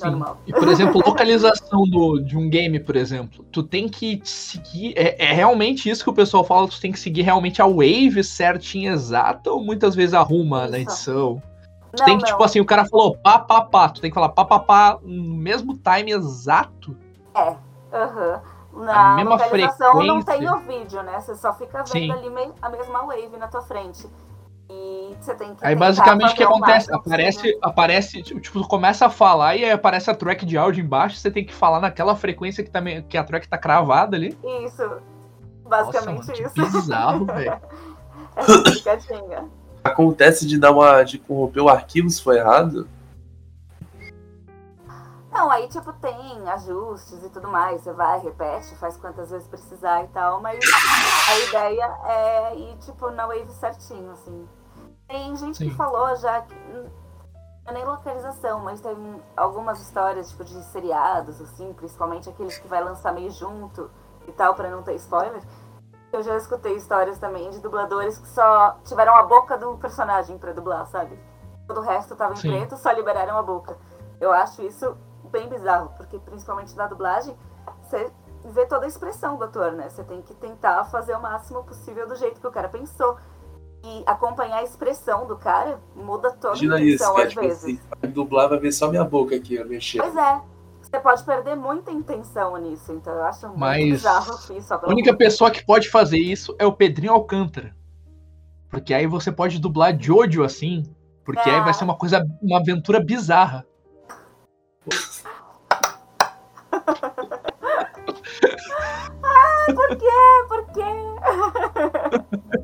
Normal. 0.00 0.38
E, 0.46 0.52
por 0.52 0.68
exemplo, 0.68 1.00
localização 1.04 1.84
do, 1.84 2.18
de 2.18 2.36
um 2.36 2.48
game, 2.50 2.80
por 2.80 2.96
exemplo, 2.96 3.44
tu 3.52 3.62
tem 3.62 3.88
que 3.88 4.20
seguir. 4.24 4.94
É, 4.96 5.26
é 5.26 5.32
realmente 5.32 5.88
isso 5.88 6.02
que 6.02 6.10
o 6.10 6.14
pessoal 6.14 6.42
fala, 6.42 6.66
tu 6.66 6.80
tem 6.80 6.90
que 6.90 6.98
seguir 6.98 7.22
realmente 7.22 7.62
a 7.62 7.66
wave 7.66 8.24
certinha, 8.24 8.92
exata, 8.92 9.50
ou 9.50 9.62
muitas 9.62 9.94
vezes 9.94 10.14
arruma 10.14 10.66
na 10.66 10.78
Isso. 10.78 10.90
edição? 10.90 11.42
Tu 11.94 12.00
Não, 12.00 12.06
tem 12.06 12.16
que, 12.16 12.22
não. 12.24 12.30
tipo 12.30 12.42
assim, 12.42 12.58
o 12.58 12.64
cara 12.64 12.84
falou 12.86 13.16
pá, 13.18 13.38
pá, 13.38 13.60
pá, 13.60 13.88
tu 13.90 14.00
tem 14.00 14.10
que 14.10 14.14
falar 14.14 14.30
pá, 14.30 14.44
pá, 14.44 14.58
pá, 14.58 14.98
no 15.02 15.34
mesmo 15.36 15.76
time 15.78 16.10
exato. 16.12 16.96
Aham. 17.92 18.40
A 18.74 18.78
Na 18.84 19.16
mesma 19.16 19.30
localização 19.32 20.02
não 20.02 20.22
frequência. 20.22 20.50
tem 20.50 20.50
o 20.50 20.60
vídeo, 20.60 21.02
né? 21.02 21.20
Você 21.20 21.34
só 21.34 21.52
fica 21.52 21.84
vendo 21.84 21.88
Sim. 21.88 22.10
ali 22.10 22.52
a 22.62 22.70
mesma 22.70 23.02
wave 23.04 23.36
na 23.38 23.46
tua 23.46 23.60
frente. 23.60 24.06
E 24.72 25.14
você 25.20 25.34
tem 25.34 25.54
que 25.54 25.64
Aí 25.64 25.76
basicamente 25.76 26.32
o 26.32 26.34
que 26.34 26.42
acontece? 26.42 26.90
máximo 26.90 26.96
Aparece, 26.96 27.58
aparece, 27.60 28.22
tipo, 28.22 28.66
começa 28.66 29.06
a 29.06 29.10
falar 29.10 29.56
e 29.56 29.64
aí 29.64 29.70
aparece 29.70 30.10
a 30.10 30.14
track 30.14 30.46
de 30.46 30.56
áudio 30.56 30.82
embaixo, 30.82 31.16
você 31.16 31.30
tem 31.30 31.44
que 31.44 31.54
falar 31.54 31.80
naquela 31.80 32.16
frequência 32.16 32.64
que, 32.64 32.70
tá, 32.70 32.80
que 33.08 33.18
a 33.18 33.24
track 33.24 33.46
tá 33.46 33.58
cravada 33.58 34.16
ali. 34.16 34.36
Isso. 34.64 34.82
Nossa, 34.82 35.92
Basicamente 35.92 36.32
que 36.32 36.42
isso. 36.42 36.72
bizarro, 36.72 37.26
velho. 37.32 37.60
Essa 38.36 38.62
picadinha. 38.62 39.48
Acontece 39.84 40.46
de 40.46 40.58
dar 40.58 40.70
uma. 40.70 41.02
de 41.02 41.18
corromper 41.18 41.62
o 41.62 41.68
arquivo 41.68 42.08
se 42.08 42.22
for 42.22 42.34
errado. 42.34 42.88
Não, 45.30 45.50
aí 45.50 45.66
tipo 45.68 45.92
tem 45.94 46.48
ajustes 46.50 47.24
e 47.24 47.30
tudo 47.30 47.48
mais. 47.48 47.82
Você 47.82 47.92
vai, 47.92 48.20
repete, 48.20 48.74
faz 48.76 48.96
quantas 48.96 49.30
vezes 49.30 49.48
precisar 49.48 50.04
e 50.04 50.08
tal, 50.08 50.40
mas 50.40 50.58
a 51.28 51.38
ideia 51.48 51.98
é 52.06 52.56
ir 52.56 52.76
tipo 52.78 53.10
na 53.10 53.26
wave 53.26 53.50
certinho, 53.50 54.12
assim. 54.12 54.46
Tem 55.12 55.36
gente 55.36 55.58
Sim. 55.58 55.68
que 55.68 55.74
falou 55.74 56.16
já 56.16 56.40
que. 56.40 56.54
Não 56.54 56.90
é 57.66 57.72
nem 57.74 57.84
localização, 57.84 58.60
mas 58.60 58.80
tem 58.80 59.22
algumas 59.36 59.78
histórias 59.78 60.30
tipo 60.30 60.42
de 60.42 60.54
seriados, 60.64 61.38
assim, 61.40 61.70
principalmente 61.74 62.30
aqueles 62.30 62.56
que 62.56 62.66
vai 62.66 62.82
lançar 62.82 63.12
meio 63.12 63.30
junto 63.30 63.90
e 64.26 64.32
tal, 64.32 64.54
pra 64.54 64.70
não 64.70 64.82
ter 64.82 64.94
spoiler. 64.94 65.42
Eu 66.10 66.22
já 66.22 66.34
escutei 66.36 66.74
histórias 66.76 67.18
também 67.18 67.50
de 67.50 67.60
dubladores 67.60 68.16
que 68.16 68.26
só 68.28 68.78
tiveram 68.84 69.14
a 69.14 69.22
boca 69.22 69.56
do 69.58 69.76
personagem 69.76 70.38
pra 70.38 70.52
dublar, 70.52 70.86
sabe? 70.86 71.16
Todo 71.68 71.80
o 71.80 71.84
resto 71.84 72.16
tava 72.16 72.32
em 72.32 72.36
Sim. 72.36 72.48
preto, 72.48 72.76
só 72.78 72.90
liberaram 72.90 73.36
a 73.36 73.42
boca. 73.42 73.76
Eu 74.18 74.32
acho 74.32 74.62
isso 74.62 74.96
bem 75.30 75.46
bizarro, 75.48 75.90
porque 75.96 76.18
principalmente 76.18 76.74
na 76.74 76.86
dublagem, 76.86 77.38
você 77.82 78.10
vê 78.46 78.66
toda 78.66 78.86
a 78.86 78.88
expressão 78.88 79.36
do 79.36 79.44
ator, 79.44 79.72
né? 79.72 79.88
Você 79.90 80.02
tem 80.04 80.22
que 80.22 80.34
tentar 80.34 80.84
fazer 80.84 81.14
o 81.14 81.20
máximo 81.20 81.62
possível 81.64 82.08
do 82.08 82.16
jeito 82.16 82.40
que 82.40 82.46
o 82.46 82.52
cara 82.52 82.68
pensou. 82.68 83.18
E 83.84 84.02
acompanhar 84.06 84.58
a 84.58 84.62
expressão 84.62 85.26
do 85.26 85.36
cara 85.36 85.80
muda 85.94 86.30
toda 86.32 86.56
Imagina 86.56 86.76
a 86.76 86.80
isso, 86.80 86.94
intenção 86.94 87.14
que 87.14 87.20
é 87.20 87.24
às 87.24 87.28
tipo 87.30 87.40
vezes. 87.40 87.64
assim, 87.64 87.80
vai 88.00 88.10
dublar, 88.10 88.48
vai 88.48 88.58
ver 88.58 88.72
só 88.72 88.88
minha 88.88 89.04
boca 89.04 89.34
aqui, 89.34 89.56
eu 89.56 89.68
mexendo. 89.68 90.02
Pois 90.02 90.16
é. 90.16 90.40
Você 90.80 91.00
pode 91.00 91.24
perder 91.24 91.56
muita 91.56 91.90
intenção 91.90 92.56
nisso, 92.58 92.92
então 92.92 93.14
eu 93.14 93.22
acho 93.22 93.46
muito 93.46 93.58
Mas 93.58 93.84
bizarro 93.84 94.38
isso. 94.56 94.74
A 94.74 94.88
única 94.88 95.16
pessoa 95.16 95.50
que 95.50 95.64
pode 95.64 95.88
fazer 95.88 96.18
isso 96.18 96.54
é 96.58 96.66
o 96.66 96.72
Pedrinho 96.72 97.12
Alcântara. 97.12 97.74
Porque 98.68 98.92
aí 98.92 99.06
você 99.06 99.32
pode 99.32 99.58
dublar 99.58 99.98
Jojo 99.98 100.44
assim, 100.44 100.82
porque 101.24 101.48
aí 101.48 101.60
vai 101.62 101.72
ser 101.72 101.84
uma 101.84 101.96
coisa, 101.96 102.22
uma 102.42 102.58
aventura 102.58 103.00
bizarra. 103.00 103.64
Por 109.74 109.96
quê? 109.96 110.06
Por 110.48 110.66
quê? 110.72 110.82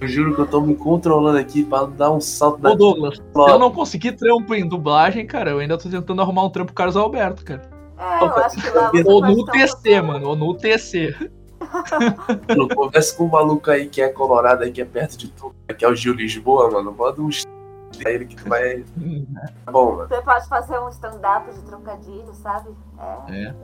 Eu 0.00 0.08
juro 0.08 0.34
que 0.34 0.40
eu 0.42 0.46
tô 0.46 0.60
me 0.60 0.74
controlando 0.74 1.38
aqui 1.38 1.64
pra 1.64 1.84
dar 1.84 2.10
um 2.10 2.20
salto 2.20 2.60
da 2.60 2.72
Ô 2.72 2.74
Douglas, 2.74 3.16
se 3.32 3.50
eu 3.50 3.58
não 3.58 3.70
conseguir 3.70 4.12
trampo 4.12 4.54
em 4.54 4.68
dublagem, 4.68 5.26
cara, 5.26 5.52
eu 5.52 5.60
ainda 5.60 5.78
tô 5.78 5.88
tentando 5.88 6.20
arrumar 6.20 6.44
um 6.44 6.50
trampo 6.50 6.66
pro 6.66 6.74
Carlos 6.74 6.96
Alberto, 6.96 7.44
cara. 7.44 7.62
É, 7.96 8.22
eu 8.22 8.36
acho 8.38 8.60
que 8.60 8.70
lá 8.70 8.90
Ou 9.06 9.20
no 9.22 9.40
UTC, 9.40 10.02
mano, 10.02 10.28
ou 10.28 10.36
no 10.36 10.50
UTC. 10.50 11.14
Mano, 12.48 12.68
conversa 12.74 13.16
com 13.16 13.24
um 13.24 13.28
maluco 13.28 13.70
aí 13.70 13.88
que 13.88 14.02
é 14.02 14.08
colorado 14.08 14.64
aí, 14.64 14.72
que 14.72 14.82
é 14.82 14.84
perto 14.84 15.16
de 15.16 15.28
tudo, 15.28 15.54
que 15.76 15.84
é 15.84 15.88
o 15.88 15.94
Gil 15.94 16.14
Lisboa, 16.14 16.70
mano. 16.70 16.92
Manda 16.92 17.22
um 17.22 17.30
pra 17.96 18.10
ele 18.10 18.26
que 18.26 18.36
tu 18.36 18.48
vai. 18.48 18.84
Tá 19.64 19.72
bom, 19.72 19.96
mano. 19.96 20.08
Você 20.08 20.20
pode 20.20 20.48
fazer 20.48 20.78
um 20.80 20.88
stand-up 20.88 21.50
de 21.52 21.62
trocadilho, 21.62 22.34
sabe? 22.42 22.70
É. 23.30 23.54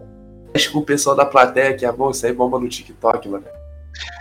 Acho 0.54 0.70
que 0.70 0.78
o 0.78 0.82
pessoal 0.82 1.14
da 1.14 1.26
plateia 1.26 1.76
que 1.76 1.84
é 1.84 1.92
bom, 1.92 2.10
isso 2.10 2.24
aí 2.24 2.32
bomba 2.32 2.58
no 2.58 2.68
TikTok, 2.68 3.28
mano. 3.28 3.44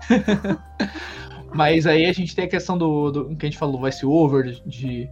Mas 1.54 1.88
aí 1.88 2.06
a 2.06 2.14
gente 2.14 2.36
tem 2.36 2.46
a 2.46 2.50
questão 2.50 2.78
do, 2.78 3.12
do 3.12 3.36
que 3.36 3.46
a 3.46 3.50
gente 3.50 3.58
falou, 3.58 3.80
vai 3.80 3.92
ser 3.92 4.06
over 4.06 4.62
de. 4.66 5.10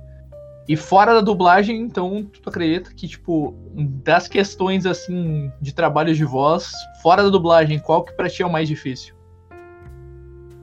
E 0.67 0.75
fora 0.75 1.13
da 1.13 1.21
dublagem, 1.21 1.81
então, 1.81 2.25
tu 2.25 2.49
acredita 2.49 2.93
que, 2.93 3.07
tipo, 3.07 3.55
das 4.03 4.27
questões, 4.27 4.85
assim, 4.85 5.49
de 5.61 5.73
trabalho 5.73 6.13
de 6.13 6.25
voz, 6.25 6.73
fora 7.01 7.23
da 7.23 7.29
dublagem, 7.29 7.79
qual 7.79 8.03
que 8.03 8.11
pra 8.11 8.29
ti 8.29 8.43
é 8.43 8.45
o 8.45 8.51
mais 8.51 8.67
difícil? 8.67 9.15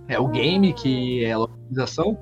É 0.07 0.19
o 0.21 0.29
game, 0.29 0.75
que 0.75 1.25
é 1.25 1.33
a 1.33 1.39
localização? 1.39 2.19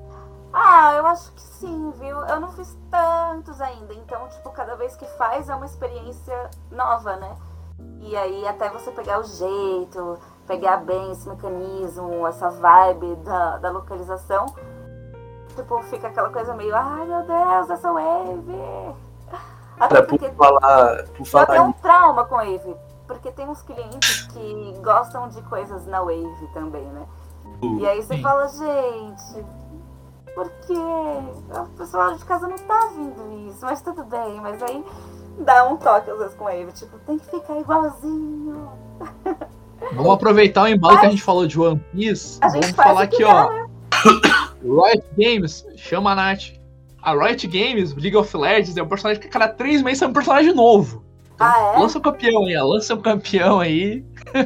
Ah, 0.53 0.93
eu 0.95 1.05
acho 1.07 1.33
que 1.33 1.41
sim, 1.41 1.91
viu? 1.99 2.17
Eu 2.19 2.39
não 2.39 2.53
fiz 2.53 2.77
tantos 2.89 3.59
ainda, 3.59 3.93
então, 3.95 4.29
tipo, 4.29 4.49
cada 4.51 4.75
vez 4.75 4.95
que 4.95 5.05
faz 5.17 5.49
é 5.49 5.55
uma 5.55 5.65
experiência 5.65 6.49
nova, 6.71 7.17
né? 7.17 7.35
E 7.99 8.15
aí, 8.15 8.47
até 8.47 8.69
você 8.69 8.91
pegar 8.91 9.19
o 9.19 9.23
jeito, 9.23 10.19
pegar 10.47 10.77
bem 10.77 11.11
esse 11.11 11.27
mecanismo, 11.27 12.25
essa 12.27 12.49
vibe 12.49 13.15
da, 13.17 13.57
da 13.57 13.71
localização, 13.71 14.47
tipo, 15.55 15.81
fica 15.83 16.07
aquela 16.07 16.29
coisa 16.29 16.53
meio, 16.53 16.75
ai 16.75 17.05
meu 17.05 17.23
Deus, 17.23 17.69
essa 17.69 17.91
wave! 17.91 18.95
Até 19.79 19.95
Cara, 19.95 20.03
por 20.03 20.19
porque 20.19 20.31
falar. 20.31 21.03
Por 21.03 21.19
eu 21.19 21.25
falar 21.25 21.45
tenho 21.47 21.63
um 21.63 21.71
trauma 21.73 22.25
com 22.25 22.35
Wave, 22.35 22.75
porque 23.07 23.31
tem 23.31 23.47
uns 23.47 23.61
clientes 23.61 24.27
que 24.27 24.79
gostam 24.83 25.27
de 25.29 25.41
coisas 25.43 25.85
na 25.87 25.99
Wave 25.99 26.47
também, 26.53 26.85
né? 26.85 27.05
E 27.79 27.87
aí 27.87 28.01
você 28.01 28.15
Sim. 28.15 28.21
fala, 28.21 28.47
gente, 28.47 29.45
por 30.35 30.49
quê? 30.49 30.73
O 30.73 31.77
pessoal 31.77 32.13
de 32.13 32.25
casa 32.25 32.47
não 32.47 32.57
tá 32.57 32.89
vendo 32.95 33.49
isso, 33.49 33.65
mas 33.65 33.81
tudo 33.81 34.03
bem, 34.03 34.41
mas 34.41 34.61
aí 34.63 34.85
dá 35.39 35.65
um 35.65 35.77
toque 35.77 36.11
às 36.11 36.17
vezes 36.17 36.35
com 36.35 36.45
Wave, 36.45 36.71
tipo, 36.73 36.97
tem 36.99 37.17
que 37.17 37.25
ficar 37.25 37.57
igualzinho. 37.59 38.69
Vamos 39.93 40.13
aproveitar 40.13 40.63
o 40.63 40.67
embalo 40.67 40.99
que 40.99 41.05
a 41.05 41.09
gente 41.09 41.21
falou 41.21 41.45
de 41.45 41.59
One 41.59 41.81
Piece. 41.91 42.39
A 42.41 42.49
gente 42.49 42.61
Vamos 42.61 42.75
falar 42.75 43.01
o 43.01 43.03
aqui, 43.03 43.23
ó. 43.23 43.49
Riot 44.63 45.05
Games, 45.17 45.65
chama 45.75 46.11
a 46.11 46.15
Nath. 46.15 46.53
A 47.01 47.13
Riot 47.13 47.45
Games, 47.47 47.93
League 47.95 48.15
of 48.15 48.35
Legends, 48.35 48.77
é 48.77 48.81
um 48.81 48.87
personagem 48.87 49.21
que 49.21 49.27
a 49.27 49.31
cada 49.31 49.49
três 49.49 49.81
meses 49.81 50.01
é 50.01 50.07
um 50.07 50.13
personagem 50.13 50.53
novo. 50.53 51.03
Ah, 51.39 51.73
é? 51.75 51.79
Lança 51.79 51.97
um 51.97 52.01
campeão 52.01 52.45
aí, 52.45 52.55
ó, 52.55 52.65
lança 52.65 52.95
um 52.95 53.01
campeão 53.01 53.59
aí. 53.59 54.03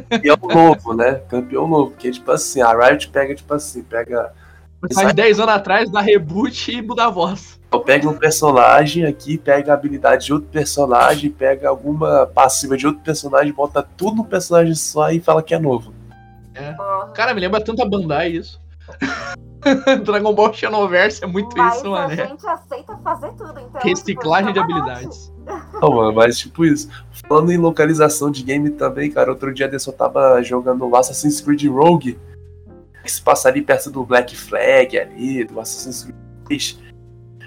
campeão 0.09 0.37
novo, 0.41 0.93
né? 0.93 1.21
Campeão 1.29 1.67
novo. 1.67 1.91
Porque, 1.91 2.11
tipo 2.11 2.31
assim, 2.31 2.61
a 2.61 2.73
Riot 2.73 3.09
pega, 3.09 3.35
tipo 3.35 3.53
assim, 3.53 3.83
pega. 3.83 4.33
Faz 4.93 5.13
10 5.13 5.39
anos 5.39 5.55
atrás, 5.55 5.91
dá 5.91 6.01
reboot 6.01 6.71
e 6.71 6.81
muda 6.81 7.05
a 7.05 7.09
voz. 7.09 7.59
Pega 7.81 8.09
um 8.09 8.17
personagem 8.17 9.05
aqui, 9.05 9.37
pega 9.37 9.71
a 9.71 9.75
habilidade 9.75 10.25
de 10.25 10.33
outro 10.33 10.49
personagem, 10.49 11.29
pega 11.29 11.69
alguma 11.69 12.25
passiva 12.25 12.77
de 12.77 12.85
outro 12.87 13.01
personagem, 13.03 13.53
bota 13.53 13.81
tudo 13.81 14.17
no 14.17 14.25
personagem 14.25 14.75
só 14.75 15.11
e 15.11 15.19
fala 15.19 15.41
que 15.43 15.53
é 15.53 15.59
novo. 15.59 15.93
Porra. 16.75 17.07
Cara, 17.13 17.33
me 17.33 17.41
lembra 17.41 17.63
tanto 17.63 17.81
a 17.81 17.85
Bandai 17.85 18.31
isso. 18.31 18.59
Dragon 20.05 20.33
Ball 20.33 20.53
Xenoverse 20.53 21.23
é 21.23 21.27
muito 21.27 21.55
Mas 21.57 21.75
isso, 21.75 21.87
a 21.87 22.07
mano. 22.07 22.13
é. 22.13 22.27
gente 22.27 22.47
aceita 22.47 22.97
fazer 22.97 23.31
tudo, 23.33 23.59
então. 23.59 23.81
Reciclagem 23.81 24.53
de 24.53 24.59
tipo, 24.59 24.73
a 24.73 24.77
habilidades. 24.77 25.33
Não, 25.81 25.91
mano, 25.91 26.13
mas 26.13 26.37
tipo 26.37 26.65
isso. 26.65 26.89
Falando 27.27 27.51
em 27.51 27.57
localização 27.57 28.31
de 28.31 28.43
game 28.43 28.69
também, 28.71 29.11
cara, 29.11 29.29
outro 29.29 29.53
dia 29.53 29.69
eu 29.71 29.93
tava 29.93 30.41
jogando 30.41 30.93
Assassin's 30.95 31.41
Creed 31.41 31.65
Rogue, 31.65 32.17
que 33.03 33.11
se 33.11 33.21
passa 33.21 33.49
ali 33.49 33.61
perto 33.61 33.89
do 33.89 34.05
Black 34.05 34.35
Flag 34.35 34.97
ali, 34.97 35.43
do 35.43 35.59
Assassin's 35.59 36.03
Creed 36.03 36.15
3. 36.45 36.86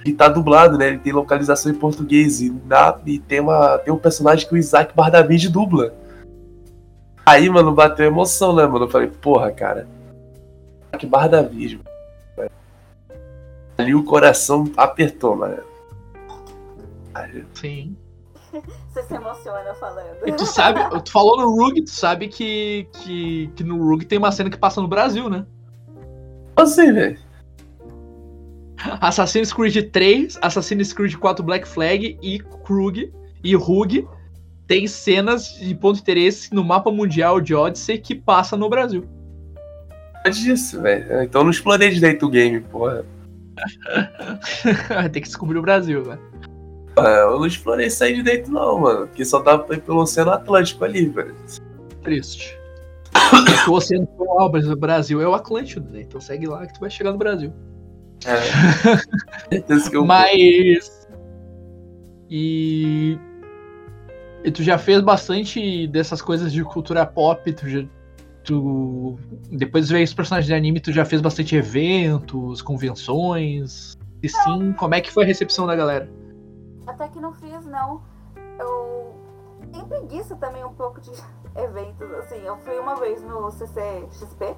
E 0.05 0.12
tá 0.12 0.28
dublado, 0.28 0.78
né? 0.78 0.89
Ele 0.89 0.98
tem 0.98 1.12
localização 1.12 1.70
em 1.70 1.74
português. 1.74 2.40
E, 2.40 2.51
na, 2.66 2.98
e 3.06 3.18
tem, 3.18 3.40
uma, 3.40 3.78
tem 3.78 3.93
um 3.93 3.98
personagem 3.98 4.48
que 4.48 4.55
o 4.55 4.59
Isaac 4.59 4.94
Bardavid 4.94 5.48
dubla. 5.48 5.94
Aí, 7.24 7.48
mano, 7.48 7.72
bateu 7.72 8.06
emoção, 8.06 8.55
né, 8.55 8.66
mano? 8.66 8.86
Eu 8.86 8.90
falei, 8.90 9.09
porra, 9.09 9.51
cara. 9.52 9.86
Isaac 10.89 11.06
Bardavid, 11.06 11.78
mano. 11.78 12.51
Ali 13.77 13.94
o 13.94 14.05
coração 14.05 14.70
apertou, 14.77 15.36
mano. 15.36 15.62
Aí, 17.14 17.44
Sim. 17.55 17.97
Você 18.90 19.02
se 19.05 19.14
emociona 19.14 19.72
falando. 19.74 20.27
E 20.27 20.32
tu 20.32 20.44
sabe, 20.44 20.81
tu 21.05 21.12
falou 21.12 21.36
no 21.36 21.55
Rug, 21.55 21.82
tu 21.82 21.90
sabe 21.90 22.28
que, 22.28 22.89
que, 22.93 23.51
que 23.55 23.62
no 23.62 23.89
Rug 23.89 24.05
tem 24.05 24.18
uma 24.18 24.32
cena 24.32 24.51
que 24.51 24.56
passa 24.56 24.81
no 24.81 24.89
Brasil, 24.89 25.31
né? 25.31 25.47
assim, 26.56 26.93
velho. 26.93 27.18
Assassin's 29.01 29.52
Creed 29.52 29.90
3, 29.90 30.39
Assassin's 30.40 30.93
Creed 30.93 31.16
4 31.16 31.44
Black 31.44 31.66
Flag 31.66 32.19
e 32.23 32.39
Krug 32.65 33.12
e 33.43 33.55
Rug 33.55 34.07
tem 34.66 34.86
cenas 34.86 35.55
de 35.55 35.74
ponto 35.74 35.97
de 35.97 36.02
interesse 36.02 36.55
no 36.55 36.62
mapa 36.62 36.93
mundial 36.93 37.40
de 37.40 37.55
Odyssey 37.55 37.98
que 37.98 38.15
passa 38.15 38.57
no 38.57 38.69
Brasil. 38.69 39.05
É 40.24 40.31
disso, 40.31 40.81
velho. 40.81 41.23
Então 41.23 41.40
eu 41.40 41.44
não 41.44 41.51
explorei 41.51 41.90
direito 41.90 42.27
o 42.27 42.31
game, 42.31 42.61
porra. 42.61 43.05
tem 45.12 45.23
que 45.23 45.28
descobrir 45.28 45.59
o 45.59 45.62
Brasil, 45.62 46.05
né? 46.05 46.19
Ah, 46.97 47.27
Eu 47.31 47.39
não 47.39 47.47
explorei 47.47 47.86
isso 47.86 48.05
aí 48.05 48.15
direito, 48.15 48.51
não, 48.51 48.81
mano. 48.81 49.07
Porque 49.07 49.24
só 49.24 49.40
dava 49.40 49.65
pra 49.65 49.77
ir 49.77 49.81
pelo 49.81 50.02
Oceano 50.02 50.31
Atlântico 50.31 50.85
ali, 50.85 51.07
velho. 51.07 51.35
Triste. 52.02 52.57
O 53.69 53.73
Oceano 53.73 54.09
Brasil 54.77 55.20
é 55.20 55.27
o 55.27 55.35
Atlântico, 55.35 55.81
né? 55.90 56.02
Então 56.02 56.20
segue 56.20 56.47
lá 56.47 56.66
que 56.66 56.74
tu 56.74 56.81
vai 56.81 56.90
chegar 56.90 57.12
no 57.12 57.19
Brasil. 57.19 57.52
É. 58.27 59.65
Eu 59.93 60.05
Mas. 60.05 61.09
E. 62.29 63.19
E 64.43 64.51
tu 64.51 64.63
já 64.63 64.79
fez 64.79 65.01
bastante 65.03 65.87
dessas 65.89 66.23
coisas 66.23 66.53
de 66.53 66.63
cultura 66.65 67.05
pop, 67.07 67.53
tu 67.53 67.69
já. 67.69 67.85
Tu. 68.45 69.19
Depois 69.51 69.89
de 69.89 69.95
ver 69.95 70.03
esse 70.03 70.15
personagem 70.15 70.49
de 70.49 70.55
anime, 70.55 70.81
tu 70.81 70.93
já 70.93 71.05
fez 71.05 71.21
bastante 71.21 71.57
eventos, 71.57 72.63
convenções. 72.63 73.99
E 74.23 74.29
sim, 74.29 74.73
como 74.75 74.95
é 74.95 75.01
que 75.01 75.11
foi 75.11 75.25
a 75.25 75.27
recepção 75.27 75.67
da 75.67 75.75
galera? 75.75 76.11
Até 76.87 77.09
que 77.09 77.21
não 77.21 77.33
fiz, 77.33 77.65
não. 77.67 78.03
Eu 78.59 79.15
tenho 79.73 79.87
preguiça 79.87 80.37
também 80.37 80.65
um 80.65 80.75
pouco 80.75 81.01
de 81.01 81.11
eventos, 81.57 82.11
assim. 82.13 82.41
Eu 82.45 82.57
fui 82.59 82.79
uma 82.79 82.97
vez 82.97 83.23
no 83.23 83.51
CCXP 83.51 84.57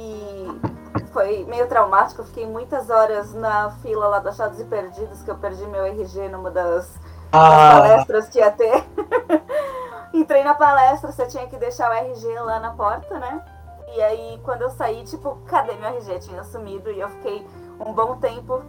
e 0.00 1.06
foi 1.12 1.44
meio 1.44 1.68
traumático. 1.68 2.22
Eu 2.22 2.26
fiquei 2.26 2.46
muitas 2.46 2.88
horas 2.88 3.34
na 3.34 3.70
fila 3.82 4.08
lá 4.08 4.18
do 4.18 4.30
Achados 4.30 4.58
e 4.58 4.64
Perdidos, 4.64 5.22
que 5.22 5.30
eu 5.30 5.36
perdi 5.36 5.66
meu 5.66 5.84
RG 5.84 6.28
numa 6.28 6.50
das, 6.50 6.86
das 6.86 7.00
Ah, 7.32 7.80
palestras 7.80 8.28
que 8.28 8.38
ia 8.38 8.50
ter. 8.50 8.84
Entrei 10.14 10.42
na 10.42 10.54
palestra, 10.54 11.12
você 11.12 11.26
tinha 11.26 11.46
que 11.46 11.56
deixar 11.56 11.90
o 11.90 11.94
RG 11.94 12.26
lá 12.40 12.58
na 12.58 12.72
porta, 12.72 13.18
né? 13.18 13.44
E 13.94 14.02
aí, 14.02 14.40
quando 14.44 14.62
eu 14.62 14.70
saí, 14.70 15.04
tipo, 15.04 15.36
cadê 15.46 15.74
meu 15.74 15.88
RG? 15.90 16.18
Tinha 16.20 16.42
sumido 16.44 16.90
e 16.90 17.00
eu 17.00 17.08
fiquei 17.10 17.46
um 17.78 17.92
bom 17.92 18.16
tempo 18.16 18.62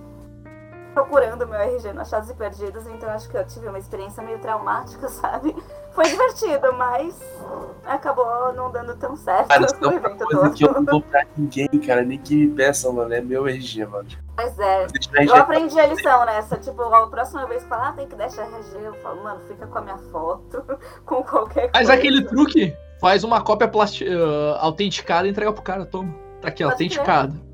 procurando 0.94 1.48
meu 1.48 1.60
RG 1.60 1.94
no 1.94 2.02
Achados 2.02 2.30
e 2.30 2.34
Perdidos, 2.34 2.86
então 2.88 3.10
acho 3.10 3.30
que 3.30 3.38
eu 3.38 3.46
tive 3.46 3.68
uma 3.68 3.80
experiência 3.80 4.22
meio 4.24 4.40
traumática, 4.40 5.08
sabe? 5.10 5.56
Foi 5.94 6.06
divertido, 6.06 6.74
mas 6.74 7.20
acabou 7.86 8.54
não 8.54 8.72
dando 8.72 8.96
tão 8.96 9.16
certo 9.16 9.50
cara, 9.50 9.66
isso 9.66 9.76
é 9.84 9.88
uma 9.88 10.10
coisa 10.18 10.50
que 10.52 10.64
eu 10.66 10.74
não 10.74 10.84
dou 10.84 11.02
pra 11.02 11.26
ninguém, 11.38 11.68
cara. 11.86 12.02
Nem 12.04 12.18
que 12.18 12.36
me 12.36 12.56
peçam, 12.56 12.94
mano. 12.94 13.14
É 13.14 13.22
meu 13.22 13.48
RG, 13.48 13.86
mano. 13.86 14.08
Mas 14.38 14.58
é, 14.58 14.88
Deixa 14.88 15.12
meu 15.12 15.26
eu 15.26 15.36
aprendi 15.36 15.80
a 15.80 15.86
lição 15.86 16.26
nessa. 16.26 16.58
Tipo, 16.58 16.82
a 16.82 17.08
próxima 17.08 17.46
vez 17.46 17.64
que 17.64 17.70
falar, 17.70 17.90
ah, 17.90 17.94
tem 17.94 18.08
que 18.08 18.16
deixar 18.16 18.44
RG, 18.44 18.78
eu 18.82 18.94
falo, 18.96 19.24
mano, 19.24 19.42
fica 19.48 19.68
com 19.68 19.78
a 19.78 19.82
minha 19.82 19.98
foto, 19.98 20.64
com 21.06 21.24
qualquer 21.24 21.72
coisa. 21.72 21.72
Mas 21.74 21.90
aquele 21.90 22.24
truque, 22.24 22.76
faz 23.00 23.24
uma 23.24 23.42
cópia 23.42 23.68
plasti- 23.68 24.08
ah, 24.08 24.60
autenticada 24.62 25.28
e 25.28 25.32
entrega 25.32 25.52
pro 25.52 25.62
cara, 25.62 25.86
toma. 25.86 26.14
Tá 26.42 26.48
aqui, 26.48 26.64
ó, 26.64 26.68
Pode 26.68 26.74
autenticada. 26.84 27.51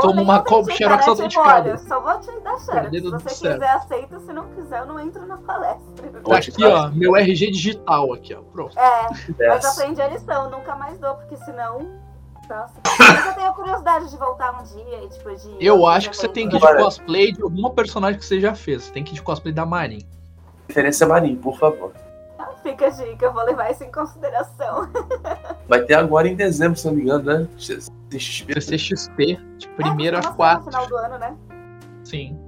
Toma 0.00 0.22
uma 0.22 0.36
autenticar, 0.36 0.44
cópia 0.44 0.76
xerox? 0.76 1.00
Tipo, 1.00 1.10
autenticada. 1.10 1.70
olha, 1.70 1.78
só 1.78 2.00
vou 2.00 2.20
te 2.20 2.40
dar 2.40 2.58
xerox. 2.58 2.90
Se 2.90 3.10
você 3.10 3.48
quiser, 3.48 3.70
aceita. 3.70 4.20
Se 4.20 4.32
não 4.32 4.48
quiser, 4.54 4.80
eu 4.80 4.86
não 4.86 4.98
entro 5.00 5.26
na 5.26 5.36
palestra. 5.36 6.08
Tá 6.24 6.36
aqui, 6.36 6.64
ó, 6.64 6.88
meu 6.90 7.14
RG 7.14 7.50
digital 7.50 8.12
aqui, 8.14 8.34
ó. 8.34 8.40
Pronto. 8.40 8.78
É, 8.78 9.02
mas 9.10 9.36
dessa. 9.36 9.82
aprendi 9.82 10.00
a 10.00 10.08
lição. 10.08 10.50
Nunca 10.50 10.74
mais 10.76 10.98
dou, 10.98 11.14
porque 11.16 11.36
senão... 11.36 12.00
Nossa. 12.48 12.74
Mas 12.98 13.26
eu 13.26 13.34
tenho 13.34 13.52
curiosidade 13.52 14.10
de 14.10 14.16
voltar 14.16 14.60
um 14.60 14.64
dia 14.64 15.04
e, 15.04 15.08
tipo, 15.08 15.34
de... 15.34 15.56
Eu 15.64 15.86
acho 15.86 16.10
que 16.10 16.16
você 16.16 16.28
tem 16.28 16.48
que 16.48 16.56
ir 16.56 16.60
de 16.60 16.76
cosplay 16.76 17.32
de 17.32 17.42
alguma 17.42 17.70
personagem 17.70 18.18
que 18.18 18.26
você 18.26 18.40
já 18.40 18.54
fez. 18.54 18.84
Você 18.84 18.92
tem 18.92 19.04
que 19.04 19.12
ir 19.12 19.14
de 19.14 19.22
cosplay 19.22 19.54
da 19.54 19.64
Marin. 19.64 20.00
Referência 20.68 21.06
Marinho, 21.06 21.36
por 21.38 21.58
favor. 21.58 21.92
Fica 22.62 22.86
a 22.86 22.90
dica, 22.90 23.26
eu 23.26 23.32
vou 23.32 23.44
levar 23.44 23.70
isso 23.72 23.82
em 23.82 23.90
consideração. 23.90 24.88
Vai 25.66 25.82
ter 25.82 25.94
agora 25.94 26.28
em 26.28 26.36
dezembro, 26.36 26.78
se 26.78 26.86
não 26.86 26.94
me 26.94 27.02
engano, 27.02 27.24
né? 27.24 27.48
CXP. 28.18 28.60
CCXP, 28.60 29.38
de 29.58 29.68
primeiro 29.68 30.16
é, 30.16 30.20
a 30.20 30.22
nossa, 30.22 30.34
quatro. 30.36 30.64
No 30.66 30.70
final 30.70 30.86
do 30.86 30.96
ano, 30.96 31.18
né? 31.18 31.36
Sim. 32.04 32.38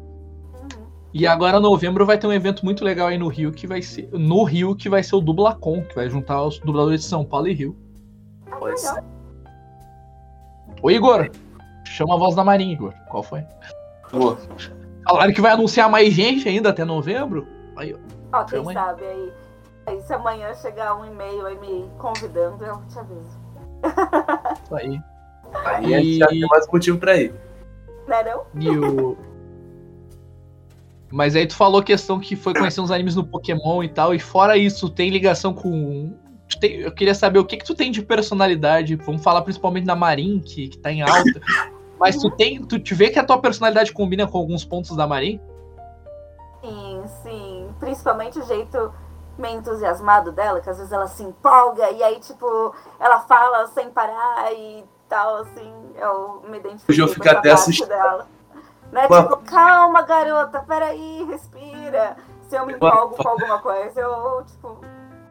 Uhum. 0.55 0.87
E 1.13 1.27
agora, 1.27 1.61
novembro, 1.61 2.05
vai 2.05 2.19
ter 2.19 2.27
um 2.27 2.33
evento 2.33 2.65
muito 2.65 2.85
legal 2.85 3.09
aí 3.09 3.19
no 3.19 3.29
Rio, 3.29 3.53
que 3.53 3.67
vai 3.67 3.83
ser. 3.83 4.09
No 4.13 4.43
Rio, 4.45 4.75
que 4.75 4.89
vai 4.89 5.03
ser 5.03 5.17
o 5.17 5.21
Dublacon, 5.21 5.83
que 5.85 5.95
vai 5.95 6.09
juntar 6.11 6.43
os 6.43 6.59
dubladores 6.59 7.01
de 7.03 7.07
São 7.07 7.25
Paulo 7.25 7.49
e 7.49 7.55
Rio. 7.55 7.77
Ah, 8.51 8.57
Pois 8.59 8.83
legal. 8.83 9.05
Ô 10.83 10.91
Igor, 10.91 11.31
chama 11.85 12.15
a 12.15 12.19
voz 12.19 12.35
da 12.35 12.45
Marinha, 12.45 12.75
Igor. 12.75 12.93
Qual 13.09 13.23
foi? 13.23 13.43
Pô, 14.11 14.37
Falaram 15.09 15.33
que 15.33 15.41
vai 15.41 15.53
anunciar 15.53 15.89
mais 15.89 16.13
gente 16.13 16.49
ainda 16.49 16.71
até 16.71 16.85
novembro. 16.85 17.47
Aí, 17.77 17.95
ó. 17.95 17.99
Ó, 18.39 18.45
quem 18.45 18.59
Chama 18.59 18.71
aí. 18.71 18.75
sabe 18.75 19.05
aí. 19.05 19.33
Aí 19.87 20.01
se 20.03 20.13
amanhã 20.15 20.53
chegar 20.55 20.95
um 20.97 21.05
e-mail 21.05 21.47
aí 21.47 21.59
me 21.59 21.89
convidando, 21.99 22.65
eu 22.65 22.81
te 22.89 22.99
aviso. 22.99 23.39
Isso 24.65 24.75
aí. 24.75 25.01
Aí 25.65 25.95
a 25.95 25.99
gente 26.01 26.19
já 26.19 26.27
tem 26.27 26.41
mais 26.49 26.67
motivo 26.69 26.99
pra 26.99 27.17
ir. 27.17 27.33
Né 28.07 28.23
não? 28.25 28.45
E 28.61 28.69
o. 28.71 29.17
Mas 31.11 31.37
aí 31.37 31.47
tu 31.47 31.55
falou 31.55 31.83
questão 31.83 32.19
que 32.19 32.35
foi 32.35 32.53
conhecer 32.55 32.81
uns 32.81 32.91
animes 32.91 33.15
no 33.15 33.25
Pokémon 33.25 33.83
e 33.83 33.89
tal, 33.89 34.15
e 34.15 34.19
fora 34.19 34.57
isso, 34.57 34.89
tem 34.91 35.11
ligação 35.11 35.55
com. 35.55 36.13
tem- 36.61 36.81
Eu 36.81 36.93
queria 36.93 37.15
saber 37.15 37.39
o 37.39 37.45
que 37.45 37.57
que 37.57 37.65
tu 37.65 37.75
tem 37.75 37.91
de 37.93 38.03
personalidade. 38.03 38.97
Vamos 38.97 39.23
falar 39.23 39.43
principalmente 39.43 39.85
da 39.87 39.95
Marin, 39.95 40.41
que, 40.41 40.69
que 40.69 40.79
tá 40.79 40.91
em 40.91 41.03
alta. 41.03 41.41
Mas 42.01 42.17
tu 42.17 42.29
tem. 42.31 42.63
Tu 42.65 42.79
te 42.81 42.95
vê 42.95 43.11
que 43.11 43.19
a 43.19 43.25
tua 43.25 43.39
personalidade 43.39 43.93
combina 43.93 44.27
com 44.27 44.37
alguns 44.39 44.65
pontos 44.65 44.97
da 44.97 45.07
Marin? 45.07 45.41
Sim, 46.61 47.03
sim. 47.23 47.69
Principalmente 47.79 48.39
o 48.39 48.43
jeito 48.47 48.93
meio 49.39 49.59
entusiasmado 49.59 50.33
dela, 50.33 50.61
que 50.61 50.69
às 50.71 50.77
vezes 50.79 50.93
ela 50.93 51.07
se 51.07 51.23
empolga 51.23 51.91
e 51.91 52.03
aí, 52.03 52.19
tipo, 52.21 52.75
ela 53.01 53.21
fala 53.21 53.67
sem 53.69 53.91
parar 53.91 54.53
e 54.53 54.85
tal, 55.09 55.37
assim, 55.39 55.73
eu 55.97 56.43
me 56.49 56.59
identifico 56.59 56.91
Hoje 56.91 57.01
eu 57.01 57.09
fico 57.09 57.29
até 57.29 57.35
parte 57.35 57.51
assustado. 57.53 57.89
dela. 57.89 58.29
Né? 58.93 59.07
Uma- 59.07 59.23
Tipo, 59.23 59.37
calma, 59.39 60.03
garota, 60.03 60.61
peraí, 60.67 61.25
respira. 61.29 62.17
Se 62.49 62.57
eu 62.57 62.67
me 62.67 62.75
empolgo 62.75 63.17
com 63.17 63.29
alguma 63.29 63.59
coisa, 63.59 64.01
eu, 64.01 64.45
tipo, 64.47 64.79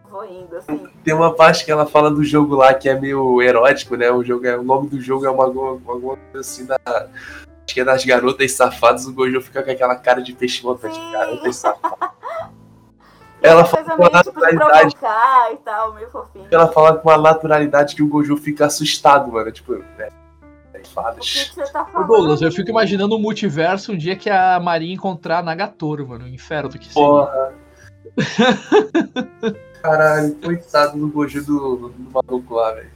vou 0.09 0.25
indo, 0.25 0.57
assim. 0.57 0.87
Tem 1.03 1.13
uma 1.13 1.33
parte 1.33 1.63
que 1.63 1.71
ela 1.71 1.85
fala 1.85 2.09
do 2.11 2.23
jogo 2.23 2.55
lá 2.55 2.73
que 2.73 2.89
é 2.89 2.99
meio 2.99 3.41
erótico, 3.41 3.95
né? 3.95 4.11
O, 4.11 4.23
jogo 4.23 4.45
é, 4.45 4.57
o 4.57 4.63
nome 4.63 4.87
do 4.89 4.99
jogo 4.99 5.25
é 5.25 5.29
uma, 5.29 5.45
alguma 5.45 6.17
coisa 6.17 6.39
assim 6.39 6.65
da. 6.65 6.77
Acho 6.85 7.73
que 7.75 7.79
é 7.79 7.85
das 7.85 8.03
garotas 8.03 8.51
safadas, 8.51 9.05
o 9.07 9.13
Gojo 9.13 9.39
fica 9.41 9.63
com 9.63 9.71
aquela 9.71 9.95
cara 9.95 10.21
de 10.21 10.33
peixe 10.33 10.61
volta 10.61 10.89
de 10.89 10.99
garotas 11.11 11.55
safadas. 11.55 12.09
Ela 13.43 13.65
fala 13.65 13.83
com 13.83 14.01
uma 14.01 14.23
tipo, 14.23 14.39
de 14.39 14.53
naturalidade. 14.53 14.95
e 15.51 15.57
tal, 15.57 15.93
meio 15.93 16.09
fofinho. 16.09 16.47
Ela 16.49 16.67
fala 16.69 16.95
com 16.95 17.09
uma 17.09 17.17
naturalidade 17.17 17.93
que 17.93 18.01
o 18.01 18.07
Gojo 18.07 18.37
fica 18.37 18.67
assustado, 18.67 19.29
mano. 19.29 19.51
Tipo, 19.51 19.83
é. 19.99 20.09
é 20.73 20.77
O 20.77 20.81
que, 20.81 20.89
fadas. 20.89 21.29
que 21.29 21.53
você 21.53 21.71
tá? 21.73 21.83
Douglas, 22.07 22.41
eu 22.41 22.49
fico 22.53 22.69
imaginando 22.69 23.17
um 23.17 23.19
multiverso 23.19 23.91
um 23.91 23.97
dia 23.97 24.15
que 24.15 24.29
a 24.29 24.57
Marin 24.61 24.93
encontrar 24.93 25.39
a 25.39 25.43
Nagatoro, 25.43 26.07
mano. 26.07 26.23
O 26.23 26.29
inferno 26.29 26.69
do 26.69 26.79
que 26.79 26.85
seria. 26.85 27.03
Porra. 27.03 27.53
Caralho, 29.81 30.35
coitado 30.35 30.97
do 30.97 31.09
Gojo 31.09 31.43
do, 31.43 31.89
do 31.89 32.11
maluco 32.13 32.53
lá, 32.53 32.71
velho. 32.71 32.91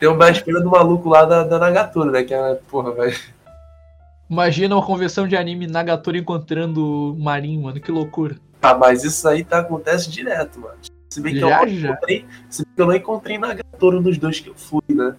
Tem 0.00 0.08
uma 0.08 0.28
espera 0.28 0.60
do 0.60 0.68
maluco 0.68 1.08
lá 1.08 1.24
da, 1.24 1.44
da 1.44 1.60
Nagatoro, 1.60 2.10
né? 2.10 2.24
Que 2.24 2.34
é, 2.34 2.54
porra, 2.68 2.90
velho. 2.90 3.16
Imagina 4.28 4.74
uma 4.74 4.84
conversão 4.84 5.28
de 5.28 5.36
anime 5.36 5.68
Nagatoro 5.68 6.16
encontrando 6.16 7.16
Marin, 7.20 7.62
mano. 7.62 7.80
Que 7.80 7.92
loucura. 7.92 8.34
Ah, 8.62 8.74
mas 8.74 9.04
isso 9.04 9.26
aí 9.28 9.44
tá, 9.44 9.58
acontece 9.58 10.08
direto, 10.08 10.60
mano. 10.60 10.76
Se 11.10 11.20
bem 11.20 11.34
que 11.34 11.40
eu 11.40 11.48
Já, 11.48 11.60
não 11.60 11.68
já. 11.68 11.88
encontrei. 11.90 12.26
Se 12.48 12.64
bem 12.64 12.74
que 12.74 12.80
eu 12.82 12.86
não 12.86 12.94
encontrei 12.94 13.38
Nagatoro 13.38 14.00
nos 14.00 14.16
dois 14.18 14.40
que 14.40 14.48
eu 14.48 14.54
fui, 14.54 14.82
né? 14.88 15.14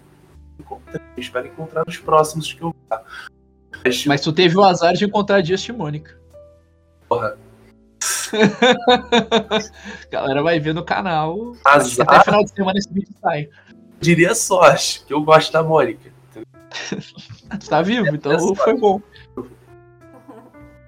Encontrei. 0.58 1.00
Eu 1.16 1.20
espero 1.20 1.46
encontrar 1.46 1.84
nos 1.86 1.98
próximos 1.98 2.52
que 2.52 2.62
eu 2.62 2.74
vá. 2.88 3.02
Mas, 3.84 4.06
Mas 4.06 4.20
tu 4.22 4.32
teve 4.32 4.56
o 4.56 4.64
azar 4.64 4.94
de 4.94 5.04
encontrar 5.04 5.36
a 5.36 5.42
Just 5.42 5.68
Mônica. 5.70 6.16
porra, 7.08 7.36
Galera 10.10 10.42
vai 10.42 10.58
ver 10.58 10.74
no 10.74 10.84
canal. 10.84 11.52
Que 11.52 12.02
até 12.02 12.12
azar, 12.12 12.24
final 12.24 12.44
de 12.44 12.50
semana 12.50 12.78
esse 12.78 12.92
vídeo 12.92 13.14
sai. 13.20 13.44
eu 13.44 13.50
diria 14.00 14.34
sorte, 14.34 15.04
que 15.06 15.12
eu 15.14 15.22
gosto 15.22 15.52
da 15.52 15.62
Mônica. 15.62 16.10
Tu 16.32 17.58
tá 17.68 17.82
vivo, 17.82 18.08
então 18.14 18.32
É 18.32 18.38
foi 18.56 18.76
bom. 18.76 19.00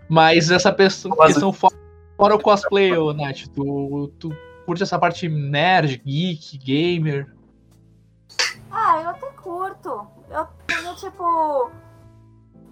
Mas 0.09 0.51
essa 0.51 0.73
pessoa, 0.73 1.27
questão 1.27 1.53
fora, 1.53 1.75
fora 2.17 2.35
o 2.35 2.43
cosplay, 2.43 2.97
ô 2.97 3.13
Nath, 3.13 3.47
tu, 3.55 4.09
tu 4.19 4.31
curte 4.65 4.83
essa 4.83 4.99
parte 4.99 5.29
nerd, 5.29 5.99
geek, 5.99 6.59
gamer. 6.59 7.35
Ah, 8.71 9.01
eu 9.03 9.11
até 9.11 9.27
curto. 9.33 10.07
Eu 10.31 10.47
tenho, 10.67 10.95
tipo. 10.97 11.71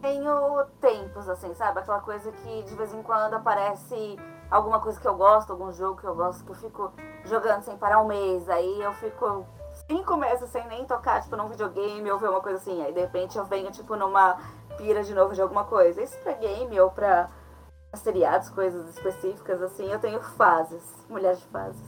Tenho 0.00 0.64
tempos, 0.80 1.28
assim, 1.28 1.54
sabe? 1.54 1.78
Aquela 1.78 2.00
coisa 2.00 2.30
que 2.30 2.62
de 2.64 2.74
vez 2.74 2.92
em 2.92 3.02
quando 3.02 3.34
aparece 3.34 4.18
alguma 4.50 4.78
coisa 4.78 5.00
que 5.00 5.08
eu 5.08 5.16
gosto, 5.16 5.50
algum 5.50 5.72
jogo 5.72 5.98
que 5.98 6.06
eu 6.06 6.14
gosto, 6.14 6.44
que 6.44 6.50
eu 6.50 6.56
fico 6.56 6.92
jogando 7.24 7.62
sem 7.62 7.76
parar 7.78 8.02
um 8.02 8.06
mês. 8.06 8.46
Aí 8.50 8.82
eu 8.82 8.92
fico 8.94 9.46
cinco 9.88 10.16
meses 10.16 10.50
sem 10.50 10.66
nem 10.68 10.84
tocar, 10.84 11.22
tipo, 11.22 11.36
num 11.36 11.48
videogame 11.48 12.10
ou 12.10 12.18
ver 12.18 12.28
uma 12.28 12.42
coisa 12.42 12.58
assim. 12.58 12.82
Aí 12.82 12.92
de 12.92 13.00
repente 13.00 13.38
eu 13.38 13.46
venho, 13.46 13.70
tipo, 13.70 13.96
numa 13.96 14.36
pira 14.76 15.02
de 15.02 15.14
novo 15.14 15.34
de 15.34 15.40
alguma 15.40 15.64
coisa. 15.64 16.02
Isso 16.02 16.18
pra 16.18 16.32
game 16.34 16.78
ou 16.78 16.90
pra 16.90 17.30
seriados, 18.00 18.48
coisas 18.50 18.88
específicas, 18.96 19.62
assim, 19.62 19.90
eu 19.90 19.98
tenho 19.98 20.20
fases. 20.20 20.82
Mulher 21.08 21.36
de 21.36 21.44
fases. 21.44 21.82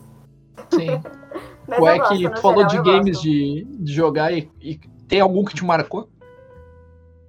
Sim. 0.70 1.00
Mas 1.66 1.78
Ué, 1.80 1.94
eu 1.94 1.98
gosto, 1.98 2.16
que 2.16 2.40
falou 2.40 2.68
geral, 2.68 2.70
de 2.70 2.76
eu 2.76 2.82
games 2.82 3.20
de, 3.20 3.64
de 3.64 3.92
jogar 3.92 4.32
e, 4.32 4.50
e 4.60 4.78
tem 5.08 5.20
algum 5.20 5.44
que 5.44 5.54
te 5.54 5.64
marcou? 5.64 6.08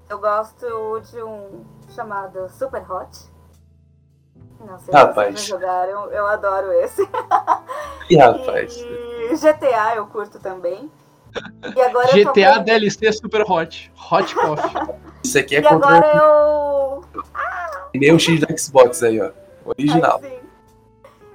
Eu 0.09 0.19
gosto 0.19 1.01
de 1.11 1.21
um 1.21 1.65
chamado 1.89 2.47
Super 2.49 2.89
Hot. 2.89 3.17
Não 4.59 4.77
sei 4.79 4.93
Rapaz. 4.93 5.27
se 5.39 5.47
vocês 5.47 5.47
jogaram, 5.47 6.11
eu 6.11 6.25
adoro 6.27 6.71
esse. 6.73 7.01
Ih, 8.09 8.17
rapaz. 8.17 8.77
E 8.77 9.35
GTA 9.35 9.95
eu 9.95 10.07
curto 10.07 10.39
também. 10.39 10.89
E 11.75 11.81
agora 11.81 12.17
eu 12.17 12.23
tô 12.25 12.31
GTA 12.31 12.59
DLC 12.59 13.11
Super 13.11 13.43
Hot. 13.49 13.91
Hot 14.11 14.33
Coffee. 14.35 14.71
Isso 15.23 15.37
aqui 15.37 15.55
é 15.57 15.59
E 15.59 15.63
contra 15.63 15.97
agora 15.97 16.15
eu. 16.15 17.03
nem 17.13 17.46
o 18.13 18.19
X 18.19 18.39
do 18.39 18.57
Xbox 18.59 19.03
aí, 19.03 19.19
ó. 19.21 19.31
Original. 19.65 20.19
Sim. 20.21 20.37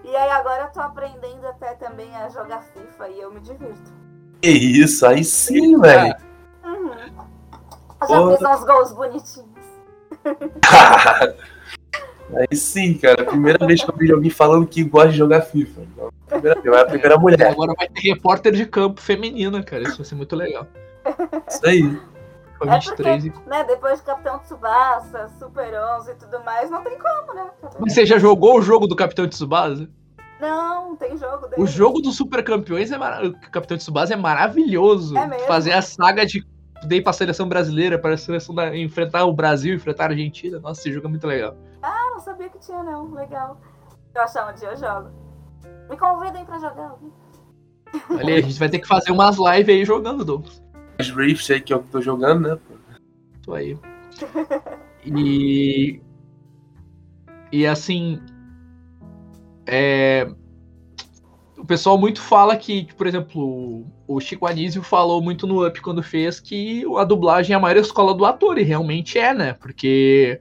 E 0.04 0.16
aí 0.16 0.30
agora 0.30 0.64
eu 0.64 0.68
tô 0.72 0.80
aprendendo 0.80 1.46
até 1.46 1.74
também 1.74 2.14
a 2.16 2.28
jogar 2.28 2.62
FIFA 2.62 3.08
e 3.08 3.20
eu 3.20 3.32
me 3.32 3.40
divirto. 3.40 3.92
Que 4.40 4.48
isso, 4.50 5.06
aí 5.06 5.24
sim, 5.24 5.78
velho. 5.80 6.14
Uhum. 6.64 6.90
Eu 8.00 8.08
já 8.08 8.16
Porra. 8.16 8.36
fiz 8.36 8.48
uns 8.48 8.64
gols 8.66 8.92
bonitinhos. 8.92 9.48
aí 12.36 12.56
sim, 12.56 12.94
cara. 12.98 13.24
Primeira 13.24 13.66
vez 13.66 13.82
que 13.84 13.90
eu 13.90 13.96
vi 13.96 14.12
alguém 14.12 14.30
falando 14.30 14.66
que 14.66 14.82
gosta 14.84 15.10
de 15.10 15.16
jogar 15.18 15.42
FIFA. 15.42 15.82
Não, 15.96 16.10
Primeira 16.26 16.60
vez, 16.60 16.74
é 16.76 16.80
a 16.80 16.84
primeira 16.86 17.14
E 17.14 17.18
mulher. 17.18 17.50
agora 17.50 17.72
vai 17.76 17.88
ter 17.88 18.00
repórter 18.00 18.52
de 18.52 18.66
campo 18.66 19.00
feminina, 19.00 19.62
cara. 19.62 19.82
Isso 19.82 19.98
vai 19.98 20.06
ser 20.06 20.14
muito 20.14 20.34
legal. 20.34 20.66
Isso 21.48 21.66
aí. 21.66 21.98
É 22.66 22.78
23 22.78 23.24
e... 23.24 23.32
Né, 23.46 23.64
depois 23.64 23.98
de 23.98 24.06
Capitão 24.06 24.38
Tsubasa, 24.38 25.28
Super 25.38 25.74
11 25.98 26.10
e 26.10 26.14
tudo 26.14 26.42
mais, 26.44 26.70
não 26.70 26.82
tem 26.82 26.98
como, 26.98 27.34
né? 27.34 27.50
Mas 27.78 27.92
você 27.92 28.06
já 28.06 28.18
jogou 28.18 28.58
o 28.58 28.62
jogo 28.62 28.86
do 28.86 28.96
Capitão 28.96 29.28
Tsubasa? 29.28 29.88
Não, 30.40 30.96
tem 30.96 31.16
jogo 31.16 31.46
dele. 31.46 31.62
O 31.62 31.66
jogo 31.66 32.00
dos 32.00 32.16
Super 32.16 32.42
Campeões 32.42 32.90
é 32.90 32.98
mara... 32.98 33.28
o 33.28 33.32
Capitão 33.50 33.76
Tsubasa 33.76 34.14
é 34.14 34.16
maravilhoso. 34.16 35.16
É 35.16 35.26
mesmo? 35.26 35.46
Fazer 35.46 35.72
a 35.72 35.82
saga 35.82 36.26
de 36.26 36.44
dei 36.84 37.00
pra 37.00 37.12
seleção 37.12 37.48
brasileira, 37.48 37.96
para 37.96 38.14
a 38.14 38.18
seleção 38.18 38.54
da... 38.54 38.76
enfrentar 38.76 39.24
o 39.24 39.32
Brasil, 39.32 39.74
enfrentar 39.74 40.04
a 40.04 40.08
Argentina. 40.08 40.58
Nossa, 40.58 40.80
esse 40.80 40.92
jogo 40.92 41.06
é 41.06 41.10
muito 41.10 41.26
legal. 41.26 41.56
Ah, 41.80 42.10
não 42.10 42.20
sabia 42.20 42.48
que 42.48 42.58
tinha, 42.58 42.82
não. 42.82 43.12
Legal. 43.12 43.60
Eu 44.14 44.22
achar 44.22 44.50
um 44.50 44.54
dia, 44.54 44.70
eu 44.70 44.76
jogo. 44.76 45.10
Me 45.88 45.96
convidem 45.96 46.44
pra 46.44 46.58
jogar. 46.58 46.94
Olha 48.10 48.34
a 48.34 48.40
gente 48.40 48.58
vai 48.58 48.68
ter 48.68 48.78
que 48.78 48.88
fazer 48.88 49.12
umas 49.12 49.36
lives 49.36 49.68
aí 49.68 49.84
jogando, 49.84 50.24
Douglas. 50.24 50.62
As 50.98 51.10
Rift 51.10 51.52
aí 51.52 51.60
que 51.60 51.72
eu 51.72 51.82
tô 51.90 52.00
jogando, 52.00 52.48
né? 52.48 52.58
Isso 53.40 53.52
aí. 53.52 53.78
E. 55.04 56.00
E 57.50 57.66
assim. 57.66 58.20
É, 59.66 60.28
o 61.62 61.64
pessoal 61.64 61.96
muito 61.96 62.20
fala 62.20 62.56
que, 62.56 62.92
por 62.94 63.06
exemplo, 63.06 63.86
o 64.06 64.20
Chico 64.20 64.46
Anísio 64.46 64.82
falou 64.82 65.22
muito 65.22 65.46
no 65.46 65.64
Up 65.64 65.80
quando 65.80 66.02
fez 66.02 66.40
que 66.40 66.84
a 66.96 67.04
dublagem 67.04 67.54
é 67.54 67.56
a 67.56 67.60
maior 67.60 67.76
escola 67.76 68.14
do 68.14 68.24
ator, 68.24 68.58
e 68.58 68.64
realmente 68.64 69.18
é, 69.18 69.32
né? 69.32 69.52
Porque 69.54 70.40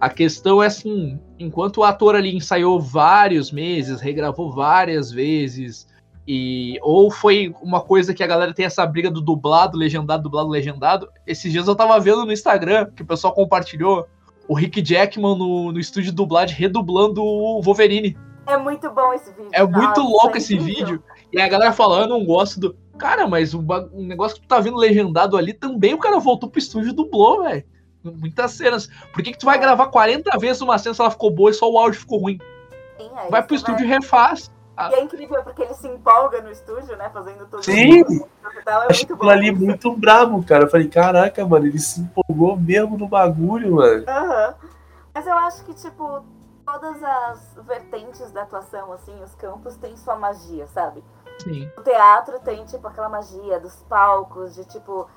a 0.00 0.10
questão 0.10 0.60
é 0.60 0.66
assim: 0.66 1.18
enquanto 1.38 1.78
o 1.78 1.84
ator 1.84 2.16
ali 2.16 2.34
ensaiou 2.34 2.80
vários 2.80 3.52
meses, 3.52 4.00
regravou 4.00 4.52
várias 4.52 5.12
vezes, 5.12 5.86
e 6.26 6.78
ou 6.82 7.10
foi 7.10 7.54
uma 7.60 7.80
coisa 7.80 8.14
que 8.14 8.22
a 8.22 8.26
galera 8.26 8.54
tem 8.54 8.64
essa 8.64 8.86
briga 8.86 9.10
do 9.10 9.20
dublado, 9.20 9.76
legendado, 9.76 10.22
dublado, 10.22 10.48
legendado. 10.48 11.08
Esses 11.26 11.50
dias 11.50 11.66
eu 11.66 11.74
tava 11.74 11.98
vendo 11.98 12.24
no 12.24 12.32
Instagram 12.32 12.90
que 12.94 13.02
o 13.02 13.06
pessoal 13.06 13.32
compartilhou 13.34 14.06
o 14.48 14.54
Rick 14.54 14.82
Jackman 14.84 15.36
no, 15.36 15.72
no 15.72 15.78
estúdio 15.80 16.10
de 16.10 16.16
dublagem 16.16 16.56
redublando 16.56 17.22
o 17.22 17.60
Wolverine. 17.62 18.16
É 18.46 18.56
muito 18.56 18.90
bom 18.90 19.12
esse 19.12 19.30
vídeo. 19.30 19.48
É 19.52 19.62
muito 19.64 20.00
Nossa, 20.00 20.00
louco 20.00 20.34
é 20.34 20.38
esse 20.38 20.58
vídeo. 20.58 21.02
E 21.32 21.40
a 21.40 21.48
galera 21.48 21.72
falando, 21.72 22.02
eu 22.02 22.18
não 22.18 22.24
gosto 22.24 22.58
do. 22.58 22.76
Cara, 22.98 23.26
mas 23.26 23.54
o, 23.54 23.62
ba- 23.62 23.88
o 23.92 24.02
negócio 24.02 24.36
que 24.36 24.42
tu 24.42 24.48
tá 24.48 24.60
vendo 24.60 24.76
legendado 24.76 25.36
ali 25.36 25.52
também 25.52 25.94
o 25.94 25.98
cara 25.98 26.18
voltou 26.18 26.48
pro 26.50 26.58
estúdio 26.58 26.90
e 26.90 26.94
dublou, 26.94 27.42
velho. 27.44 27.64
Muitas 28.04 28.50
cenas. 28.52 28.88
Por 29.12 29.22
que, 29.22 29.32
que 29.32 29.38
tu 29.38 29.46
vai 29.46 29.58
gravar 29.58 29.86
40 29.86 30.36
vezes 30.38 30.60
uma 30.60 30.76
cena 30.76 30.94
se 30.94 31.00
ela 31.00 31.10
ficou 31.10 31.30
boa 31.30 31.50
e 31.50 31.54
só 31.54 31.70
o 31.70 31.78
áudio 31.78 32.00
ficou 32.00 32.18
ruim? 32.18 32.38
Sim, 32.98 33.10
aí 33.14 33.30
Vai 33.30 33.42
pro 33.44 33.54
estúdio 33.54 33.84
e 33.84 33.88
refaz. 33.88 34.50
E 34.78 34.94
é 34.94 35.02
incrível 35.02 35.42
porque 35.42 35.62
ele 35.62 35.74
se 35.74 35.86
empolga 35.86 36.40
no 36.40 36.50
estúdio, 36.50 36.96
né? 36.96 37.10
Fazendo 37.10 37.46
tudo. 37.46 37.62
Sim. 37.62 38.00
isso 38.00 38.26
e 38.58 38.62
tal, 38.64 38.82
é 38.82 38.86
Achei 38.86 39.06
muito 39.06 39.22
bom. 39.22 39.30
ali 39.30 39.52
muito 39.52 39.96
brabo, 39.96 40.44
cara. 40.44 40.64
Eu 40.64 40.70
falei, 40.70 40.88
caraca, 40.88 41.44
mano, 41.46 41.66
ele 41.66 41.78
se 41.78 42.00
empolgou 42.00 42.56
mesmo 42.56 42.96
no 42.96 43.06
bagulho, 43.06 43.76
mano. 43.76 44.04
Aham. 44.08 44.54
Mas 45.14 45.26
eu 45.26 45.36
acho 45.36 45.64
que, 45.64 45.74
tipo, 45.74 46.24
todas 46.64 47.02
as 47.02 47.58
vertentes 47.66 48.30
da 48.32 48.42
atuação, 48.42 48.92
assim, 48.92 49.22
os 49.22 49.34
campos 49.34 49.76
têm 49.76 49.96
sua 49.96 50.16
magia, 50.16 50.66
sabe? 50.68 51.04
Sim. 51.38 51.70
O 51.76 51.82
teatro 51.82 52.40
tem, 52.40 52.64
tipo, 52.64 52.86
aquela 52.88 53.08
magia 53.08 53.60
dos 53.60 53.76
palcos, 53.82 54.54
de, 54.54 54.64
tipo, 54.64 55.08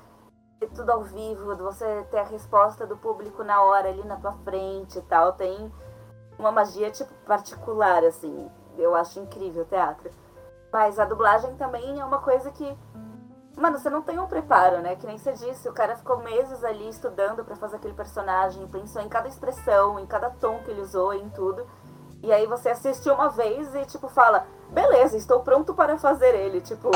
ter 0.60 0.68
tudo 0.68 0.90
ao 0.90 1.02
vivo, 1.02 1.54
de 1.54 1.62
você 1.62 2.04
ter 2.10 2.18
a 2.18 2.24
resposta 2.24 2.86
do 2.86 2.96
público 2.96 3.42
na 3.42 3.62
hora, 3.62 3.88
ali 3.88 4.04
na 4.04 4.16
tua 4.16 4.32
frente 4.44 4.98
e 4.98 5.02
tal. 5.02 5.32
Tem 5.32 5.72
uma 6.38 6.52
magia, 6.52 6.90
tipo, 6.90 7.12
particular, 7.26 8.04
assim. 8.04 8.50
Eu 8.78 8.94
acho 8.94 9.20
incrível 9.20 9.62
o 9.62 9.66
teatro. 9.66 10.10
Mas 10.72 10.98
a 10.98 11.04
dublagem 11.04 11.54
também 11.56 12.00
é 12.00 12.04
uma 12.04 12.18
coisa 12.18 12.50
que. 12.50 12.76
Mano, 13.56 13.78
você 13.78 13.88
não 13.88 14.02
tem 14.02 14.18
um 14.18 14.26
preparo, 14.26 14.82
né? 14.82 14.96
Que 14.96 15.06
nem 15.06 15.16
você 15.16 15.32
disse, 15.32 15.66
o 15.68 15.72
cara 15.72 15.96
ficou 15.96 16.18
meses 16.18 16.62
ali 16.62 16.88
estudando 16.90 17.42
pra 17.42 17.56
fazer 17.56 17.76
aquele 17.76 17.94
personagem, 17.94 18.66
pensou 18.68 19.00
em 19.00 19.08
cada 19.08 19.28
expressão, 19.28 19.98
em 19.98 20.04
cada 20.04 20.28
tom 20.28 20.58
que 20.62 20.70
ele 20.70 20.82
usou, 20.82 21.14
em 21.14 21.30
tudo. 21.30 21.66
E 22.22 22.30
aí 22.30 22.46
você 22.46 22.68
assiste 22.68 23.08
uma 23.08 23.30
vez 23.30 23.74
e, 23.74 23.86
tipo, 23.86 24.08
fala, 24.08 24.46
beleza, 24.68 25.16
estou 25.16 25.40
pronto 25.40 25.74
para 25.74 25.96
fazer 25.96 26.34
ele. 26.34 26.60
Tipo. 26.60 26.90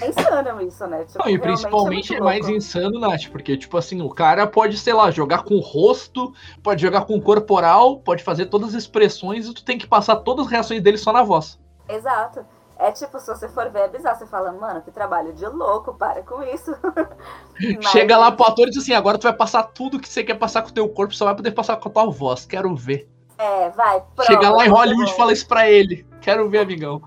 É 0.00 0.08
insano 0.08 0.62
isso, 0.62 0.86
né? 0.86 1.04
Tipo, 1.04 1.18
Não, 1.18 1.26
e 1.26 1.36
realmente 1.36 1.42
principalmente 1.42 2.14
é, 2.14 2.20
muito 2.20 2.24
mais 2.24 2.48
insano, 2.48 2.98
Nath, 2.98 3.28
porque, 3.30 3.56
tipo 3.56 3.76
assim, 3.76 4.00
o 4.00 4.08
cara 4.10 4.46
pode, 4.46 4.76
sei 4.78 4.92
lá, 4.92 5.10
jogar 5.10 5.42
com 5.42 5.54
o 5.54 5.60
rosto, 5.60 6.32
pode 6.62 6.82
jogar 6.82 7.02
com 7.04 7.16
o 7.16 7.22
corporal, 7.22 7.98
pode 8.00 8.22
fazer 8.22 8.46
todas 8.46 8.70
as 8.70 8.74
expressões 8.74 9.46
e 9.46 9.54
tu 9.54 9.64
tem 9.64 9.78
que 9.78 9.86
passar 9.86 10.16
todas 10.16 10.46
as 10.46 10.50
reações 10.52 10.82
dele 10.82 10.98
só 10.98 11.12
na 11.12 11.22
voz. 11.22 11.58
Exato. 11.88 12.44
É 12.78 12.90
tipo, 12.90 13.18
se 13.20 13.26
você 13.26 13.46
for 13.46 13.68
ver, 13.70 13.80
é 13.80 13.88
bizarro. 13.88 14.18
Você 14.18 14.26
fala, 14.26 14.50
mano, 14.52 14.80
que 14.80 14.90
trabalho 14.90 15.34
de 15.34 15.46
louco, 15.46 15.92
para 15.94 16.22
com 16.22 16.42
isso. 16.42 16.74
Mas- 17.60 17.90
Chega 17.90 18.16
lá 18.16 18.32
pro 18.32 18.46
ator 18.46 18.68
e 18.68 18.70
diz 18.70 18.82
assim: 18.82 18.94
agora 18.94 19.18
tu 19.18 19.24
vai 19.24 19.34
passar 19.34 19.64
tudo 19.64 20.00
que 20.00 20.08
você 20.08 20.24
quer 20.24 20.38
passar 20.38 20.62
com 20.62 20.70
o 20.70 20.72
teu 20.72 20.88
corpo, 20.88 21.14
só 21.14 21.26
vai 21.26 21.36
poder 21.36 21.50
passar 21.50 21.76
com 21.76 21.90
a 21.90 21.92
tua 21.92 22.06
voz. 22.10 22.46
Quero 22.46 22.74
ver. 22.74 23.06
É, 23.40 23.70
vai, 23.70 24.02
prova, 24.14 24.30
Chega 24.30 24.50
lá 24.50 24.66
em 24.66 24.68
Hollywood 24.68 25.10
e 25.10 25.16
fala 25.16 25.32
isso 25.32 25.48
pra 25.48 25.70
ele. 25.70 26.06
Quero 26.20 26.46
ver, 26.50 26.58
amigão. 26.58 27.00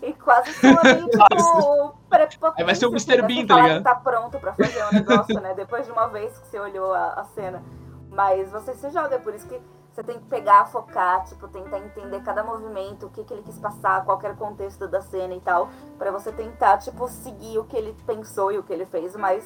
E 0.00 0.12
quase 0.12 0.52
tipo, 0.52 0.78
prepotência. 2.08 2.54
Aí 2.56 2.64
vai 2.64 2.74
ser 2.76 2.86
o 2.86 2.90
Mr. 2.90 3.22
Bean, 3.22 3.44
tá 3.44 3.56
ligado? 3.56 3.78
que 3.78 3.84
tá 3.84 3.94
pronto 3.96 4.38
pra 4.38 4.52
fazer 4.54 4.84
o 4.84 4.94
negócio, 4.94 5.40
né? 5.40 5.52
Depois 5.54 5.84
de 5.84 5.90
uma 5.90 6.06
vez 6.06 6.38
que 6.38 6.46
você 6.46 6.60
olhou 6.60 6.94
a, 6.94 7.14
a 7.14 7.24
cena. 7.24 7.60
Mas 8.08 8.52
você 8.52 8.72
se 8.74 8.88
joga, 8.90 9.16
é 9.16 9.18
por 9.18 9.34
isso 9.34 9.48
que 9.48 9.60
você 9.92 10.04
tem 10.04 10.16
que 10.20 10.26
pegar, 10.26 10.66
focar, 10.66 11.24
tipo, 11.24 11.48
tentar 11.48 11.80
entender 11.80 12.20
cada 12.20 12.44
movimento, 12.44 13.06
o 13.06 13.10
que, 13.10 13.24
que 13.24 13.34
ele 13.34 13.42
quis 13.42 13.58
passar, 13.58 14.04
qual 14.04 14.18
que 14.18 14.26
era 14.26 14.34
o 14.34 14.38
contexto 14.38 14.86
da 14.86 15.00
cena 15.00 15.34
e 15.34 15.40
tal, 15.40 15.70
pra 15.98 16.12
você 16.12 16.30
tentar, 16.30 16.78
tipo, 16.78 17.08
seguir 17.08 17.58
o 17.58 17.64
que 17.64 17.76
ele 17.76 17.96
pensou 18.06 18.52
e 18.52 18.58
o 18.58 18.62
que 18.62 18.72
ele 18.72 18.86
fez 18.86 19.16
o 19.16 19.18
mais 19.18 19.44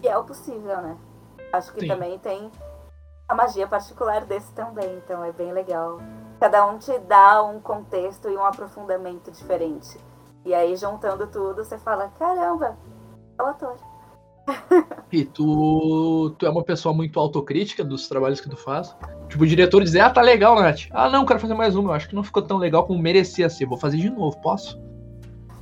fiel 0.00 0.24
possível, 0.24 0.78
né? 0.80 0.96
Acho 1.52 1.72
que 1.72 1.80
Sim. 1.80 1.86
também 1.86 2.18
tem 2.18 2.50
a 3.28 3.34
magia 3.34 3.66
particular 3.66 4.24
desse 4.24 4.52
também, 4.52 4.96
então 4.96 5.24
é 5.24 5.32
bem 5.32 5.52
legal. 5.52 6.00
Cada 6.38 6.66
um 6.66 6.78
te 6.78 6.96
dá 7.00 7.42
um 7.42 7.60
contexto 7.60 8.28
e 8.28 8.36
um 8.36 8.44
aprofundamento 8.44 9.30
diferente. 9.30 9.98
E 10.44 10.54
aí, 10.54 10.76
juntando 10.76 11.26
tudo, 11.26 11.64
você 11.64 11.76
fala, 11.78 12.08
caramba, 12.18 12.76
é 13.38 13.42
o 13.42 13.46
ator. 13.46 13.76
E 15.10 15.24
tu, 15.24 16.34
tu 16.38 16.46
é 16.46 16.50
uma 16.50 16.62
pessoa 16.62 16.94
muito 16.94 17.18
autocrítica 17.18 17.82
dos 17.82 18.08
trabalhos 18.08 18.40
que 18.40 18.48
tu 18.48 18.56
faz. 18.56 18.94
Tipo, 19.28 19.42
o 19.42 19.46
diretor 19.46 19.82
dizer, 19.82 20.00
ah, 20.00 20.10
tá 20.10 20.20
legal, 20.20 20.54
Nath. 20.56 20.88
Ah, 20.92 21.08
não, 21.08 21.26
quero 21.26 21.40
fazer 21.40 21.54
mais 21.54 21.74
uma. 21.74 21.90
Eu 21.90 21.94
acho 21.94 22.08
que 22.08 22.14
não 22.14 22.22
ficou 22.22 22.42
tão 22.42 22.58
legal 22.58 22.86
como 22.86 23.00
merecia 23.00 23.48
ser. 23.48 23.66
Vou 23.66 23.78
fazer 23.78 23.96
de 23.96 24.10
novo, 24.10 24.40
posso? 24.40 24.80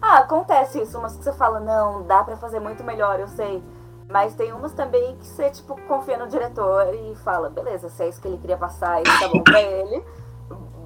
Ah, 0.02 0.18
acontece 0.18 0.82
isso, 0.82 1.00
mas 1.00 1.16
que 1.16 1.24
você 1.24 1.32
fala, 1.32 1.60
não, 1.60 2.06
dá 2.06 2.22
pra 2.22 2.36
fazer 2.36 2.60
muito 2.60 2.84
melhor, 2.84 3.18
eu 3.20 3.28
sei. 3.28 3.62
Mas 4.08 4.34
tem 4.34 4.52
umas 4.52 4.72
também 4.72 5.16
que 5.16 5.26
você, 5.26 5.50
tipo, 5.50 5.74
confia 5.88 6.16
no 6.18 6.28
diretor 6.28 6.94
e 6.94 7.14
fala, 7.16 7.48
beleza, 7.50 7.88
se 7.88 8.02
é 8.02 8.08
isso 8.08 8.20
que 8.20 8.28
ele 8.28 8.38
queria 8.38 8.56
passar 8.56 9.00
e 9.00 9.04
tá 9.04 9.28
bom 9.28 9.42
pra 9.42 9.60
ele, 9.60 10.02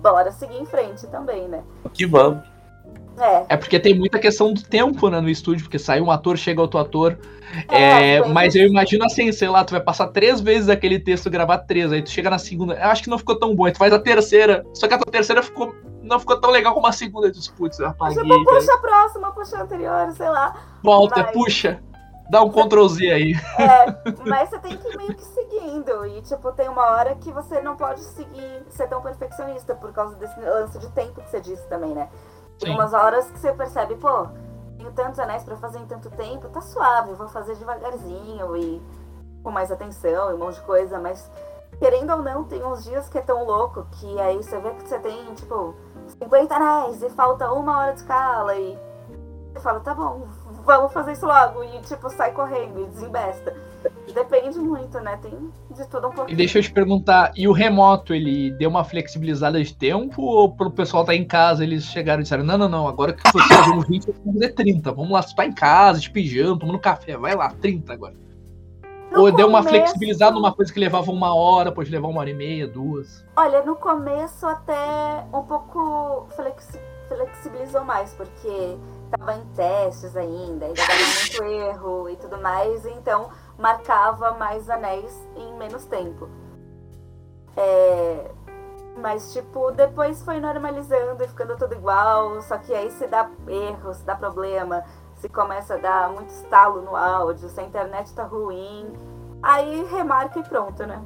bora 0.01 0.31
seguir 0.31 0.57
em 0.61 0.65
frente 0.65 1.07
também, 1.09 1.49
né? 1.49 1.63
Que 1.93 2.07
vamos. 2.07 2.43
É, 3.19 3.47
É 3.49 3.57
porque 3.57 3.81
tem 3.81 3.99
muita 3.99 4.19
questão 4.21 4.53
do 4.55 4.63
tempo, 4.63 5.11
né, 5.11 5.21
no 5.21 5.29
estúdio, 5.29 5.65
porque 5.65 5.79
sai 5.79 6.01
um 6.01 6.09
ator, 6.11 6.37
chega 6.37 6.61
outro 6.63 6.79
ator. 6.79 7.19
É, 7.69 8.15
É, 8.17 8.29
mas 8.29 8.55
isso. 8.55 8.63
eu 8.63 8.69
imagino 8.69 9.05
assim, 9.05 9.33
sei 9.33 9.49
lá, 9.49 9.65
tu 9.65 9.73
vai 9.73 9.81
passar 9.81 10.07
três 10.09 10.41
vezes 10.41 10.69
aquele 10.69 11.01
texto, 11.01 11.29
gravar 11.29 11.59
três, 11.59 11.91
aí 11.93 12.01
tu 12.01 12.11
chega 12.11 12.31
na 12.31 12.39
segunda, 12.39 12.75
eu 12.75 12.87
acho 12.89 13.03
que 13.03 13.11
não 13.11 13.19
ficou 13.19 13.37
tão 13.37 13.57
bom, 13.57 13.65
aí 13.65 13.73
tu 13.73 13.79
faz 13.79 13.93
a 13.93 13.99
terceira, 13.99 14.65
só 14.73 14.87
que 14.87 14.95
a 14.95 14.99
tua 14.99 15.11
terceira 15.11 15.43
ficou, 15.43 15.75
não 16.03 16.21
ficou 16.21 16.39
tão 16.41 16.51
legal 16.51 16.73
como 16.75 16.87
a 16.87 16.93
segunda, 16.93 17.33
tu 17.33 17.41
putz, 17.55 17.81
eu 17.81 17.89
apaguei, 17.89 18.23
tipo, 18.23 18.45
puxa 18.45 18.73
a 18.75 18.79
próxima, 18.79 19.33
puxa 19.33 19.57
a 19.57 19.63
anterior, 19.63 20.13
sei 20.13 20.29
lá. 20.29 20.55
volta, 20.83 21.23
mas- 21.23 21.33
puxa, 21.33 21.83
dá 22.31 22.43
um 22.43 22.51
Ctrl 22.51 22.87
Z 22.89 23.11
aí. 23.11 23.33
É, 23.59 24.27
mas 24.27 24.51
você 24.51 24.59
tem 24.59 24.77
que 24.77 24.89
ir 24.89 24.97
meio 24.97 25.15
que 25.15 25.25
seguindo. 25.25 26.07
E, 26.07 26.23
tipo, 26.23 26.53
tem 26.53 26.69
uma 26.69 26.91
hora 26.91 27.15
que 27.17 27.33
você 27.33 27.61
não 27.61 27.77
pode 27.77 28.01
seguir, 28.01 28.65
ser 28.71 28.89
tão 28.89 29.01
perfeccionista 29.01 29.75
por 29.75 29.93
causa 29.93 30.15
desse 30.17 30.39
lance 30.41 30.79
de 30.79 30.89
tempo 30.91 31.21
que 31.21 31.29
você 31.29 31.41
disse 31.41 31.67
também, 31.69 31.95
né? 31.95 32.09
Tem 32.59 32.75
umas 32.75 32.93
horas 32.93 33.31
que 33.31 33.39
você 33.39 33.53
percebe, 33.53 33.95
pô, 33.97 34.27
tenho 34.77 34.93
tantos 34.93 35.19
anéis 35.19 35.45
pra 35.45 35.57
fazer 35.57 35.79
em 35.79 35.87
tanto 35.87 36.11
tempo, 36.11 36.49
tá 36.49 36.61
suave, 36.61 37.13
vou 37.15 37.29
fazer 37.29 37.55
devagarzinho 37.57 38.57
e 38.57 38.83
com 39.43 39.51
mais 39.51 39.71
atenção 39.71 40.31
e 40.31 40.35
um 40.35 40.39
monte 40.39 40.57
de 40.57 40.63
coisa, 40.63 40.99
mas 40.99 41.31
querendo 41.79 42.13
ou 42.13 42.23
não, 42.23 42.45
tem 42.45 42.65
uns 42.65 42.85
dias 42.85 43.09
que 43.09 43.19
é 43.19 43.21
tão 43.21 43.45
louco 43.45 43.87
que 43.93 44.21
aí 44.21 44.37
você 44.37 44.59
vê 44.59 44.71
que 44.71 44.89
você 44.89 44.99
tem, 44.99 45.35
tipo, 45.35 45.75
50 46.21 46.55
anéis 46.55 47.03
e 47.03 47.11
falta 47.11 47.53
uma 47.53 47.79
hora 47.79 47.93
de 47.93 48.01
escala 48.01 48.57
e 48.57 48.79
você 49.53 49.61
fala, 49.61 49.81
tá 49.81 49.95
bom, 49.95 50.27
vamos 50.77 50.93
fazer 50.93 51.13
isso 51.13 51.27
logo. 51.27 51.65
E, 51.65 51.81
tipo, 51.81 52.09
sai 52.11 52.33
correndo 52.33 52.81
e 52.83 52.87
desembesta. 52.87 53.55
Depende 54.13 54.59
muito, 54.59 54.99
né? 55.01 55.19
Tem 55.23 55.31
de 55.75 55.89
tudo 55.89 56.09
um 56.09 56.11
E 56.11 56.15
pouquinho. 56.15 56.37
deixa 56.37 56.59
eu 56.59 56.63
te 56.63 56.73
perguntar, 56.73 57.33
e 57.37 57.47
o 57.47 57.53
remoto, 57.53 58.13
ele 58.15 58.51
deu 58.53 58.69
uma 58.69 58.83
flexibilizada 58.85 59.63
de 59.63 59.75
tempo 59.75 60.23
ou 60.23 60.51
pro 60.53 60.71
pessoal 60.71 61.05
tá 61.05 61.15
em 61.15 61.25
casa, 61.25 61.63
eles 61.63 61.85
chegaram 61.85 62.21
e 62.21 62.23
disseram, 62.25 62.43
não, 62.45 62.59
não, 62.59 62.69
não, 62.69 62.89
agora 62.89 63.13
que 63.13 63.23
você 63.31 63.39
tá 63.49 63.55
fazendo 63.65 63.81
20, 63.87 64.07
vamos 64.25 64.41
fazer 64.41 64.53
30. 64.55 64.93
Vamos 64.93 65.11
lá, 65.13 65.23
você 65.23 65.35
tá 65.35 65.47
em 65.47 65.53
casa, 65.53 66.01
de 66.01 66.11
pijama, 66.11 66.59
tomando 66.59 66.79
café, 66.79 67.17
vai 67.17 67.35
lá, 67.37 67.51
30 67.51 67.93
agora. 67.93 68.15
No 69.13 69.23
ou 69.23 69.33
deu 69.33 69.47
uma 69.47 69.63
começo- 69.63 69.77
flexibilizada 69.77 70.33
numa 70.35 70.53
coisa 70.53 70.73
que 70.73 70.81
levava 70.81 71.11
uma 71.11 71.35
hora, 71.35 71.71
pode 71.73 71.91
levar 71.91 72.09
uma 72.09 72.21
hora 72.21 72.31
e 72.31 72.35
meia, 72.35 72.67
duas. 72.67 73.25
Olha, 73.37 73.63
no 73.63 73.77
começo 73.77 74.47
até 74.47 75.25
um 75.33 75.43
pouco 75.43 76.27
flexi- 76.37 76.81
flexibilizou 77.09 77.85
mais, 77.85 78.13
porque 78.13 78.77
tava 79.11 79.35
em 79.35 79.45
testes 79.55 80.17
ainda, 80.17 80.67
ainda 80.67 80.87
dava 80.87 81.07
muito 81.21 81.43
erro 81.45 82.09
e 82.11 82.17
tudo 82.17 82.39
mais, 82.41 82.85
então 82.87 83.31
marcava 83.59 84.33
mais 84.33 84.69
anéis 84.71 85.13
em 85.37 85.57
menos 85.59 85.85
tempo. 85.87 86.29
É, 87.57 88.31
Mas, 88.97 89.33
tipo, 89.33 89.71
depois 89.73 90.23
foi 90.23 90.41
normalizando 90.41 91.23
e 91.23 91.29
ficando 91.29 91.57
tudo 91.57 91.75
igual, 91.75 92.41
só 92.43 92.59
que 92.59 92.75
aí 92.75 92.91
se 92.91 93.07
dá 93.07 93.31
erro, 93.47 93.95
se 93.95 94.05
dá 94.05 94.17
problema, 94.17 94.85
se 95.17 95.29
começa 95.29 95.75
a 95.75 95.79
dar 95.79 96.11
muito 96.13 96.31
estalo 96.31 96.83
no 96.83 96.97
áudio, 96.97 97.49
se 97.49 97.61
a 97.61 97.65
internet 97.65 98.13
tá 98.15 98.25
ruim, 98.25 98.93
aí 99.43 99.85
remarca 99.85 100.39
e 100.41 100.45
pronto, 100.45 100.85
né? 100.87 101.05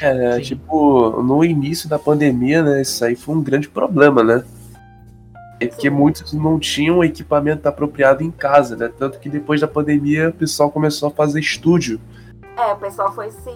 É, 0.00 0.14
né, 0.14 0.40
Sim. 0.40 0.40
tipo, 0.40 1.22
no 1.22 1.44
início 1.44 1.88
da 1.88 1.98
pandemia, 1.98 2.62
né, 2.62 2.80
isso 2.82 3.04
aí 3.04 3.14
foi 3.14 3.34
um 3.36 3.42
grande 3.42 3.68
problema, 3.68 4.24
né? 4.24 4.44
É 5.64 5.66
porque 5.68 5.90
muitos 5.90 6.32
não 6.32 6.58
tinham 6.58 7.02
equipamento 7.04 7.68
apropriado 7.68 8.22
em 8.22 8.30
casa, 8.30 8.76
né? 8.76 8.90
Tanto 8.98 9.18
que 9.18 9.28
depois 9.28 9.60
da 9.60 9.68
pandemia 9.68 10.28
o 10.30 10.32
pessoal 10.32 10.70
começou 10.70 11.08
a 11.08 11.12
fazer 11.12 11.40
estúdio, 11.40 12.00
É, 12.56 12.72
o 12.72 12.76
pessoal 12.76 13.12
foi 13.12 13.30
se 13.30 13.50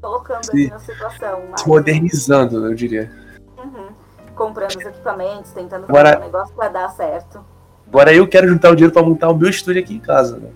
colocando 0.00 0.38
assim 0.40 0.68
na 0.68 0.78
situação. 0.78 1.40
mais, 1.48 1.60
se 1.60 1.68
modernizando, 1.68 2.66
eu 2.66 2.74
diria. 2.74 3.10
Uhum. 3.58 3.88
Comprando 4.34 4.70
os 4.70 4.84
equipamentos, 4.84 5.52
tentando 5.52 5.84
Agora- 5.84 6.10
fazer 6.14 6.22
o 6.22 6.24
negócio 6.26 6.54
pra 6.54 6.68
dar 6.68 6.88
certo. 6.90 7.44
Agora 7.86 8.12
eu 8.12 8.26
quero 8.26 8.48
juntar 8.48 8.70
o 8.70 8.74
dinheiro 8.74 8.92
pra 8.92 9.02
montar 9.02 9.28
o 9.28 9.34
meu 9.36 9.48
estúdio 9.48 9.80
aqui 9.82 9.94
em 9.94 10.00
casa, 10.00 10.38
né? 10.38 10.50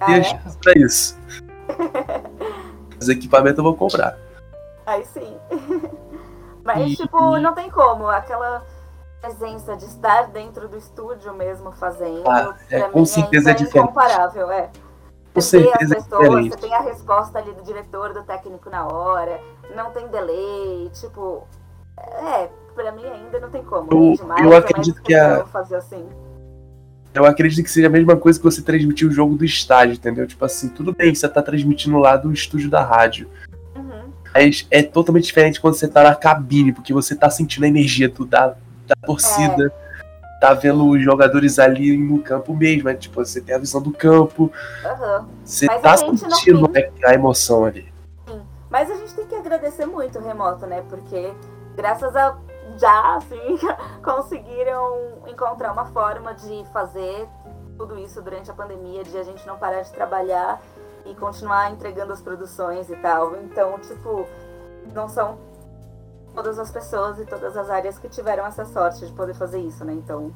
Ah, 0.00 0.06
Tem 0.06 0.20
é? 0.20 0.38
pra 0.62 0.72
isso. 0.76 1.18
Os 3.00 3.08
equipamentos 3.08 3.58
eu 3.58 3.64
vou 3.64 3.74
comprar. 3.74 4.18
Aí 4.86 5.04
sim. 5.06 5.34
Mas, 6.64 6.92
E- 6.92 6.96
tipo, 6.96 7.38
não 7.38 7.54
tem 7.54 7.70
como. 7.70 8.06
Aquela 8.08 8.62
presença 9.20 9.76
de 9.76 9.84
estar 9.84 10.28
dentro 10.28 10.68
do 10.68 10.76
estúdio 10.76 11.34
mesmo 11.34 11.72
fazendo. 11.72 12.28
Ah, 12.28 12.54
é, 12.70 12.80
com 12.82 13.00
mim 13.00 13.06
certeza 13.06 13.50
ainda 13.50 13.62
é 13.62 13.64
diferente. 13.64 13.84
incomparável, 13.90 14.50
é. 14.50 14.70
Com 15.32 15.40
Você 15.40 15.58
vê 15.58 15.64
as 15.64 15.70
certeza 15.72 15.92
é 15.92 15.96
pessoas, 15.96 16.20
você 16.28 16.42
diferente. 16.42 16.60
tem 16.60 16.74
a 16.74 16.80
resposta 16.80 17.38
ali 17.38 17.52
do 17.52 17.62
diretor, 17.62 18.12
do 18.12 18.22
técnico 18.22 18.68
na 18.70 18.86
hora, 18.86 19.40
não 19.76 19.90
tem 19.92 20.08
delay, 20.08 20.90
tipo. 20.92 21.46
É, 21.98 22.48
pra 22.74 22.90
mim 22.92 23.04
ainda 23.04 23.38
não 23.40 23.50
tem 23.50 23.62
como. 23.62 23.88
Eu- 23.92 24.12
é 24.12 24.16
demais, 24.16 24.44
eu 24.44 24.52
é 24.52 24.56
acredito 24.56 25.02
que 25.02 25.14
a- 25.14 25.44
fazer 25.46 25.76
assim. 25.76 26.04
Eu 27.12 27.24
acredito 27.26 27.64
que 27.64 27.70
seja 27.70 27.88
a 27.88 27.90
mesma 27.90 28.16
coisa 28.16 28.38
que 28.38 28.44
você 28.44 28.62
transmitir 28.62 29.06
o 29.06 29.10
jogo 29.10 29.36
do 29.36 29.44
estádio, 29.44 29.94
entendeu? 29.94 30.26
Tipo 30.26 30.44
assim, 30.44 30.68
tudo 30.68 30.92
bem, 30.94 31.12
você 31.14 31.28
tá 31.28 31.42
transmitindo 31.42 31.98
lá 31.98 32.16
do 32.16 32.32
estúdio 32.32 32.70
da 32.70 32.82
rádio. 32.84 33.28
Uhum. 33.74 34.10
Mas 34.32 34.66
é 34.70 34.80
totalmente 34.82 35.24
diferente 35.24 35.60
quando 35.60 35.74
você 35.74 35.88
tá 35.88 36.04
na 36.04 36.14
cabine, 36.14 36.72
porque 36.72 36.92
você 36.92 37.16
tá 37.16 37.28
sentindo 37.28 37.64
a 37.64 37.68
energia 37.68 38.08
do, 38.08 38.24
da, 38.24 38.54
da 38.90 39.06
torcida, 39.06 39.72
tá 40.40 40.52
vendo 40.54 40.86
os 40.88 41.02
jogadores 41.02 41.58
ali 41.58 41.96
no 41.96 42.20
campo 42.22 42.54
mesmo. 42.54 42.88
É, 42.88 42.94
tipo, 42.94 43.24
você 43.24 43.40
tem 43.40 43.54
a 43.54 43.58
visão 43.58 43.80
do 43.80 43.92
campo, 43.92 44.52
Aham. 44.84 45.28
você 45.44 45.66
Mas 45.66 45.80
tá 45.82 45.96
sentindo 45.96 46.66
tem- 46.68 46.90
a 47.04 47.14
emoção 47.14 47.64
ali. 47.64 47.90
Mas 48.68 48.90
a 48.90 48.94
gente 48.94 49.14
tem 49.14 49.26
que 49.26 49.34
agradecer 49.34 49.84
muito 49.86 50.18
o 50.18 50.22
remoto, 50.22 50.64
né? 50.66 50.84
Porque 50.88 51.32
graças 51.76 52.14
a 52.14 52.36
já, 52.78 53.16
assim, 53.16 53.58
conseguiram 54.02 55.18
encontrar 55.26 55.72
uma 55.72 55.86
forma 55.86 56.32
de 56.34 56.64
fazer 56.72 57.26
tudo 57.76 57.98
isso 57.98 58.22
durante 58.22 58.48
a 58.50 58.54
pandemia, 58.54 59.02
de 59.02 59.16
a 59.18 59.24
gente 59.24 59.44
não 59.46 59.56
parar 59.56 59.82
de 59.82 59.90
trabalhar 59.92 60.60
e 61.04 61.14
continuar 61.16 61.72
entregando 61.72 62.12
as 62.12 62.20
produções 62.20 62.88
e 62.90 62.96
tal. 62.96 63.34
Então, 63.42 63.76
tipo, 63.80 64.26
não 64.94 65.08
são 65.08 65.36
todas 66.34 66.58
as 66.58 66.70
pessoas 66.70 67.18
e 67.18 67.26
todas 67.26 67.56
as 67.56 67.70
áreas 67.70 67.98
que 67.98 68.08
tiveram 68.08 68.46
essa 68.46 68.64
sorte 68.64 69.06
de 69.06 69.12
poder 69.12 69.34
fazer 69.34 69.60
isso, 69.60 69.84
né? 69.84 69.92
Então, 69.92 70.32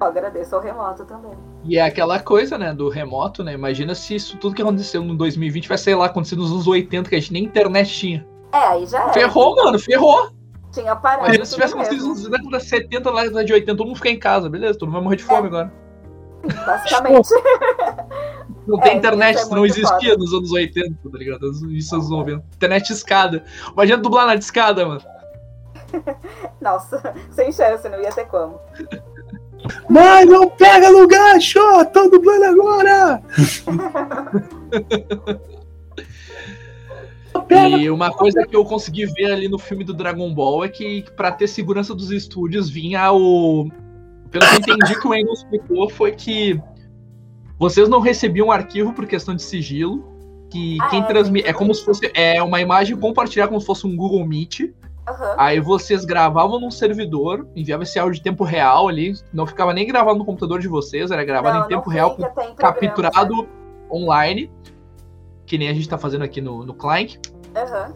eu 0.00 0.06
agradeço 0.06 0.54
ao 0.54 0.62
remoto 0.62 1.04
também. 1.04 1.32
E 1.64 1.76
é 1.78 1.82
aquela 1.82 2.18
coisa, 2.18 2.56
né, 2.56 2.72
do 2.72 2.88
remoto, 2.88 3.44
né? 3.44 3.52
Imagina 3.52 3.94
se 3.94 4.14
isso 4.14 4.36
tudo 4.38 4.54
que 4.54 4.62
aconteceu 4.62 5.02
no 5.02 5.16
2020 5.16 5.68
vai, 5.68 5.78
sei 5.78 5.94
lá, 5.94 6.06
acontecer 6.06 6.36
nos 6.36 6.50
anos 6.50 6.66
80, 6.66 7.08
que 7.08 7.16
a 7.16 7.20
gente 7.20 7.32
nem 7.32 7.44
internet 7.44 7.92
tinha. 7.92 8.26
É, 8.52 8.58
aí 8.58 8.86
já 8.86 9.02
era. 9.02 9.12
Ferrou, 9.12 9.56
mano, 9.56 9.78
ferrou. 9.78 10.30
Tinha 10.72 10.94
parado. 10.96 11.24
Imagina 11.24 11.44
se 11.44 11.54
tivesse 11.54 11.74
acontecido 11.74 12.06
nos 12.08 12.26
anos 12.26 12.68
70, 12.68 13.10
lá 13.10 13.26
de 13.42 13.52
80, 13.52 13.76
todo 13.76 13.86
mundo 13.86 13.96
ficar 13.96 14.10
em 14.10 14.18
casa, 14.18 14.48
beleza? 14.48 14.78
Todo 14.78 14.88
mundo 14.88 14.94
vai 14.94 15.02
morrer 15.02 15.16
de 15.16 15.24
fome 15.24 15.44
É. 15.44 15.46
agora. 15.46 15.72
Basicamente. 16.66 17.28
Não 18.66 18.78
É, 18.78 18.82
tem 18.82 18.96
internet, 18.98 19.38
é 19.38 19.44
não 19.46 19.66
existia 19.66 20.16
nos 20.16 20.32
anos 20.32 20.52
80, 20.52 20.94
tá 21.10 21.18
ligado? 21.18 21.50
Isso 21.72 21.96
nos 21.96 22.06
anos 22.06 22.10
90. 22.10 22.44
Internet 22.54 22.86
de 22.86 22.92
escada. 22.92 23.44
Imagina 23.72 23.98
dublar 23.98 24.26
na 24.26 24.34
escada, 24.36 24.86
mano. 24.86 25.00
Nossa, 26.60 27.14
sem 27.30 27.52
chance, 27.52 27.88
não 27.88 28.00
ia 28.00 28.12
ter 28.12 28.26
como. 28.26 28.60
Mãe, 29.88 30.24
não 30.24 30.48
pega 30.48 30.90
no 30.90 31.06
gancho! 31.06 31.60
Tô 31.92 32.08
dublando 32.08 32.44
agora! 32.44 33.22
E 37.48 37.90
uma 37.90 38.10
coisa 38.10 38.46
que 38.46 38.54
eu 38.54 38.64
consegui 38.64 39.06
ver 39.06 39.32
ali 39.32 39.48
no 39.48 39.58
filme 39.58 39.84
do 39.84 39.94
Dragon 39.94 40.32
Ball 40.32 40.64
é 40.64 40.68
que 40.68 41.04
pra 41.16 41.32
ter 41.32 41.46
segurança 41.46 41.94
dos 41.94 42.10
estúdios 42.10 42.68
vinha 42.68 43.12
o. 43.12 43.68
Pelo 44.30 44.46
que 44.46 44.70
eu 44.70 44.74
entendi 44.74 45.00
que 45.00 45.08
o 45.08 45.14
Engel 45.14 45.32
explicou 45.32 45.90
foi 45.90 46.12
que 46.12 46.60
vocês 47.58 47.88
não 47.88 48.00
recebiam 48.00 48.48
um 48.48 48.52
arquivo 48.52 48.92
por 48.92 49.06
questão 49.06 49.34
de 49.34 49.42
sigilo. 49.42 50.08
Que 50.50 50.78
Ah, 50.80 50.88
quem 50.88 51.00
é, 51.00 51.04
transmite. 51.04 51.48
É 51.48 51.52
como 51.52 51.74
se 51.74 51.84
fosse. 51.84 52.10
É 52.14 52.42
uma 52.42 52.60
imagem 52.60 52.96
compartilhada 52.96 53.48
como 53.48 53.60
se 53.60 53.66
fosse 53.66 53.86
um 53.86 53.96
Google 53.96 54.26
Meet. 54.26 54.72
Aham. 55.10 55.34
Aí 55.36 55.58
vocês 55.58 56.04
gravavam 56.04 56.60
num 56.60 56.70
servidor, 56.70 57.48
enviavam 57.56 57.82
esse 57.82 57.98
áudio 57.98 58.20
em 58.20 58.22
tempo 58.22 58.44
real 58.44 58.88
ali. 58.88 59.12
Não 59.32 59.46
ficava 59.46 59.74
nem 59.74 59.86
gravado 59.86 60.18
no 60.18 60.24
computador 60.24 60.60
de 60.60 60.68
vocês, 60.68 61.10
era 61.10 61.24
gravado 61.24 61.58
Não, 61.58 61.64
em 61.64 61.68
tempo 61.68 61.90
real, 61.90 62.16
capturado 62.56 63.48
online. 63.90 64.50
Que 65.44 65.58
nem 65.58 65.68
a 65.68 65.74
gente 65.74 65.88
tá 65.88 65.98
fazendo 65.98 66.22
aqui 66.22 66.40
no, 66.40 66.64
no 66.64 66.74
né? 66.74 67.08
Aham. 67.56 67.92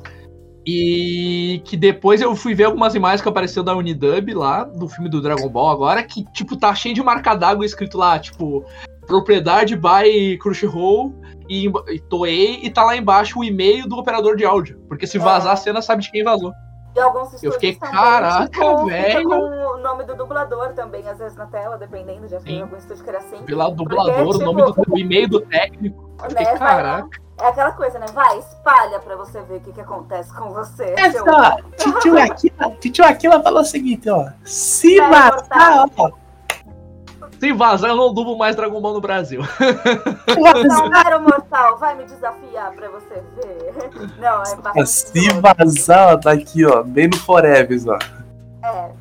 E 0.66 1.61
que 1.65 1.77
depois 1.77 2.20
eu 2.20 2.35
fui 2.35 2.55
ver 2.55 2.65
algumas 2.65 2.95
imagens 2.95 3.20
que 3.20 3.28
apareceu 3.28 3.62
da 3.62 3.77
Unidub 3.77 4.32
lá, 4.32 4.65
do 4.65 4.89
filme 4.89 5.11
do 5.11 5.20
Dragon 5.20 5.49
Ball 5.49 5.69
agora, 5.69 6.03
que, 6.03 6.24
tipo, 6.32 6.57
tá 6.57 6.74
cheio 6.74 6.95
de 6.95 7.03
marca 7.03 7.35
d'água 7.35 7.66
escrito 7.66 7.99
lá, 7.99 8.19
tipo, 8.19 8.65
propriedade 9.07 9.77
by 9.77 10.39
Crunchyroll 10.39 11.15
e, 11.49 11.70
e 11.93 12.01
Toei, 12.01 12.61
e 12.62 12.70
tá 12.70 12.82
lá 12.82 12.97
embaixo 12.97 13.39
o 13.39 13.45
e-mail 13.45 13.86
do 13.86 13.97
operador 13.97 14.36
de 14.36 14.45
áudio. 14.47 14.81
Porque 14.89 15.07
se 15.07 15.19
vazar 15.19 15.53
a 15.53 15.57
cena, 15.57 15.82
sabe 15.82 16.03
de 16.03 16.11
quem 16.11 16.24
vazou. 16.24 16.51
E 16.94 17.00
alguns 17.00 17.32
estúdios 17.32 17.54
fiquei, 17.54 17.74
também, 17.74 17.94
"Caraca, 17.94 18.48
tipo, 18.48 18.86
velho." 18.86 19.28
Com 19.28 19.34
o 19.36 19.76
nome 19.78 20.04
do 20.04 20.14
dublador 20.14 20.72
também, 20.74 21.08
às 21.08 21.18
vezes 21.18 21.36
na 21.36 21.46
tela, 21.46 21.76
dependendo. 21.76 22.28
Já 22.28 22.40
fui 22.40 22.52
em 22.52 22.56
Sim. 22.56 22.62
algum 22.62 22.76
estúdio 22.76 23.02
que 23.02 23.10
era 23.10 23.18
assim. 23.18 23.42
Pela 23.42 23.70
dublador, 23.70 24.14
Porque, 24.24 24.42
o 24.44 24.46
nome 24.46 24.64
tipo, 24.72 24.90
do 24.90 24.98
e-mail 24.98 25.28
do 25.28 25.40
técnico. 25.40 26.10
Eu 26.22 26.30
fiquei, 26.30 26.44
né, 26.44 26.50
vai 26.52 26.58
caraca. 26.58 27.24
É 27.40 27.48
aquela 27.48 27.72
coisa, 27.72 27.98
né? 27.98 28.06
Vai, 28.14 28.38
espalha 28.38 29.00
pra 29.00 29.16
você 29.16 29.40
ver 29.42 29.56
o 29.56 29.60
que, 29.60 29.72
que 29.72 29.80
acontece 29.80 30.32
com 30.32 30.50
você. 30.50 30.94
É 30.96 31.10
seu- 31.10 31.24
só, 31.24 31.56
Titio 31.76 32.16
Aquila, 32.16 33.08
Aquila 33.08 33.42
falou 33.42 33.62
o 33.62 33.64
seguinte, 33.64 34.08
ó. 34.08 34.28
Se 34.44 34.96
Vai 34.98 35.10
matar, 35.10 35.86
ó. 35.98 36.10
Se 37.44 37.52
vazar, 37.52 37.90
eu 37.90 37.96
não 37.96 38.14
dublo 38.14 38.38
mais 38.38 38.56
Dragon 38.56 38.80
Ball 38.80 38.94
no 38.94 39.02
Brasil. 39.02 39.42
Não, 40.66 40.88
Nero 40.88 41.20
Mortal, 41.20 41.76
vai 41.76 41.94
me 41.94 42.04
desafiar 42.04 42.72
pra 42.72 42.88
você 42.88 43.22
ver. 43.36 43.90
Não, 44.18 44.42
é 44.42 44.56
bastante. 44.56 44.88
Se 44.88 45.28
vazar, 45.42 46.14
ó, 46.14 46.16
tá 46.16 46.32
aqui, 46.32 46.64
ó. 46.64 46.82
Bem 46.82 47.08
no 47.08 47.18
Forever, 47.18 47.78
ó. 47.86 47.98
É. 48.66 48.92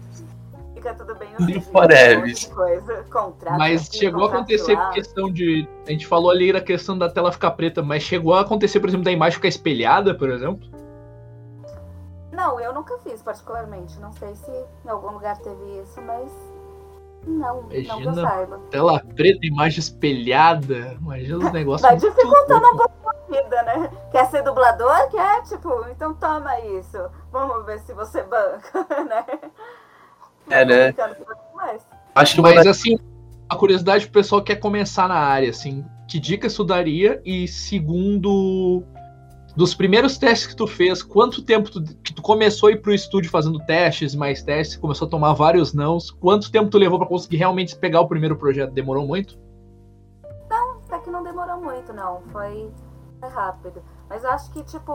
Fica 0.73 0.93
tudo 0.93 1.15
bem 1.15 1.29
no 1.39 1.61
forever. 1.61 2.35
Mas 3.57 3.89
chegou 3.89 4.25
a 4.25 4.27
acontecer 4.27 4.77
questão 4.91 5.31
de. 5.31 5.65
A 5.87 5.91
gente 5.91 6.05
falou 6.05 6.29
ali 6.29 6.51
da 6.51 6.59
questão 6.59 6.97
da 6.97 7.09
tela 7.09 7.31
ficar 7.31 7.51
preta, 7.51 7.81
mas 7.81 8.03
chegou 8.03 8.33
a 8.33 8.41
acontecer, 8.41 8.81
por 8.81 8.89
exemplo, 8.89 9.05
da 9.05 9.11
imagem 9.13 9.35
ficar 9.35 9.47
espelhada, 9.47 10.13
por 10.13 10.29
exemplo. 10.29 10.67
Não, 12.33 12.59
eu 12.59 12.73
nunca 12.73 12.97
fiz 12.97 13.21
particularmente. 13.21 13.97
Não 14.01 14.11
sei 14.11 14.35
se 14.35 14.51
em 14.85 14.89
algum 14.89 15.11
lugar 15.11 15.37
teve 15.37 15.79
isso, 15.81 16.01
mas. 16.01 16.52
Não, 17.25 17.63
não 17.63 17.69
que 17.69 17.75
eu 17.77 17.81
Imagina. 17.83 18.21
saiba. 18.21 18.59
Tela 18.69 19.01
preta, 19.15 19.39
imagem 19.45 19.79
espelhada. 19.79 20.97
Imagina 21.01 21.37
os 21.45 21.51
negócios. 21.51 21.81
Vai 21.81 21.97
dificultando 21.97 22.67
loucos. 22.75 22.91
a 23.07 23.31
vida, 23.31 23.63
né? 23.63 23.89
Quer 24.11 24.25
ser 24.27 24.43
dublador? 24.43 25.09
Quer? 25.09 25.43
Tipo, 25.43 25.85
então 25.91 26.13
toma 26.15 26.59
isso. 26.59 26.97
Vamos 27.31 27.65
ver 27.65 27.79
se 27.79 27.93
você 27.93 28.23
banca, 28.23 28.85
né? 29.07 29.25
É, 30.49 30.65
né? 30.65 30.93
Mais. 31.55 31.81
Acho 32.15 32.35
que 32.35 32.41
Mas 32.41 32.67
assim, 32.67 32.97
a 33.49 33.55
curiosidade 33.55 34.05
pro 34.05 34.13
pessoal 34.21 34.41
que 34.41 34.53
quer 34.53 34.59
começar 34.59 35.07
na 35.07 35.15
área, 35.15 35.49
assim, 35.49 35.85
que 36.07 36.19
dica 36.19 36.47
isso 36.47 36.63
daria? 36.63 37.21
E 37.25 37.47
segundo, 37.47 38.83
dos 39.55 39.75
primeiros 39.75 40.17
testes 40.17 40.47
que 40.47 40.55
tu 40.55 40.65
fez, 40.65 41.03
quanto 41.03 41.43
tempo 41.43 41.69
tu, 41.69 41.84
que 41.97 42.13
tu 42.13 42.21
começou 42.21 42.69
a 42.69 42.71
ir 42.71 42.81
pro 42.81 42.93
estúdio 42.93 43.30
fazendo 43.30 43.59
testes, 43.59 44.15
mais 44.15 44.41
testes, 44.41 44.77
começou 44.77 45.07
a 45.07 45.11
tomar 45.11 45.34
vários 45.34 45.73
nãos, 45.73 46.09
quanto 46.09 46.51
tempo 46.51 46.69
tu 46.69 46.77
levou 46.77 46.97
para 46.97 47.07
conseguir 47.07 47.38
realmente 47.38 47.75
pegar 47.75 48.01
o 48.01 48.07
primeiro 48.07 48.35
projeto? 48.35 48.71
Demorou 48.71 49.05
muito? 49.05 49.38
Não, 50.49 50.80
até 50.85 50.99
que 50.99 51.09
não 51.11 51.23
demorou 51.23 51.61
muito, 51.61 51.93
não. 51.93 52.21
Foi, 52.31 52.71
foi 53.19 53.30
rápido. 53.30 53.84
Mas 54.09 54.23
eu 54.23 54.31
acho 54.31 54.51
que, 54.51 54.63
tipo. 54.63 54.91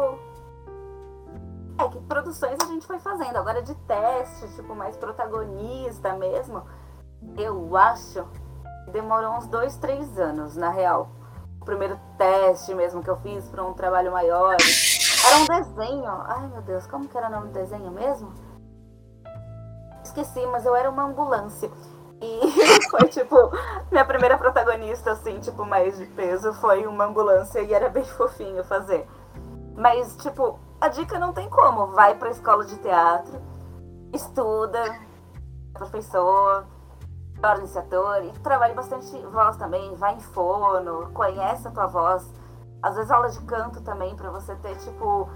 É 1.80 1.88
que 1.88 2.00
produções 2.00 2.58
a 2.60 2.66
gente 2.66 2.84
foi 2.84 2.98
fazendo. 2.98 3.36
Agora 3.36 3.62
de 3.62 3.74
teste, 3.86 4.48
tipo, 4.56 4.74
mais 4.74 4.96
protagonista 4.96 6.14
mesmo, 6.14 6.64
eu 7.36 7.76
acho 7.76 8.24
que 8.24 8.90
demorou 8.90 9.36
uns 9.36 9.46
dois, 9.46 9.76
três 9.76 10.18
anos, 10.18 10.56
na 10.56 10.70
real. 10.70 11.10
Primeiro 11.68 12.00
teste 12.16 12.74
mesmo 12.74 13.02
que 13.02 13.10
eu 13.10 13.18
fiz 13.18 13.46
para 13.50 13.62
um 13.62 13.74
trabalho 13.74 14.10
maior. 14.10 14.56
Era 15.26 15.36
um 15.36 15.44
desenho. 15.44 16.10
Ai 16.24 16.48
meu 16.48 16.62
Deus, 16.62 16.86
como 16.86 17.06
que 17.06 17.18
era 17.18 17.28
o 17.28 17.30
nome 17.30 17.48
do 17.48 17.52
desenho 17.52 17.90
mesmo? 17.90 18.32
Esqueci, 20.02 20.46
mas 20.46 20.64
eu 20.64 20.74
era 20.74 20.88
uma 20.88 21.02
ambulância. 21.02 21.70
E 22.22 22.40
foi 22.88 23.06
tipo, 23.10 23.36
minha 23.92 24.02
primeira 24.06 24.38
protagonista, 24.38 25.12
assim, 25.12 25.40
tipo, 25.40 25.66
mais 25.66 25.98
de 25.98 26.06
peso, 26.06 26.54
foi 26.54 26.86
uma 26.86 27.04
ambulância 27.04 27.60
e 27.60 27.74
era 27.74 27.90
bem 27.90 28.02
fofinho 28.02 28.64
fazer. 28.64 29.06
Mas, 29.76 30.16
tipo, 30.16 30.58
a 30.80 30.88
dica 30.88 31.18
não 31.18 31.34
tem 31.34 31.50
como. 31.50 31.88
Vai 31.88 32.14
pra 32.14 32.30
escola 32.30 32.64
de 32.64 32.76
teatro, 32.78 33.42
estuda, 34.14 34.98
professor, 35.74 36.64
torne-se 37.40 37.78
ator 37.78 38.24
e 38.24 38.32
trabalhe 38.40 38.74
bastante 38.74 39.16
voz 39.26 39.56
também. 39.56 39.94
Vai 39.96 40.14
em 40.14 40.20
fono, 40.20 41.10
conhece 41.12 41.68
a 41.68 41.70
tua 41.70 41.86
voz. 41.86 42.32
Às 42.82 42.96
vezes 42.96 43.10
aula 43.10 43.28
de 43.28 43.40
canto 43.42 43.80
também, 43.82 44.14
pra 44.14 44.30
você 44.30 44.54
ter, 44.56 44.76
tipo, 44.76 45.28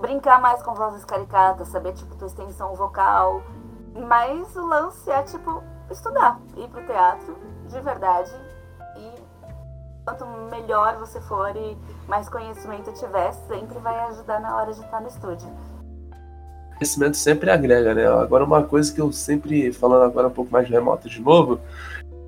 brincar 0.00 0.40
mais 0.40 0.62
com 0.62 0.74
vozes 0.74 1.04
caricatas, 1.04 1.68
saber, 1.68 1.92
tipo, 1.92 2.14
tua 2.16 2.26
extensão 2.26 2.74
vocal. 2.74 3.42
Mas 3.94 4.54
o 4.56 4.66
lance 4.66 5.10
é, 5.10 5.22
tipo, 5.22 5.62
estudar, 5.90 6.38
ir 6.56 6.68
pro 6.68 6.84
teatro 6.86 7.36
de 7.66 7.80
verdade 7.80 8.32
e 8.96 9.24
quanto 10.04 10.26
melhor 10.50 10.96
você 10.96 11.20
for 11.20 11.54
e 11.56 11.78
mais 12.06 12.28
conhecimento 12.28 12.92
tiver, 12.92 13.32
sempre 13.32 13.78
vai 13.78 13.98
ajudar 14.06 14.40
na 14.40 14.56
hora 14.56 14.72
de 14.72 14.80
estar 14.80 15.00
no 15.00 15.08
estúdio. 15.08 15.48
Conhecimento 16.82 17.16
sempre 17.16 17.48
agrega, 17.48 17.94
né? 17.94 18.06
Agora 18.08 18.44
uma 18.44 18.64
coisa 18.64 18.92
que 18.92 19.00
eu 19.00 19.12
sempre, 19.12 19.72
falando 19.72 20.02
agora 20.02 20.26
um 20.26 20.32
pouco 20.32 20.50
mais 20.50 20.68
remoto 20.68 21.08
de 21.08 21.22
novo, 21.22 21.60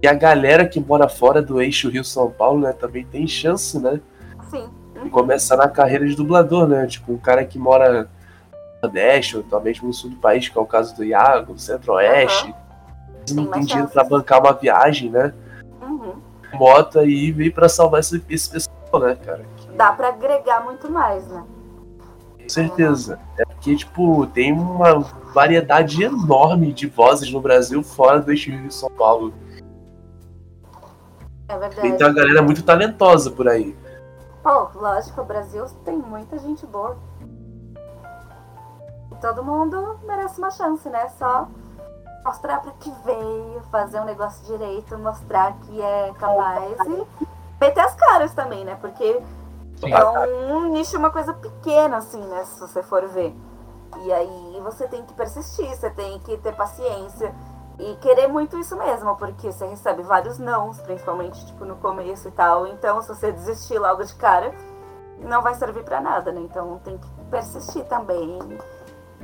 e 0.01 0.07
a 0.07 0.15
galera 0.15 0.65
que 0.65 0.79
mora 0.79 1.09
fora 1.09 1.43
do 1.43 1.61
eixo 1.61 1.91
Rio-São 1.91 2.31
Paulo, 2.31 2.61
né, 2.61 2.73
também 2.73 3.05
tem 3.05 3.27
chance, 3.27 3.77
né? 3.81 4.01
Sim. 4.49 4.69
De 5.03 5.11
começar 5.11 5.57
na 5.57 5.69
carreira 5.69 6.07
de 6.07 6.15
dublador, 6.15 6.69
né? 6.69 6.87
Tipo, 6.87 7.13
um 7.13 7.19
cara 7.19 7.45
que 7.45 7.59
mora 7.59 8.05
no 8.05 8.09
Nordeste, 8.85 9.37
ou 9.37 9.43
talvez 9.43 9.83
no 9.83 9.93
sul 9.93 10.11
do 10.11 10.17
país, 10.17 10.49
que 10.49 10.57
é 10.57 10.61
o 10.61 10.67
caso 10.67 10.95
do 10.95 11.03
Iago, 11.03 11.59
Centro-Oeste. 11.59 12.47
Uhum. 12.47 12.55
Não 13.35 13.37
tem 13.37 13.47
mais 13.47 13.67
dinheiro 13.67 13.91
pra 13.91 14.05
bancar 14.05 14.41
uma 14.41 14.53
viagem, 14.53 15.11
né? 15.11 15.35
Uhum. 15.83 16.15
Moto 16.53 17.01
aí 17.01 17.33
veio 17.33 17.53
pra 17.53 17.69
salvar 17.69 17.99
esse, 17.99 18.23
esse 18.31 18.49
pessoal, 18.49 19.03
né, 19.03 19.17
cara? 19.17 19.45
Dá 19.77 19.93
pra 19.93 20.11
agregar 20.11 20.65
muito 20.65 20.89
mais, 20.89 21.27
né? 21.27 21.43
Com 22.45 22.49
certeza. 22.49 23.19
É 23.37 23.45
porque, 23.45 23.75
tipo, 23.77 24.27
tem 24.29 24.53
uma 24.53 25.01
variedade 25.35 26.03
enorme 26.03 26.73
de 26.73 26.87
vozes 26.87 27.31
no 27.33 27.41
Brasil 27.41 27.83
fora 27.83 28.21
do 28.21 28.33
Rio 28.33 28.69
de 28.69 28.75
São 28.75 28.91
Paulo. 28.91 29.35
É 31.49 31.59
Tem 31.59 31.69
verdade. 31.69 32.05
uma 32.05 32.13
galera 32.13 32.43
muito 32.43 32.63
talentosa 32.63 33.31
por 33.31 33.49
aí. 33.49 33.77
Pô, 34.43 34.69
lógico, 34.75 35.21
o 35.21 35.25
Brasil 35.25 35.65
tem 35.85 35.97
muita 35.97 36.39
gente 36.39 36.67
boa. 36.67 36.97
Todo 39.21 39.43
mundo 39.43 39.99
merece 40.07 40.39
uma 40.39 40.51
chance, 40.51 40.89
né? 40.89 41.09
Só 41.19 41.49
mostrar 42.25 42.61
pra 42.61 42.73
que 42.73 42.91
veio, 43.05 43.63
fazer 43.71 44.01
um 44.01 44.05
negócio 44.05 44.45
direito, 44.47 44.99
mostrar 44.99 45.55
que 45.61 45.81
é 45.81 46.13
capaz 46.19 46.77
e 46.87 47.07
meter 47.61 47.81
as 47.81 47.95
caras 47.95 48.33
também, 48.35 48.65
né? 48.65 48.77
Porque 48.81 49.21
Sim. 49.77 49.93
é 49.93 50.05
um 50.53 50.69
nicho, 50.73 50.97
uma 50.99 51.11
coisa 51.11 51.33
pequena, 51.35 51.99
assim, 51.99 52.21
né? 52.21 52.45
Se 52.45 52.61
você 52.61 52.83
for 52.83 53.07
ver. 53.09 53.35
E 54.05 54.13
aí 54.13 54.61
você 54.63 54.89
tem 54.89 55.05
que 55.05 55.15
persistir, 55.15 55.69
você 55.75 55.91
tem 55.91 56.19
que 56.21 56.37
ter 56.39 56.55
paciência 56.55 57.35
e 57.79 57.97
querer 57.97 58.29
muito 58.29 58.59
isso 58.59 58.77
mesmo, 58.77 59.17
porque 59.17 59.53
você 59.53 59.67
recebe 59.67 60.03
vários 60.03 60.39
nãos, 60.39 60.81
principalmente 60.81 61.45
tipo 61.47 61.65
no 61.65 61.77
começo 61.77 62.29
e 62.29 62.31
tal. 62.33 62.67
Então, 62.67 63.01
se 63.03 63.09
você 63.09 63.33
desistir 63.33 63.79
logo 63.79 64.03
de 64.05 64.15
cara, 64.15 64.55
não 65.21 65.43
vai 65.43 65.55
servir 65.55 65.85
pra 65.85 66.01
nada, 66.01 66.33
né? 66.33 66.41
Então 66.41 66.81
tem 66.85 66.99
que 66.99 67.09
persistir 67.31 67.85
também. 67.87 68.39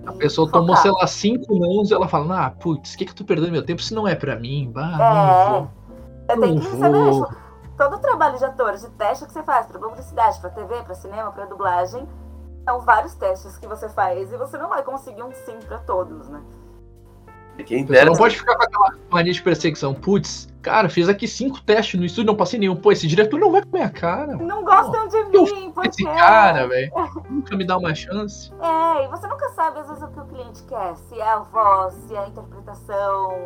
A 0.06 0.12
pessoa 0.12 0.48
focar. 0.48 0.60
tomou, 0.60 0.77
sei 0.77 0.90
lá, 0.93 1.06
cinco 1.06 1.55
nãos 1.59 1.90
e 1.90 1.94
ela 1.94 2.09
fala, 2.09 2.47
ah, 2.47 2.51
putz, 2.51 2.94
o 2.94 2.98
que 2.98 3.05
que 3.05 3.10
eu 3.12 3.16
tô 3.16 3.24
perdendo 3.24 3.52
meu 3.52 3.64
tempo 3.64 3.82
se 3.82 3.94
não 3.94 4.09
é 4.09 4.14
pra 4.14 4.36
mim? 4.36 4.70
Bah, 4.72 5.02
não 5.05 5.31
É, 5.31 5.44
vou. 5.44 5.70
você 6.28 6.36
tem 6.39 6.59
que 6.59 6.77
Não 6.77 7.12
saber. 7.12 7.49
Todo 7.81 7.98
trabalho 7.98 8.36
de 8.36 8.44
ator, 8.44 8.77
de 8.77 8.90
teste 8.90 9.24
que 9.24 9.32
você 9.32 9.43
faz 9.43 9.66
pra 9.66 9.78
publicidade, 9.78 10.39
pra 10.39 10.51
TV, 10.51 10.82
pra 10.82 10.94
cinema, 10.94 11.32
pra 11.32 11.47
dublagem, 11.47 12.07
são 12.62 12.81
vários 12.81 13.15
testes 13.15 13.57
que 13.57 13.66
você 13.66 13.89
faz 13.89 14.31
e 14.31 14.36
você 14.36 14.59
não 14.59 14.69
vai 14.69 14.82
conseguir 14.82 15.23
um 15.23 15.32
sim 15.32 15.59
pra 15.66 15.78
todos, 15.78 16.28
né? 16.28 16.43
Quem 17.66 17.86
Você 17.86 17.93
dera. 17.93 18.07
não 18.07 18.15
pode 18.15 18.39
ficar 18.39 18.57
com 18.57 18.62
aquela 18.62 18.94
mania 19.11 19.32
de 19.32 19.43
perseguição. 19.43 19.93
Putz, 19.93 20.48
cara, 20.62 20.89
fiz 20.89 21.11
aqui 21.11 21.28
cinco 21.28 21.61
testes 21.62 21.98
no 22.01 22.07
estúdio, 22.07 22.28
não 22.28 22.36
passei 22.36 22.59
nenhum. 22.59 22.74
Pô, 22.74 22.90
esse 22.90 23.07
diretor 23.07 23.39
não 23.39 23.52
vai 23.52 23.61
com 23.62 23.69
a 23.69 23.73
minha 23.73 23.90
cara. 23.90 24.28
mano. 24.28 24.47
Não 24.47 24.65
gostam 24.65 25.09
de 25.09 25.16
eu 25.16 25.44
mim, 25.44 25.70
porque. 25.70 25.89
Esse 25.89 26.05
cara, 26.05 26.66
velho, 26.66 26.90
nunca 27.28 27.57
me 27.57 27.66
dá 27.66 27.77
uma 27.77 27.94
chance. 27.94 28.51
É, 28.61 29.05
e 29.05 29.09
você 29.09 29.27
nunca 29.27 29.48
sabe 29.51 29.78
às 29.81 29.89
vezes 29.89 30.02
o 30.02 30.09
que 30.09 30.20
o 30.20 30.24
cliente 30.27 30.62
quer, 30.65 30.97
se 30.97 31.20
é 31.20 31.28
a 31.28 31.39
voz, 31.40 31.93
se 31.94 32.15
é 32.15 32.19
a 32.19 32.28
interpretação, 32.28 33.39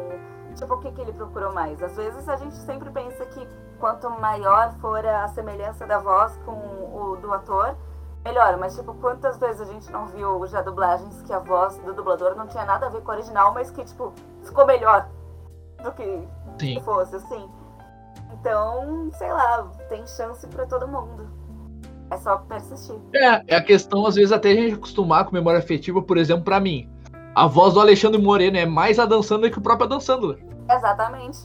tipo, 0.55 0.75
o 0.75 0.81
que, 0.81 0.91
que 0.93 1.01
ele 1.01 1.13
procurou 1.13 1.53
mais. 1.53 1.83
Às 1.83 1.97
vezes 1.97 2.29
a 2.29 2.37
gente 2.37 2.55
sempre 2.57 2.91
pensa 2.91 3.25
que 3.27 3.47
quanto 3.79 4.09
maior 4.09 4.73
for 4.81 5.05
a 5.05 5.29
semelhança 5.29 5.87
da 5.87 5.99
voz 5.99 6.37
com 6.45 6.53
o 6.53 7.17
do 7.21 7.33
ator, 7.33 7.77
melhor. 8.25 8.57
Mas, 8.57 8.77
tipo, 8.77 8.95
quantas 8.95 9.39
vezes 9.39 9.61
a 9.61 9.65
gente 9.67 9.91
não 9.93 10.07
viu 10.07 10.47
já 10.47 10.63
dublagens 10.63 11.23
que 11.23 11.33
a 11.33 11.39
voz 11.39 11.77
do 11.79 11.93
dublador 11.93 12.35
não 12.35 12.47
tinha 12.47 12.65
nada 12.65 12.87
a 12.87 12.89
ver 12.89 13.03
com 13.03 13.11
o 13.11 13.15
original, 13.15 13.53
mas 13.53 13.71
que, 13.71 13.85
tipo, 13.85 14.13
ficou 14.43 14.67
melhor 14.67 15.09
do 15.83 15.93
que 15.93 16.27
Sim. 16.59 16.81
fosse, 16.81 17.17
assim. 17.17 17.49
Então, 18.33 19.11
sei 19.13 19.33
lá, 19.33 19.71
tem 19.89 20.07
chance 20.07 20.47
pra 20.49 20.67
todo 20.67 20.89
mundo. 20.89 21.29
É 22.11 22.17
só 22.19 22.37
persistir. 22.39 22.97
É, 23.15 23.55
é 23.55 23.57
a 23.57 23.63
questão, 23.63 24.07
às 24.07 24.15
vezes, 24.15 24.33
até 24.33 24.51
a 24.51 24.55
gente 24.55 24.75
acostumar 24.75 25.25
com 25.25 25.33
memória 25.33 25.59
afetiva, 25.59 26.03
por 26.03 26.17
exemplo, 26.17 26.45
pra 26.45 26.61
mim. 26.61 26.91
A 27.35 27.47
voz 27.47 27.75
do 27.75 27.81
Alexandre 27.81 28.21
Moreno 28.21 28.57
é 28.57 28.67
mais 28.67 28.99
a 28.99 29.07
Dan 29.07 29.23
Sandler 29.23 29.51
que 29.51 29.59
o 29.59 29.63
próprio 29.63 29.87
Adam 29.87 30.01
Sandler. 30.01 30.39
Exatamente. 30.71 31.39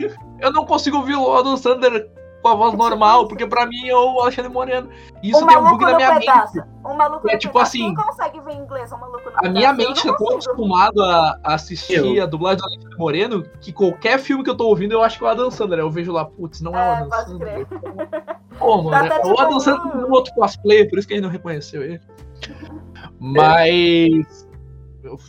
Eu 0.40 0.52
não 0.52 0.64
consigo 0.64 0.96
ouvir 0.98 1.14
o 1.16 1.32
Adam 1.36 1.56
Sandler 1.56 2.10
com 2.42 2.48
a 2.48 2.54
voz 2.54 2.74
normal, 2.74 3.26
porque 3.26 3.46
pra 3.46 3.66
mim 3.66 3.88
é 3.88 3.94
o 3.96 4.20
Alexandre 4.20 4.52
Moreno. 4.52 4.88
Isso 5.22 5.42
o 5.42 5.46
tem 5.48 5.56
um 5.58 5.68
bug 5.68 5.84
na 5.84 5.96
minha 5.96 6.18
pedaço. 6.20 6.56
mente. 6.56 6.68
Um 6.84 6.94
maluco 6.94 7.28
É 7.28 7.32
no 7.32 7.38
tipo 7.38 7.54
pedaço. 7.54 7.70
assim, 7.76 7.78
Quem 7.86 7.94
consegue 7.94 8.40
ver 8.40 8.54
inglês 8.54 8.92
um 8.92 8.98
maluco 8.98 9.30
no 9.30 9.36
A 9.36 9.42
minha 9.50 9.74
pedaço? 9.74 9.76
Mente 9.88 10.02
tá 10.06 10.16
tão 10.16 10.26
consigo. 10.26 10.52
acostumado 10.52 11.02
a 11.02 11.38
a 11.42 11.54
assistir 11.54 12.16
Eu. 12.16 12.22
a 12.22 12.26
dublagem 12.26 12.58
do 12.58 12.64
Alexandre 12.64 12.98
Moreno 12.98 13.42
que 13.60 13.72
qualquer 13.72 14.18
filme 14.18 14.44
que 14.44 14.50
eu 14.50 14.56
tô 14.56 14.68
ouvindo 14.68 14.92
eu 14.92 15.02
acho 15.02 15.18
que 15.18 15.24
é 15.24 15.26
o 15.26 15.30
Adam 15.30 15.50
Sandler. 15.50 15.80
Eu 15.80 15.90
vejo 15.90 16.12
lá, 16.12 16.24
putz, 16.24 16.60
não 16.60 16.72
é, 16.72 16.76
o 16.76 16.78
É, 16.78 16.96
Adam 16.96 17.08
pode 17.08 17.30
Sandler. 17.30 17.66
crer. 17.66 18.36
Pô, 18.58 18.76
mano, 18.82 18.90
Tá 18.90 19.04
é 19.04 19.06
até 19.08 19.18
o 19.18 19.22
tipo 19.30 19.40
Adam 19.40 19.56
um- 19.56 19.60
Sandler 19.60 19.94
é 19.94 20.06
um 20.06 20.12
outro 20.12 20.32
cosplay, 20.34 20.88
por 20.88 20.98
isso 20.98 21.08
que 21.08 21.14
a 21.14 21.16
gente 21.16 21.24
não 21.24 21.30
reconheceu 21.32 21.82
ele. 21.82 22.00
Mas. 23.18 24.45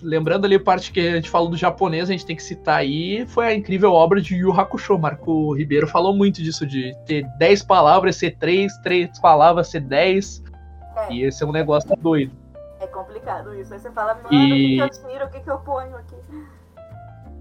Lembrando 0.02 0.45
ali 0.45 0.56
a 0.56 0.60
parte 0.60 0.91
que 0.91 0.99
a 0.99 1.16
gente 1.16 1.30
falou 1.30 1.49
do 1.49 1.58
japonês, 1.58 2.10
a 2.10 2.12
gente 2.12 2.26
tem 2.26 2.36
que 2.36 2.44
citar 2.44 2.78
aí, 2.80 3.26
foi 3.28 3.45
a 3.48 3.54
incrível 3.54 3.91
obra 3.94 4.22
de 4.22 4.36
Yu 4.36 4.52
Hakusho. 4.52 4.98
Marco 4.98 5.54
Ribeiro 5.54 5.88
falou 5.88 6.16
muito 6.16 6.41
disso, 6.41 6.66
de 6.66 6.95
ter 7.06 7.24
10 7.38 7.64
palavras, 7.64 8.16
ser 8.16 8.38
3, 8.38 8.76
3 8.80 9.20
palavras, 9.20 9.68
ser 9.70 9.82
10. 9.82 10.44
É. 10.95 11.14
E 11.14 11.24
esse 11.24 11.44
é 11.44 11.48
um 11.48 11.52
negócio 11.52 11.95
doido. 11.98 12.32
É 12.80 12.88
complicado 12.88 13.54
isso. 13.56 13.74
Aí 13.74 13.80
você 13.80 13.91
fala, 13.91 14.16
mano, 14.16 14.28
E- 14.32 14.36
o 14.36 14.56
que, 14.56 14.76
que 14.76 14.82
eu 15.08 15.10
tiro, 15.12 15.26
o 15.26 15.30
que, 15.30 15.40
que 15.41 15.49
eu 15.52 15.58
ponho 15.60 15.95
aqui? 15.95 16.16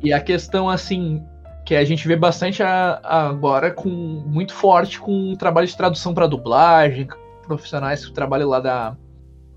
E 0.03 0.13
a 0.13 0.21
questão, 0.21 0.69
assim, 0.69 1.25
que 1.65 1.75
a 1.75 1.85
gente 1.85 2.07
vê 2.07 2.17
bastante 2.17 2.63
a- 2.63 3.01
agora 3.03 3.71
com 3.71 3.89
muito 3.89 4.53
forte 4.55 5.01
com 5.01 5.33
o 5.33 5.37
trabalho 5.37 5.67
de 5.67 5.77
tradução 5.77 6.13
para 6.15 6.27
dublagem, 6.27 7.09
profissionais 7.47 8.05
que 8.05 8.13
trabalham 8.13 8.49
lá 8.49 8.61
da, 8.61 8.97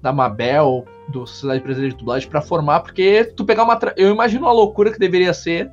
da 0.01 0.13
Mabel, 0.13 0.85
do 1.11 1.25
Sociedade 1.25 1.61
Brasileira 1.63 1.93
de 1.93 1.99
Dublagem, 1.99 2.29
para 2.29 2.41
formar, 2.41 2.81
porque 2.81 3.23
tu 3.35 3.43
pegar 3.45 3.63
uma. 3.63 3.75
tra- 3.75 3.93
Eu 3.97 4.11
imagino 4.11 4.47
a 4.47 4.51
loucura 4.51 4.91
que 4.91 4.99
deveria 4.99 5.33
ser. 5.33 5.71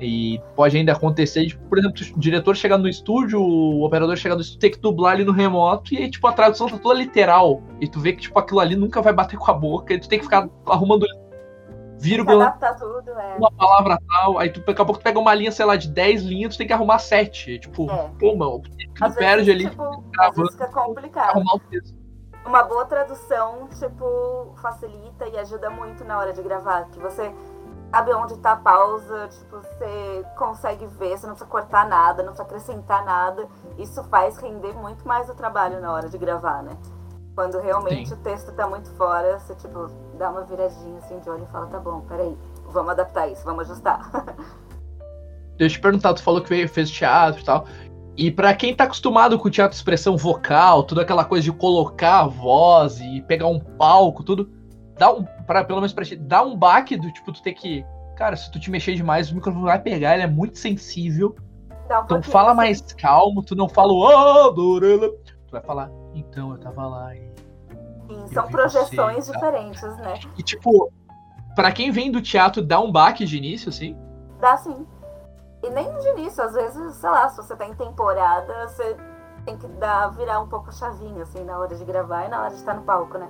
E 0.00 0.40
pode 0.56 0.76
ainda 0.76 0.92
acontecer, 0.92 1.46
de, 1.46 1.56
por 1.56 1.78
exemplo, 1.78 1.96
o 2.16 2.18
diretor 2.18 2.56
chegar 2.56 2.76
no 2.76 2.88
estúdio, 2.88 3.40
o 3.40 3.84
operador 3.84 4.16
chegar 4.16 4.34
no 4.34 4.40
estúdio, 4.40 4.58
ter 4.60 4.70
que 4.70 4.78
dublar 4.80 5.12
ali 5.12 5.24
no 5.24 5.30
remoto, 5.32 5.94
e 5.94 5.98
aí, 5.98 6.10
tipo, 6.10 6.26
a 6.26 6.32
tradução 6.32 6.68
tá 6.68 6.76
toda 6.78 6.98
literal. 6.98 7.62
E 7.80 7.86
tu 7.88 8.00
vê 8.00 8.12
que, 8.12 8.22
tipo, 8.22 8.36
aquilo 8.38 8.58
ali 8.58 8.74
nunca 8.74 9.00
vai 9.00 9.12
bater 9.12 9.38
com 9.38 9.48
a 9.50 9.54
boca, 9.54 9.94
e 9.94 9.98
tu 10.00 10.08
tem 10.08 10.18
que 10.18 10.24
ficar 10.24 10.48
arrumando 10.66 11.06
vírgula, 11.98 12.46
Adaptar 12.48 12.74
tudo, 12.74 13.08
é. 13.18 13.36
uma 13.36 13.50
palavra 13.52 13.96
tal, 14.10 14.38
aí 14.38 14.50
tu, 14.50 14.60
daqui 14.60 14.82
a 14.82 14.84
pouco 14.84 15.00
tu 15.00 15.04
pega 15.04 15.18
uma 15.18 15.32
linha, 15.32 15.52
sei 15.52 15.64
lá, 15.64 15.76
de 15.76 15.88
10 15.88 16.22
linhas, 16.24 16.54
tu 16.54 16.58
tem 16.58 16.66
que 16.66 16.72
arrumar 16.72 16.98
7. 16.98 17.60
Tipo, 17.60 17.88
É. 17.90 18.10
pô, 18.18 18.34
mano, 18.36 18.60
tu 18.60 19.04
Às 19.04 19.14
perde 19.14 19.44
vezes, 19.44 19.54
ali, 19.62 19.70
tipo, 19.70 20.04
gravando, 20.10 20.42
vezes 20.42 20.52
fica 20.54 20.66
complicado. 20.68 21.30
arrumar 21.30 21.54
o 21.54 21.60
texto. 21.60 21.94
Uma 22.44 22.62
boa 22.62 22.84
tradução, 22.84 23.68
tipo, 23.78 24.54
facilita 24.60 25.26
e 25.26 25.38
ajuda 25.38 25.70
muito 25.70 26.04
na 26.04 26.18
hora 26.18 26.32
de 26.32 26.42
gravar. 26.42 26.84
Que 26.90 26.98
você 26.98 27.34
sabe 27.90 28.12
onde 28.12 28.36
tá 28.38 28.52
a 28.52 28.56
pausa, 28.56 29.28
tipo, 29.28 29.56
você 29.56 30.26
consegue 30.36 30.86
ver, 30.86 31.16
você 31.16 31.26
não 31.26 31.34
precisa 31.34 31.50
cortar 31.50 31.88
nada, 31.88 32.22
não 32.22 32.32
precisa 32.32 32.42
acrescentar 32.42 33.04
nada. 33.04 33.48
Isso 33.78 34.02
faz 34.04 34.36
render 34.36 34.74
muito 34.74 35.06
mais 35.06 35.28
o 35.30 35.34
trabalho 35.34 35.80
na 35.80 35.92
hora 35.92 36.08
de 36.08 36.18
gravar, 36.18 36.62
né? 36.62 36.76
Quando 37.34 37.58
realmente 37.60 38.10
Sim. 38.10 38.14
o 38.14 38.18
texto 38.18 38.52
tá 38.52 38.66
muito 38.66 38.90
fora, 38.90 39.38
você, 39.38 39.54
tipo, 39.54 39.88
dá 40.18 40.30
uma 40.30 40.42
viradinha 40.42 40.98
assim 40.98 41.18
de 41.18 41.30
olho 41.30 41.44
e 41.44 41.52
fala, 41.52 41.66
tá 41.66 41.80
bom, 41.80 42.00
peraí, 42.02 42.36
vamos 42.66 42.90
adaptar 42.90 43.26
isso, 43.28 43.44
vamos 43.44 43.70
ajustar. 43.70 44.10
Deixa 45.56 45.76
eu 45.76 45.78
te 45.78 45.80
perguntar, 45.80 46.14
tu 46.14 46.22
falou 46.22 46.42
que 46.42 46.48
veio, 46.48 46.68
fez 46.68 46.90
teatro 46.90 47.40
e 47.40 47.44
tal. 47.44 47.64
E 48.16 48.30
pra 48.30 48.54
quem 48.54 48.74
tá 48.74 48.84
acostumado 48.84 49.38
com 49.38 49.50
teatro 49.50 49.72
de 49.72 49.76
expressão 49.76 50.16
vocal, 50.16 50.84
toda 50.84 51.02
aquela 51.02 51.24
coisa 51.24 51.42
de 51.44 51.52
colocar 51.52 52.20
a 52.20 52.26
voz 52.26 53.00
e 53.00 53.20
pegar 53.22 53.48
um 53.48 53.58
palco, 53.58 54.22
tudo, 54.22 54.50
dá 54.96 55.12
um, 55.12 55.24
pra, 55.46 55.64
pelo 55.64 55.80
menos 55.80 55.92
pra 55.92 56.04
ti, 56.04 56.14
dá 56.14 56.42
um 56.42 56.56
baque 56.56 56.96
do 56.96 57.12
tipo, 57.12 57.32
tu 57.32 57.42
ter 57.42 57.54
que. 57.54 57.84
Cara, 58.16 58.36
se 58.36 58.50
tu 58.52 58.60
te 58.60 58.70
mexer 58.70 58.94
demais, 58.94 59.32
o 59.32 59.34
microfone 59.34 59.64
vai 59.64 59.80
pegar, 59.80 60.14
ele 60.14 60.22
é 60.22 60.28
muito 60.28 60.58
sensível. 60.58 61.34
Dá 61.88 62.00
um 62.00 62.04
Então 62.04 62.22
fala 62.22 62.54
mais 62.54 62.80
calmo, 62.92 63.42
tu 63.42 63.56
não 63.56 63.68
fala, 63.68 63.92
oh, 63.92 64.50
Dorela. 64.52 65.08
Tu 65.24 65.50
vai 65.50 65.62
falar, 65.62 65.90
então 66.14 66.52
eu 66.52 66.58
tava 66.58 66.86
lá 66.86 67.16
e. 67.16 67.34
Sim, 68.08 68.26
são 68.28 68.46
projeções 68.46 69.26
você, 69.26 69.32
tá? 69.32 69.38
diferentes, 69.38 69.82
né? 69.96 70.20
E 70.38 70.42
tipo, 70.42 70.92
pra 71.56 71.72
quem 71.72 71.90
vem 71.90 72.12
do 72.12 72.22
teatro, 72.22 72.62
dá 72.62 72.78
um 72.78 72.92
baque 72.92 73.24
de 73.24 73.36
início, 73.36 73.70
assim. 73.70 73.96
Dá 74.40 74.56
sim. 74.56 74.86
E 75.64 75.70
nem 75.70 75.90
de 75.98 76.08
início, 76.10 76.44
às 76.44 76.52
vezes, 76.52 76.96
sei 76.96 77.08
lá, 77.08 77.26
se 77.30 77.38
você 77.38 77.56
tá 77.56 77.66
em 77.66 77.74
temporada, 77.74 78.68
você 78.68 78.96
tem 79.46 79.56
que 79.56 79.66
dar, 79.66 80.08
virar 80.08 80.40
um 80.40 80.46
pouco 80.46 80.68
a 80.68 80.72
chavinha, 80.72 81.22
assim, 81.22 81.42
na 81.42 81.58
hora 81.58 81.74
de 81.74 81.84
gravar 81.84 82.26
e 82.26 82.28
na 82.28 82.42
hora 82.42 82.50
de 82.50 82.56
estar 82.56 82.74
no 82.74 82.82
palco, 82.82 83.16
né? 83.16 83.28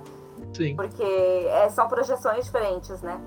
Sim. 0.53 0.75
Porque 0.75 1.03
é, 1.03 1.69
são 1.69 1.87
projeções 1.87 2.43
diferentes, 2.43 3.01
né? 3.01 3.19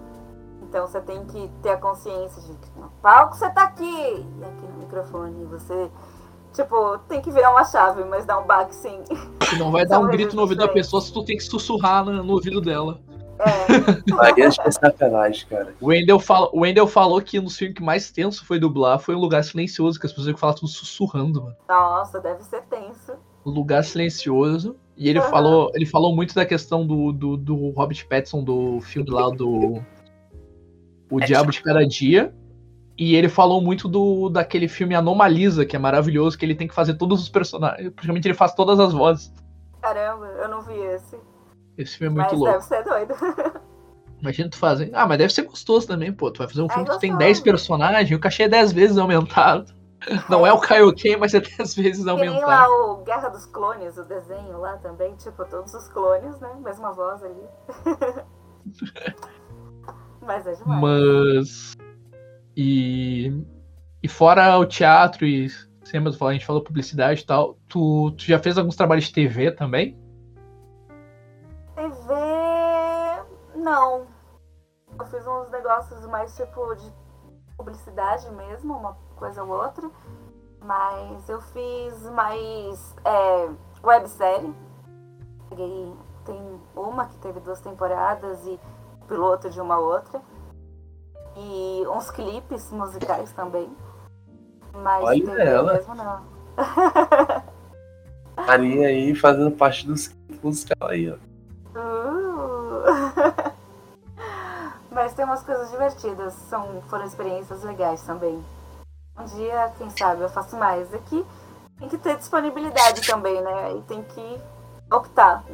Então 0.62 0.86
você 0.86 1.01
tem 1.01 1.24
que 1.24 1.51
ter 1.62 1.70
a 1.70 1.76
consciência 1.78 2.43
de 2.43 2.52
que 2.52 2.78
no 2.78 2.90
palco 3.01 3.35
você 3.35 3.48
tá 3.48 3.62
aqui 3.62 3.85
e 3.85 4.44
aqui 4.44 4.66
no 4.66 4.78
microfone 4.80 5.44
você, 5.47 5.90
tipo, 6.52 6.98
tem 7.09 7.22
que 7.22 7.30
virar 7.30 7.52
uma 7.52 7.64
chave, 7.64 8.05
mas 8.05 8.26
dá 8.26 8.39
um 8.39 8.47
baque 8.47 8.74
sim. 8.74 9.02
Não 9.59 9.70
vai 9.70 9.86
dar 9.86 9.98
um 9.98 10.09
grito 10.09 10.36
no 10.36 10.43
ouvido 10.43 10.59
da 10.59 10.68
pessoa 10.68 11.01
se 11.01 11.10
tu 11.10 11.24
tem 11.24 11.39
que 11.39 11.44
sussurrar 11.44 12.05
no, 12.05 12.22
no 12.22 12.32
ouvido 12.35 12.60
dela. 12.60 13.01
Aí 14.20 14.43
acho 14.43 14.60
que 14.60 14.69
é 14.69 14.70
sacanagem, 14.70 15.47
cara. 15.48 15.74
O 15.81 15.86
Wendell, 15.86 16.19
fala, 16.19 16.48
o 16.52 16.60
Wendell 16.60 16.86
falou 16.86 17.20
que 17.20 17.40
nos 17.40 17.56
filmes 17.56 17.77
que 17.77 17.82
mais 17.82 18.10
tenso 18.10 18.44
foi 18.44 18.59
dublar 18.59 18.98
foi 18.98 19.15
um 19.15 19.19
lugar 19.19 19.44
silencioso, 19.44 19.98
que 19.98 20.06
as 20.06 20.12
pessoas 20.12 20.28
iam 20.28 20.36
falar 20.36 20.55
tudo 20.55 20.69
sussurrando, 20.69 21.43
mano. 21.43 21.56
nossa, 21.69 22.20
deve 22.20 22.43
ser 22.43 22.62
tenso. 22.62 23.12
Um 23.44 23.51
lugar 23.51 23.85
silencioso. 23.85 24.77
E 24.97 25.09
ele 25.09 25.20
Aham. 25.20 25.31
falou, 25.31 25.70
ele 25.74 25.86
falou 25.86 26.15
muito 26.15 26.35
da 26.35 26.44
questão 26.44 26.85
do, 26.85 27.12
do, 27.12 27.36
do 27.36 27.70
Robert 27.70 28.05
Pattinson, 28.09 28.43
do 28.43 28.81
filme 28.81 29.09
lá 29.10 29.31
do. 29.31 29.81
O 31.10 31.20
Diabo 31.20 31.52
de 31.52 31.62
Cada 31.62 31.86
Dia. 31.86 32.35
E 32.98 33.15
ele 33.15 33.28
falou 33.28 33.60
muito 33.60 33.86
do 33.86 34.28
daquele 34.28 34.66
filme 34.66 34.97
Anomalisa, 34.97 35.65
que 35.65 35.77
é 35.77 35.78
maravilhoso, 35.78 36.36
que 36.36 36.44
ele 36.44 36.56
tem 36.56 36.66
que 36.66 36.74
fazer 36.74 36.94
todos 36.94 37.23
os 37.23 37.28
personagens. 37.28 37.90
Praticamente 37.90 38.27
ele 38.27 38.35
faz 38.35 38.52
todas 38.55 38.81
as 38.81 38.93
vozes. 38.93 39.32
Caramba, 39.81 40.27
eu 40.27 40.48
não 40.48 40.62
vi 40.62 40.74
esse. 40.74 41.16
Esse 41.78 41.96
filme 41.96 42.20
é 42.20 42.22
muito 42.22 42.30
mas 42.32 42.40
louco. 42.40 42.52
deve 42.52 42.64
ser 42.64 42.84
doido. 42.84 43.14
Imagina 44.20 44.50
tu 44.50 44.59
fazer. 44.59 44.90
Ah, 44.92 45.06
mas 45.06 45.18
deve 45.18 45.32
ser 45.32 45.42
gostoso 45.42 45.86
também, 45.86 46.12
pô. 46.12 46.30
Tu 46.30 46.38
vai 46.38 46.48
fazer 46.48 46.60
um 46.60 46.66
É 46.66 46.70
filme 46.70 46.84
que 46.90 46.98
tem 46.98 47.10
gostoso. 47.10 47.18
10 47.18 47.40
personagens, 47.40 48.18
o 48.18 48.20
cachê 48.20 48.42
é 48.42 48.48
10 48.48 48.72
vezes 48.72 48.98
aumentado. 48.98 49.72
Não 50.28 50.44
é 50.46 50.52
o 50.52 50.59
Kaioken, 50.60 51.16
mas 51.16 51.34
é 51.34 51.40
10 51.40 51.74
vezes 51.76 52.06
aumentado. 52.06 52.46
lá 52.46 52.68
o 52.68 53.05
Guerra 53.05 53.28
dos 53.28 53.46
Clones, 53.46 53.96
o 53.96 54.05
desenho 54.05 54.59
lá 54.59 54.76
também, 54.78 55.14
tipo, 55.16 55.44
todos 55.44 55.72
os 55.72 55.88
clones, 55.88 56.38
né? 56.40 56.50
Mesma 56.62 56.92
voz 56.92 57.22
ali. 57.22 57.42
Mas 60.22 60.46
é 60.46 60.52
demais. 60.55 60.80
Mas. 60.80 61.76
E. 62.56 63.32
E 64.02 64.09
fora 64.09 64.59
o 64.59 64.66
teatro 64.66 65.24
e. 65.26 65.48
Sempre 65.84 66.12
a 66.20 66.32
gente 66.32 66.44
falou 66.44 66.62
publicidade 66.62 67.22
e 67.22 67.24
tal. 67.24 67.56
Tu, 67.66 68.10
tu 68.12 68.24
já 68.24 68.38
fez 68.38 68.59
alguns 68.59 68.76
trabalhos 68.76 69.05
de 69.06 69.12
TV 69.12 69.50
também? 69.52 69.96
Não. 73.69 74.07
Eu 74.99 75.07
fiz 75.07 75.27
uns 75.27 75.51
negócios 75.51 76.07
mais 76.07 76.35
tipo 76.35 76.74
de 76.77 76.90
publicidade 77.55 78.31
mesmo, 78.31 78.74
uma 78.74 78.97
coisa 79.16 79.45
ou 79.45 79.51
outra. 79.51 79.90
Mas 80.62 81.28
eu 81.28 81.39
fiz 81.43 82.03
mais 82.11 82.97
é, 83.05 83.51
websérie. 83.85 84.55
Peguei. 85.51 85.93
Tem 86.24 86.61
uma 86.74 87.07
que 87.07 87.16
teve 87.19 87.40
duas 87.40 87.61
temporadas 87.61 88.45
e 88.47 88.59
piloto 89.07 89.51
de 89.51 89.61
uma 89.61 89.78
outra. 89.78 90.20
E 91.36 91.85
uns 91.89 92.11
clipes 92.11 92.73
musicais 92.73 93.32
também. 93.32 93.70
Mas 94.73 95.05
Olha 95.05 95.43
ela. 95.43 95.74
mesmo 95.74 95.95
não. 95.95 96.24
Marinha 98.47 98.89
aí 98.89 99.15
fazendo 99.15 99.51
parte 99.51 99.86
dos 99.86 100.15
musical 100.43 100.89
aí, 100.89 101.11
ó. 101.11 101.27
Tem 105.19 105.24
umas 105.24 105.43
coisas 105.43 105.69
divertidas, 105.73 106.32
são, 106.49 106.81
foram 106.82 107.05
experiências 107.05 107.65
legais 107.65 108.01
também. 108.05 108.39
Um 109.19 109.24
dia, 109.24 109.73
quem 109.77 109.90
sabe, 109.90 110.23
eu 110.23 110.28
faço 110.28 110.57
mais. 110.57 110.95
Aqui 110.95 111.24
tem 111.77 111.89
que 111.89 111.99
ter 111.99 112.16
disponibilidade 112.16 113.05
também, 113.05 113.43
né? 113.43 113.77
E 113.77 113.82
tem 113.82 114.01
que 114.05 114.39
optar 114.95 115.45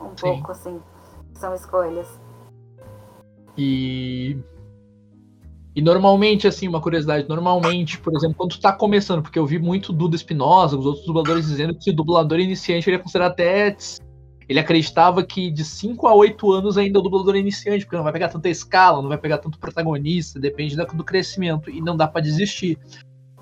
um 0.00 0.10
Sim. 0.10 0.36
pouco, 0.36 0.52
assim. 0.52 0.80
São 1.34 1.52
escolhas. 1.52 2.06
E. 3.58 4.38
E 5.74 5.82
normalmente, 5.82 6.46
assim, 6.46 6.68
uma 6.68 6.80
curiosidade, 6.80 7.28
normalmente, 7.28 7.98
por 7.98 8.14
exemplo, 8.14 8.36
quando 8.36 8.52
tu 8.52 8.60
tá 8.60 8.72
começando, 8.72 9.20
porque 9.20 9.40
eu 9.40 9.46
vi 9.46 9.58
muito 9.58 9.92
Duda 9.92 10.14
Espinosa, 10.14 10.78
os 10.78 10.86
outros 10.86 11.04
dubladores 11.04 11.48
dizendo 11.48 11.74
que 11.74 11.90
o 11.90 11.96
dublador 11.96 12.38
iniciante 12.38 12.88
ele 12.88 12.98
é 12.98 13.00
considerado 13.00 13.32
até. 13.32 13.76
Ele 14.48 14.60
acreditava 14.60 15.22
que 15.22 15.50
de 15.50 15.64
5 15.64 16.06
a 16.06 16.14
8 16.14 16.52
anos 16.52 16.78
ainda 16.78 16.98
o 16.98 17.02
dublador 17.02 17.34
é 17.34 17.38
iniciante, 17.38 17.84
porque 17.84 17.96
não 17.96 18.04
vai 18.04 18.12
pegar 18.12 18.28
tanta 18.28 18.48
escala, 18.48 19.00
não 19.00 19.08
vai 19.08 19.18
pegar 19.18 19.38
tanto 19.38 19.58
protagonista, 19.58 20.38
depende 20.38 20.76
do 20.76 21.04
crescimento, 21.04 21.70
e 21.70 21.80
não 21.80 21.96
dá 21.96 22.06
pra 22.06 22.20
desistir. 22.20 22.78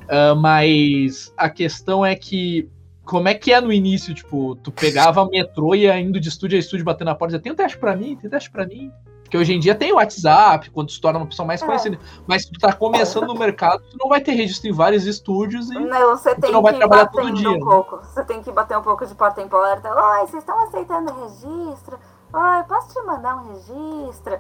Ah, 0.08 0.34
mas 0.34 1.32
a 1.36 1.48
questão 1.48 2.04
é 2.04 2.14
que. 2.14 2.68
Como 3.04 3.26
é 3.26 3.34
que 3.34 3.52
é 3.52 3.60
no 3.60 3.72
início? 3.72 4.14
Tipo, 4.14 4.54
tu 4.56 4.70
pegava 4.70 5.28
metrô 5.28 5.74
e 5.74 5.80
ia 5.80 5.98
indo 5.98 6.20
de 6.20 6.28
estúdio 6.28 6.56
a 6.56 6.60
estúdio 6.60 6.84
batendo 6.84 7.08
na 7.08 7.14
porta 7.16 7.32
dizia, 7.32 7.42
tem 7.42 7.52
um 7.52 7.56
teste 7.56 7.76
pra 7.76 7.96
mim, 7.96 8.14
tem 8.14 8.28
um 8.28 8.30
teste 8.30 8.48
pra 8.48 8.64
mim. 8.64 8.92
Porque 9.32 9.38
hoje 9.38 9.54
em 9.54 9.59
dia 9.59 9.74
tem 9.74 9.90
o 9.90 9.96
WhatsApp, 9.96 10.68
quando 10.72 10.88
tu 10.88 10.92
se 10.92 11.00
torna 11.00 11.18
uma 11.18 11.24
pessoa 11.26 11.46
mais 11.46 11.62
É. 11.62 11.64
conhecida. 11.64 11.98
Mas 12.26 12.42
se 12.42 12.52
tu 12.52 12.60
tá 12.60 12.70
começando 12.70 13.26
no 13.28 13.34
mercado, 13.34 13.82
tu 13.90 13.96
não 13.98 14.10
vai 14.10 14.20
ter 14.20 14.32
registro 14.32 14.68
em 14.68 14.74
vários 14.74 15.06
estúdios 15.06 15.70
e. 15.70 15.78
Não, 15.78 16.10
você 16.14 16.34
tem 16.34 16.52
não 16.52 16.60
vai 16.60 16.74
que 16.74 16.78
trabalhar 16.80 17.06
todo 17.06 17.32
dia, 17.32 17.48
um 17.48 17.54
né? 17.54 17.59
pouco. 17.60 17.96
Você 18.04 18.22
tem 18.24 18.42
que 18.42 18.52
bater 18.52 18.76
um 18.76 18.82
pouco 18.82 19.06
de 19.06 19.14
porta 19.14 19.40
em 19.40 19.48
porta. 19.48 19.88
Oi, 19.88 20.18
vocês 20.26 20.42
estão 20.42 20.59
aceitando 20.64 21.14
registro? 21.14 21.98
Oi, 22.30 22.62
posso 22.68 22.92
te 22.92 23.00
mandar 23.06 23.36
um 23.36 23.54
registro? 23.54 24.38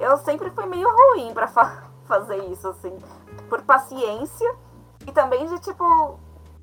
Eu 0.00 0.16
sempre 0.18 0.50
fui 0.50 0.66
meio 0.66 0.88
ruim 0.90 1.32
pra 1.32 1.46
fa- 1.46 1.84
fazer 2.04 2.38
isso, 2.50 2.66
assim. 2.66 2.98
Por 3.48 3.62
paciência 3.62 4.52
e 5.06 5.12
também 5.12 5.46
de 5.46 5.60
tipo. 5.60 6.18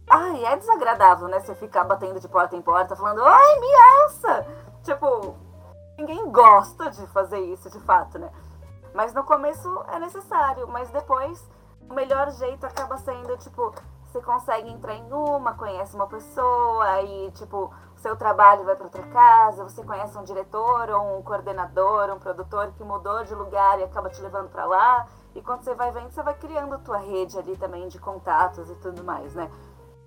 Ai, 0.10 0.44
é 0.44 0.58
desagradável, 0.58 1.30
né? 1.30 1.40
Você 1.40 1.56
ficar 1.56 1.86
batendo 1.86 2.20
de 2.20 2.28
porta 2.28 2.54
em 2.54 2.62
porta, 2.62 2.98
falando, 2.98 3.24
ai, 3.24 3.60
me 3.62 3.68
alça! 4.04 4.46
Tipo, 4.84 5.36
ninguém 6.02 6.32
gosta 6.32 6.90
de 6.90 7.06
fazer 7.08 7.40
isso 7.40 7.70
de 7.70 7.80
fato, 7.82 8.18
né? 8.18 8.30
Mas 8.94 9.14
no 9.14 9.24
começo 9.24 9.70
é 9.88 10.00
necessário, 10.00 10.68
mas 10.68 10.90
depois 10.90 11.48
o 11.90 11.94
melhor 11.94 12.30
jeito 12.32 12.66
acaba 12.66 12.98
sendo, 12.98 13.38
tipo, 13.38 13.74
você 14.04 14.22
consegue 14.22 14.70
entrar 14.70 14.96
em 14.96 15.14
uma, 15.14 15.54
conhece 15.54 15.96
uma 15.96 16.08
pessoa, 16.08 16.84
aí, 16.86 17.32
tipo, 17.32 17.72
seu 17.96 18.16
trabalho 18.16 18.66
vai 18.66 18.76
para 18.76 18.86
outra 18.86 19.04
casa, 19.04 19.64
você 19.64 19.84
conhece 19.84 20.18
um 20.18 20.24
diretor 20.24 20.90
ou 20.90 21.20
um 21.20 21.22
coordenador, 21.22 22.10
um 22.10 22.20
produtor 22.20 22.74
que 22.74 22.84
mudou 22.84 23.24
de 23.24 23.34
lugar 23.36 23.80
e 23.80 23.84
acaba 23.84 24.10
te 24.10 24.22
levando 24.22 24.50
para 24.50 24.66
lá. 24.66 25.08
E 25.34 25.42
quando 25.42 25.64
você 25.64 25.74
vai 25.74 25.92
vendo, 25.92 26.12
você 26.12 26.22
vai 26.22 26.34
criando 26.34 26.76
a 26.76 26.80
tua 26.80 26.98
rede 26.98 27.38
ali 27.38 27.56
também 27.56 27.88
de 27.88 28.00
contatos 28.00 28.70
e 28.70 28.76
tudo 28.76 29.04
mais, 29.04 29.34
né? 29.34 29.50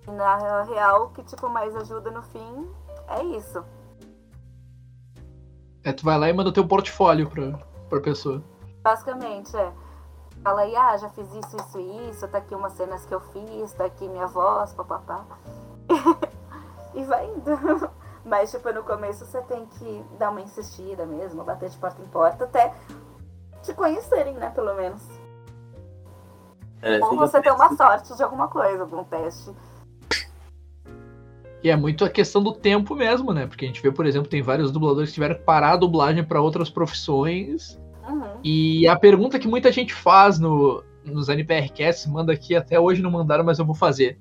E 0.07 0.11
na 0.11 0.63
real, 0.65 1.05
o 1.05 1.11
que, 1.11 1.23
tipo, 1.23 1.49
mais 1.49 1.75
ajuda 1.75 2.11
no 2.11 2.23
fim 2.23 2.71
é 3.09 3.23
isso. 3.23 3.65
É, 5.85 5.93
tu 5.93 6.03
vai 6.05 6.19
lá 6.19 6.29
e 6.29 6.33
manda 6.33 6.51
teu 6.51 6.67
portfólio 6.67 7.29
pra, 7.29 7.59
pra 7.91 8.01
pessoa. 8.01 8.43
Basicamente, 8.83 9.55
é. 9.55 9.71
Fala 10.43 10.63
aí, 10.63 10.75
ah, 10.75 10.97
já 10.97 11.09
fiz 11.11 11.27
isso, 11.35 11.57
isso 11.57 11.79
e 11.79 12.11
isso, 12.11 12.29
tá 12.29 12.39
aqui 12.39 12.55
umas 12.55 12.73
cenas 12.73 13.05
que 13.07 13.15
eu 13.15 13.21
fiz, 13.21 13.73
tá 13.75 13.85
aqui 13.85 14.09
minha 14.09 14.27
voz, 14.27 14.73
papapá. 14.73 15.25
e 16.95 17.05
vai 17.05 17.27
indo. 17.27 17.91
Mas, 18.25 18.51
tipo, 18.51 18.73
no 18.73 18.83
começo 18.83 19.27
você 19.27 19.43
tem 19.43 19.67
que 19.67 20.05
dar 20.19 20.31
uma 20.31 20.41
insistida 20.41 21.05
mesmo, 21.05 21.45
bater 21.45 21.69
de 21.69 21.77
porta 21.77 22.01
em 22.01 22.07
porta, 22.07 22.45
até 22.45 22.75
te 23.63 23.75
conhecerem, 23.75 24.35
né, 24.35 24.51
pelo 24.51 24.75
menos. 24.75 25.03
É, 26.81 27.03
Ou 27.05 27.17
você 27.17 27.41
ter 27.41 27.53
uma 27.53 27.75
sorte 27.77 28.15
de 28.15 28.23
alguma 28.23 28.49
coisa, 28.49 28.83
algum 28.83 29.05
teste. 29.05 29.55
E 31.65 31.71
é 31.71 31.77
muito 31.77 32.05
a 32.05 32.11
questão 32.11 32.43
do 32.43 32.53
tempo 32.53 32.95
mesmo, 32.95 33.33
né? 33.33 33.47
Porque 33.47 33.65
a 33.65 33.69
gente 33.69 33.81
vê, 33.81 33.91
por 33.91 34.05
exemplo, 34.05 34.29
tem 34.29 34.43
vários 34.43 34.71
dubladores 34.71 35.09
que 35.09 35.15
tiveram 35.15 35.35
que 35.35 35.45
parar 35.45 35.73
a 35.73 35.77
dublagem 35.77 36.23
para 36.23 36.39
outras 36.39 36.69
profissões. 36.69 37.81
Uhum. 38.07 38.39
E 38.45 38.87
a 38.87 38.95
pergunta 38.95 39.39
que 39.39 39.49
muita 39.49 39.73
gente 39.73 39.95
faz 39.95 40.39
no, 40.39 40.85
nos 41.03 41.31
NPRcasts, 41.31 42.07
manda 42.07 42.35
aqui, 42.35 42.55
até 42.55 42.79
hoje 42.79 43.01
não 43.01 43.11
mandaram, 43.11 43.43
mas 43.43 43.59
eu 43.59 43.65
vou 43.65 43.75
fazer. 43.75 44.21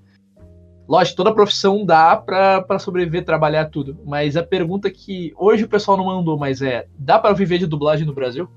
Lógico, 0.88 1.18
toda 1.18 1.34
profissão 1.34 1.86
dá 1.86 2.16
pra, 2.16 2.62
pra 2.62 2.80
sobreviver, 2.80 3.26
trabalhar 3.26 3.66
tudo. 3.66 4.00
Mas 4.06 4.38
a 4.38 4.44
pergunta 4.44 4.90
que 4.90 5.34
hoje 5.38 5.66
o 5.66 5.70
pessoal 5.70 5.98
não 5.98 6.06
mandou, 6.06 6.38
mas 6.38 6.62
é: 6.62 6.88
dá 6.98 7.20
pra 7.20 7.34
viver 7.34 7.58
de 7.58 7.68
dublagem 7.68 8.08
no 8.08 8.14
Brasil? 8.14 8.50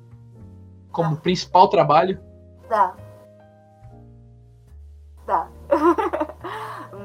Como 0.92 1.16
Dá. 1.16 1.20
principal 1.20 1.68
trabalho? 1.68 2.20
Dá. 2.68 2.94
Dá. 5.26 5.48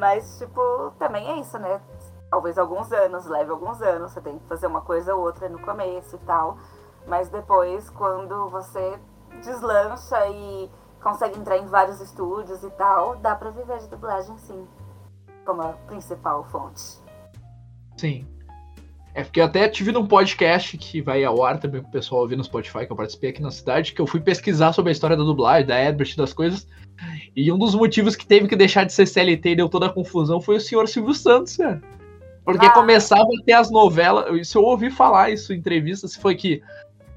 Mas, 0.02 0.40
tipo, 0.40 0.92
também 0.98 1.30
é 1.30 1.40
isso, 1.40 1.60
né? 1.60 1.80
Talvez 2.32 2.58
alguns 2.58 2.92
anos, 2.92 3.28
leve 3.28 3.52
alguns 3.52 3.80
anos. 3.84 4.12
Você 4.12 4.20
tem 4.20 4.40
que 4.40 4.48
fazer 4.48 4.66
uma 4.66 4.82
coisa 4.82 5.14
ou 5.14 5.22
outra 5.22 5.48
no 5.48 5.60
começo 5.60 6.16
e 6.16 6.20
tal. 6.26 6.58
Mas 7.06 7.30
depois, 7.30 7.88
quando 7.92 8.50
você 8.50 9.00
deslancha 9.44 10.28
e 10.28 10.72
consegue 11.04 11.38
entrar 11.38 11.60
em 11.60 11.68
vários 11.68 12.02
estúdios 12.02 12.64
e 12.64 12.72
tal, 12.72 13.16
dá 13.18 13.36
pra 13.36 13.52
viver 13.52 13.78
de 13.78 13.90
dublagem 13.90 14.36
sim. 14.40 14.68
Como 15.46 15.62
a 15.62 15.74
principal 15.86 16.46
fonte. 16.46 17.00
Sim. 17.96 18.28
É 19.14 19.24
porque 19.24 19.42
eu 19.42 19.46
até 19.46 19.68
tive 19.68 19.92
num 19.92 20.06
podcast 20.08 20.78
que 20.78 21.02
vai 21.02 21.24
ao 21.24 21.44
ar 21.44 21.60
também 21.60 21.82
pro 21.82 21.92
pessoal 21.92 22.22
ouvir 22.22 22.38
no 22.38 22.44
Spotify, 22.44 22.86
que 22.86 22.92
eu 22.92 22.96
participei 22.96 23.32
aqui 23.32 23.42
na 23.42 23.52
cidade, 23.52 23.92
que 23.94 24.00
eu 24.00 24.08
fui 24.08 24.22
pesquisar 24.22 24.72
sobre 24.72 24.90
a 24.90 24.94
história 24.94 25.18
da 25.18 25.24
dublagem, 25.24 25.68
da 25.68 25.78
Herbert, 25.78 26.16
das 26.16 26.32
coisas. 26.32 26.66
E 27.36 27.52
um 27.52 27.58
dos 27.58 27.76
motivos 27.76 28.16
que 28.16 28.26
teve 28.26 28.48
que 28.48 28.56
deixar 28.56 28.86
de 28.86 28.94
ser 28.94 29.06
CLT 29.06 29.50
e 29.50 29.56
deu 29.56 29.68
toda 29.68 29.88
a 29.88 29.90
confusão 29.94 30.40
foi 30.40 30.56
o 30.56 30.62
senhor 30.62 30.88
Silvio 30.88 31.14
Santos, 31.14 31.58
cara. 31.58 31.82
Porque 32.46 32.66
Ah. 32.66 32.72
começava 32.72 33.24
a 33.24 33.44
ter 33.46 33.54
as 33.54 33.70
novelas. 33.70 34.34
Isso 34.40 34.58
eu 34.58 34.64
ouvi 34.64 34.90
falar 34.90 35.30
isso 35.30 35.54
em 35.54 35.58
entrevistas, 35.58 36.16
foi 36.16 36.36
que 36.36 36.62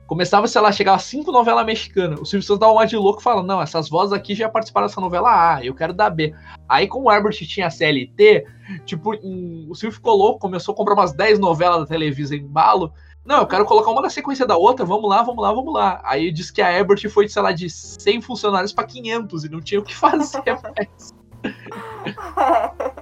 começava, 0.06 0.46
sei 0.46 0.60
lá, 0.60 0.70
chegava 0.70 0.98
cinco 0.98 1.32
novelas 1.32 1.64
mexicanas. 1.64 2.20
O 2.20 2.24
Silvio 2.24 2.46
Santos 2.46 2.60
dava 2.60 2.72
uma 2.72 2.86
de 2.86 2.96
louco 2.96 3.22
falando, 3.22 3.46
não, 3.46 3.60
essas 3.60 3.88
vozes 3.88 4.12
aqui 4.12 4.34
já 4.34 4.48
participaram 4.48 4.86
dessa 4.86 5.00
novela 5.00 5.54
A, 5.56 5.64
eu 5.64 5.74
quero 5.74 5.92
da 5.92 6.10
B. 6.10 6.34
Aí, 6.68 6.86
como 6.86 7.08
o 7.08 7.12
Herbert 7.12 7.34
tinha 7.34 7.70
CLT, 7.70 8.46
tipo, 8.84 9.12
o 9.12 9.74
Silvio 9.74 9.96
ficou 9.96 10.16
louco, 10.16 10.40
começou 10.40 10.72
a 10.72 10.76
comprar 10.76 10.94
umas 10.94 11.12
10 11.12 11.38
novelas 11.38 11.80
da 11.80 11.86
Televisa 11.86 12.36
em 12.36 12.46
balo. 12.46 12.92
Não, 13.24 13.38
eu 13.38 13.46
quero 13.46 13.64
colocar 13.64 13.90
uma 13.90 14.02
na 14.02 14.10
sequência 14.10 14.46
da 14.46 14.56
outra, 14.56 14.84
vamos 14.84 15.08
lá, 15.08 15.22
vamos 15.22 15.42
lá, 15.42 15.52
vamos 15.52 15.72
lá. 15.72 16.02
Aí 16.04 16.30
disse 16.30 16.52
que 16.52 16.60
a 16.60 16.70
Herbert 16.70 17.08
foi, 17.08 17.26
sei 17.26 17.40
lá, 17.40 17.52
de 17.52 17.70
100 17.70 18.20
funcionários 18.20 18.72
pra 18.72 18.84
500 18.84 19.44
e 19.44 19.48
não 19.48 19.60
tinha 19.60 19.80
o 19.80 19.84
que 19.84 19.94
fazer 19.96 20.42
mais. 20.44 21.14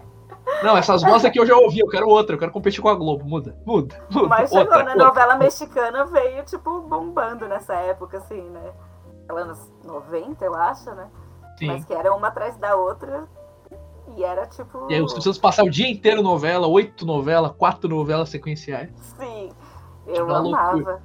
Não, 0.62 0.76
essas 0.76 1.02
vozes 1.02 1.24
aqui 1.24 1.38
eu 1.38 1.46
já 1.46 1.56
ouvi, 1.56 1.80
eu 1.80 1.88
quero 1.88 2.08
outra, 2.08 2.34
eu 2.34 2.38
quero 2.38 2.52
competir 2.52 2.80
com 2.80 2.88
a 2.88 2.94
Globo. 2.94 3.24
Muda, 3.24 3.56
muda, 3.64 4.02
muda. 4.10 4.28
Mas 4.28 4.50
chegou, 4.50 4.64
outra, 4.64 4.84
né? 4.84 4.90
outra. 4.92 5.06
Novela 5.06 5.36
mexicana 5.36 6.04
veio, 6.06 6.44
tipo, 6.44 6.80
bombando 6.80 7.48
nessa 7.48 7.74
época, 7.74 8.18
assim, 8.18 8.40
né? 8.40 8.72
Anos 9.28 9.58
90, 9.84 10.44
eu 10.44 10.54
acho, 10.54 10.90
né? 10.90 11.08
Mas 11.62 11.82
Sim. 11.82 11.86
que 11.86 11.94
era 11.94 12.14
uma 12.14 12.28
atrás 12.28 12.56
da 12.56 12.74
outra. 12.76 13.26
E 14.16 14.24
era 14.24 14.46
tipo. 14.46 14.90
E 14.90 14.94
aí 14.94 15.00
os 15.00 15.14
pessoas 15.14 15.38
passaram 15.38 15.68
o 15.68 15.70
dia 15.70 15.88
inteiro 15.88 16.22
novela, 16.22 16.66
oito 16.66 17.06
novelas, 17.06 17.52
quatro 17.56 17.88
novelas 17.88 18.28
sequenciais. 18.28 18.90
Sim. 19.18 19.50
Eu 20.06 20.26
Uma 20.26 20.38
amava. 20.38 21.02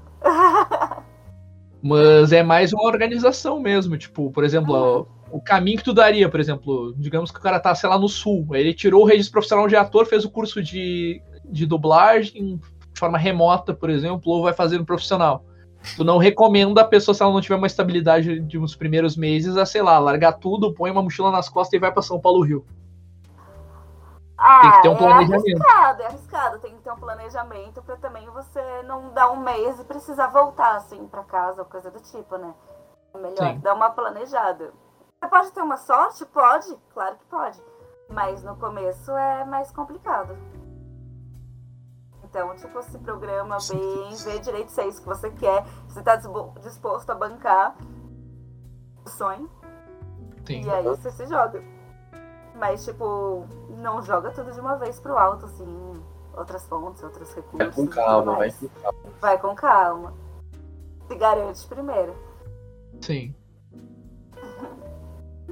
Mas 1.82 2.32
é 2.32 2.42
mais 2.44 2.74
uma 2.74 2.86
organização 2.86 3.60
mesmo. 3.60 3.98
Tipo, 3.98 4.32
por 4.32 4.44
exemplo, 4.44 4.74
ó, 4.74 5.06
o 5.32 5.42
caminho 5.42 5.78
que 5.78 5.84
tu 5.84 5.94
daria, 5.94 6.30
por 6.30 6.40
exemplo, 6.40 6.94
digamos 6.98 7.32
que 7.32 7.40
o 7.40 7.42
cara 7.42 7.60
tá, 7.60 7.74
sei 7.76 7.90
lá, 7.90 7.98
no 7.98 8.08
sul. 8.08 8.48
Aí 8.54 8.62
ele 8.62 8.74
tirou 8.74 9.04
o 9.04 9.06
registro 9.06 9.34
profissional 9.34 9.68
de 9.68 9.76
ator, 9.76 10.06
fez 10.06 10.24
o 10.26 10.30
curso 10.30 10.62
de, 10.62 11.22
de 11.46 11.66
dublagem 11.66 12.58
de 12.58 13.00
forma 13.00 13.18
remota, 13.18 13.74
por 13.74 13.90
exemplo, 13.90 14.32
ou 14.32 14.44
vai 14.44 14.54
fazer 14.54 14.78
no 14.78 14.86
profissional. 14.86 15.44
Tu 15.96 16.04
não 16.04 16.18
recomenda 16.18 16.82
a 16.82 16.86
pessoa, 16.86 17.14
se 17.14 17.22
ela 17.22 17.32
não 17.32 17.42
tiver 17.42 17.56
uma 17.56 17.68
estabilidade 17.68 18.40
de 18.40 18.58
uns 18.58 18.76
primeiros 18.76 19.16
meses, 19.16 19.56
a, 19.56 19.66
sei 19.66 19.82
lá, 19.82 20.00
largar 20.00 20.34
tudo, 20.34 20.74
põe 20.74 20.92
uma 20.92 21.04
mochila 21.04 21.32
nas 21.32 21.48
costas 21.48 21.74
e 21.74 21.80
vai 21.80 21.92
pra 21.92 22.02
São 22.02 22.20
Paulo 22.20 22.42
Rio. 22.42 22.66
Ah, 24.38 24.62
Tem 24.62 24.72
que 24.72 24.82
ter 24.84 24.90
um 24.90 24.94
é 24.94 24.98
planejamento. 24.98 25.44
arriscado, 25.46 26.02
é 26.02 26.06
arriscado. 26.06 26.60
Tem 26.60 26.76
que 26.76 26.82
ter 26.82 26.92
um 26.92 26.98
planejamento 26.98 27.82
pra 27.82 27.96
também 27.98 28.28
você 28.30 28.62
não 28.84 29.12
dar 29.14 29.32
um 29.32 29.38
mês 29.38 29.80
e 29.80 29.84
precisar 29.84 30.28
voltar, 30.28 30.76
assim, 30.76 31.08
pra 31.08 31.24
casa 31.24 31.62
ou 31.62 31.68
coisa 31.68 31.90
do 31.90 32.00
tipo, 32.00 32.38
né? 32.38 32.54
É 33.16 33.18
melhor 33.18 33.54
Sim. 33.54 33.60
dar 33.60 33.74
uma 33.74 33.90
planejada. 33.90 34.72
Você 35.20 35.30
pode 35.30 35.52
ter 35.52 35.62
uma 35.62 35.78
sorte? 35.78 36.26
Pode, 36.28 36.78
claro 36.94 37.16
que 37.18 37.26
pode. 37.26 37.62
Mas 38.10 38.44
no 38.44 38.56
começo 38.56 39.12
é 39.12 39.44
mais 39.46 39.72
complicado. 39.72 40.38
Então, 42.24 42.56
tipo, 42.56 42.84
se 42.84 42.98
programa 43.00 43.58
bem, 43.70 44.16
vê 44.16 44.40
direito 44.40 44.72
se 44.72 44.82
é 44.82 44.88
isso 44.88 45.02
que 45.02 45.08
você 45.08 45.32
quer, 45.32 45.66
se 45.88 46.02
tá 46.04 46.16
disposto 46.62 47.10
a 47.10 47.16
bancar 47.16 47.76
o 49.04 49.10
sonho. 49.10 49.50
Sim. 50.46 50.64
E 50.64 50.70
aí 50.70 50.84
você 50.84 51.10
se 51.12 51.26
joga. 51.26 51.64
Mas, 52.54 52.86
tipo, 52.86 53.46
não 53.70 54.02
joga 54.02 54.32
tudo 54.32 54.52
de 54.52 54.60
uma 54.60 54.76
vez 54.78 55.00
pro 55.00 55.18
alto, 55.18 55.46
assim. 55.46 55.94
Outras 56.36 56.68
fontes, 56.68 57.02
outros 57.02 57.34
recursos. 57.34 57.58
Vai 57.58 57.72
com 57.72 57.88
calma, 57.88 58.36
vai 58.36 58.52
com 58.52 58.70
calma. 58.70 59.00
Vai 59.20 59.40
com 59.40 59.56
calma. 59.56 60.14
Se 61.08 61.16
garante 61.16 61.68
primeiro. 61.68 62.16
Sim. 63.02 63.36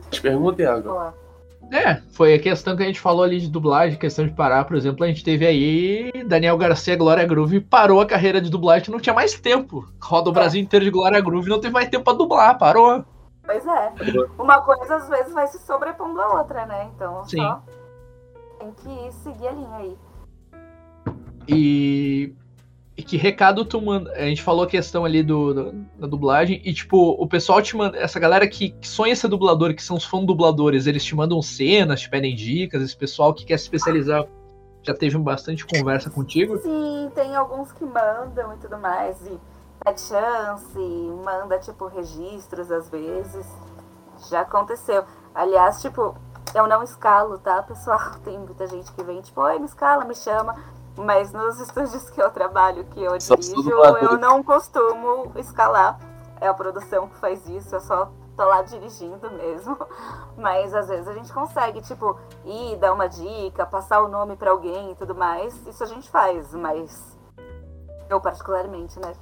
Te 0.10 0.22
pergunta, 0.22 0.61
Iago. 0.61 0.90
Boa. 0.90 1.14
É, 1.72 1.95
foi 2.11 2.36
a 2.36 2.40
questão 2.40 2.76
que 2.76 2.84
a 2.84 2.86
gente 2.86 2.99
falou 2.99 3.23
ali 3.23 3.40
de 3.40 3.49
dublagem, 3.49 3.98
questão 3.98 4.26
de 4.27 4.34
parar, 4.34 4.65
por 4.65 4.76
exemplo, 4.76 5.03
a 5.03 5.07
gente 5.07 5.23
teve 5.23 5.48
aí 5.48 6.11
Daniel 6.27 6.57
Garcia, 6.60 6.95
Glória 6.95 7.26
Groove, 7.26 7.60
parou 7.60 7.99
a 7.99 8.06
carreira 8.06 8.40
de 8.40 8.52
dublagem, 8.52 8.91
não 8.91 8.99
tinha 8.99 9.15
mais 9.15 9.34
tempo. 9.34 9.84
Roda 9.99 10.30
o 10.30 10.32
É. 10.32 10.36
Brasil 10.36 10.61
inteiro 10.61 10.86
de 10.86 10.91
Glória 10.91 11.19
Groove, 11.19 11.49
não 11.49 11.60
teve 11.60 11.73
mais 11.73 11.90
tempo 11.90 12.03
pra 12.03 12.14
dublar, 12.14 12.57
parou. 12.60 13.03
Pois 13.44 13.65
é. 13.65 13.94
Uma 14.38 14.61
coisa 14.61 14.95
às 14.95 15.10
vezes 15.10 15.34
vai 15.34 15.48
se 15.48 15.57
sobrepondo 15.65 16.22
à 16.22 16.40
outra, 16.40 16.65
né? 16.68 16.88
Então 16.95 17.23
Sim. 17.26 17.38
só 17.38 17.64
tem 18.60 18.72
que 18.72 19.11
seguir 19.23 19.48
a 19.48 19.52
linha 19.52 19.76
aí. 19.77 19.98
E, 21.48 22.34
e 22.97 23.03
que 23.03 23.17
recado 23.17 23.65
tu 23.65 23.81
manda? 23.81 24.11
A 24.13 24.22
gente 24.22 24.41
falou 24.41 24.63
a 24.63 24.67
questão 24.67 25.03
ali 25.05 25.22
do, 25.22 25.53
do- 25.53 25.72
da 25.99 26.07
dublagem, 26.07 26.61
e 26.63 26.73
tipo, 26.73 27.11
o 27.11 27.27
pessoal 27.27 27.61
te 27.61 27.76
manda, 27.76 27.97
essa 27.97 28.19
galera 28.19 28.47
que, 28.47 28.69
que 28.69 28.88
sonha 28.88 29.15
ser 29.15 29.27
dublador, 29.27 29.73
que 29.73 29.84
são 29.84 29.97
os 29.97 30.05
fãs 30.05 30.26
dubladores, 30.26 30.88
eles 30.88 31.03
te 31.03 31.15
mandam 31.15 31.41
cenas, 31.41 32.01
te 32.01 32.09
pedem 32.09 32.34
dicas, 32.35 32.81
esse 32.81 32.95
pessoal 32.95 33.34
que 33.34 33.45
quer 33.45 33.57
se 33.57 33.65
especializar 33.65 34.26
já 34.84 34.93
teve 34.93 35.17
bastante 35.17 35.65
conversa 35.65 36.09
contigo. 36.09 36.57
Sim, 36.59 37.11
tem 37.15 37.35
alguns 37.35 37.72
que 37.72 37.84
mandam 37.84 38.53
e 38.53 38.57
tudo 38.57 38.77
mais. 38.77 39.19
E 39.26 39.39
pede 39.84 39.99
chance, 39.99 40.77
manda, 41.23 41.57
tipo, 41.59 41.88
registros 41.88 42.72
às 42.72 42.88
vezes. 42.89 43.47
Já 44.30 44.41
aconteceu. 44.41 45.03
Aliás, 45.34 45.81
tipo, 45.81 46.15
eu 46.53 46.67
não 46.67 46.84
escalo, 46.84 47.39
tá, 47.39 47.63
pessoal? 47.63 47.99
Tem 48.23 48.38
muita 48.38 48.67
gente 48.67 48.91
que 48.93 49.03
vem, 49.03 49.22
tipo, 49.22 49.41
oi, 49.41 49.57
me 49.57 49.65
escala, 49.65 50.05
me 50.05 50.13
chama. 50.15 50.55
Mas 50.97 51.34
nos 51.34 51.59
estúdios 51.59 52.09
que 52.09 52.22
eu 52.22 52.31
trabalho, 52.31 52.85
que 52.85 53.03
eu 53.03 53.19
Só 53.19 53.35
dirijo, 53.35 53.69
eu 53.69 54.17
não 54.17 54.41
costumo 54.41 55.31
escalar. 55.35 55.99
É 56.39 56.47
a 56.47 56.53
produção 56.53 57.07
que 57.07 57.17
faz 57.17 57.47
isso, 57.47 57.76
eu 57.76 57.80
só 57.80 58.11
tô 58.35 58.45
lá 58.45 58.61
dirigindo 58.61 59.30
mesmo. 59.31 59.77
Mas 60.38 60.73
às 60.73 60.88
vezes 60.88 61.07
a 61.07 61.13
gente 61.13 61.31
consegue, 61.34 61.81
tipo, 61.81 62.17
ir, 62.43 62.77
dar 62.77 62.93
uma 62.93 63.07
dica, 63.07 63.65
passar 63.65 64.01
o 64.01 64.07
nome 64.07 64.35
pra 64.35 64.51
alguém 64.51 64.91
e 64.91 64.95
tudo 64.95 65.15
mais. 65.15 65.65
Isso 65.65 65.84
a 65.84 65.88
gente 65.88 66.09
faz, 66.09 66.53
mas. 66.53 67.17
Eu 68.09 68.19
particularmente, 68.19 68.99
né? 68.99 69.13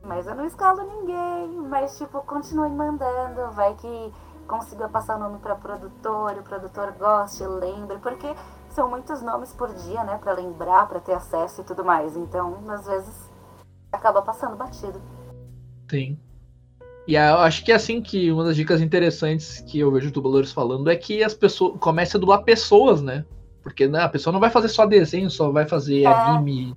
Mas 0.00 0.26
eu 0.26 0.34
não 0.34 0.44
escalo 0.44 0.82
ninguém. 0.84 1.60
Mas, 1.68 1.98
tipo, 1.98 2.22
continue 2.22 2.70
mandando. 2.70 3.50
Vai 3.50 3.74
que 3.74 4.14
consiga 4.46 4.88
passar 4.88 5.16
o 5.16 5.18
nome 5.18 5.38
pra 5.38 5.56
produtor, 5.56 6.38
o 6.38 6.42
produtor 6.42 6.92
goste, 6.92 7.44
lembre. 7.44 7.98
Porque 7.98 8.32
são 8.74 8.88
muitos 8.90 9.22
nomes 9.22 9.52
por 9.52 9.72
dia, 9.74 10.02
né? 10.04 10.18
Pra 10.18 10.32
lembrar, 10.32 10.88
pra 10.88 11.00
ter 11.00 11.12
acesso 11.14 11.60
e 11.60 11.64
tudo 11.64 11.84
mais. 11.84 12.16
Então, 12.16 12.58
às 12.68 12.86
vezes, 12.86 13.30
acaba 13.92 14.20
passando 14.22 14.56
batido. 14.56 15.00
Sim. 15.90 16.18
E 17.06 17.14
eu 17.16 17.38
acho 17.40 17.64
que 17.64 17.70
é 17.70 17.74
assim 17.74 18.00
que 18.00 18.32
uma 18.32 18.44
das 18.44 18.56
dicas 18.56 18.80
interessantes 18.80 19.60
que 19.60 19.78
eu 19.78 19.90
vejo 19.92 20.10
dubladores 20.10 20.52
falando 20.52 20.90
é 20.90 20.96
que 20.96 21.22
as 21.22 21.34
pessoas 21.34 21.78
comecem 21.78 22.18
a 22.18 22.20
dublar 22.20 22.42
pessoas, 22.42 23.02
né? 23.02 23.24
Porque 23.62 23.86
né, 23.86 24.02
a 24.02 24.08
pessoa 24.08 24.32
não 24.32 24.40
vai 24.40 24.50
fazer 24.50 24.68
só 24.68 24.86
desenho, 24.86 25.30
só 25.30 25.50
vai 25.50 25.66
fazer 25.66 26.02
É. 26.02 26.06
anime. 26.06 26.76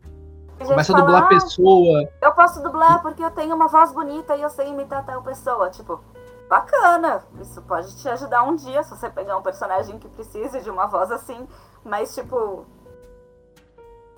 Começa 0.59 0.91
a 0.91 0.99
dublar 0.99 1.23
fala, 1.23 1.25
"Ah, 1.25 1.29
pessoa. 1.29 2.09
Eu 2.21 2.31
posso 2.33 2.61
dublar 2.61 3.01
porque 3.01 3.23
eu 3.23 3.29
tenho 3.31 3.55
uma 3.55 3.67
voz 3.67 3.91
bonita 3.93 4.35
e 4.35 4.41
eu 4.41 4.49
sei 4.49 4.67
imitar 4.69 5.05
tal 5.05 5.21
pessoa. 5.21 5.69
Tipo, 5.69 6.01
bacana. 6.47 7.23
Isso 7.39 7.61
pode 7.63 7.95
te 7.97 8.09
ajudar 8.09 8.43
um 8.43 8.55
dia 8.55 8.83
se 8.83 8.89
você 8.89 9.09
pegar 9.09 9.37
um 9.37 9.41
personagem 9.41 9.99
que 9.99 10.07
precise 10.09 10.61
de 10.61 10.69
uma 10.69 10.87
voz 10.87 11.11
assim. 11.11 11.47
Mas, 11.83 12.13
tipo, 12.13 12.65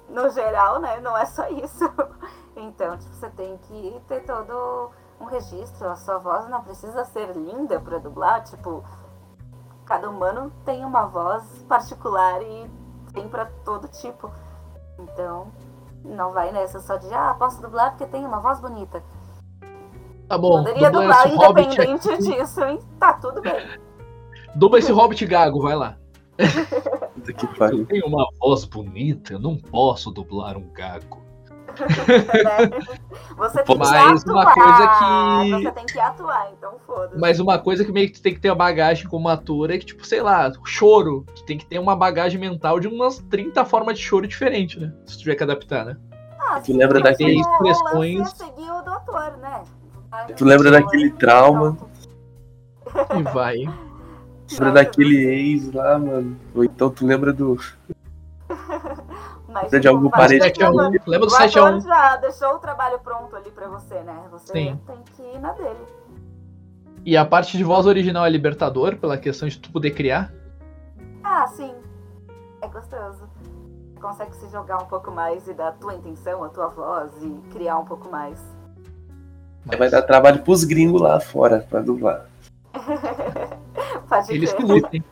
no 0.10 0.30
geral, 0.30 0.80
né? 0.80 0.99
Não 0.99 1.18
é 1.18 1.26
só 1.26 1.47
isso. 1.49 1.85
Então, 2.56 2.97
tipo, 2.97 3.14
você 3.14 3.30
tem 3.30 3.57
que 3.57 4.01
ter 4.06 4.26
todo 4.26 4.91
um 5.18 5.23
registro, 5.23 5.88
a 5.88 5.95
sua 5.95 6.18
voz 6.18 6.45
não 6.49 6.61
precisa 6.61 7.06
ser 7.06 7.31
linda 7.31 7.80
pra 7.80 7.99
dublar, 7.99 8.43
tipo, 8.43 8.84
cada 9.85 10.10
humano 10.10 10.51
tem 10.65 10.84
uma 10.84 11.06
voz 11.06 11.43
particular 11.69 12.41
e 12.41 12.69
tem 13.14 13.30
pra 13.30 13.45
todo 13.64 13.88
tipo. 13.88 14.30
Então, 14.97 15.51
não 16.03 16.31
vai 16.31 16.51
nessa 16.51 16.80
só 16.80 16.97
de, 16.97 17.14
ah, 17.14 17.34
posso 17.38 17.61
dublar 17.61 17.91
porque 17.91 18.06
tem 18.07 18.26
uma 18.26 18.39
voz 18.39 18.60
bonita. 18.60 19.01
Tá 20.30 20.38
bom, 20.38 20.64
Poderia 20.64 20.89
dubla 20.91 21.23
dublar 21.23 21.27
hobbit 21.47 21.65
independente 21.73 22.10
aqui. 22.10 22.22
disso, 22.39 22.64
hein? 22.64 22.80
Tá 22.99 23.14
tudo 23.14 23.41
bem. 23.41 23.65
Dubla 24.56 24.80
esse 24.80 24.91
hobbit 24.91 25.26
gago, 25.26 25.60
vai 25.61 25.76
lá. 25.76 25.97
Que 27.38 27.47
pariu. 27.57 27.80
Eu 27.80 27.85
tenho 27.85 28.06
uma 28.06 28.26
voz 28.39 28.64
bonita, 28.64 29.34
eu 29.34 29.39
não 29.39 29.57
posso 29.57 30.10
dublar 30.11 30.56
um 30.56 30.69
gago. 30.72 31.19
Você 33.38 33.64
tem 33.64 33.77
Mas 33.77 34.23
que 34.23 34.30
uma 34.31 34.41
atuar. 34.41 34.53
coisa 34.56 34.88
que- 34.88 35.64
Você 35.64 35.72
tem 35.72 35.85
que 35.85 35.99
atuar, 35.99 36.51
então 36.57 36.73
foda-se. 36.85 37.19
Mas 37.19 37.39
uma 37.39 37.57
coisa 37.60 37.85
que 37.85 37.91
meio 37.91 38.07
que 38.07 38.14
tu 38.14 38.22
tem 38.22 38.34
que 38.34 38.39
ter 38.39 38.49
a 38.49 38.56
bagagem 38.56 39.07
como 39.07 39.30
ator 39.30 39.69
é 39.72 39.77
que, 39.77 39.85
tipo, 39.85 40.06
sei 40.06 40.22
lá, 40.22 40.51
choro. 40.65 41.26
Tu 41.35 41.43
tem 41.45 41.57
que 41.57 41.65
ter 41.65 41.80
uma 41.80 41.95
bagagem 41.95 42.39
mental 42.39 42.80
de 42.80 42.88
umas 42.88 43.19
30 43.30 43.64
formas 43.65 43.97
de 43.97 44.03
choro 44.03 44.27
diferente, 44.27 44.80
né? 44.80 44.91
Se 45.06 45.15
tu 45.15 45.19
tiver 45.19 45.35
que 45.35 45.43
adaptar, 45.43 45.85
né? 45.85 45.97
Ah, 46.39 46.60
Tu 46.60 46.68
sim, 46.68 46.77
lembra 46.77 46.99
o 46.99 47.03
lance 47.03 47.23
expressões- 47.23 48.22
é 48.22 48.26
seguir 48.45 48.72
o 48.72 48.81
do 48.81 48.91
ator, 48.91 49.38
né? 49.38 49.64
Tu 50.36 50.45
lembra 50.45 50.72
daquele 50.72 51.11
trauma? 51.11 51.77
E 53.18 53.23
vai. 53.23 53.57
Lembra 54.52 54.72
daquele 54.72 55.26
ex 55.26 55.72
lá, 55.72 55.99
mano? 55.99 56.38
Ou 56.56 56.64
então 56.64 56.90
tu 56.90 57.06
lembra 57.06 57.31
do. 57.31 57.57
Mas, 59.48 59.72
de 59.72 59.88
algum 59.88 60.10
7x1. 60.10 61.02
Lembra 61.07 61.27
do 61.27 61.34
O 61.34 61.36
ator 61.36 61.49
7x1? 61.49 61.81
já 61.84 62.15
deixou 62.18 62.56
o 62.56 62.60
trabalho 62.60 62.99
pronto 62.99 63.36
ali 63.36 63.49
pra 63.52 63.68
você, 63.68 63.99
né? 64.02 64.23
Você 64.31 64.53
Sim. 64.53 64.80
tem 64.86 64.98
que 65.15 65.22
ir 65.22 65.40
na 65.40 65.53
dele. 65.53 65.86
E 67.06 67.15
a 67.18 67.26
parte 67.26 67.57
de 67.57 67.64
voz 67.64 67.86
original 67.86 68.26
é 68.26 68.30
libertador, 68.30 68.98
pela 68.98 69.18
questão 69.18 69.48
de 69.48 69.57
tu 69.57 69.72
poder 69.72 69.91
criar. 69.91 70.31
Ah, 71.23 71.48
sim. 71.48 71.73
É 72.61 72.68
gostoso. 72.68 73.27
Consegue 73.99 74.36
se 74.36 74.48
jogar 74.49 74.77
um 74.81 74.86
pouco 74.86 75.11
mais 75.11 75.48
e 75.48 75.53
dar 75.53 75.69
a 75.69 75.72
tua 75.73 75.94
intenção, 75.95 76.44
a 76.44 76.49
tua 76.49 76.68
voz 76.68 77.11
e 77.22 77.30
criar 77.52 77.77
um 77.80 77.86
pouco 77.86 78.10
mais. 78.10 78.40
Vai 79.77 79.89
dar 79.89 80.01
trabalho 80.01 80.41
pros 80.43 80.63
gringos 80.63 81.01
lá 81.01 81.19
fora 81.19 81.65
pra 81.69 81.81
dublar. 81.81 82.25
Pode 84.09 84.33
Eles 84.33 84.53
que 84.53 84.63
lutem. 84.63 85.03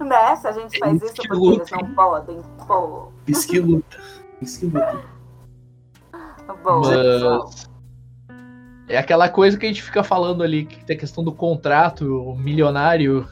Né? 0.00 0.36
Se 0.36 0.46
a 0.48 0.52
gente 0.52 0.78
faz 0.78 0.92
Eles 0.92 1.02
isso 1.04 1.14
que 1.22 1.28
porque 1.28 1.46
eles 1.46 1.58
lutem. 1.70 1.78
não 1.82 1.94
podem. 1.94 2.40
Pô, 2.66 3.08
Isso 3.26 3.46
que 3.46 3.60
luta. 3.60 3.98
Isso 4.40 4.60
que 4.60 4.66
luta. 4.66 5.00
boa. 6.62 6.80
Mas. 6.80 7.70
É 8.88 8.98
aquela 8.98 9.28
coisa 9.28 9.56
que 9.56 9.64
a 9.64 9.68
gente 9.68 9.82
fica 9.82 10.02
falando 10.02 10.42
ali, 10.42 10.64
que 10.66 10.84
tem 10.84 10.96
a 10.96 10.98
questão 10.98 11.22
do 11.22 11.32
contrato 11.32 12.34
milionário, 12.36 13.26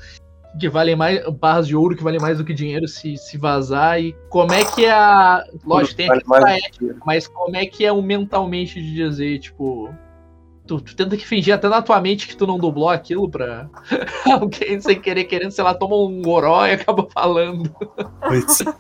que 0.59 0.69
vale 0.69 0.95
mais. 0.95 1.27
barras 1.35 1.67
de 1.67 1.75
ouro 1.77 1.97
que 1.97 2.05
vale 2.05 2.19
mais 2.21 2.39
do 2.39 2.45
que 2.45 2.55
dinheiro 2.55 2.87
se, 2.87 3.17
se 3.17 3.37
vazar. 3.37 4.01
E 4.01 4.13
como 4.29 4.53
é 4.53 4.65
que 4.65 4.85
é 4.85 4.93
a. 4.93 5.45
Lógico, 5.65 5.97
tem 5.97 6.07
a 6.07 6.19
Vale 6.25 6.45
questão 6.45 6.71
dinheiro. 6.79 7.01
Mas 7.05 7.27
como 7.27 7.57
é 7.57 7.67
que 7.67 7.85
é 7.85 7.93
o 7.93 8.01
mentalmente 8.03 8.81
de 8.81 8.95
dizer, 8.95 9.39
tipo. 9.41 9.93
Tu, 10.71 10.81
tu 10.81 10.95
tenta 10.95 11.17
que 11.17 11.27
fingir 11.27 11.53
até 11.53 11.69
na 11.69 11.83
tua 11.83 12.01
mente 12.01 12.29
que 12.29 12.37
tu 12.37 12.47
não 12.47 12.57
dublou 12.57 12.89
aquilo 12.89 13.29
pra 13.29 13.69
alguém 14.31 14.81
sem 14.81 15.01
querer, 15.01 15.25
querendo, 15.25 15.51
sei 15.51 15.65
lá, 15.65 15.75
toma 15.75 15.97
um 15.97 16.23
goró 16.23 16.65
e 16.65 16.75
acaba 16.75 17.09
falando. 17.13 17.75
Pois. 18.21 18.59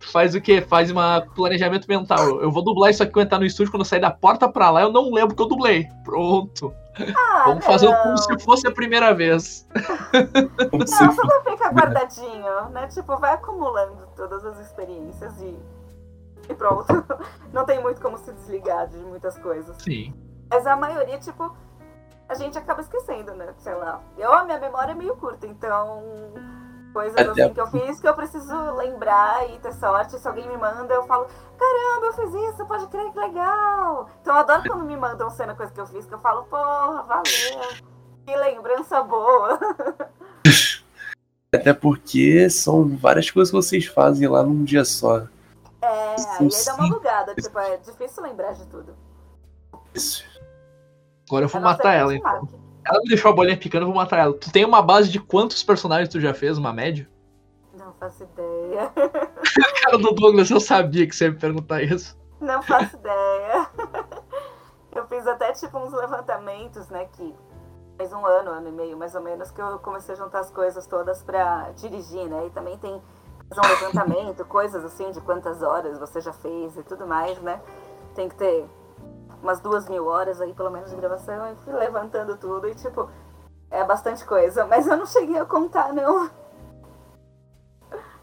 Tu 0.00 0.10
faz 0.10 0.34
o 0.34 0.40
quê? 0.40 0.62
Faz 0.62 0.90
um 0.90 0.94
planejamento 1.34 1.86
mental. 1.86 2.40
Eu 2.40 2.50
vou 2.50 2.64
dublar 2.64 2.90
isso 2.90 3.02
aqui 3.02 3.12
quando 3.12 3.26
entrar 3.26 3.38
no 3.38 3.44
estúdio, 3.44 3.70
quando 3.70 3.82
eu 3.82 3.84
sair 3.84 4.00
da 4.00 4.10
porta 4.10 4.48
pra 4.48 4.70
lá, 4.70 4.80
eu 4.80 4.90
não 4.90 5.12
lembro 5.12 5.36
que 5.36 5.42
eu 5.42 5.48
dublei. 5.48 5.86
Pronto. 6.04 6.72
Ah, 7.14 7.44
Vamos 7.48 7.64
fazer 7.66 7.88
não. 7.88 8.02
como 8.02 8.18
se 8.18 8.38
fosse 8.38 8.66
a 8.66 8.70
primeira 8.70 9.12
vez. 9.12 9.68
Não, 9.74 10.80
fosse. 10.80 11.16
tudo 11.16 11.50
fica 11.50 11.68
guardadinho, 11.70 12.70
né? 12.70 12.86
Tipo, 12.88 13.18
vai 13.18 13.34
acumulando 13.34 14.08
todas 14.16 14.42
as 14.44 14.58
experiências 14.60 15.38
e. 15.42 15.54
E 16.48 16.54
pronto. 16.54 16.86
Não 17.52 17.64
tem 17.66 17.80
muito 17.80 18.00
como 18.00 18.16
se 18.16 18.32
desligar 18.32 18.88
de 18.88 18.96
muitas 18.96 19.38
coisas. 19.38 19.76
Sim. 19.78 20.12
Mas 20.52 20.66
a 20.66 20.76
maioria, 20.76 21.18
tipo, 21.18 21.56
a 22.28 22.34
gente 22.34 22.58
acaba 22.58 22.82
esquecendo, 22.82 23.32
né? 23.34 23.54
Sei 23.56 23.74
lá. 23.74 24.02
Eu, 24.18 24.30
a 24.34 24.44
minha 24.44 24.60
memória 24.60 24.92
é 24.92 24.94
meio 24.94 25.16
curta, 25.16 25.46
então. 25.46 26.02
Coisas 26.92 27.18
Até 27.18 27.44
assim 27.44 27.54
que 27.54 27.60
eu 27.60 27.66
fiz 27.68 28.00
que 28.00 28.06
eu 28.06 28.14
preciso 28.14 28.54
lembrar 28.74 29.48
e 29.48 29.58
ter 29.60 29.72
sorte. 29.72 30.18
Se 30.18 30.28
alguém 30.28 30.46
me 30.46 30.58
manda, 30.58 30.92
eu 30.92 31.04
falo, 31.04 31.26
caramba, 31.58 32.06
eu 32.06 32.12
fiz 32.12 32.34
isso, 32.52 32.66
pode 32.66 32.86
crer 32.88 33.10
que 33.12 33.18
legal. 33.18 34.10
Então 34.20 34.34
eu 34.34 34.40
adoro 34.40 34.62
quando 34.68 34.84
me 34.84 34.94
mandam 34.94 35.30
cena 35.30 35.54
coisa 35.54 35.72
que 35.72 35.80
eu 35.80 35.86
fiz, 35.86 36.04
que 36.04 36.12
eu 36.12 36.18
falo, 36.18 36.44
porra, 36.44 37.02
valeu. 37.04 37.22
Que 38.26 38.36
lembrança 38.36 39.02
boa. 39.02 39.58
Até 41.54 41.72
porque 41.72 42.50
são 42.50 42.94
várias 42.94 43.30
coisas 43.30 43.50
que 43.50 43.56
vocês 43.56 43.86
fazem 43.86 44.28
lá 44.28 44.42
num 44.42 44.62
dia 44.62 44.84
só. 44.84 45.20
É, 45.80 46.14
aí 46.38 46.48
dá 46.66 46.74
uma 46.74 46.88
bugada, 46.90 47.34
tipo, 47.34 47.58
é 47.58 47.78
difícil 47.78 48.22
lembrar 48.22 48.52
de 48.52 48.66
tudo. 48.66 48.94
Isso. 49.94 50.31
Agora 51.32 51.46
eu 51.46 51.48
vou 51.48 51.62
matar 51.62 51.92
que 51.92 51.98
ela, 51.98 52.14
então. 52.14 52.30
marque. 52.30 52.60
Ela 52.84 52.98
me 52.98 53.08
deixou 53.08 53.30
a 53.30 53.34
bolinha 53.34 53.56
picando, 53.56 53.84
eu 53.84 53.86
vou 53.86 53.96
matar 53.96 54.18
ela. 54.18 54.34
Tu 54.34 54.52
tem 54.52 54.66
uma 54.66 54.82
base 54.82 55.08
de 55.08 55.18
quantos 55.18 55.62
personagens 55.62 56.10
tu 56.10 56.20
já 56.20 56.34
fez, 56.34 56.58
uma 56.58 56.74
média? 56.74 57.08
Não 57.72 57.90
faço 57.94 58.24
ideia. 58.24 58.92
Cara 59.82 59.96
do 59.96 60.12
Douglas, 60.12 60.50
eu 60.50 60.60
sabia 60.60 61.06
que 61.06 61.16
você 61.16 61.24
ia 61.24 61.30
me 61.30 61.38
perguntar 61.38 61.82
isso. 61.82 62.18
Não 62.38 62.62
faço 62.62 62.96
ideia. 62.96 63.66
Eu 64.94 65.06
fiz 65.06 65.26
até 65.26 65.52
tipo 65.52 65.78
uns 65.78 65.90
levantamentos, 65.94 66.90
né? 66.90 67.08
Que 67.12 67.34
faz 67.96 68.12
um 68.12 68.26
ano, 68.26 68.50
ano 68.50 68.68
e 68.68 68.72
meio 68.72 68.98
mais 68.98 69.14
ou 69.14 69.22
menos, 69.22 69.50
que 69.50 69.62
eu 69.62 69.78
comecei 69.78 70.14
a 70.14 70.18
juntar 70.18 70.40
as 70.40 70.50
coisas 70.50 70.86
todas 70.86 71.22
pra 71.22 71.70
dirigir, 71.76 72.28
né? 72.28 72.46
E 72.46 72.50
também 72.50 72.76
tem 72.76 73.00
fazer 73.48 73.66
um 73.66 73.70
levantamento, 73.70 74.44
coisas 74.44 74.84
assim 74.84 75.10
de 75.12 75.20
quantas 75.22 75.62
horas 75.62 75.98
você 75.98 76.20
já 76.20 76.32
fez 76.34 76.76
e 76.76 76.82
tudo 76.82 77.06
mais, 77.06 77.40
né? 77.40 77.58
Tem 78.14 78.28
que 78.28 78.34
ter 78.34 78.68
umas 79.42 79.60
duas 79.60 79.88
mil 79.88 80.06
horas 80.06 80.40
aí, 80.40 80.52
pelo 80.54 80.70
menos, 80.70 80.90
de 80.90 80.96
gravação, 80.96 81.52
e 81.52 81.56
fui 81.64 81.72
levantando 81.74 82.36
tudo 82.36 82.68
e 82.68 82.74
tipo, 82.74 83.08
é 83.70 83.84
bastante 83.84 84.24
coisa. 84.24 84.64
Mas 84.66 84.86
eu 84.86 84.96
não 84.96 85.06
cheguei 85.06 85.38
a 85.38 85.44
contar, 85.44 85.92
não. 85.92 86.30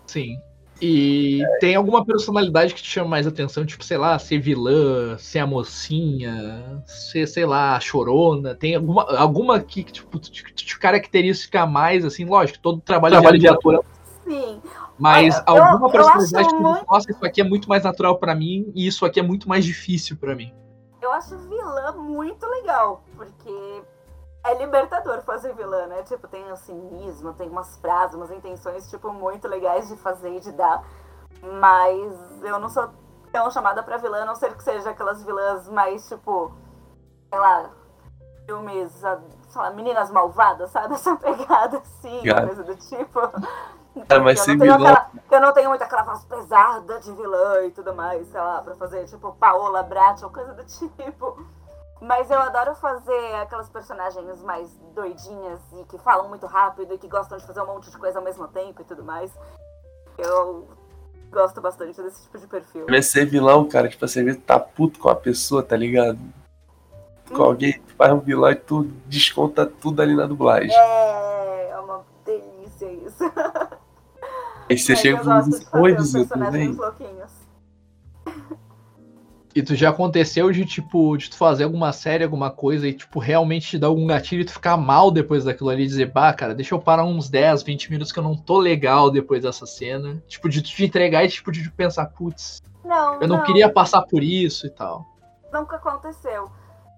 Sim. 0.08 0.40
E 0.82 1.44
tem 1.60 1.76
alguma 1.76 2.06
personalidade 2.06 2.74
que 2.74 2.82
te 2.82 2.90
chama 2.90 3.10
mais 3.10 3.28
atenção? 3.28 3.66
Tipo, 3.66 3.84
sei 3.84 3.98
lá, 3.98 4.18
ser 4.18 4.40
vilã, 4.40 5.18
ser 5.18 5.40
a 5.40 5.46
mocinha, 5.46 6.82
ser, 6.86 7.28
sei 7.28 7.46
lá, 7.46 7.76
a 7.76 7.80
chorona. 7.82 8.56
Tem 8.56 8.76
alguma, 8.76 9.04
alguma 9.18 9.60
que 9.60 9.84
tipo, 9.84 10.18
te, 10.18 10.41
te 10.54 10.80
caracteriza 10.80 11.66
mais, 11.66 12.06
assim, 12.06 12.24
lógico, 12.24 12.60
todo 12.60 12.80
trabalho, 12.80 13.16
Trabalho 13.16 13.36
de 13.38 13.41
de 13.41 13.48
ator. 13.50 13.76
é- 13.76 14.30
Sim. 14.32 14.62
Mas 14.98 15.36
Olha, 15.48 15.58
eu- 15.58 15.64
alguma 15.66 15.88
eu 15.88 15.91
personalidade 15.91 16.46
acho 16.46 16.56
que 16.56 16.62
muito- 16.62 16.86
nossa, 16.90 17.12
isso 17.12 17.26
aqui 17.26 17.41
é 17.41 17.44
muito 17.44 17.68
mais 17.68 17.84
natural 17.84 18.18
pra 18.18 18.34
mim 18.34 18.72
e 18.74 18.88
isso 18.88 19.06
aqui 19.06 19.20
é 19.20 19.24
muito 19.24 19.50
mais 19.50 19.66
difícil 19.66 20.16
pra 20.16 20.34
mim. 20.36 20.54
Eu 21.20 21.22
acho 21.22 21.38
vilã 21.50 21.91
muito 21.98 22.46
legal, 22.46 23.04
porque 23.18 23.84
é 24.46 24.54
libertador 24.54 25.22
fazer 25.24 25.54
vilã, 25.54 25.86
né? 25.88 26.02
Tipo, 26.04 26.30
tem 26.30 26.50
o 26.50 26.56
cinismo, 26.56 27.34
tem 27.34 27.50
umas 27.50 27.76
frases, 27.76 28.16
umas 28.16 28.32
intenções, 28.32 28.90
tipo, 28.90 29.12
muito 29.12 29.46
legais 29.46 29.90
de 29.90 29.98
fazer 29.98 30.34
e 30.38 30.40
de 30.40 30.54
dar. 30.54 30.82
Mas 31.60 32.41
eu 32.41 32.58
não 32.58 32.70
sou 32.70 32.90
tão 33.34 33.52
chamada 33.52 33.84
pra 33.84 33.98
vilã, 33.98 34.22
a 34.22 34.26
não 34.26 34.36
ser 34.36 34.56
que 34.56 34.64
seja 34.64 34.91
aquelas 34.91 35.22
vilãs 35.22 35.68
mais, 35.68 36.08
tipo, 36.08 36.54
sei 37.30 37.40
lá, 37.40 37.70
filmes, 38.46 39.04
ah, 39.04 39.20
sei 39.50 39.62
lá, 39.62 39.72
meninas 39.72 40.10
malvadas, 40.10 40.72
sabe? 40.72 40.94
Essa 40.96 41.18
pegada 41.18 41.80
assim, 41.80 42.22
coisa 42.46 42.64
do 42.64 42.78
tipo. 42.78 43.20
Cara, 44.07 44.24
mas 44.24 44.40
eu, 44.40 44.45
ser 44.45 44.52
não 44.52 44.60
tenho 44.60 44.78
vilã- 44.78 44.91
aquela, 44.91 45.11
eu 45.32 45.41
não 45.41 45.53
tenho 45.53 45.70
muito 45.70 45.82
aquela 45.84 46.03
voz 46.03 46.24
pesada 46.26 46.99
de 46.99 47.11
vilã 47.14 47.66
e 47.66 47.72
tudo 47.72 47.94
mais, 47.94 48.28
sei 48.28 48.40
lá, 48.40 48.61
pra 48.61 48.76
fazer 48.76 49.06
tipo 49.06 49.32
Paola 49.34 49.84
Brat 49.84 50.22
ou 50.24 50.30
coisa 50.30 50.53
do 50.53 50.64
tipo. 50.66 51.45
Mas 52.02 52.32
eu 52.32 52.40
adoro 52.40 52.76
fazer 52.76 53.36
aquelas 53.36 53.70
personagens 53.70 54.41
mais 54.44 54.70
doidinhas 54.95 55.60
e 55.74 55.84
que 55.86 55.98
falam 55.98 56.30
muito 56.30 56.45
rápido 56.45 56.94
e 56.94 56.98
que 56.98 57.10
gostam 57.10 57.38
de 57.38 57.45
fazer 57.45 57.61
um 57.61 57.66
monte 57.66 57.91
de 57.91 57.98
coisa 57.98 58.20
ao 58.20 58.24
mesmo 58.24 58.48
tempo 58.48 58.82
e 58.82 58.86
tudo 58.86 59.03
mais. 59.03 59.30
Eu 60.18 60.68
gosto 61.30 61.60
bastante 61.60 62.02
desse 62.02 62.24
tipo 62.24 62.38
de 62.38 62.48
perfil. 62.48 62.86
Vai 62.88 63.02
ser 63.02 63.26
vilão, 63.26 63.68
cara, 63.68 63.90
tipo, 63.90 64.07
você 64.07 64.24
vê 64.24 64.34
que 64.36 64.41
tá 64.41 64.57
puto 64.57 64.98
com 64.98 65.10
a 65.10 65.16
pessoa, 65.16 65.61
tá 65.61 65.76
ligado? 65.76 66.18
Com 67.36 67.44
alguém 67.44 67.82
faz 67.98 68.11
um 68.14 68.20
vilão 68.20 68.49
e 68.49 68.56
tu 68.56 68.84
desconta 69.06 69.66
tudo 69.66 70.02
ali 70.02 70.16
na 70.16 70.26
dublagem. 70.26 70.72
É, 70.74 71.70
é 71.70 71.80
uma 71.80 72.03
delícia 72.26 72.59
isso. 72.85 73.23
Aí 74.69 74.77
você 74.77 74.91
Mas 74.93 75.01
chega 75.01 75.22
e 75.23 75.77
oi, 75.80 75.93
os 75.95 76.14
bem? 76.51 76.72
louquinhos. 76.73 77.31
E 79.56 79.64
tu 79.64 79.73
já 79.76 79.89
aconteceu 79.89 80.51
de, 80.51 80.64
tipo, 80.64 81.18
de 81.18 81.30
tu 81.31 81.35
fazer 81.35 81.64
alguma 81.64 81.91
série, 81.91 82.23
alguma 82.23 82.51
coisa 82.51 82.88
e, 82.88 82.93
tipo, 82.93 83.18
realmente 83.19 83.68
te 83.68 83.80
dar 83.80 83.88
algum 83.88 84.06
gatilho 84.06 84.43
e 84.43 84.45
tu 84.45 84.53
ficar 84.53 84.77
mal 84.77 85.10
depois 85.10 85.43
daquilo 85.43 85.69
ali 85.72 85.84
e 85.84 85.88
dizer, 85.88 86.11
bah, 86.11 86.31
cara, 86.34 86.53
deixa 86.53 86.76
eu 86.76 86.80
parar 86.80 87.03
uns 87.03 87.30
10, 87.30 87.64
20 87.64 87.89
minutos 87.89 88.11
que 88.11 88.19
eu 88.19 88.23
não 88.23 88.38
tô 88.38 88.60
legal 88.60 89.10
depois 89.10 89.41
dessa 89.41 89.65
cena. 89.65 90.22
Tipo, 90.27 90.47
de 90.47 90.61
tu 90.61 90.69
te 90.69 90.85
entregar 90.85 91.26
e, 91.26 91.30
tipo, 91.30 91.51
de 91.51 91.64
tu 91.64 91.72
pensar, 91.76 92.06
putz, 92.06 92.61
Não, 92.85 93.19
eu 93.19 93.27
não, 93.27 93.43
queria 93.43 93.68
passar 93.73 94.03
por 94.03 94.22
isso 94.23 94.68
e 94.68 94.69
tal. 94.69 95.03
nunca 95.51 95.77
aconteceu. 95.77 96.49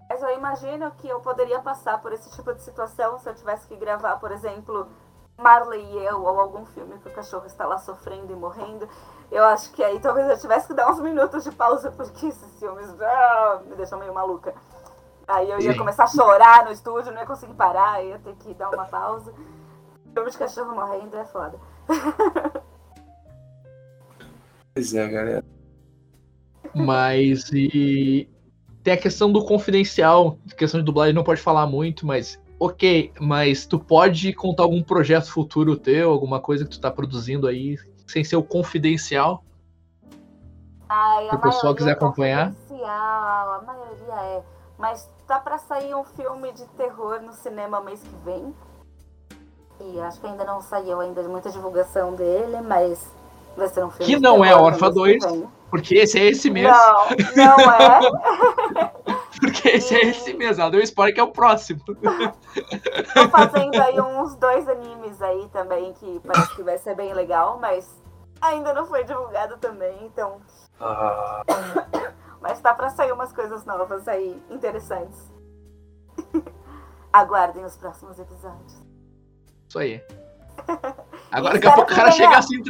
Mas 0.09 0.21
eu 0.21 0.37
imagino 0.37 0.91
que 0.97 1.07
eu 1.07 1.21
poderia 1.21 1.59
passar 1.59 2.01
por 2.01 2.11
esse 2.11 2.29
tipo 2.35 2.53
de 2.53 2.61
situação 2.61 3.17
se 3.17 3.29
eu 3.29 3.33
tivesse 3.33 3.65
que 3.65 3.77
gravar, 3.77 4.17
por 4.17 4.29
exemplo, 4.29 4.89
Marley 5.41 5.83
e 5.83 6.05
eu, 6.05 6.21
ou 6.21 6.39
algum 6.39 6.65
filme 6.65 6.97
que 6.99 7.09
o 7.09 7.13
cachorro 7.13 7.45
está 7.45 7.65
lá 7.65 7.77
sofrendo 7.77 8.31
e 8.31 8.35
morrendo. 8.35 8.87
Eu 9.31 9.43
acho 9.45 9.71
que 9.71 9.83
aí 9.83 9.99
talvez 9.99 10.29
eu 10.29 10.39
tivesse 10.39 10.67
que 10.67 10.73
dar 10.73 10.91
uns 10.91 10.99
minutos 10.99 11.43
de 11.43 11.51
pausa, 11.51 11.91
porque 11.91 12.27
esses 12.27 12.59
filmes 12.59 12.87
ah, 13.01 13.61
me 13.65 13.75
deixam 13.75 13.99
meio 13.99 14.13
maluca. 14.13 14.53
Aí 15.27 15.49
eu 15.49 15.59
ia 15.59 15.77
começar 15.77 16.03
a 16.03 16.07
chorar 16.07 16.65
no 16.65 16.71
estúdio, 16.71 17.11
não 17.11 17.19
ia 17.19 17.25
conseguir 17.25 17.53
parar, 17.53 18.03
ia 18.03 18.19
ter 18.19 18.35
que 18.35 18.53
dar 18.53 18.69
uma 18.69 18.85
pausa. 18.85 19.33
Filme 20.13 20.29
de 20.29 20.37
cachorro 20.37 20.75
morrendo 20.75 21.17
é 21.17 21.25
foda. 21.25 21.59
Pois 24.73 24.93
é, 24.93 25.07
galera. 25.07 25.45
Mas 26.73 27.51
e 27.51 28.29
tem 28.83 28.93
a 28.93 28.97
questão 28.97 29.31
do 29.31 29.43
confidencial, 29.45 30.37
questão 30.57 30.79
de 30.79 30.85
dublagem 30.85 31.13
não 31.13 31.23
pode 31.23 31.41
falar 31.41 31.67
muito, 31.67 32.05
mas 32.05 32.40
ok, 32.61 33.11
mas 33.19 33.65
tu 33.65 33.79
pode 33.79 34.33
contar 34.33 34.61
algum 34.61 34.83
projeto 34.83 35.31
futuro 35.31 35.75
teu, 35.75 36.11
alguma 36.11 36.39
coisa 36.39 36.63
que 36.63 36.69
tu 36.69 36.79
tá 36.79 36.91
produzindo 36.91 37.47
aí, 37.47 37.75
sem 38.05 38.23
ser 38.23 38.35
o 38.35 38.43
confidencial. 38.43 39.43
Ai, 40.87 41.27
Se 41.27 41.35
o 41.35 41.39
pessoal 41.39 41.73
quiser 41.73 41.93
acompanhar. 41.93 42.53
confidencial, 42.53 43.51
A 43.53 43.63
maioria 43.65 44.13
é. 44.13 44.43
Mas 44.77 45.09
tá 45.25 45.39
pra 45.39 45.57
sair 45.57 45.95
um 45.95 46.03
filme 46.03 46.51
de 46.53 46.65
terror 46.77 47.19
no 47.23 47.33
cinema 47.33 47.81
mês 47.81 47.99
que 48.03 48.15
vem. 48.23 48.53
E 49.79 49.99
acho 49.99 50.21
que 50.21 50.27
ainda 50.27 50.45
não 50.45 50.61
saiu 50.61 50.99
ainda 51.01 51.23
muita 51.23 51.49
divulgação 51.49 52.13
dele, 52.13 52.61
mas 52.61 53.11
vai 53.55 53.67
ser 53.67 53.83
um 53.83 53.91
filme 53.91 54.05
Que 54.05 54.19
não 54.19 54.43
é 54.43 54.49
que 54.49 54.89
2. 54.89 55.25
vem. 55.25 55.49
Porque 55.69 55.95
esse 55.95 56.19
é 56.19 56.25
esse 56.25 56.49
mês. 56.49 56.67
Não, 56.67 57.55
não 57.57 57.71
é. 57.71 57.99
Porque 59.39 59.69
esse 59.69 59.95
é 59.95 60.05
esse 60.07 60.33
mês. 60.33 60.59
Ela 60.59 60.69
deu 60.69 60.81
spoiler 60.81 61.15
que 61.15 61.19
é 61.21 61.23
o 61.23 61.31
próximo. 61.31 61.79
Tô 61.87 63.29
fazendo 63.29 63.81
aí 63.81 63.99
uns 63.99 64.35
dois 64.35 64.67
animes 64.67 65.21
aí 65.21 65.47
também, 65.53 65.93
que 65.93 66.19
parece 66.25 66.55
que 66.55 66.63
vai 66.63 66.77
ser 66.77 66.93
bem 66.95 67.13
legal, 67.13 67.57
mas 67.59 67.89
ainda 68.41 68.73
não 68.73 68.85
foi 68.85 69.05
divulgado 69.05 69.57
também, 69.57 69.95
então. 70.05 70.41
Ah, 70.79 71.41
Mas 72.41 72.59
tá 72.59 72.73
pra 72.73 72.89
sair 72.89 73.11
umas 73.11 73.31
coisas 73.31 73.63
novas 73.65 74.07
aí, 74.07 74.41
interessantes. 74.49 75.31
Aguardem 77.13 77.63
os 77.63 77.77
próximos 77.77 78.17
episódios. 78.19 78.81
Isso 79.69 79.77
aí. 79.77 80.03
Agora 81.31 81.55
E 81.55 81.59
daqui 81.59 81.67
a 81.67 81.73
pouco 81.73 81.91
o 81.91 81.95
cara 81.95 82.11
chega 82.11 82.37
assim. 82.37 82.61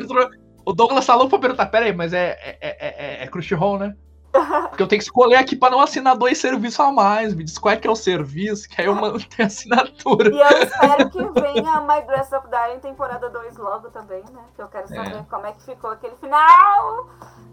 O 0.66 0.74
Douglas 0.74 1.06
falou 1.06 1.28
pra 1.30 1.40
perguntar: 1.40 1.66
pera 1.68 1.86
aí, 1.86 1.94
mas 1.94 2.14
é, 2.14 2.38
é, 2.42 2.58
é, 2.62 3.22
é, 3.22 3.24
é 3.24 3.28
Crunchyroll, 3.28 3.80
né? 3.80 3.96
Porque 4.70 4.82
eu 4.82 4.88
tenho 4.88 5.00
que 5.00 5.04
escolher 5.04 5.36
aqui 5.36 5.58
pra 5.58 5.70
não 5.70 5.82
assinar 5.82 6.16
dois 6.16 6.38
serviços 6.38 6.80
a 6.80 6.90
mais. 6.90 7.34
Me 7.34 7.44
diz 7.44 7.58
qual 7.58 7.74
é 7.74 7.78
que 7.78 7.86
é 7.86 7.92
o 7.92 7.96
serviço, 7.98 8.70
que 8.70 8.80
aí 8.80 8.88
eu 8.88 8.96
mando 8.96 9.20
ter 9.28 9.44
assinatura. 9.44 10.30
E 10.34 10.40
eu 10.40 10.64
espero 10.64 11.10
que 11.10 11.42
venha 11.42 11.82
My 11.82 12.02
Dress 12.08 12.34
Up 12.34 12.50
Darling 12.50 12.80
temporada 12.80 13.30
2 13.30 13.58
logo 13.58 13.90
também, 13.90 14.24
né? 14.32 14.42
Que 14.56 14.62
eu 14.62 14.70
quero 14.70 14.88
saber 14.88 15.18
É. 15.18 15.26
como 15.30 15.46
é 15.46 15.52
que 15.52 15.64
ficou 15.66 15.90
aquele 15.92 16.16
final. 16.16 17.10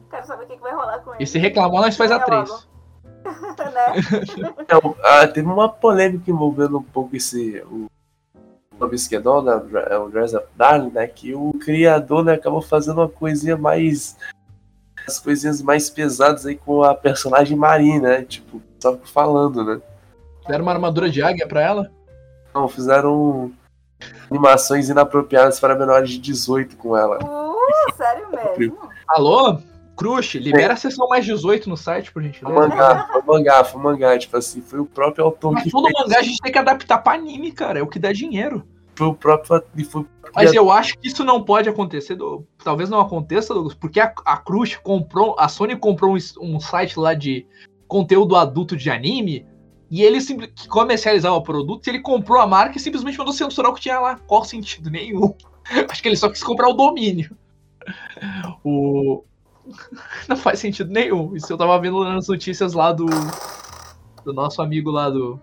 Quero 0.09 0.27
saber 0.27 0.45
o 0.45 0.47
que, 0.47 0.57
que 0.57 0.63
vai 0.63 0.73
rolar 0.73 1.01
com 1.01 1.15
ele. 1.15 1.25
E 1.25 1.27
se 1.27 1.39
reclamar, 1.39 1.83
nós 1.83 1.97
faz 1.97 2.13
a 2.13 2.19
Venha 2.19 2.27
três. 2.27 2.49
logo. 2.49 2.63
né? 3.75 4.55
Então, 4.61 4.95
ah, 5.05 5.27
teve 5.27 5.49
uma 5.49 5.69
polêmica 5.69 6.31
envolvendo 6.31 6.79
um 6.79 6.83
pouco 6.83 7.17
esse. 7.17 7.61
O 7.63 7.89
esquerdão, 8.93 9.43
né? 9.43 9.61
É 9.89 9.97
o 9.99 10.09
Dress 10.09 10.35
Up 10.35 10.47
Darling, 10.57 10.91
né? 10.91 11.07
Que 11.07 11.35
o 11.35 11.53
criador 11.53 12.25
né, 12.25 12.35
acabou 12.35 12.63
fazendo 12.63 12.99
uma 12.99 13.09
coisinha 13.09 13.57
mais. 13.57 14.17
As 15.07 15.19
coisinhas 15.19 15.63
mais 15.63 15.89
pesadas 15.89 16.45
aí 16.45 16.57
com 16.57 16.83
a 16.83 16.95
personagem 16.95 17.57
Marin, 17.57 17.99
né? 18.01 18.23
Tipo, 18.23 18.61
só 18.79 18.97
falando, 18.99 19.65
né? 19.65 19.81
Deram 20.47 20.65
uma 20.65 20.73
armadura 20.73 21.09
de 21.09 21.23
águia 21.23 21.47
pra 21.47 21.63
ela? 21.63 21.91
Não, 22.55 22.69
fizeram 22.69 23.53
animações 24.31 24.89
inapropriadas 24.89 25.59
para 25.59 25.75
menores 25.75 26.11
de 26.11 26.19
18 26.19 26.77
com 26.77 26.97
ela. 26.97 27.19
Uh, 27.23 27.97
sério 27.97 28.29
mesmo? 28.31 28.79
Alô? 29.09 29.59
Crush, 29.99 30.39
libera 30.39 30.75
a 30.75 30.77
sessão 30.77 31.09
mais 31.09 31.25
18 31.25 31.69
no 31.69 31.77
site, 31.77 32.13
por 32.13 32.23
Foi 32.23 32.31
gentileza. 32.33 32.59
mangá, 32.69 33.09
foi 33.13 33.23
mangá, 33.23 33.65
foi 33.65 33.83
mangá, 33.83 34.19
tipo 34.19 34.37
assim, 34.37 34.61
foi 34.61 34.79
o 34.79 34.87
próprio 34.87 35.25
autor 35.25 35.53
Mas 35.53 35.65
que 35.65 35.71
todo 35.71 35.87
fez, 35.87 35.99
mangá 35.99 36.19
a 36.19 36.23
gente 36.23 36.41
tem 36.41 36.53
que 36.53 36.59
adaptar 36.59 36.99
pra 36.99 37.15
anime, 37.15 37.51
cara. 37.53 37.79
É 37.81 37.83
o 37.83 37.87
que 37.87 37.99
dá 37.99 38.13
dinheiro. 38.13 38.65
foi 38.95 39.07
o 39.09 39.15
próprio 39.15 39.63
foi 39.91 40.07
Mas 40.35 40.53
eu 40.53 40.71
acho 40.71 40.97
que 40.99 41.09
isso 41.09 41.25
não 41.25 41.43
pode 41.43 41.69
acontecer. 41.69 42.15
do- 42.15 42.47
Talvez 42.63 42.89
não 42.89 43.01
aconteça, 43.01 43.53
Douglas, 43.53 43.75
porque 43.75 43.99
a, 44.01 44.13
a 44.25 44.37
Crush 44.37 44.77
comprou. 44.77 45.35
A 45.39 45.49
Sony 45.49 45.77
comprou 45.77 46.15
um, 46.15 46.19
um 46.57 46.61
site 46.61 46.99
lá 46.99 47.13
de 47.15 47.47
conteúdo 47.87 48.37
adulto 48.37 48.77
de 48.77 48.91
anime. 48.91 49.47
E 49.91 50.03
ele 50.03 50.21
que 50.21 50.69
comercializava 50.69 51.35
o 51.35 51.43
produto, 51.43 51.89
ele 51.89 52.01
comprou 52.01 52.39
a 52.41 52.47
marca 52.47 52.77
e 52.77 52.81
simplesmente 52.81 53.17
mandou 53.17 53.33
censurar 53.33 53.71
o 53.71 53.75
que 53.75 53.81
tinha 53.81 53.99
lá. 53.99 54.17
Qual 54.27 54.45
sentido 54.45 54.91
nenhum? 54.91 55.35
Acho 55.91 56.03
que 56.03 56.09
ele 56.09 56.17
só 56.17 56.29
quis 56.29 56.43
comprar 56.43 56.69
o 56.69 56.75
domínio. 56.75 57.35
O... 58.65 59.25
Não 60.29 60.37
faz 60.37 60.59
sentido 60.59 60.93
nenhum. 60.93 61.35
Isso 61.35 61.53
eu 61.53 61.57
tava 61.57 61.79
vendo 61.81 62.03
nas 62.05 62.29
notícias 62.29 62.73
lá 62.73 62.93
do. 62.93 63.07
Do 64.25 64.33
nosso 64.33 64.61
amigo 64.61 64.91
lá 64.91 65.09
do. 65.11 65.41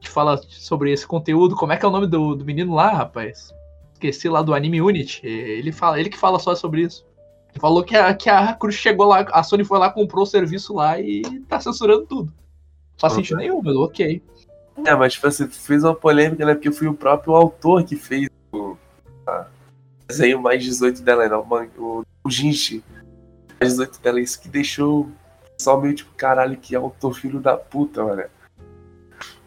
Que 0.00 0.08
fala 0.08 0.40
sobre 0.48 0.92
esse 0.92 1.06
conteúdo. 1.06 1.56
Como 1.56 1.72
é 1.72 1.76
que 1.76 1.84
é 1.84 1.88
o 1.88 1.92
nome 1.92 2.06
do, 2.06 2.34
do 2.34 2.44
menino 2.44 2.74
lá, 2.74 2.90
rapaz? 2.90 3.52
Esqueci 3.94 4.28
lá 4.28 4.42
do 4.42 4.54
Anime 4.54 4.80
Unit. 4.80 5.20
Ele 5.26 5.72
fala, 5.72 5.98
ele 5.98 6.08
que 6.08 6.18
fala 6.18 6.38
só 6.38 6.54
sobre 6.54 6.82
isso. 6.82 7.04
Ele 7.50 7.60
falou 7.60 7.82
que 7.82 7.96
a, 7.96 8.14
que 8.14 8.30
a 8.30 8.54
Cruz 8.54 8.76
chegou 8.76 9.06
lá, 9.06 9.26
a 9.32 9.42
Sony 9.42 9.64
foi 9.64 9.78
lá, 9.78 9.90
comprou 9.90 10.22
o 10.22 10.26
serviço 10.26 10.74
lá 10.74 11.00
e 11.00 11.22
tá 11.48 11.58
censurando 11.58 12.06
tudo. 12.06 12.26
Não 12.26 12.98
faz 12.98 13.14
sentido 13.14 13.38
nenhum, 13.38 13.60
mas 13.62 13.74
ok. 13.74 14.22
É, 14.84 14.94
mas 14.94 15.14
tipo 15.14 15.26
assim, 15.26 15.48
fez 15.48 15.82
uma 15.82 15.94
polêmica, 15.94 16.44
né? 16.44 16.54
Porque 16.54 16.70
foi 16.70 16.86
o 16.86 16.94
próprio 16.94 17.34
autor 17.34 17.82
que 17.84 17.96
fez 17.96 18.28
o 18.52 18.76
desenho 20.06 20.40
mais 20.40 20.62
18 20.62 21.02
dela, 21.02 21.28
né? 21.28 21.36
O, 21.36 21.44
o, 21.78 22.04
o 22.24 22.30
Jinchi. 22.30 22.84
Mais 23.60 23.72
18 23.72 24.00
dela, 24.00 24.20
isso 24.20 24.40
que 24.40 24.48
deixou 24.48 25.02
o 25.02 25.12
pessoal 25.56 25.80
meio 25.80 25.94
tipo, 25.94 26.12
caralho, 26.14 26.56
que 26.56 26.74
autor 26.74 27.14
filho 27.14 27.40
da 27.40 27.56
puta, 27.56 28.04
mano. 28.04 28.24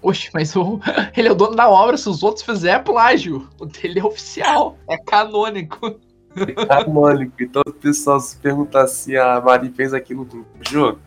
Oxe, 0.01 0.29
mas 0.33 0.55
o, 0.55 0.79
ele 1.15 1.27
é 1.27 1.31
o 1.31 1.35
dono 1.35 1.55
da 1.55 1.69
obra, 1.69 1.97
se 1.97 2.09
os 2.09 2.23
outros 2.23 2.43
fizerem 2.43 2.77
é 2.77 2.79
plágio. 2.79 3.47
O 3.59 3.65
dele 3.65 3.99
é 3.99 4.03
oficial, 4.03 4.77
é 4.89 4.97
canônico. 4.97 5.99
É 6.35 6.65
canônico. 6.65 7.33
Então 7.39 7.61
o 7.65 7.73
pessoal 7.73 8.19
se 8.19 8.37
perguntar 8.37 8.87
se 8.87 9.17
a 9.17 9.39
Mari 9.39 9.69
fez 9.69 9.93
aquilo 9.93 10.25
no 10.25 10.45
jogo. 10.69 10.99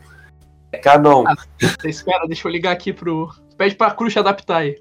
É 0.72 0.78
canon. 0.78 1.24
Você 1.58 1.88
espera, 1.88 2.26
deixa 2.26 2.48
eu 2.48 2.52
ligar 2.52 2.72
aqui 2.72 2.92
pro. 2.92 3.32
Pede 3.56 3.76
pra 3.76 3.92
Cruz 3.92 4.16
adaptar 4.16 4.58
aí. 4.58 4.80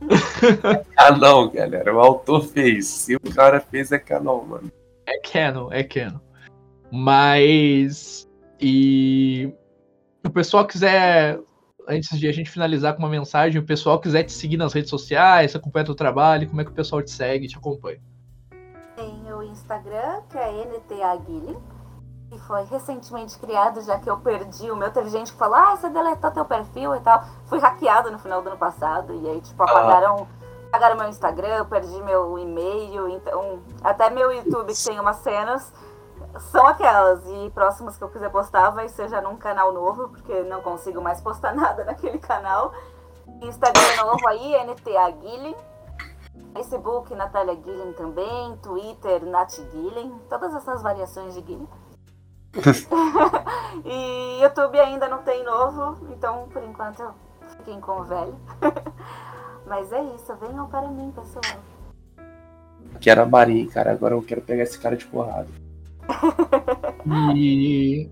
Canon, 0.96 1.50
galera. 1.50 1.94
O 1.94 2.00
autor 2.00 2.46
fez. 2.46 2.86
Se 2.86 3.16
o 3.16 3.20
cara 3.34 3.60
fez, 3.60 3.92
é 3.92 3.98
canon, 3.98 4.42
mano. 4.44 4.72
É 5.06 5.18
canon, 5.18 5.70
é 5.70 5.82
canon. 5.82 6.18
Mas. 6.90 8.28
E. 8.60 9.52
O 10.24 10.30
pessoal 10.30 10.66
quiser. 10.66 11.38
Antes 11.86 12.18
de 12.18 12.26
a 12.26 12.32
gente 12.32 12.50
finalizar 12.50 12.94
com 12.94 13.00
uma 13.00 13.10
mensagem, 13.10 13.60
o 13.60 13.64
pessoal 13.64 14.00
quiser 14.00 14.22
te 14.22 14.32
seguir 14.32 14.56
nas 14.56 14.72
redes 14.72 14.88
sociais, 14.88 15.54
acompanhar 15.54 15.84
teu 15.84 15.94
trabalho, 15.94 16.48
como 16.48 16.62
é 16.62 16.64
que 16.64 16.70
o 16.70 16.74
pessoal 16.74 17.02
te 17.02 17.10
segue 17.10 17.46
te 17.46 17.58
acompanha? 17.58 18.00
Tem 18.96 19.32
o 19.32 19.42
Instagram, 19.42 20.22
que 20.30 20.38
é 20.38 20.64
NTA 20.64 21.16
Guilherme, 21.26 21.58
que 22.30 22.38
foi 22.38 22.64
recentemente 22.64 23.38
criado, 23.38 23.82
já 23.82 23.98
que 23.98 24.08
eu 24.08 24.16
perdi 24.18 24.70
o 24.70 24.76
meu. 24.76 24.90
Teve 24.90 25.10
gente 25.10 25.32
que 25.32 25.38
falou, 25.38 25.56
ah, 25.56 25.76
você 25.76 25.90
deletou 25.90 26.30
teu 26.30 26.44
perfil 26.44 26.94
e 26.94 27.00
tal. 27.00 27.22
Fui 27.46 27.58
hackeado 27.58 28.10
no 28.10 28.18
final 28.18 28.40
do 28.40 28.48
ano 28.48 28.58
passado, 28.58 29.12
e 29.14 29.28
aí, 29.28 29.40
tipo, 29.42 29.62
apagaram, 29.62 30.26
apagaram 30.68 30.96
meu 30.96 31.08
Instagram, 31.08 31.56
eu 31.56 31.66
perdi 31.66 32.00
meu 32.02 32.38
e-mail, 32.38 33.08
então. 33.08 33.60
Até 33.82 34.08
meu 34.08 34.32
YouTube 34.32 34.72
que 34.72 34.84
tem 34.84 34.98
umas 34.98 35.16
cenas. 35.16 35.70
São 36.38 36.66
aquelas, 36.66 37.24
e 37.26 37.50
próximas 37.50 37.96
que 37.96 38.02
eu 38.02 38.08
quiser 38.08 38.30
postar 38.30 38.70
vai 38.70 38.88
ser 38.88 39.08
já 39.08 39.20
num 39.20 39.36
canal 39.36 39.72
novo, 39.72 40.08
porque 40.08 40.42
não 40.42 40.62
consigo 40.62 41.00
mais 41.00 41.20
postar 41.20 41.54
nada 41.56 41.84
naquele 41.84 42.18
canal. 42.18 42.72
Instagram 43.40 44.04
novo 44.04 44.28
aí, 44.28 44.54
NTA 44.64 45.10
Guilherme. 45.10 45.56
Facebook, 46.54 47.14
Natália 47.14 47.54
Guilhem 47.54 47.92
também, 47.94 48.56
Twitter, 48.62 49.24
Nath 49.24 49.58
Guilhem, 49.72 50.12
todas 50.28 50.54
essas 50.54 50.82
variações 50.82 51.34
de 51.34 51.40
Guilhem. 51.40 51.68
e 53.84 54.40
YouTube 54.40 54.78
ainda 54.78 55.08
não 55.08 55.22
tem 55.22 55.42
novo, 55.42 56.06
então 56.12 56.48
por 56.52 56.62
enquanto 56.62 57.12
fiquem 57.56 57.80
com 57.80 58.00
o 58.00 58.04
velho. 58.04 58.36
Mas 59.66 59.92
é 59.92 60.02
isso, 60.14 60.34
venham 60.36 60.68
para 60.68 60.86
mim, 60.88 61.12
pessoal. 61.12 61.60
Que 63.00 63.10
era 63.10 63.22
a 63.22 63.26
Marin, 63.26 63.66
cara. 63.66 63.92
Agora 63.92 64.14
eu 64.14 64.22
quero 64.22 64.42
pegar 64.42 64.62
esse 64.62 64.78
cara 64.78 64.96
de 64.96 65.06
porrada. 65.06 65.48
E. 67.34 68.10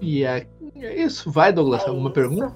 E 0.00 0.24
é, 0.24 0.46
é 0.76 1.02
isso. 1.02 1.30
Vai, 1.30 1.52
Douglas, 1.52 1.82
É 1.84 1.88
alguma 1.88 2.08
isso. 2.08 2.14
pergunta? 2.14 2.52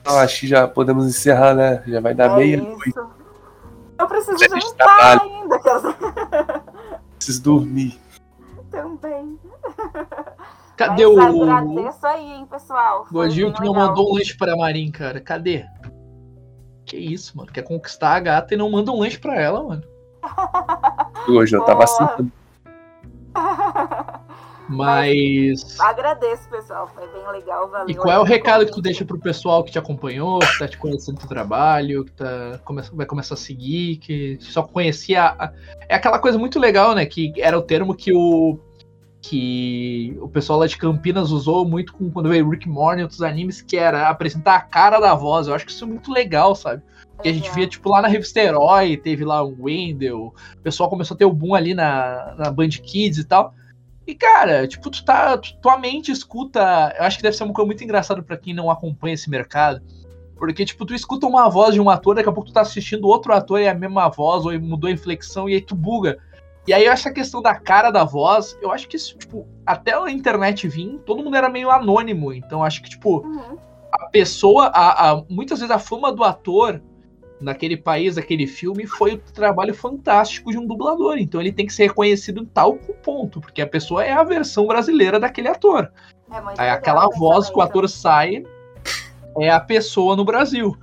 Então, 0.00 0.16
acho 0.18 0.40
que 0.40 0.46
já 0.46 0.66
podemos 0.68 1.06
encerrar, 1.06 1.54
né? 1.54 1.82
Já 1.86 2.00
vai 2.00 2.14
dar 2.14 2.32
É 2.32 2.36
meia 2.36 2.56
isso. 2.86 3.08
Eu 3.98 4.06
preciso 4.06 4.36
Deve 4.38 4.60
jantar 4.60 4.96
trabalho. 4.96 5.20
ainda, 5.32 5.56
eu 5.56 6.62
preciso 7.18 7.42
dormir. 7.42 7.98
também. 8.70 9.38
Cadê 10.76 11.04
Mas 11.06 11.34
o. 11.34 11.42
agradeço 11.42 12.06
aí, 12.06 12.32
hein, 12.34 12.46
pessoal. 12.46 13.06
Bem 13.10 13.52
que 13.52 13.64
não 13.64 13.74
mandou 13.74 14.10
um 14.10 14.14
lanche 14.14 14.36
pra 14.36 14.56
Marin, 14.56 14.90
cara. 14.92 15.20
Cadê? 15.20 15.66
Que 16.86 16.96
isso, 16.96 17.36
mano? 17.36 17.50
Quer 17.50 17.62
conquistar 17.62 18.14
a 18.14 18.20
gata 18.20 18.54
e 18.54 18.56
não 18.56 18.70
manda 18.70 18.92
um 18.92 19.00
lanche 19.00 19.18
pra 19.18 19.34
ela, 19.40 19.62
mano. 19.64 19.82
Hoje 21.28 21.56
eu 21.56 21.64
tava 21.64 21.84
assim. 21.84 22.30
Mas. 24.68 25.80
Agradeço, 25.80 26.48
pessoal. 26.50 26.86
Foi 26.94 27.06
bem 27.08 27.26
legal, 27.32 27.68
valeu. 27.70 27.88
E 27.88 27.94
qual 27.94 28.14
é 28.14 28.18
o 28.18 28.22
recado 28.22 28.66
que 28.66 28.72
tu 28.72 28.82
deixa 28.82 29.04
pro 29.04 29.18
pessoal 29.18 29.64
que 29.64 29.72
te 29.72 29.78
acompanhou, 29.78 30.38
que 30.40 30.58
tá 30.58 30.68
te 30.68 30.76
conhecendo 30.76 31.18
do 31.18 31.26
trabalho, 31.26 32.04
que 32.04 32.12
tá, 32.12 32.60
vai 32.92 33.06
começar 33.06 33.34
a 33.34 33.38
seguir, 33.38 33.96
que 33.96 34.36
só 34.40 34.62
conhecia. 34.62 35.34
É 35.88 35.94
aquela 35.94 36.18
coisa 36.18 36.38
muito 36.38 36.60
legal, 36.60 36.94
né? 36.94 37.06
Que 37.06 37.32
era 37.38 37.58
o 37.58 37.62
termo 37.62 37.94
que 37.94 38.12
o. 38.12 38.58
Que 39.20 40.16
o 40.20 40.28
pessoal 40.28 40.60
lá 40.60 40.66
de 40.66 40.76
Campinas 40.76 41.32
usou 41.32 41.68
muito 41.68 41.92
com, 41.92 42.08
quando 42.08 42.28
veio 42.28 42.48
Rick 42.48 42.68
Morty 42.68 43.00
e 43.00 43.02
outros 43.02 43.20
animes, 43.20 43.60
que 43.60 43.76
era 43.76 44.08
apresentar 44.08 44.54
a 44.54 44.60
cara 44.60 45.00
da 45.00 45.14
voz. 45.14 45.48
Eu 45.48 45.54
acho 45.54 45.66
que 45.66 45.72
isso 45.72 45.84
é 45.84 45.88
muito 45.88 46.12
legal, 46.12 46.54
sabe? 46.54 46.82
Que 47.22 47.28
a 47.28 47.32
gente 47.32 47.50
via, 47.50 47.66
tipo, 47.66 47.88
lá 47.90 48.00
na 48.00 48.08
revista 48.08 48.40
Herói, 48.40 48.96
teve 48.96 49.24
lá 49.24 49.42
o 49.42 49.56
Wendell, 49.64 50.32
o 50.56 50.62
pessoal 50.62 50.88
começou 50.88 51.14
a 51.14 51.18
ter 51.18 51.24
o 51.24 51.32
boom 51.32 51.54
ali 51.54 51.74
na, 51.74 52.34
na 52.38 52.50
Band 52.50 52.68
Kids 52.68 53.18
e 53.18 53.24
tal. 53.24 53.52
E, 54.06 54.14
cara, 54.14 54.66
tipo, 54.68 54.88
tu 54.88 55.04
tá. 55.04 55.36
tu- 55.36 55.54
tua 55.60 55.76
mente 55.78 56.10
escuta. 56.12 56.94
Eu 56.98 57.04
acho 57.04 57.16
que 57.18 57.22
deve 57.22 57.36
ser 57.36 57.44
uma 57.44 57.52
coisa 57.52 57.66
muito 57.66 57.82
engraçada 57.84 58.22
pra 58.22 58.36
quem 58.36 58.54
não 58.54 58.70
acompanha 58.70 59.14
esse 59.14 59.28
mercado. 59.28 59.82
Porque, 60.36 60.64
tipo, 60.64 60.86
tu 60.86 60.94
escuta 60.94 61.26
uma 61.26 61.48
voz 61.50 61.74
de 61.74 61.80
um 61.80 61.90
ator, 61.90 62.14
daqui 62.14 62.28
a 62.28 62.32
pouco 62.32 62.48
tu 62.48 62.52
tá 62.54 62.60
assistindo 62.60 63.08
outro 63.08 63.32
ator 63.32 63.60
e 63.60 63.64
é 63.64 63.70
a 63.70 63.74
mesma 63.74 64.08
voz, 64.08 64.46
ou 64.46 64.58
mudou 64.60 64.88
a 64.88 64.92
inflexão, 64.92 65.48
e 65.48 65.54
aí 65.54 65.60
tu 65.60 65.74
buga. 65.74 66.18
E 66.66 66.72
aí 66.72 66.84
essa 66.84 67.10
questão 67.10 67.42
da 67.42 67.54
cara 67.56 67.90
da 67.90 68.04
voz, 68.04 68.56
eu 68.62 68.70
acho 68.70 68.86
que 68.88 68.96
isso, 68.96 69.18
tipo, 69.18 69.46
até 69.66 69.92
a 69.94 70.08
internet 70.10 70.68
vir, 70.68 71.00
todo 71.04 71.22
mundo 71.24 71.36
era 71.36 71.48
meio 71.48 71.68
anônimo. 71.70 72.32
Então 72.32 72.62
acho 72.62 72.80
que, 72.82 72.88
tipo, 72.90 73.26
Uhum. 73.26 73.56
a 73.92 74.06
pessoa, 74.10 74.66
a, 74.66 75.10
a- 75.10 75.22
muitas 75.28 75.58
vezes 75.58 75.74
a 75.74 75.78
fama 75.78 76.12
do 76.12 76.22
ator 76.22 76.80
naquele 77.40 77.76
país, 77.76 78.16
naquele 78.16 78.46
filme, 78.46 78.86
foi 78.86 79.14
o 79.14 79.18
trabalho 79.18 79.74
fantástico 79.74 80.50
de 80.50 80.58
um 80.58 80.66
dublador. 80.66 81.18
Então 81.18 81.40
ele 81.40 81.52
tem 81.52 81.66
que 81.66 81.72
ser 81.72 81.88
reconhecido 81.88 82.42
em 82.42 82.46
tal 82.46 82.76
ponto, 82.76 83.40
porque 83.40 83.62
a 83.62 83.66
pessoa 83.66 84.04
é 84.04 84.12
a 84.12 84.24
versão 84.24 84.66
brasileira 84.66 85.20
daquele 85.20 85.48
ator. 85.48 85.90
É 86.30 86.40
muito 86.40 86.60
Aí 86.60 86.68
aquela 86.68 87.08
voz 87.08 87.48
que 87.48 87.58
o 87.58 87.62
ator 87.62 87.88
sai 87.88 88.42
é 89.38 89.50
a 89.50 89.60
pessoa 89.60 90.16
no 90.16 90.24
Brasil. 90.24 90.76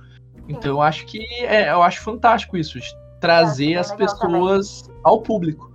Então 0.48 0.70
eu 0.72 0.82
acho 0.82 1.04
que 1.06 1.20
é, 1.44 1.70
eu 1.70 1.82
acho 1.82 2.00
fantástico 2.02 2.56
isso, 2.56 2.78
de 2.80 2.88
trazer 3.20 3.66
bem 3.66 3.76
as 3.76 3.92
pessoas 3.92 4.90
ao 5.02 5.20
público. 5.20 5.72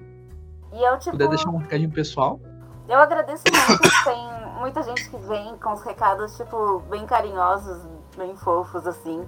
E 0.74 0.82
eu, 0.82 0.98
tipo, 1.00 1.12
puder 1.12 1.28
deixar 1.28 1.50
um 1.50 1.58
recadinho 1.58 1.92
pessoal. 1.92 2.40
eu 2.88 2.98
agradeço 2.98 3.44
muito. 3.52 4.04
Tem 4.04 4.60
muita 4.60 4.84
gente 4.84 5.10
que 5.10 5.18
vem 5.18 5.58
com 5.58 5.74
os 5.74 5.84
recados, 5.84 6.38
tipo, 6.38 6.80
bem 6.90 7.06
carinhosos, 7.06 7.86
bem 8.18 8.36
fofos, 8.38 8.88
assim. 8.88 9.26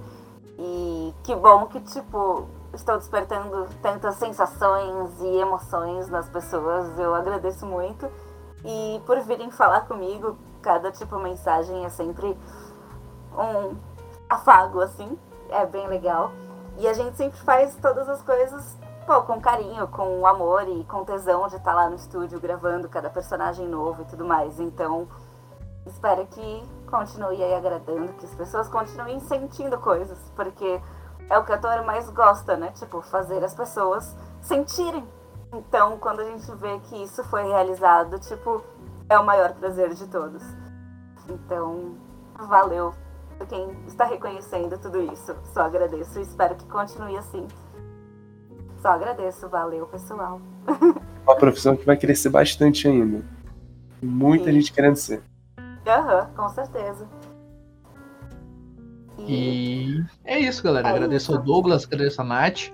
E 0.58 1.14
que 1.24 1.36
bom 1.36 1.66
que, 1.68 1.80
tipo, 1.82 2.48
estou 2.74 2.98
despertando 2.98 3.68
tantas 3.82 4.16
sensações 4.16 5.22
e 5.22 5.38
emoções 5.38 6.10
nas 6.10 6.30
pessoas. 6.30 6.98
Eu 6.98 7.14
agradeço 7.14 7.66
muito. 7.66 8.10
E 8.64 9.02
por 9.06 9.20
virem 9.22 9.52
falar 9.52 9.82
comigo, 9.82 10.38
cada, 10.62 10.92
tipo, 10.92 11.18
mensagem 11.20 11.86
é 11.86 11.90
sempre 11.90 12.38
um 13.38 13.76
afago, 14.30 14.80
assim. 14.80 15.18
É 15.50 15.66
bem 15.66 15.88
legal. 15.88 16.32
E 16.78 16.88
a 16.88 16.94
gente 16.94 17.16
sempre 17.18 17.40
faz 17.40 17.76
todas 17.76 18.10
as 18.10 18.22
coisas, 18.24 18.78
pô, 19.06 19.22
com 19.24 19.40
carinho, 19.40 19.88
com 19.88 20.26
amor 20.26 20.68
e 20.68 20.84
com 20.86 21.04
tesão 21.04 21.48
de 21.48 21.56
estar 21.56 21.74
lá 21.74 21.90
no 21.90 21.96
estúdio 21.96 22.40
gravando 22.40 22.90
cada 22.90 23.10
personagem 23.10 23.68
novo 23.68 24.02
e 24.02 24.06
tudo 24.06 24.26
mais. 24.26 24.60
Então, 24.60 25.08
espero 25.86 26.26
que 26.26 26.64
continue 26.94 27.42
aí 27.42 27.56
agradando, 27.56 28.14
que 28.14 28.26
as 28.26 28.36
pessoas 28.36 28.68
continuem 28.68 29.20
sentindo 29.22 29.80
coisas, 29.80 30.16
porque 30.36 30.80
é 31.28 31.40
o 31.40 31.44
que 31.44 31.52
o 31.52 31.56
ator 31.56 31.84
mais 31.84 32.08
gosta, 32.12 32.56
né? 32.56 32.72
Tipo, 32.76 33.02
fazer 33.02 33.44
as 33.44 33.56
pessoas 33.56 34.16
sentirem. 34.44 35.04
Então, 35.52 35.98
quando 35.98 36.20
a 36.20 36.26
gente 36.26 36.46
vê 36.58 36.80
que 36.82 37.04
isso 37.04 37.24
foi 37.24 37.46
realizado, 37.46 38.20
tipo, 38.20 38.64
é 39.10 39.18
o 39.18 39.26
maior 39.26 39.54
prazer 39.56 39.92
de 39.96 40.08
todos. 40.08 40.44
Então, 41.28 41.96
valeu 42.48 42.94
por 43.40 43.48
quem 43.48 43.72
está 43.88 44.06
reconhecendo 44.06 44.78
tudo 44.78 45.02
isso. 45.02 45.36
Só 45.52 45.62
agradeço 45.62 46.20
e 46.20 46.22
espero 46.22 46.54
que 46.54 46.66
continue 46.68 47.18
assim. 47.18 47.48
Só 48.84 48.90
agradeço, 48.90 49.50
valeu, 49.50 49.88
pessoal. 49.88 50.40
Uma 51.26 51.36
profissão 51.38 51.76
que 51.76 51.88
vai 51.88 51.98
crescer 51.98 52.30
bastante 52.30 52.88
ainda. 52.88 53.26
Muita 54.00 54.46
Sim. 54.46 54.52
gente 54.52 54.72
querendo 54.72 54.98
ser. 54.98 55.24
Aham, 55.86 56.30
com 56.36 56.50
certeza. 56.50 57.08
E, 59.20 59.98
E 60.00 60.04
é 60.26 60.40
isso, 60.40 60.64
galera. 60.64 60.88
É 60.88 60.92
agradeço 60.92 61.32
isso. 61.32 61.38
ao 61.40 61.44
Douglas, 61.44 61.86
agradeço 61.86 62.22
a 62.22 62.24
Nath. 62.26 62.72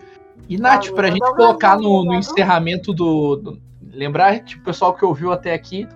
E, 0.47 0.57
Nath, 0.57 0.81
Valeu, 0.81 0.95
pra 0.95 1.07
gente 1.09 1.19
Douglas, 1.19 1.37
colocar 1.47 1.77
no, 1.77 2.03
no 2.05 2.15
encerramento 2.15 2.93
do, 2.93 3.35
do- 3.35 3.61
Lembrar, 3.91 4.39
tipo, 4.43 4.61
o 4.61 4.65
pessoal 4.65 4.93
que 4.93 5.03
ouviu 5.03 5.31
até 5.31 5.53
aqui, 5.53 5.87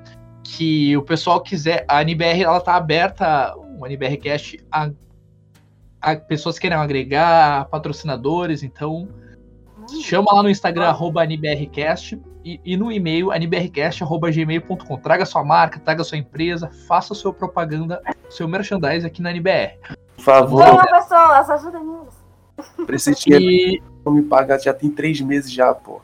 que 0.44 0.98
o 0.98 1.02
pessoal 1.04 1.40
quiser. 1.42 1.86
A 1.88 2.02
NBR 2.02 2.44
ela 2.44 2.60
tá 2.60 2.76
aberta, 2.76 3.56
o 3.56 3.86
NBRcast, 3.86 4.60
a, 4.72 4.90
a 6.02 6.16
pessoas 6.16 6.56
que 6.56 6.64
querem 6.64 6.78
agregar, 6.78 7.66
patrocinadores, 7.66 8.64
então. 8.64 9.08
Chama 10.02 10.34
lá 10.34 10.44
no 10.44 10.50
Instagram, 10.50 10.86
arroba 10.86 11.24
AniBRCast, 11.24 12.20
e, 12.44 12.60
e 12.64 12.78
no 12.78 12.92
e-mail, 12.92 13.32
anibrcast.gmail.com. 13.32 14.98
Traga 14.98 15.26
sua 15.26 15.44
marca, 15.44 15.80
traga 15.80 16.04
sua 16.04 16.18
empresa, 16.18 16.70
faça 16.88 17.14
sua 17.14 17.34
propaganda, 17.34 18.02
seu 18.30 18.48
merchandise 18.48 19.06
aqui 19.06 19.22
na 19.22 19.32
NBR. 19.32 19.78
Por 20.16 20.24
favor, 20.24 20.64
Venham, 20.64 20.78
pessoas, 20.78 21.66
eles. 21.74 22.86
pra 22.86 22.96
esse 22.96 23.16
dinheiro 23.16 23.84
E 24.06 24.10
me 24.10 24.22
pagar 24.24 24.60
já 24.60 24.74
tem 24.74 24.90
três 24.90 25.20
meses 25.22 25.52
já, 25.52 25.74
pô. 25.74 26.02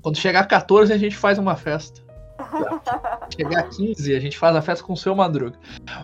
quando 0.00 0.16
chegar 0.16 0.40
a 0.40 0.46
14, 0.46 0.92
a 0.92 0.98
gente 0.98 1.16
faz 1.16 1.38
uma 1.38 1.54
festa. 1.54 2.01
Chegar 3.36 3.60
a 3.60 3.62
15, 3.64 4.14
a 4.14 4.20
gente 4.20 4.38
faz 4.38 4.54
a 4.56 4.62
festa 4.62 4.84
com 4.84 4.92
o 4.92 4.96
seu 4.96 5.14
Madruga. 5.14 5.58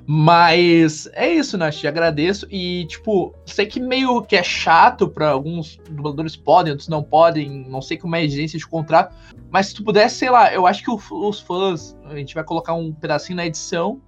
Mas 0.06 1.08
é 1.12 1.28
isso, 1.32 1.58
Nath. 1.58 1.74
Te 1.74 1.86
agradeço. 1.86 2.46
E, 2.50 2.86
tipo, 2.86 3.34
sei 3.46 3.66
que 3.66 3.80
meio 3.80 4.22
que 4.22 4.36
é 4.36 4.42
chato 4.42 5.08
pra 5.08 5.30
alguns 5.30 5.78
dubladores 5.90 6.36
podem, 6.36 6.72
outros 6.72 6.88
não 6.88 7.02
podem. 7.02 7.66
Não 7.68 7.82
sei 7.82 7.96
como 7.96 8.16
é 8.16 8.20
a 8.20 8.24
exigência 8.24 8.58
de 8.58 8.66
contrato. 8.66 9.14
Mas 9.50 9.68
se 9.68 9.74
tu 9.74 9.84
pudesse, 9.84 10.16
sei 10.16 10.30
lá, 10.30 10.52
eu 10.52 10.66
acho 10.66 10.82
que 10.82 10.90
os 10.90 11.40
fãs, 11.40 11.96
a 12.04 12.16
gente 12.16 12.34
vai 12.34 12.44
colocar 12.44 12.74
um 12.74 12.92
pedacinho 12.92 13.36
na 13.36 13.46
edição. 13.46 14.00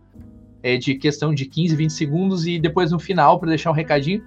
é, 0.63 0.77
de 0.77 0.95
questão 0.95 1.35
de 1.35 1.47
15, 1.47 1.75
20 1.77 1.91
segundos. 1.91 2.47
E 2.47 2.59
depois 2.59 2.91
no 2.91 2.99
final, 2.99 3.39
pra 3.39 3.49
deixar 3.49 3.71
um 3.71 3.75
recadinho. 3.75 4.23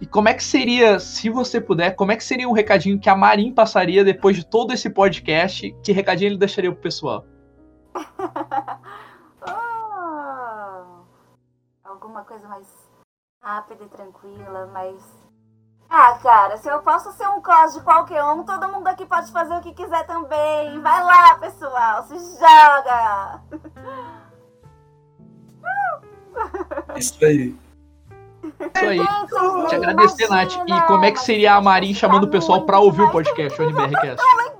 E 0.00 0.06
como 0.06 0.28
é 0.28 0.34
que 0.34 0.42
seria, 0.42 0.98
se 0.98 1.30
você 1.30 1.60
puder, 1.60 1.92
como 1.92 2.12
é 2.12 2.16
que 2.16 2.24
seria 2.24 2.48
um 2.48 2.52
recadinho 2.52 2.98
que 2.98 3.08
a 3.08 3.16
Marin 3.16 3.52
passaria 3.52 4.04
depois 4.04 4.36
de 4.36 4.44
todo 4.44 4.72
esse 4.72 4.90
podcast? 4.90 5.74
Que 5.82 5.92
recadinho 5.92 6.30
ele 6.30 6.36
deixaria 6.38 6.70
pro 6.70 6.80
pessoal? 6.80 7.24
Ah, 9.42 10.84
alguma 11.84 12.24
coisa 12.24 12.48
mais 12.48 12.66
rápida 13.42 13.84
e 13.84 13.88
tranquila, 13.88 14.70
mas. 14.72 15.02
Ah, 15.88 16.18
cara, 16.22 16.56
se 16.56 16.68
eu 16.68 16.80
posso 16.80 17.12
ser 17.12 17.28
um 17.28 17.40
cos 17.40 17.74
de 17.74 17.80
qualquer 17.82 18.24
um, 18.24 18.42
todo 18.42 18.68
mundo 18.68 18.88
aqui 18.88 19.04
pode 19.06 19.30
fazer 19.30 19.54
o 19.54 19.60
que 19.60 19.74
quiser 19.74 20.06
também. 20.06 20.80
Vai 20.80 21.04
lá, 21.04 21.38
pessoal, 21.38 22.02
se 22.04 22.18
joga! 22.38 23.42
Isso 26.96 27.24
aí. 27.24 27.56
Isso 28.44 28.84
aí. 28.84 28.98
Te 29.68 29.74
agradecer, 29.76 30.28
Nath. 30.28 30.52
E 30.66 30.80
como 30.86 31.04
é 31.04 31.12
que 31.12 31.20
seria 31.20 31.54
a 31.54 31.60
Marin 31.60 31.92
tá 31.92 32.00
chamando 32.00 32.24
o 32.24 32.30
pessoal 32.30 32.62
pra 32.62 32.78
ouvir 32.78 33.02
o 33.02 33.10
podcast, 33.10 33.60
o 33.60 33.70
NBRcast? 33.70 34.24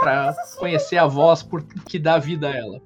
Pra 0.00 0.34
conhecer 0.58 0.96
a 0.96 1.06
voz 1.06 1.42
por 1.42 1.62
que 1.62 1.98
dá 1.98 2.18
vida 2.18 2.48
a 2.48 2.56
ela. 2.56 2.80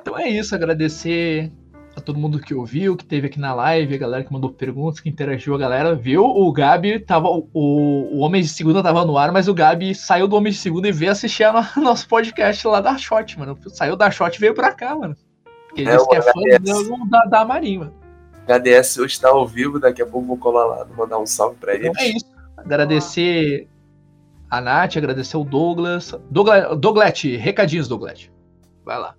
Então 0.00 0.18
é 0.18 0.28
isso, 0.28 0.54
agradecer 0.54 1.50
todo 2.04 2.18
mundo 2.18 2.38
que 2.38 2.54
ouviu, 2.54 2.96
que 2.96 3.04
teve 3.04 3.26
aqui 3.26 3.38
na 3.40 3.54
live, 3.54 3.94
a 3.94 3.98
galera 3.98 4.24
que 4.24 4.32
mandou 4.32 4.50
perguntas, 4.50 5.00
que 5.00 5.08
interagiu, 5.08 5.54
a 5.54 5.58
galera 5.58 5.94
viu. 5.94 6.22
O 6.24 6.52
Gabi 6.52 6.98
tava. 7.00 7.28
O, 7.28 7.44
o 7.54 8.18
Homem 8.18 8.42
de 8.42 8.48
Segunda 8.48 8.82
tava 8.82 9.04
no 9.04 9.16
ar, 9.18 9.32
mas 9.32 9.48
o 9.48 9.54
Gabi 9.54 9.94
saiu 9.94 10.28
do 10.28 10.36
Homem 10.36 10.52
de 10.52 10.58
Segunda 10.58 10.88
e 10.88 10.92
veio 10.92 11.12
assistir 11.12 11.44
a 11.44 11.52
no- 11.52 11.66
nosso 11.82 12.06
podcast 12.08 12.66
lá 12.66 12.80
da 12.80 12.96
Shot, 12.98 13.38
mano. 13.38 13.58
Saiu 13.68 13.96
da 13.96 14.10
Shot 14.10 14.36
e 14.36 14.40
veio 14.40 14.54
pra 14.54 14.72
cá, 14.72 14.94
mano. 14.94 15.16
Porque 15.66 15.82
ele 15.82 15.90
É, 15.90 15.96
disse 15.96 16.08
que 16.08 16.16
é 16.16 16.22
fã 16.22 16.32
do- 16.62 17.08
da, 17.10 17.24
da 17.24 17.44
Marinha, 17.44 17.80
mano. 17.80 17.94
HDS 18.46 18.98
hoje 18.98 19.18
tá 19.20 19.30
ao 19.30 19.46
vivo, 19.46 19.80
daqui 19.80 20.02
a 20.02 20.06
pouco 20.06 20.26
vou 20.26 20.36
colar 20.36 20.66
lá, 20.66 20.86
mandar 20.96 21.18
um 21.18 21.24
salve 21.26 21.56
pra 21.56 21.74
Então 21.74 21.86
eles. 21.92 22.02
é 22.02 22.08
isso. 22.16 22.26
Agradecer 22.56 23.66
a 24.50 24.60
Nath, 24.60 24.96
agradecer 24.98 25.36
o 25.36 25.44
Douglas. 25.44 26.14
Douglas 26.30 26.78
Douglete, 26.78 27.36
recadinhos, 27.36 27.88
Douglete. 27.88 28.30
Vai 28.84 28.98
lá. 28.98 29.14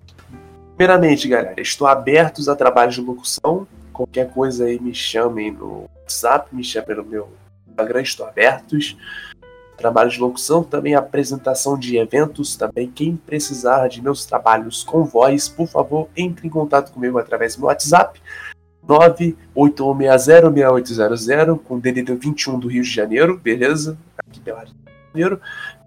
Primeiramente, 0.77 1.27
galera, 1.29 1.61
estou 1.61 1.87
abertos 1.87 2.49
a 2.49 2.55
trabalhos 2.55 2.95
de 2.95 3.01
locução. 3.01 3.65
qualquer 3.93 4.29
coisa 4.29 4.65
aí 4.65 4.77
me 4.77 4.93
chamem 4.93 5.49
no 5.49 5.89
WhatsApp, 6.01 6.53
me 6.53 6.65
chamem 6.65 6.97
no 6.97 7.05
meu 7.05 7.29
Instagram, 7.69 8.01
estou 8.01 8.25
abertos. 8.25 8.97
Trabalho 9.77 10.09
de 10.09 10.19
locução, 10.19 10.65
também 10.65 10.93
apresentação 10.93 11.79
de 11.79 11.95
eventos, 11.95 12.57
também 12.57 12.91
quem 12.91 13.15
precisar 13.15 13.87
de 13.87 14.01
meus 14.01 14.25
trabalhos 14.25 14.83
com 14.83 15.05
voz, 15.05 15.47
por 15.47 15.67
favor, 15.67 16.09
entre 16.15 16.45
em 16.45 16.49
contato 16.49 16.91
comigo 16.91 17.17
através 17.17 17.55
do 17.55 17.61
meu 17.61 17.67
WhatsApp 17.67 18.21
981606800 18.85 21.57
com 21.59 21.79
DDD 21.79 22.15
21 22.15 22.59
do 22.59 22.67
Rio 22.67 22.83
de 22.83 22.91
Janeiro, 22.91 23.37
beleza? 23.37 23.97
Aqui 24.17 24.41
pela 24.41 24.59
Rio 24.59 24.73
de 24.73 24.91
Janeiro. 25.13 25.39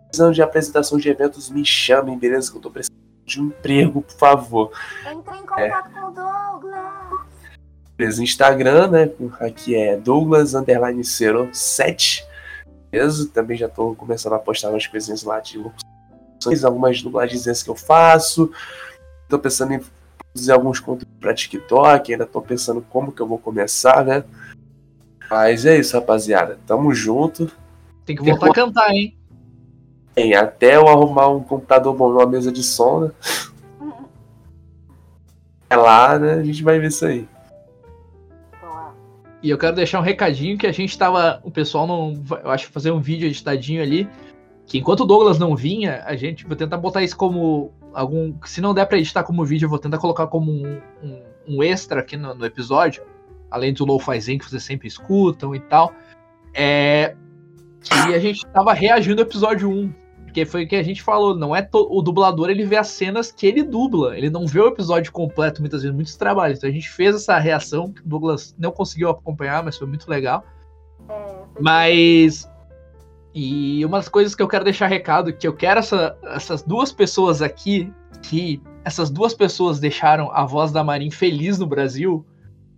Precisando 0.07 0.35
de 0.35 0.41
apresentação 0.41 0.99
de 0.99 1.11
eventos, 1.11 1.51
me 1.51 1.63
chamem, 1.63 2.19
beleza? 2.19 2.51
Que 2.51 2.57
eu 2.57 2.63
tô 2.63 2.71
precisando 2.71 2.98
de 3.29 3.41
um 3.43 3.47
emprego, 3.47 4.03
por 4.03 4.17
favor. 4.17 4.73
Entre 5.01 5.37
em 5.37 5.47
contato 5.47 5.91
com 5.93 6.07
o 6.07 6.11
Douglas. 6.11 7.29
Beleza, 7.97 8.23
Instagram, 8.23 8.89
né? 8.89 9.11
Aqui 9.41 9.75
é 9.75 9.97
Douglas 9.97 10.55
Underline 10.55 11.03
07. 11.05 12.27
Beleza? 12.91 13.29
Também 13.29 13.57
já 13.57 13.69
tô 13.69 13.95
começando 13.95 14.33
a 14.35 14.39
postar 14.39 14.71
umas 14.71 14.87
coisinhas 14.87 15.23
lá 15.23 15.41
de 15.41 15.59
locuções, 15.59 16.65
algumas 16.65 17.03
dublagens 17.03 17.63
que 17.63 17.71
eu 17.71 17.75
faço. 17.75 18.51
Tô 19.29 19.39
pensando 19.39 19.75
em 19.75 19.81
produzir 20.33 20.53
alguns 20.53 20.81
conteúdos 20.81 21.19
pra 21.21 21.35
TikTok, 21.35 22.13
ainda 22.13 22.25
tô 22.25 22.41
pensando 22.41 22.81
como 22.89 23.13
que 23.13 23.21
eu 23.21 23.27
vou 23.27 23.39
começar, 23.39 24.05
né? 24.05 24.25
Mas 25.29 25.67
é 25.67 25.77
isso, 25.77 25.95
rapaziada. 25.95 26.59
Tamo 26.67 26.95
junto. 26.95 27.51
Tem 28.07 28.17
que 28.17 28.23
voltar 28.23 28.51
a 28.51 28.55
cantar, 28.55 28.91
hein? 28.91 29.18
Bem, 30.19 30.35
até 30.35 30.75
eu 30.75 30.89
arrumar 30.89 31.29
um 31.29 31.45
computador 31.45 31.95
bom 31.95 32.09
numa 32.09 32.27
mesa 32.27 32.51
de 32.51 32.61
som, 32.61 33.03
né? 33.03 33.11
É 35.71 35.77
lá, 35.77 36.19
né? 36.19 36.33
A 36.33 36.43
gente 36.43 36.61
vai 36.65 36.81
ver 36.81 36.89
isso 36.89 37.07
aí. 37.07 37.29
E 39.41 39.49
eu 39.49 39.57
quero 39.57 39.77
deixar 39.77 40.01
um 40.01 40.03
recadinho 40.03 40.59
que 40.59 40.67
a 40.67 40.73
gente 40.73 40.99
tava. 40.99 41.41
O 41.45 41.53
pessoal 41.53 41.87
não. 41.87 42.21
Eu 42.43 42.51
acho 42.51 42.69
fazer 42.73 42.91
um 42.91 42.99
vídeo 42.99 43.29
editadinho 43.29 43.81
ali. 43.81 44.09
Que 44.67 44.79
enquanto 44.79 45.03
o 45.03 45.07
Douglas 45.07 45.39
não 45.39 45.55
vinha, 45.55 46.03
a 46.05 46.17
gente 46.17 46.45
vai 46.45 46.57
tentar 46.57 46.79
botar 46.79 47.05
isso 47.05 47.17
como 47.17 47.71
algum. 47.95 48.35
Se 48.45 48.61
não 48.61 48.75
der 48.75 48.87
pra 48.87 48.99
editar 48.99 49.23
como 49.23 49.45
vídeo, 49.45 49.67
eu 49.67 49.71
vou 49.71 49.79
tentar 49.79 49.99
colocar 49.99 50.27
como 50.27 50.51
um, 50.51 50.81
um, 51.01 51.23
um 51.47 51.63
extra 51.63 52.01
aqui 52.01 52.17
no, 52.17 52.35
no 52.35 52.45
episódio. 52.45 53.05
Além 53.49 53.73
do 53.73 53.85
lo-fizinho 53.85 54.41
que 54.41 54.51
vocês 54.51 54.65
sempre 54.65 54.89
escutam 54.89 55.55
e 55.55 55.61
tal. 55.61 55.93
É. 56.53 57.15
Que 57.81 58.15
a 58.15 58.19
gente 58.19 58.45
tava 58.47 58.73
reagindo 58.73 59.23
ao 59.23 59.29
episódio 59.29 59.71
1. 59.71 60.08
Porque 60.39 60.51
foi 60.51 60.65
o 60.65 60.69
que 60.69 60.77
a 60.77 60.83
gente 60.83 61.03
falou, 61.03 61.37
não 61.37 61.55
é 61.55 61.63
to- 61.63 61.89
o 61.91 62.01
dublador, 62.01 62.49
ele 62.51 62.65
vê 62.65 62.77
as 62.77 62.89
cenas 62.89 63.33
que 63.33 63.47
ele 63.47 63.63
dubla, 63.63 64.17
ele 64.17 64.31
não 64.31 64.47
vê 64.47 64.61
o 64.61 64.69
episódio 64.69 65.11
completo, 65.11 65.61
muitas 65.61 65.83
vezes, 65.83 65.95
muitos 65.95 66.17
trabalhos. 66.17 66.59
Então 66.59 66.71
a 66.71 66.73
gente 66.73 66.89
fez 66.89 67.15
essa 67.17 67.39
reação, 67.39 67.93
que 67.93 68.01
o 68.01 68.05
Douglas 68.07 68.55
não 68.59 68.71
conseguiu 68.71 69.11
acompanhar, 69.11 69.65
mas 69.65 69.77
foi 69.77 69.87
muito 69.87 70.09
legal. 70.09 70.45
É, 71.09 71.39
Mas. 71.61 72.49
E 73.35 73.85
uma 73.85 73.99
das 73.99 74.09
coisas 74.09 74.35
que 74.35 74.43
eu 74.43 74.49
quero 74.49 74.65
deixar 74.65 74.87
recado, 74.87 75.33
que 75.33 75.47
eu 75.47 75.53
quero 75.55 75.81
essa- 75.81 76.17
essas 76.25 76.63
duas 76.63 76.93
pessoas 76.93 77.43
aqui, 77.43 77.93
que 78.23 78.61
essas 78.85 79.11
duas 79.11 79.35
pessoas 79.35 79.79
deixaram 79.79 80.31
a 80.33 80.45
voz 80.45 80.73
da 80.73 80.83
Marin 80.83 81.11
feliz 81.11 81.59
no 81.59 81.67
Brasil, 81.67 82.25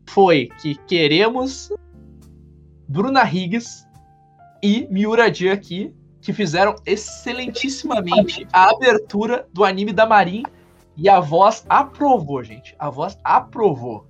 foi 0.09 0.49
que 0.61 0.74
queremos 0.87 1.73
Bruna 2.89 3.23
Higgs 3.24 3.87
e 4.62 4.87
Miura 4.91 5.31
J 5.31 5.51
aqui, 5.51 5.95
que 6.20 6.32
fizeram 6.32 6.74
excelentissimamente 6.84 8.47
a 8.52 8.70
abertura 8.70 9.47
do 9.52 9.64
anime 9.64 9.92
da 9.92 10.06
Marin. 10.06 10.42
E 10.97 11.09
a 11.09 11.18
voz 11.18 11.64
aprovou, 11.68 12.42
gente. 12.42 12.74
A 12.78 12.90
voz 12.90 13.18
aprovou. 13.24 14.06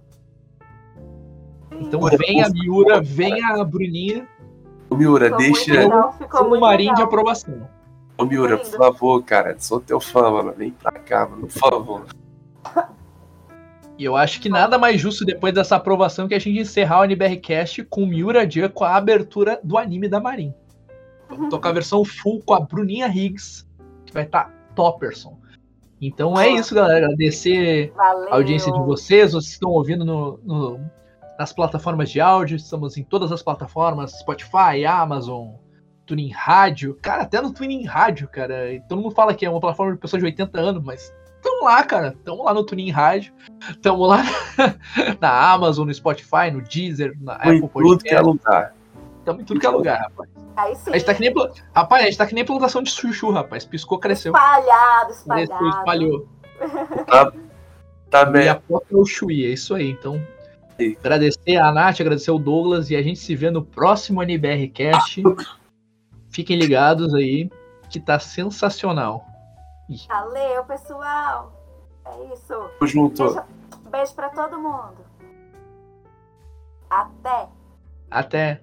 Então 1.73 2.01
vem 2.01 2.43
a 2.43 2.49
Miura, 2.49 3.01
vem 3.01 3.45
a 3.45 3.62
Bruninha. 3.62 4.27
Ô, 4.89 4.97
Miura, 4.97 5.27
ficou 5.27 5.39
deixa. 5.39 5.74
muito 5.74 5.89
legal, 5.89 6.12
ficou 6.12 6.28
Como 6.28 6.51
muito 6.51 6.61
Marinho 6.62 6.95
de 6.95 7.03
aprovação. 7.03 7.69
Ô, 8.19 8.24
Miura, 8.24 8.59
por 8.59 8.77
favor, 8.77 9.23
cara. 9.23 9.55
Sou 9.59 9.81
teu 9.81 10.01
fã, 10.01 10.31
mano. 10.31 10.53
Vem 10.57 10.73
pra 10.73 10.93
cá, 10.93 11.28
mano. 11.28 11.47
Por 11.47 11.51
favor. 11.53 12.07
E 13.97 14.05
eu 14.05 14.16
acho 14.16 14.41
que 14.41 14.49
nada 14.49 14.78
mais 14.78 15.01
justo 15.01 15.24
depois 15.27 15.53
dessa 15.53 15.77
aprovação 15.77 16.27
que 16.27 16.35
a 16.35 16.39
gente 16.39 16.59
encerrar 16.59 17.01
o 17.01 17.05
NBRcast 17.05 17.85
com 17.85 18.03
o 18.03 18.07
Miura 18.07 18.51
Jan 18.51 18.70
com 18.70 18.82
a 18.82 18.97
abertura 18.97 19.61
do 19.62 19.77
anime 19.77 20.09
da 20.09 20.19
Marin. 20.19 20.55
Vamos 21.31 21.48
tocar 21.48 21.70
a 21.70 21.73
versão 21.73 22.05
full 22.05 22.43
com 22.44 22.55
a 22.55 22.61
Bruninha 22.61 23.07
Higgs, 23.09 23.66
que 24.05 24.12
vai 24.12 24.24
estar 24.24 24.44
tá 24.44 24.51
topperson. 24.74 25.39
Então 26.01 26.39
é 26.39 26.48
isso, 26.48 26.74
galera. 26.74 27.07
Agradecer 27.07 27.93
Valeu. 27.94 28.32
a 28.32 28.36
audiência 28.36 28.73
de 28.73 28.78
vocês. 28.81 29.32
Vocês 29.32 29.52
estão 29.52 29.70
ouvindo 29.70 30.05
no- 30.05 30.39
no- 30.43 30.81
nas 31.39 31.52
plataformas 31.52 32.11
de 32.11 32.20
áudio. 32.20 32.57
Estamos 32.57 32.97
em 32.97 33.05
todas 33.05 33.31
as 33.32 33.43
plataformas: 33.43 34.12
Spotify, 34.19 34.85
Amazon, 34.86 35.48
Tuning 36.07 36.31
Rádio. 36.32 36.98
Cara, 37.02 37.23
até 37.23 37.40
no 37.40 37.52
Tuning 37.52 37.85
Rádio, 37.85 38.28
cara. 38.28 38.73
E 38.73 38.81
todo 38.81 39.01
mundo 39.02 39.15
fala 39.15 39.35
que 39.35 39.44
é 39.44 39.51
uma 39.51 39.61
plataforma 39.61 39.93
de 39.93 39.98
pessoas 39.98 40.20
de 40.23 40.27
80 40.27 40.59
anos, 40.59 40.82
mas 40.82 41.12
estamos 41.36 41.62
lá, 41.65 41.85
cara. 41.85 42.09
Estamos 42.19 42.44
lá 42.47 42.55
no 42.55 42.65
Tuning 42.65 42.90
Rádio. 42.90 43.35
Estamos 43.69 44.09
lá 44.09 44.23
na 45.20 45.52
Amazon, 45.52 45.86
no 45.86 45.93
Spotify, 45.94 46.51
no 46.51 46.62
Deezer, 46.62 47.12
na 47.20 47.35
Em 47.44 47.59
Apple 47.59 47.69
tudo 47.69 47.98
que 48.02 48.09
é 48.09 48.23
Podcast. 48.23 48.24
lugar. 48.24 48.74
Estamos 49.19 49.43
em 49.43 49.44
tudo 49.44 49.61
que 49.61 49.66
é 49.66 49.70
lugar, 49.70 50.01
rapaz. 50.01 50.31
Aí 50.57 50.75
sim. 50.75 50.91
A 50.91 50.95
gente 50.95 51.07
tá 51.07 51.15
que 51.15 51.21
nem, 51.21 51.33
rapaz, 51.75 52.03
a 52.03 52.07
gente 52.07 52.19
tá 52.19 52.27
que 52.27 52.35
nem 52.35 52.45
plantação 52.45 52.83
de 52.83 52.91
chuchu, 52.91 53.31
rapaz. 53.31 53.65
Piscou, 53.65 53.99
cresceu. 53.99 54.33
Espalhado, 54.33 55.07
Cresceu, 55.09 55.43
espalhado. 55.69 55.79
espalhou. 55.79 56.29
Tá 58.11 58.23
E 58.23 58.27
bem. 58.27 58.49
a 58.49 58.61
foto 58.61 58.87
é 58.91 58.97
o 58.97 59.05
Chui, 59.07 59.45
é 59.47 59.51
isso 59.51 59.75
aí. 59.75 59.91
Então, 59.91 60.21
Sim. 60.77 60.97
agradecer 60.99 61.57
a 61.57 61.71
Nath, 61.73 62.01
agradecer 62.01 62.31
o 62.33 62.39
Douglas 62.39 62.91
e 62.91 62.97
a 62.97 63.03
gente 63.03 63.19
se 63.21 63.35
vê 63.37 63.51
no 63.51 63.65
próximo 63.65 64.23
NBRcast. 64.23 65.23
Fiquem 66.31 66.59
ligados 66.59 67.15
aí, 67.15 67.49
que 67.89 68.01
tá 68.01 68.19
sensacional. 68.19 69.25
Valeu, 70.09 70.65
pessoal. 70.65 71.53
É 72.05 72.35
isso. 72.35 72.47
Tamo 72.79 72.87
junto. 72.87 73.23
Beijo, 73.25 73.43
beijo 73.91 74.15
pra 74.15 74.29
todo 74.31 74.59
mundo. 74.59 74.97
Até. 76.89 77.49
Até. 78.11 78.61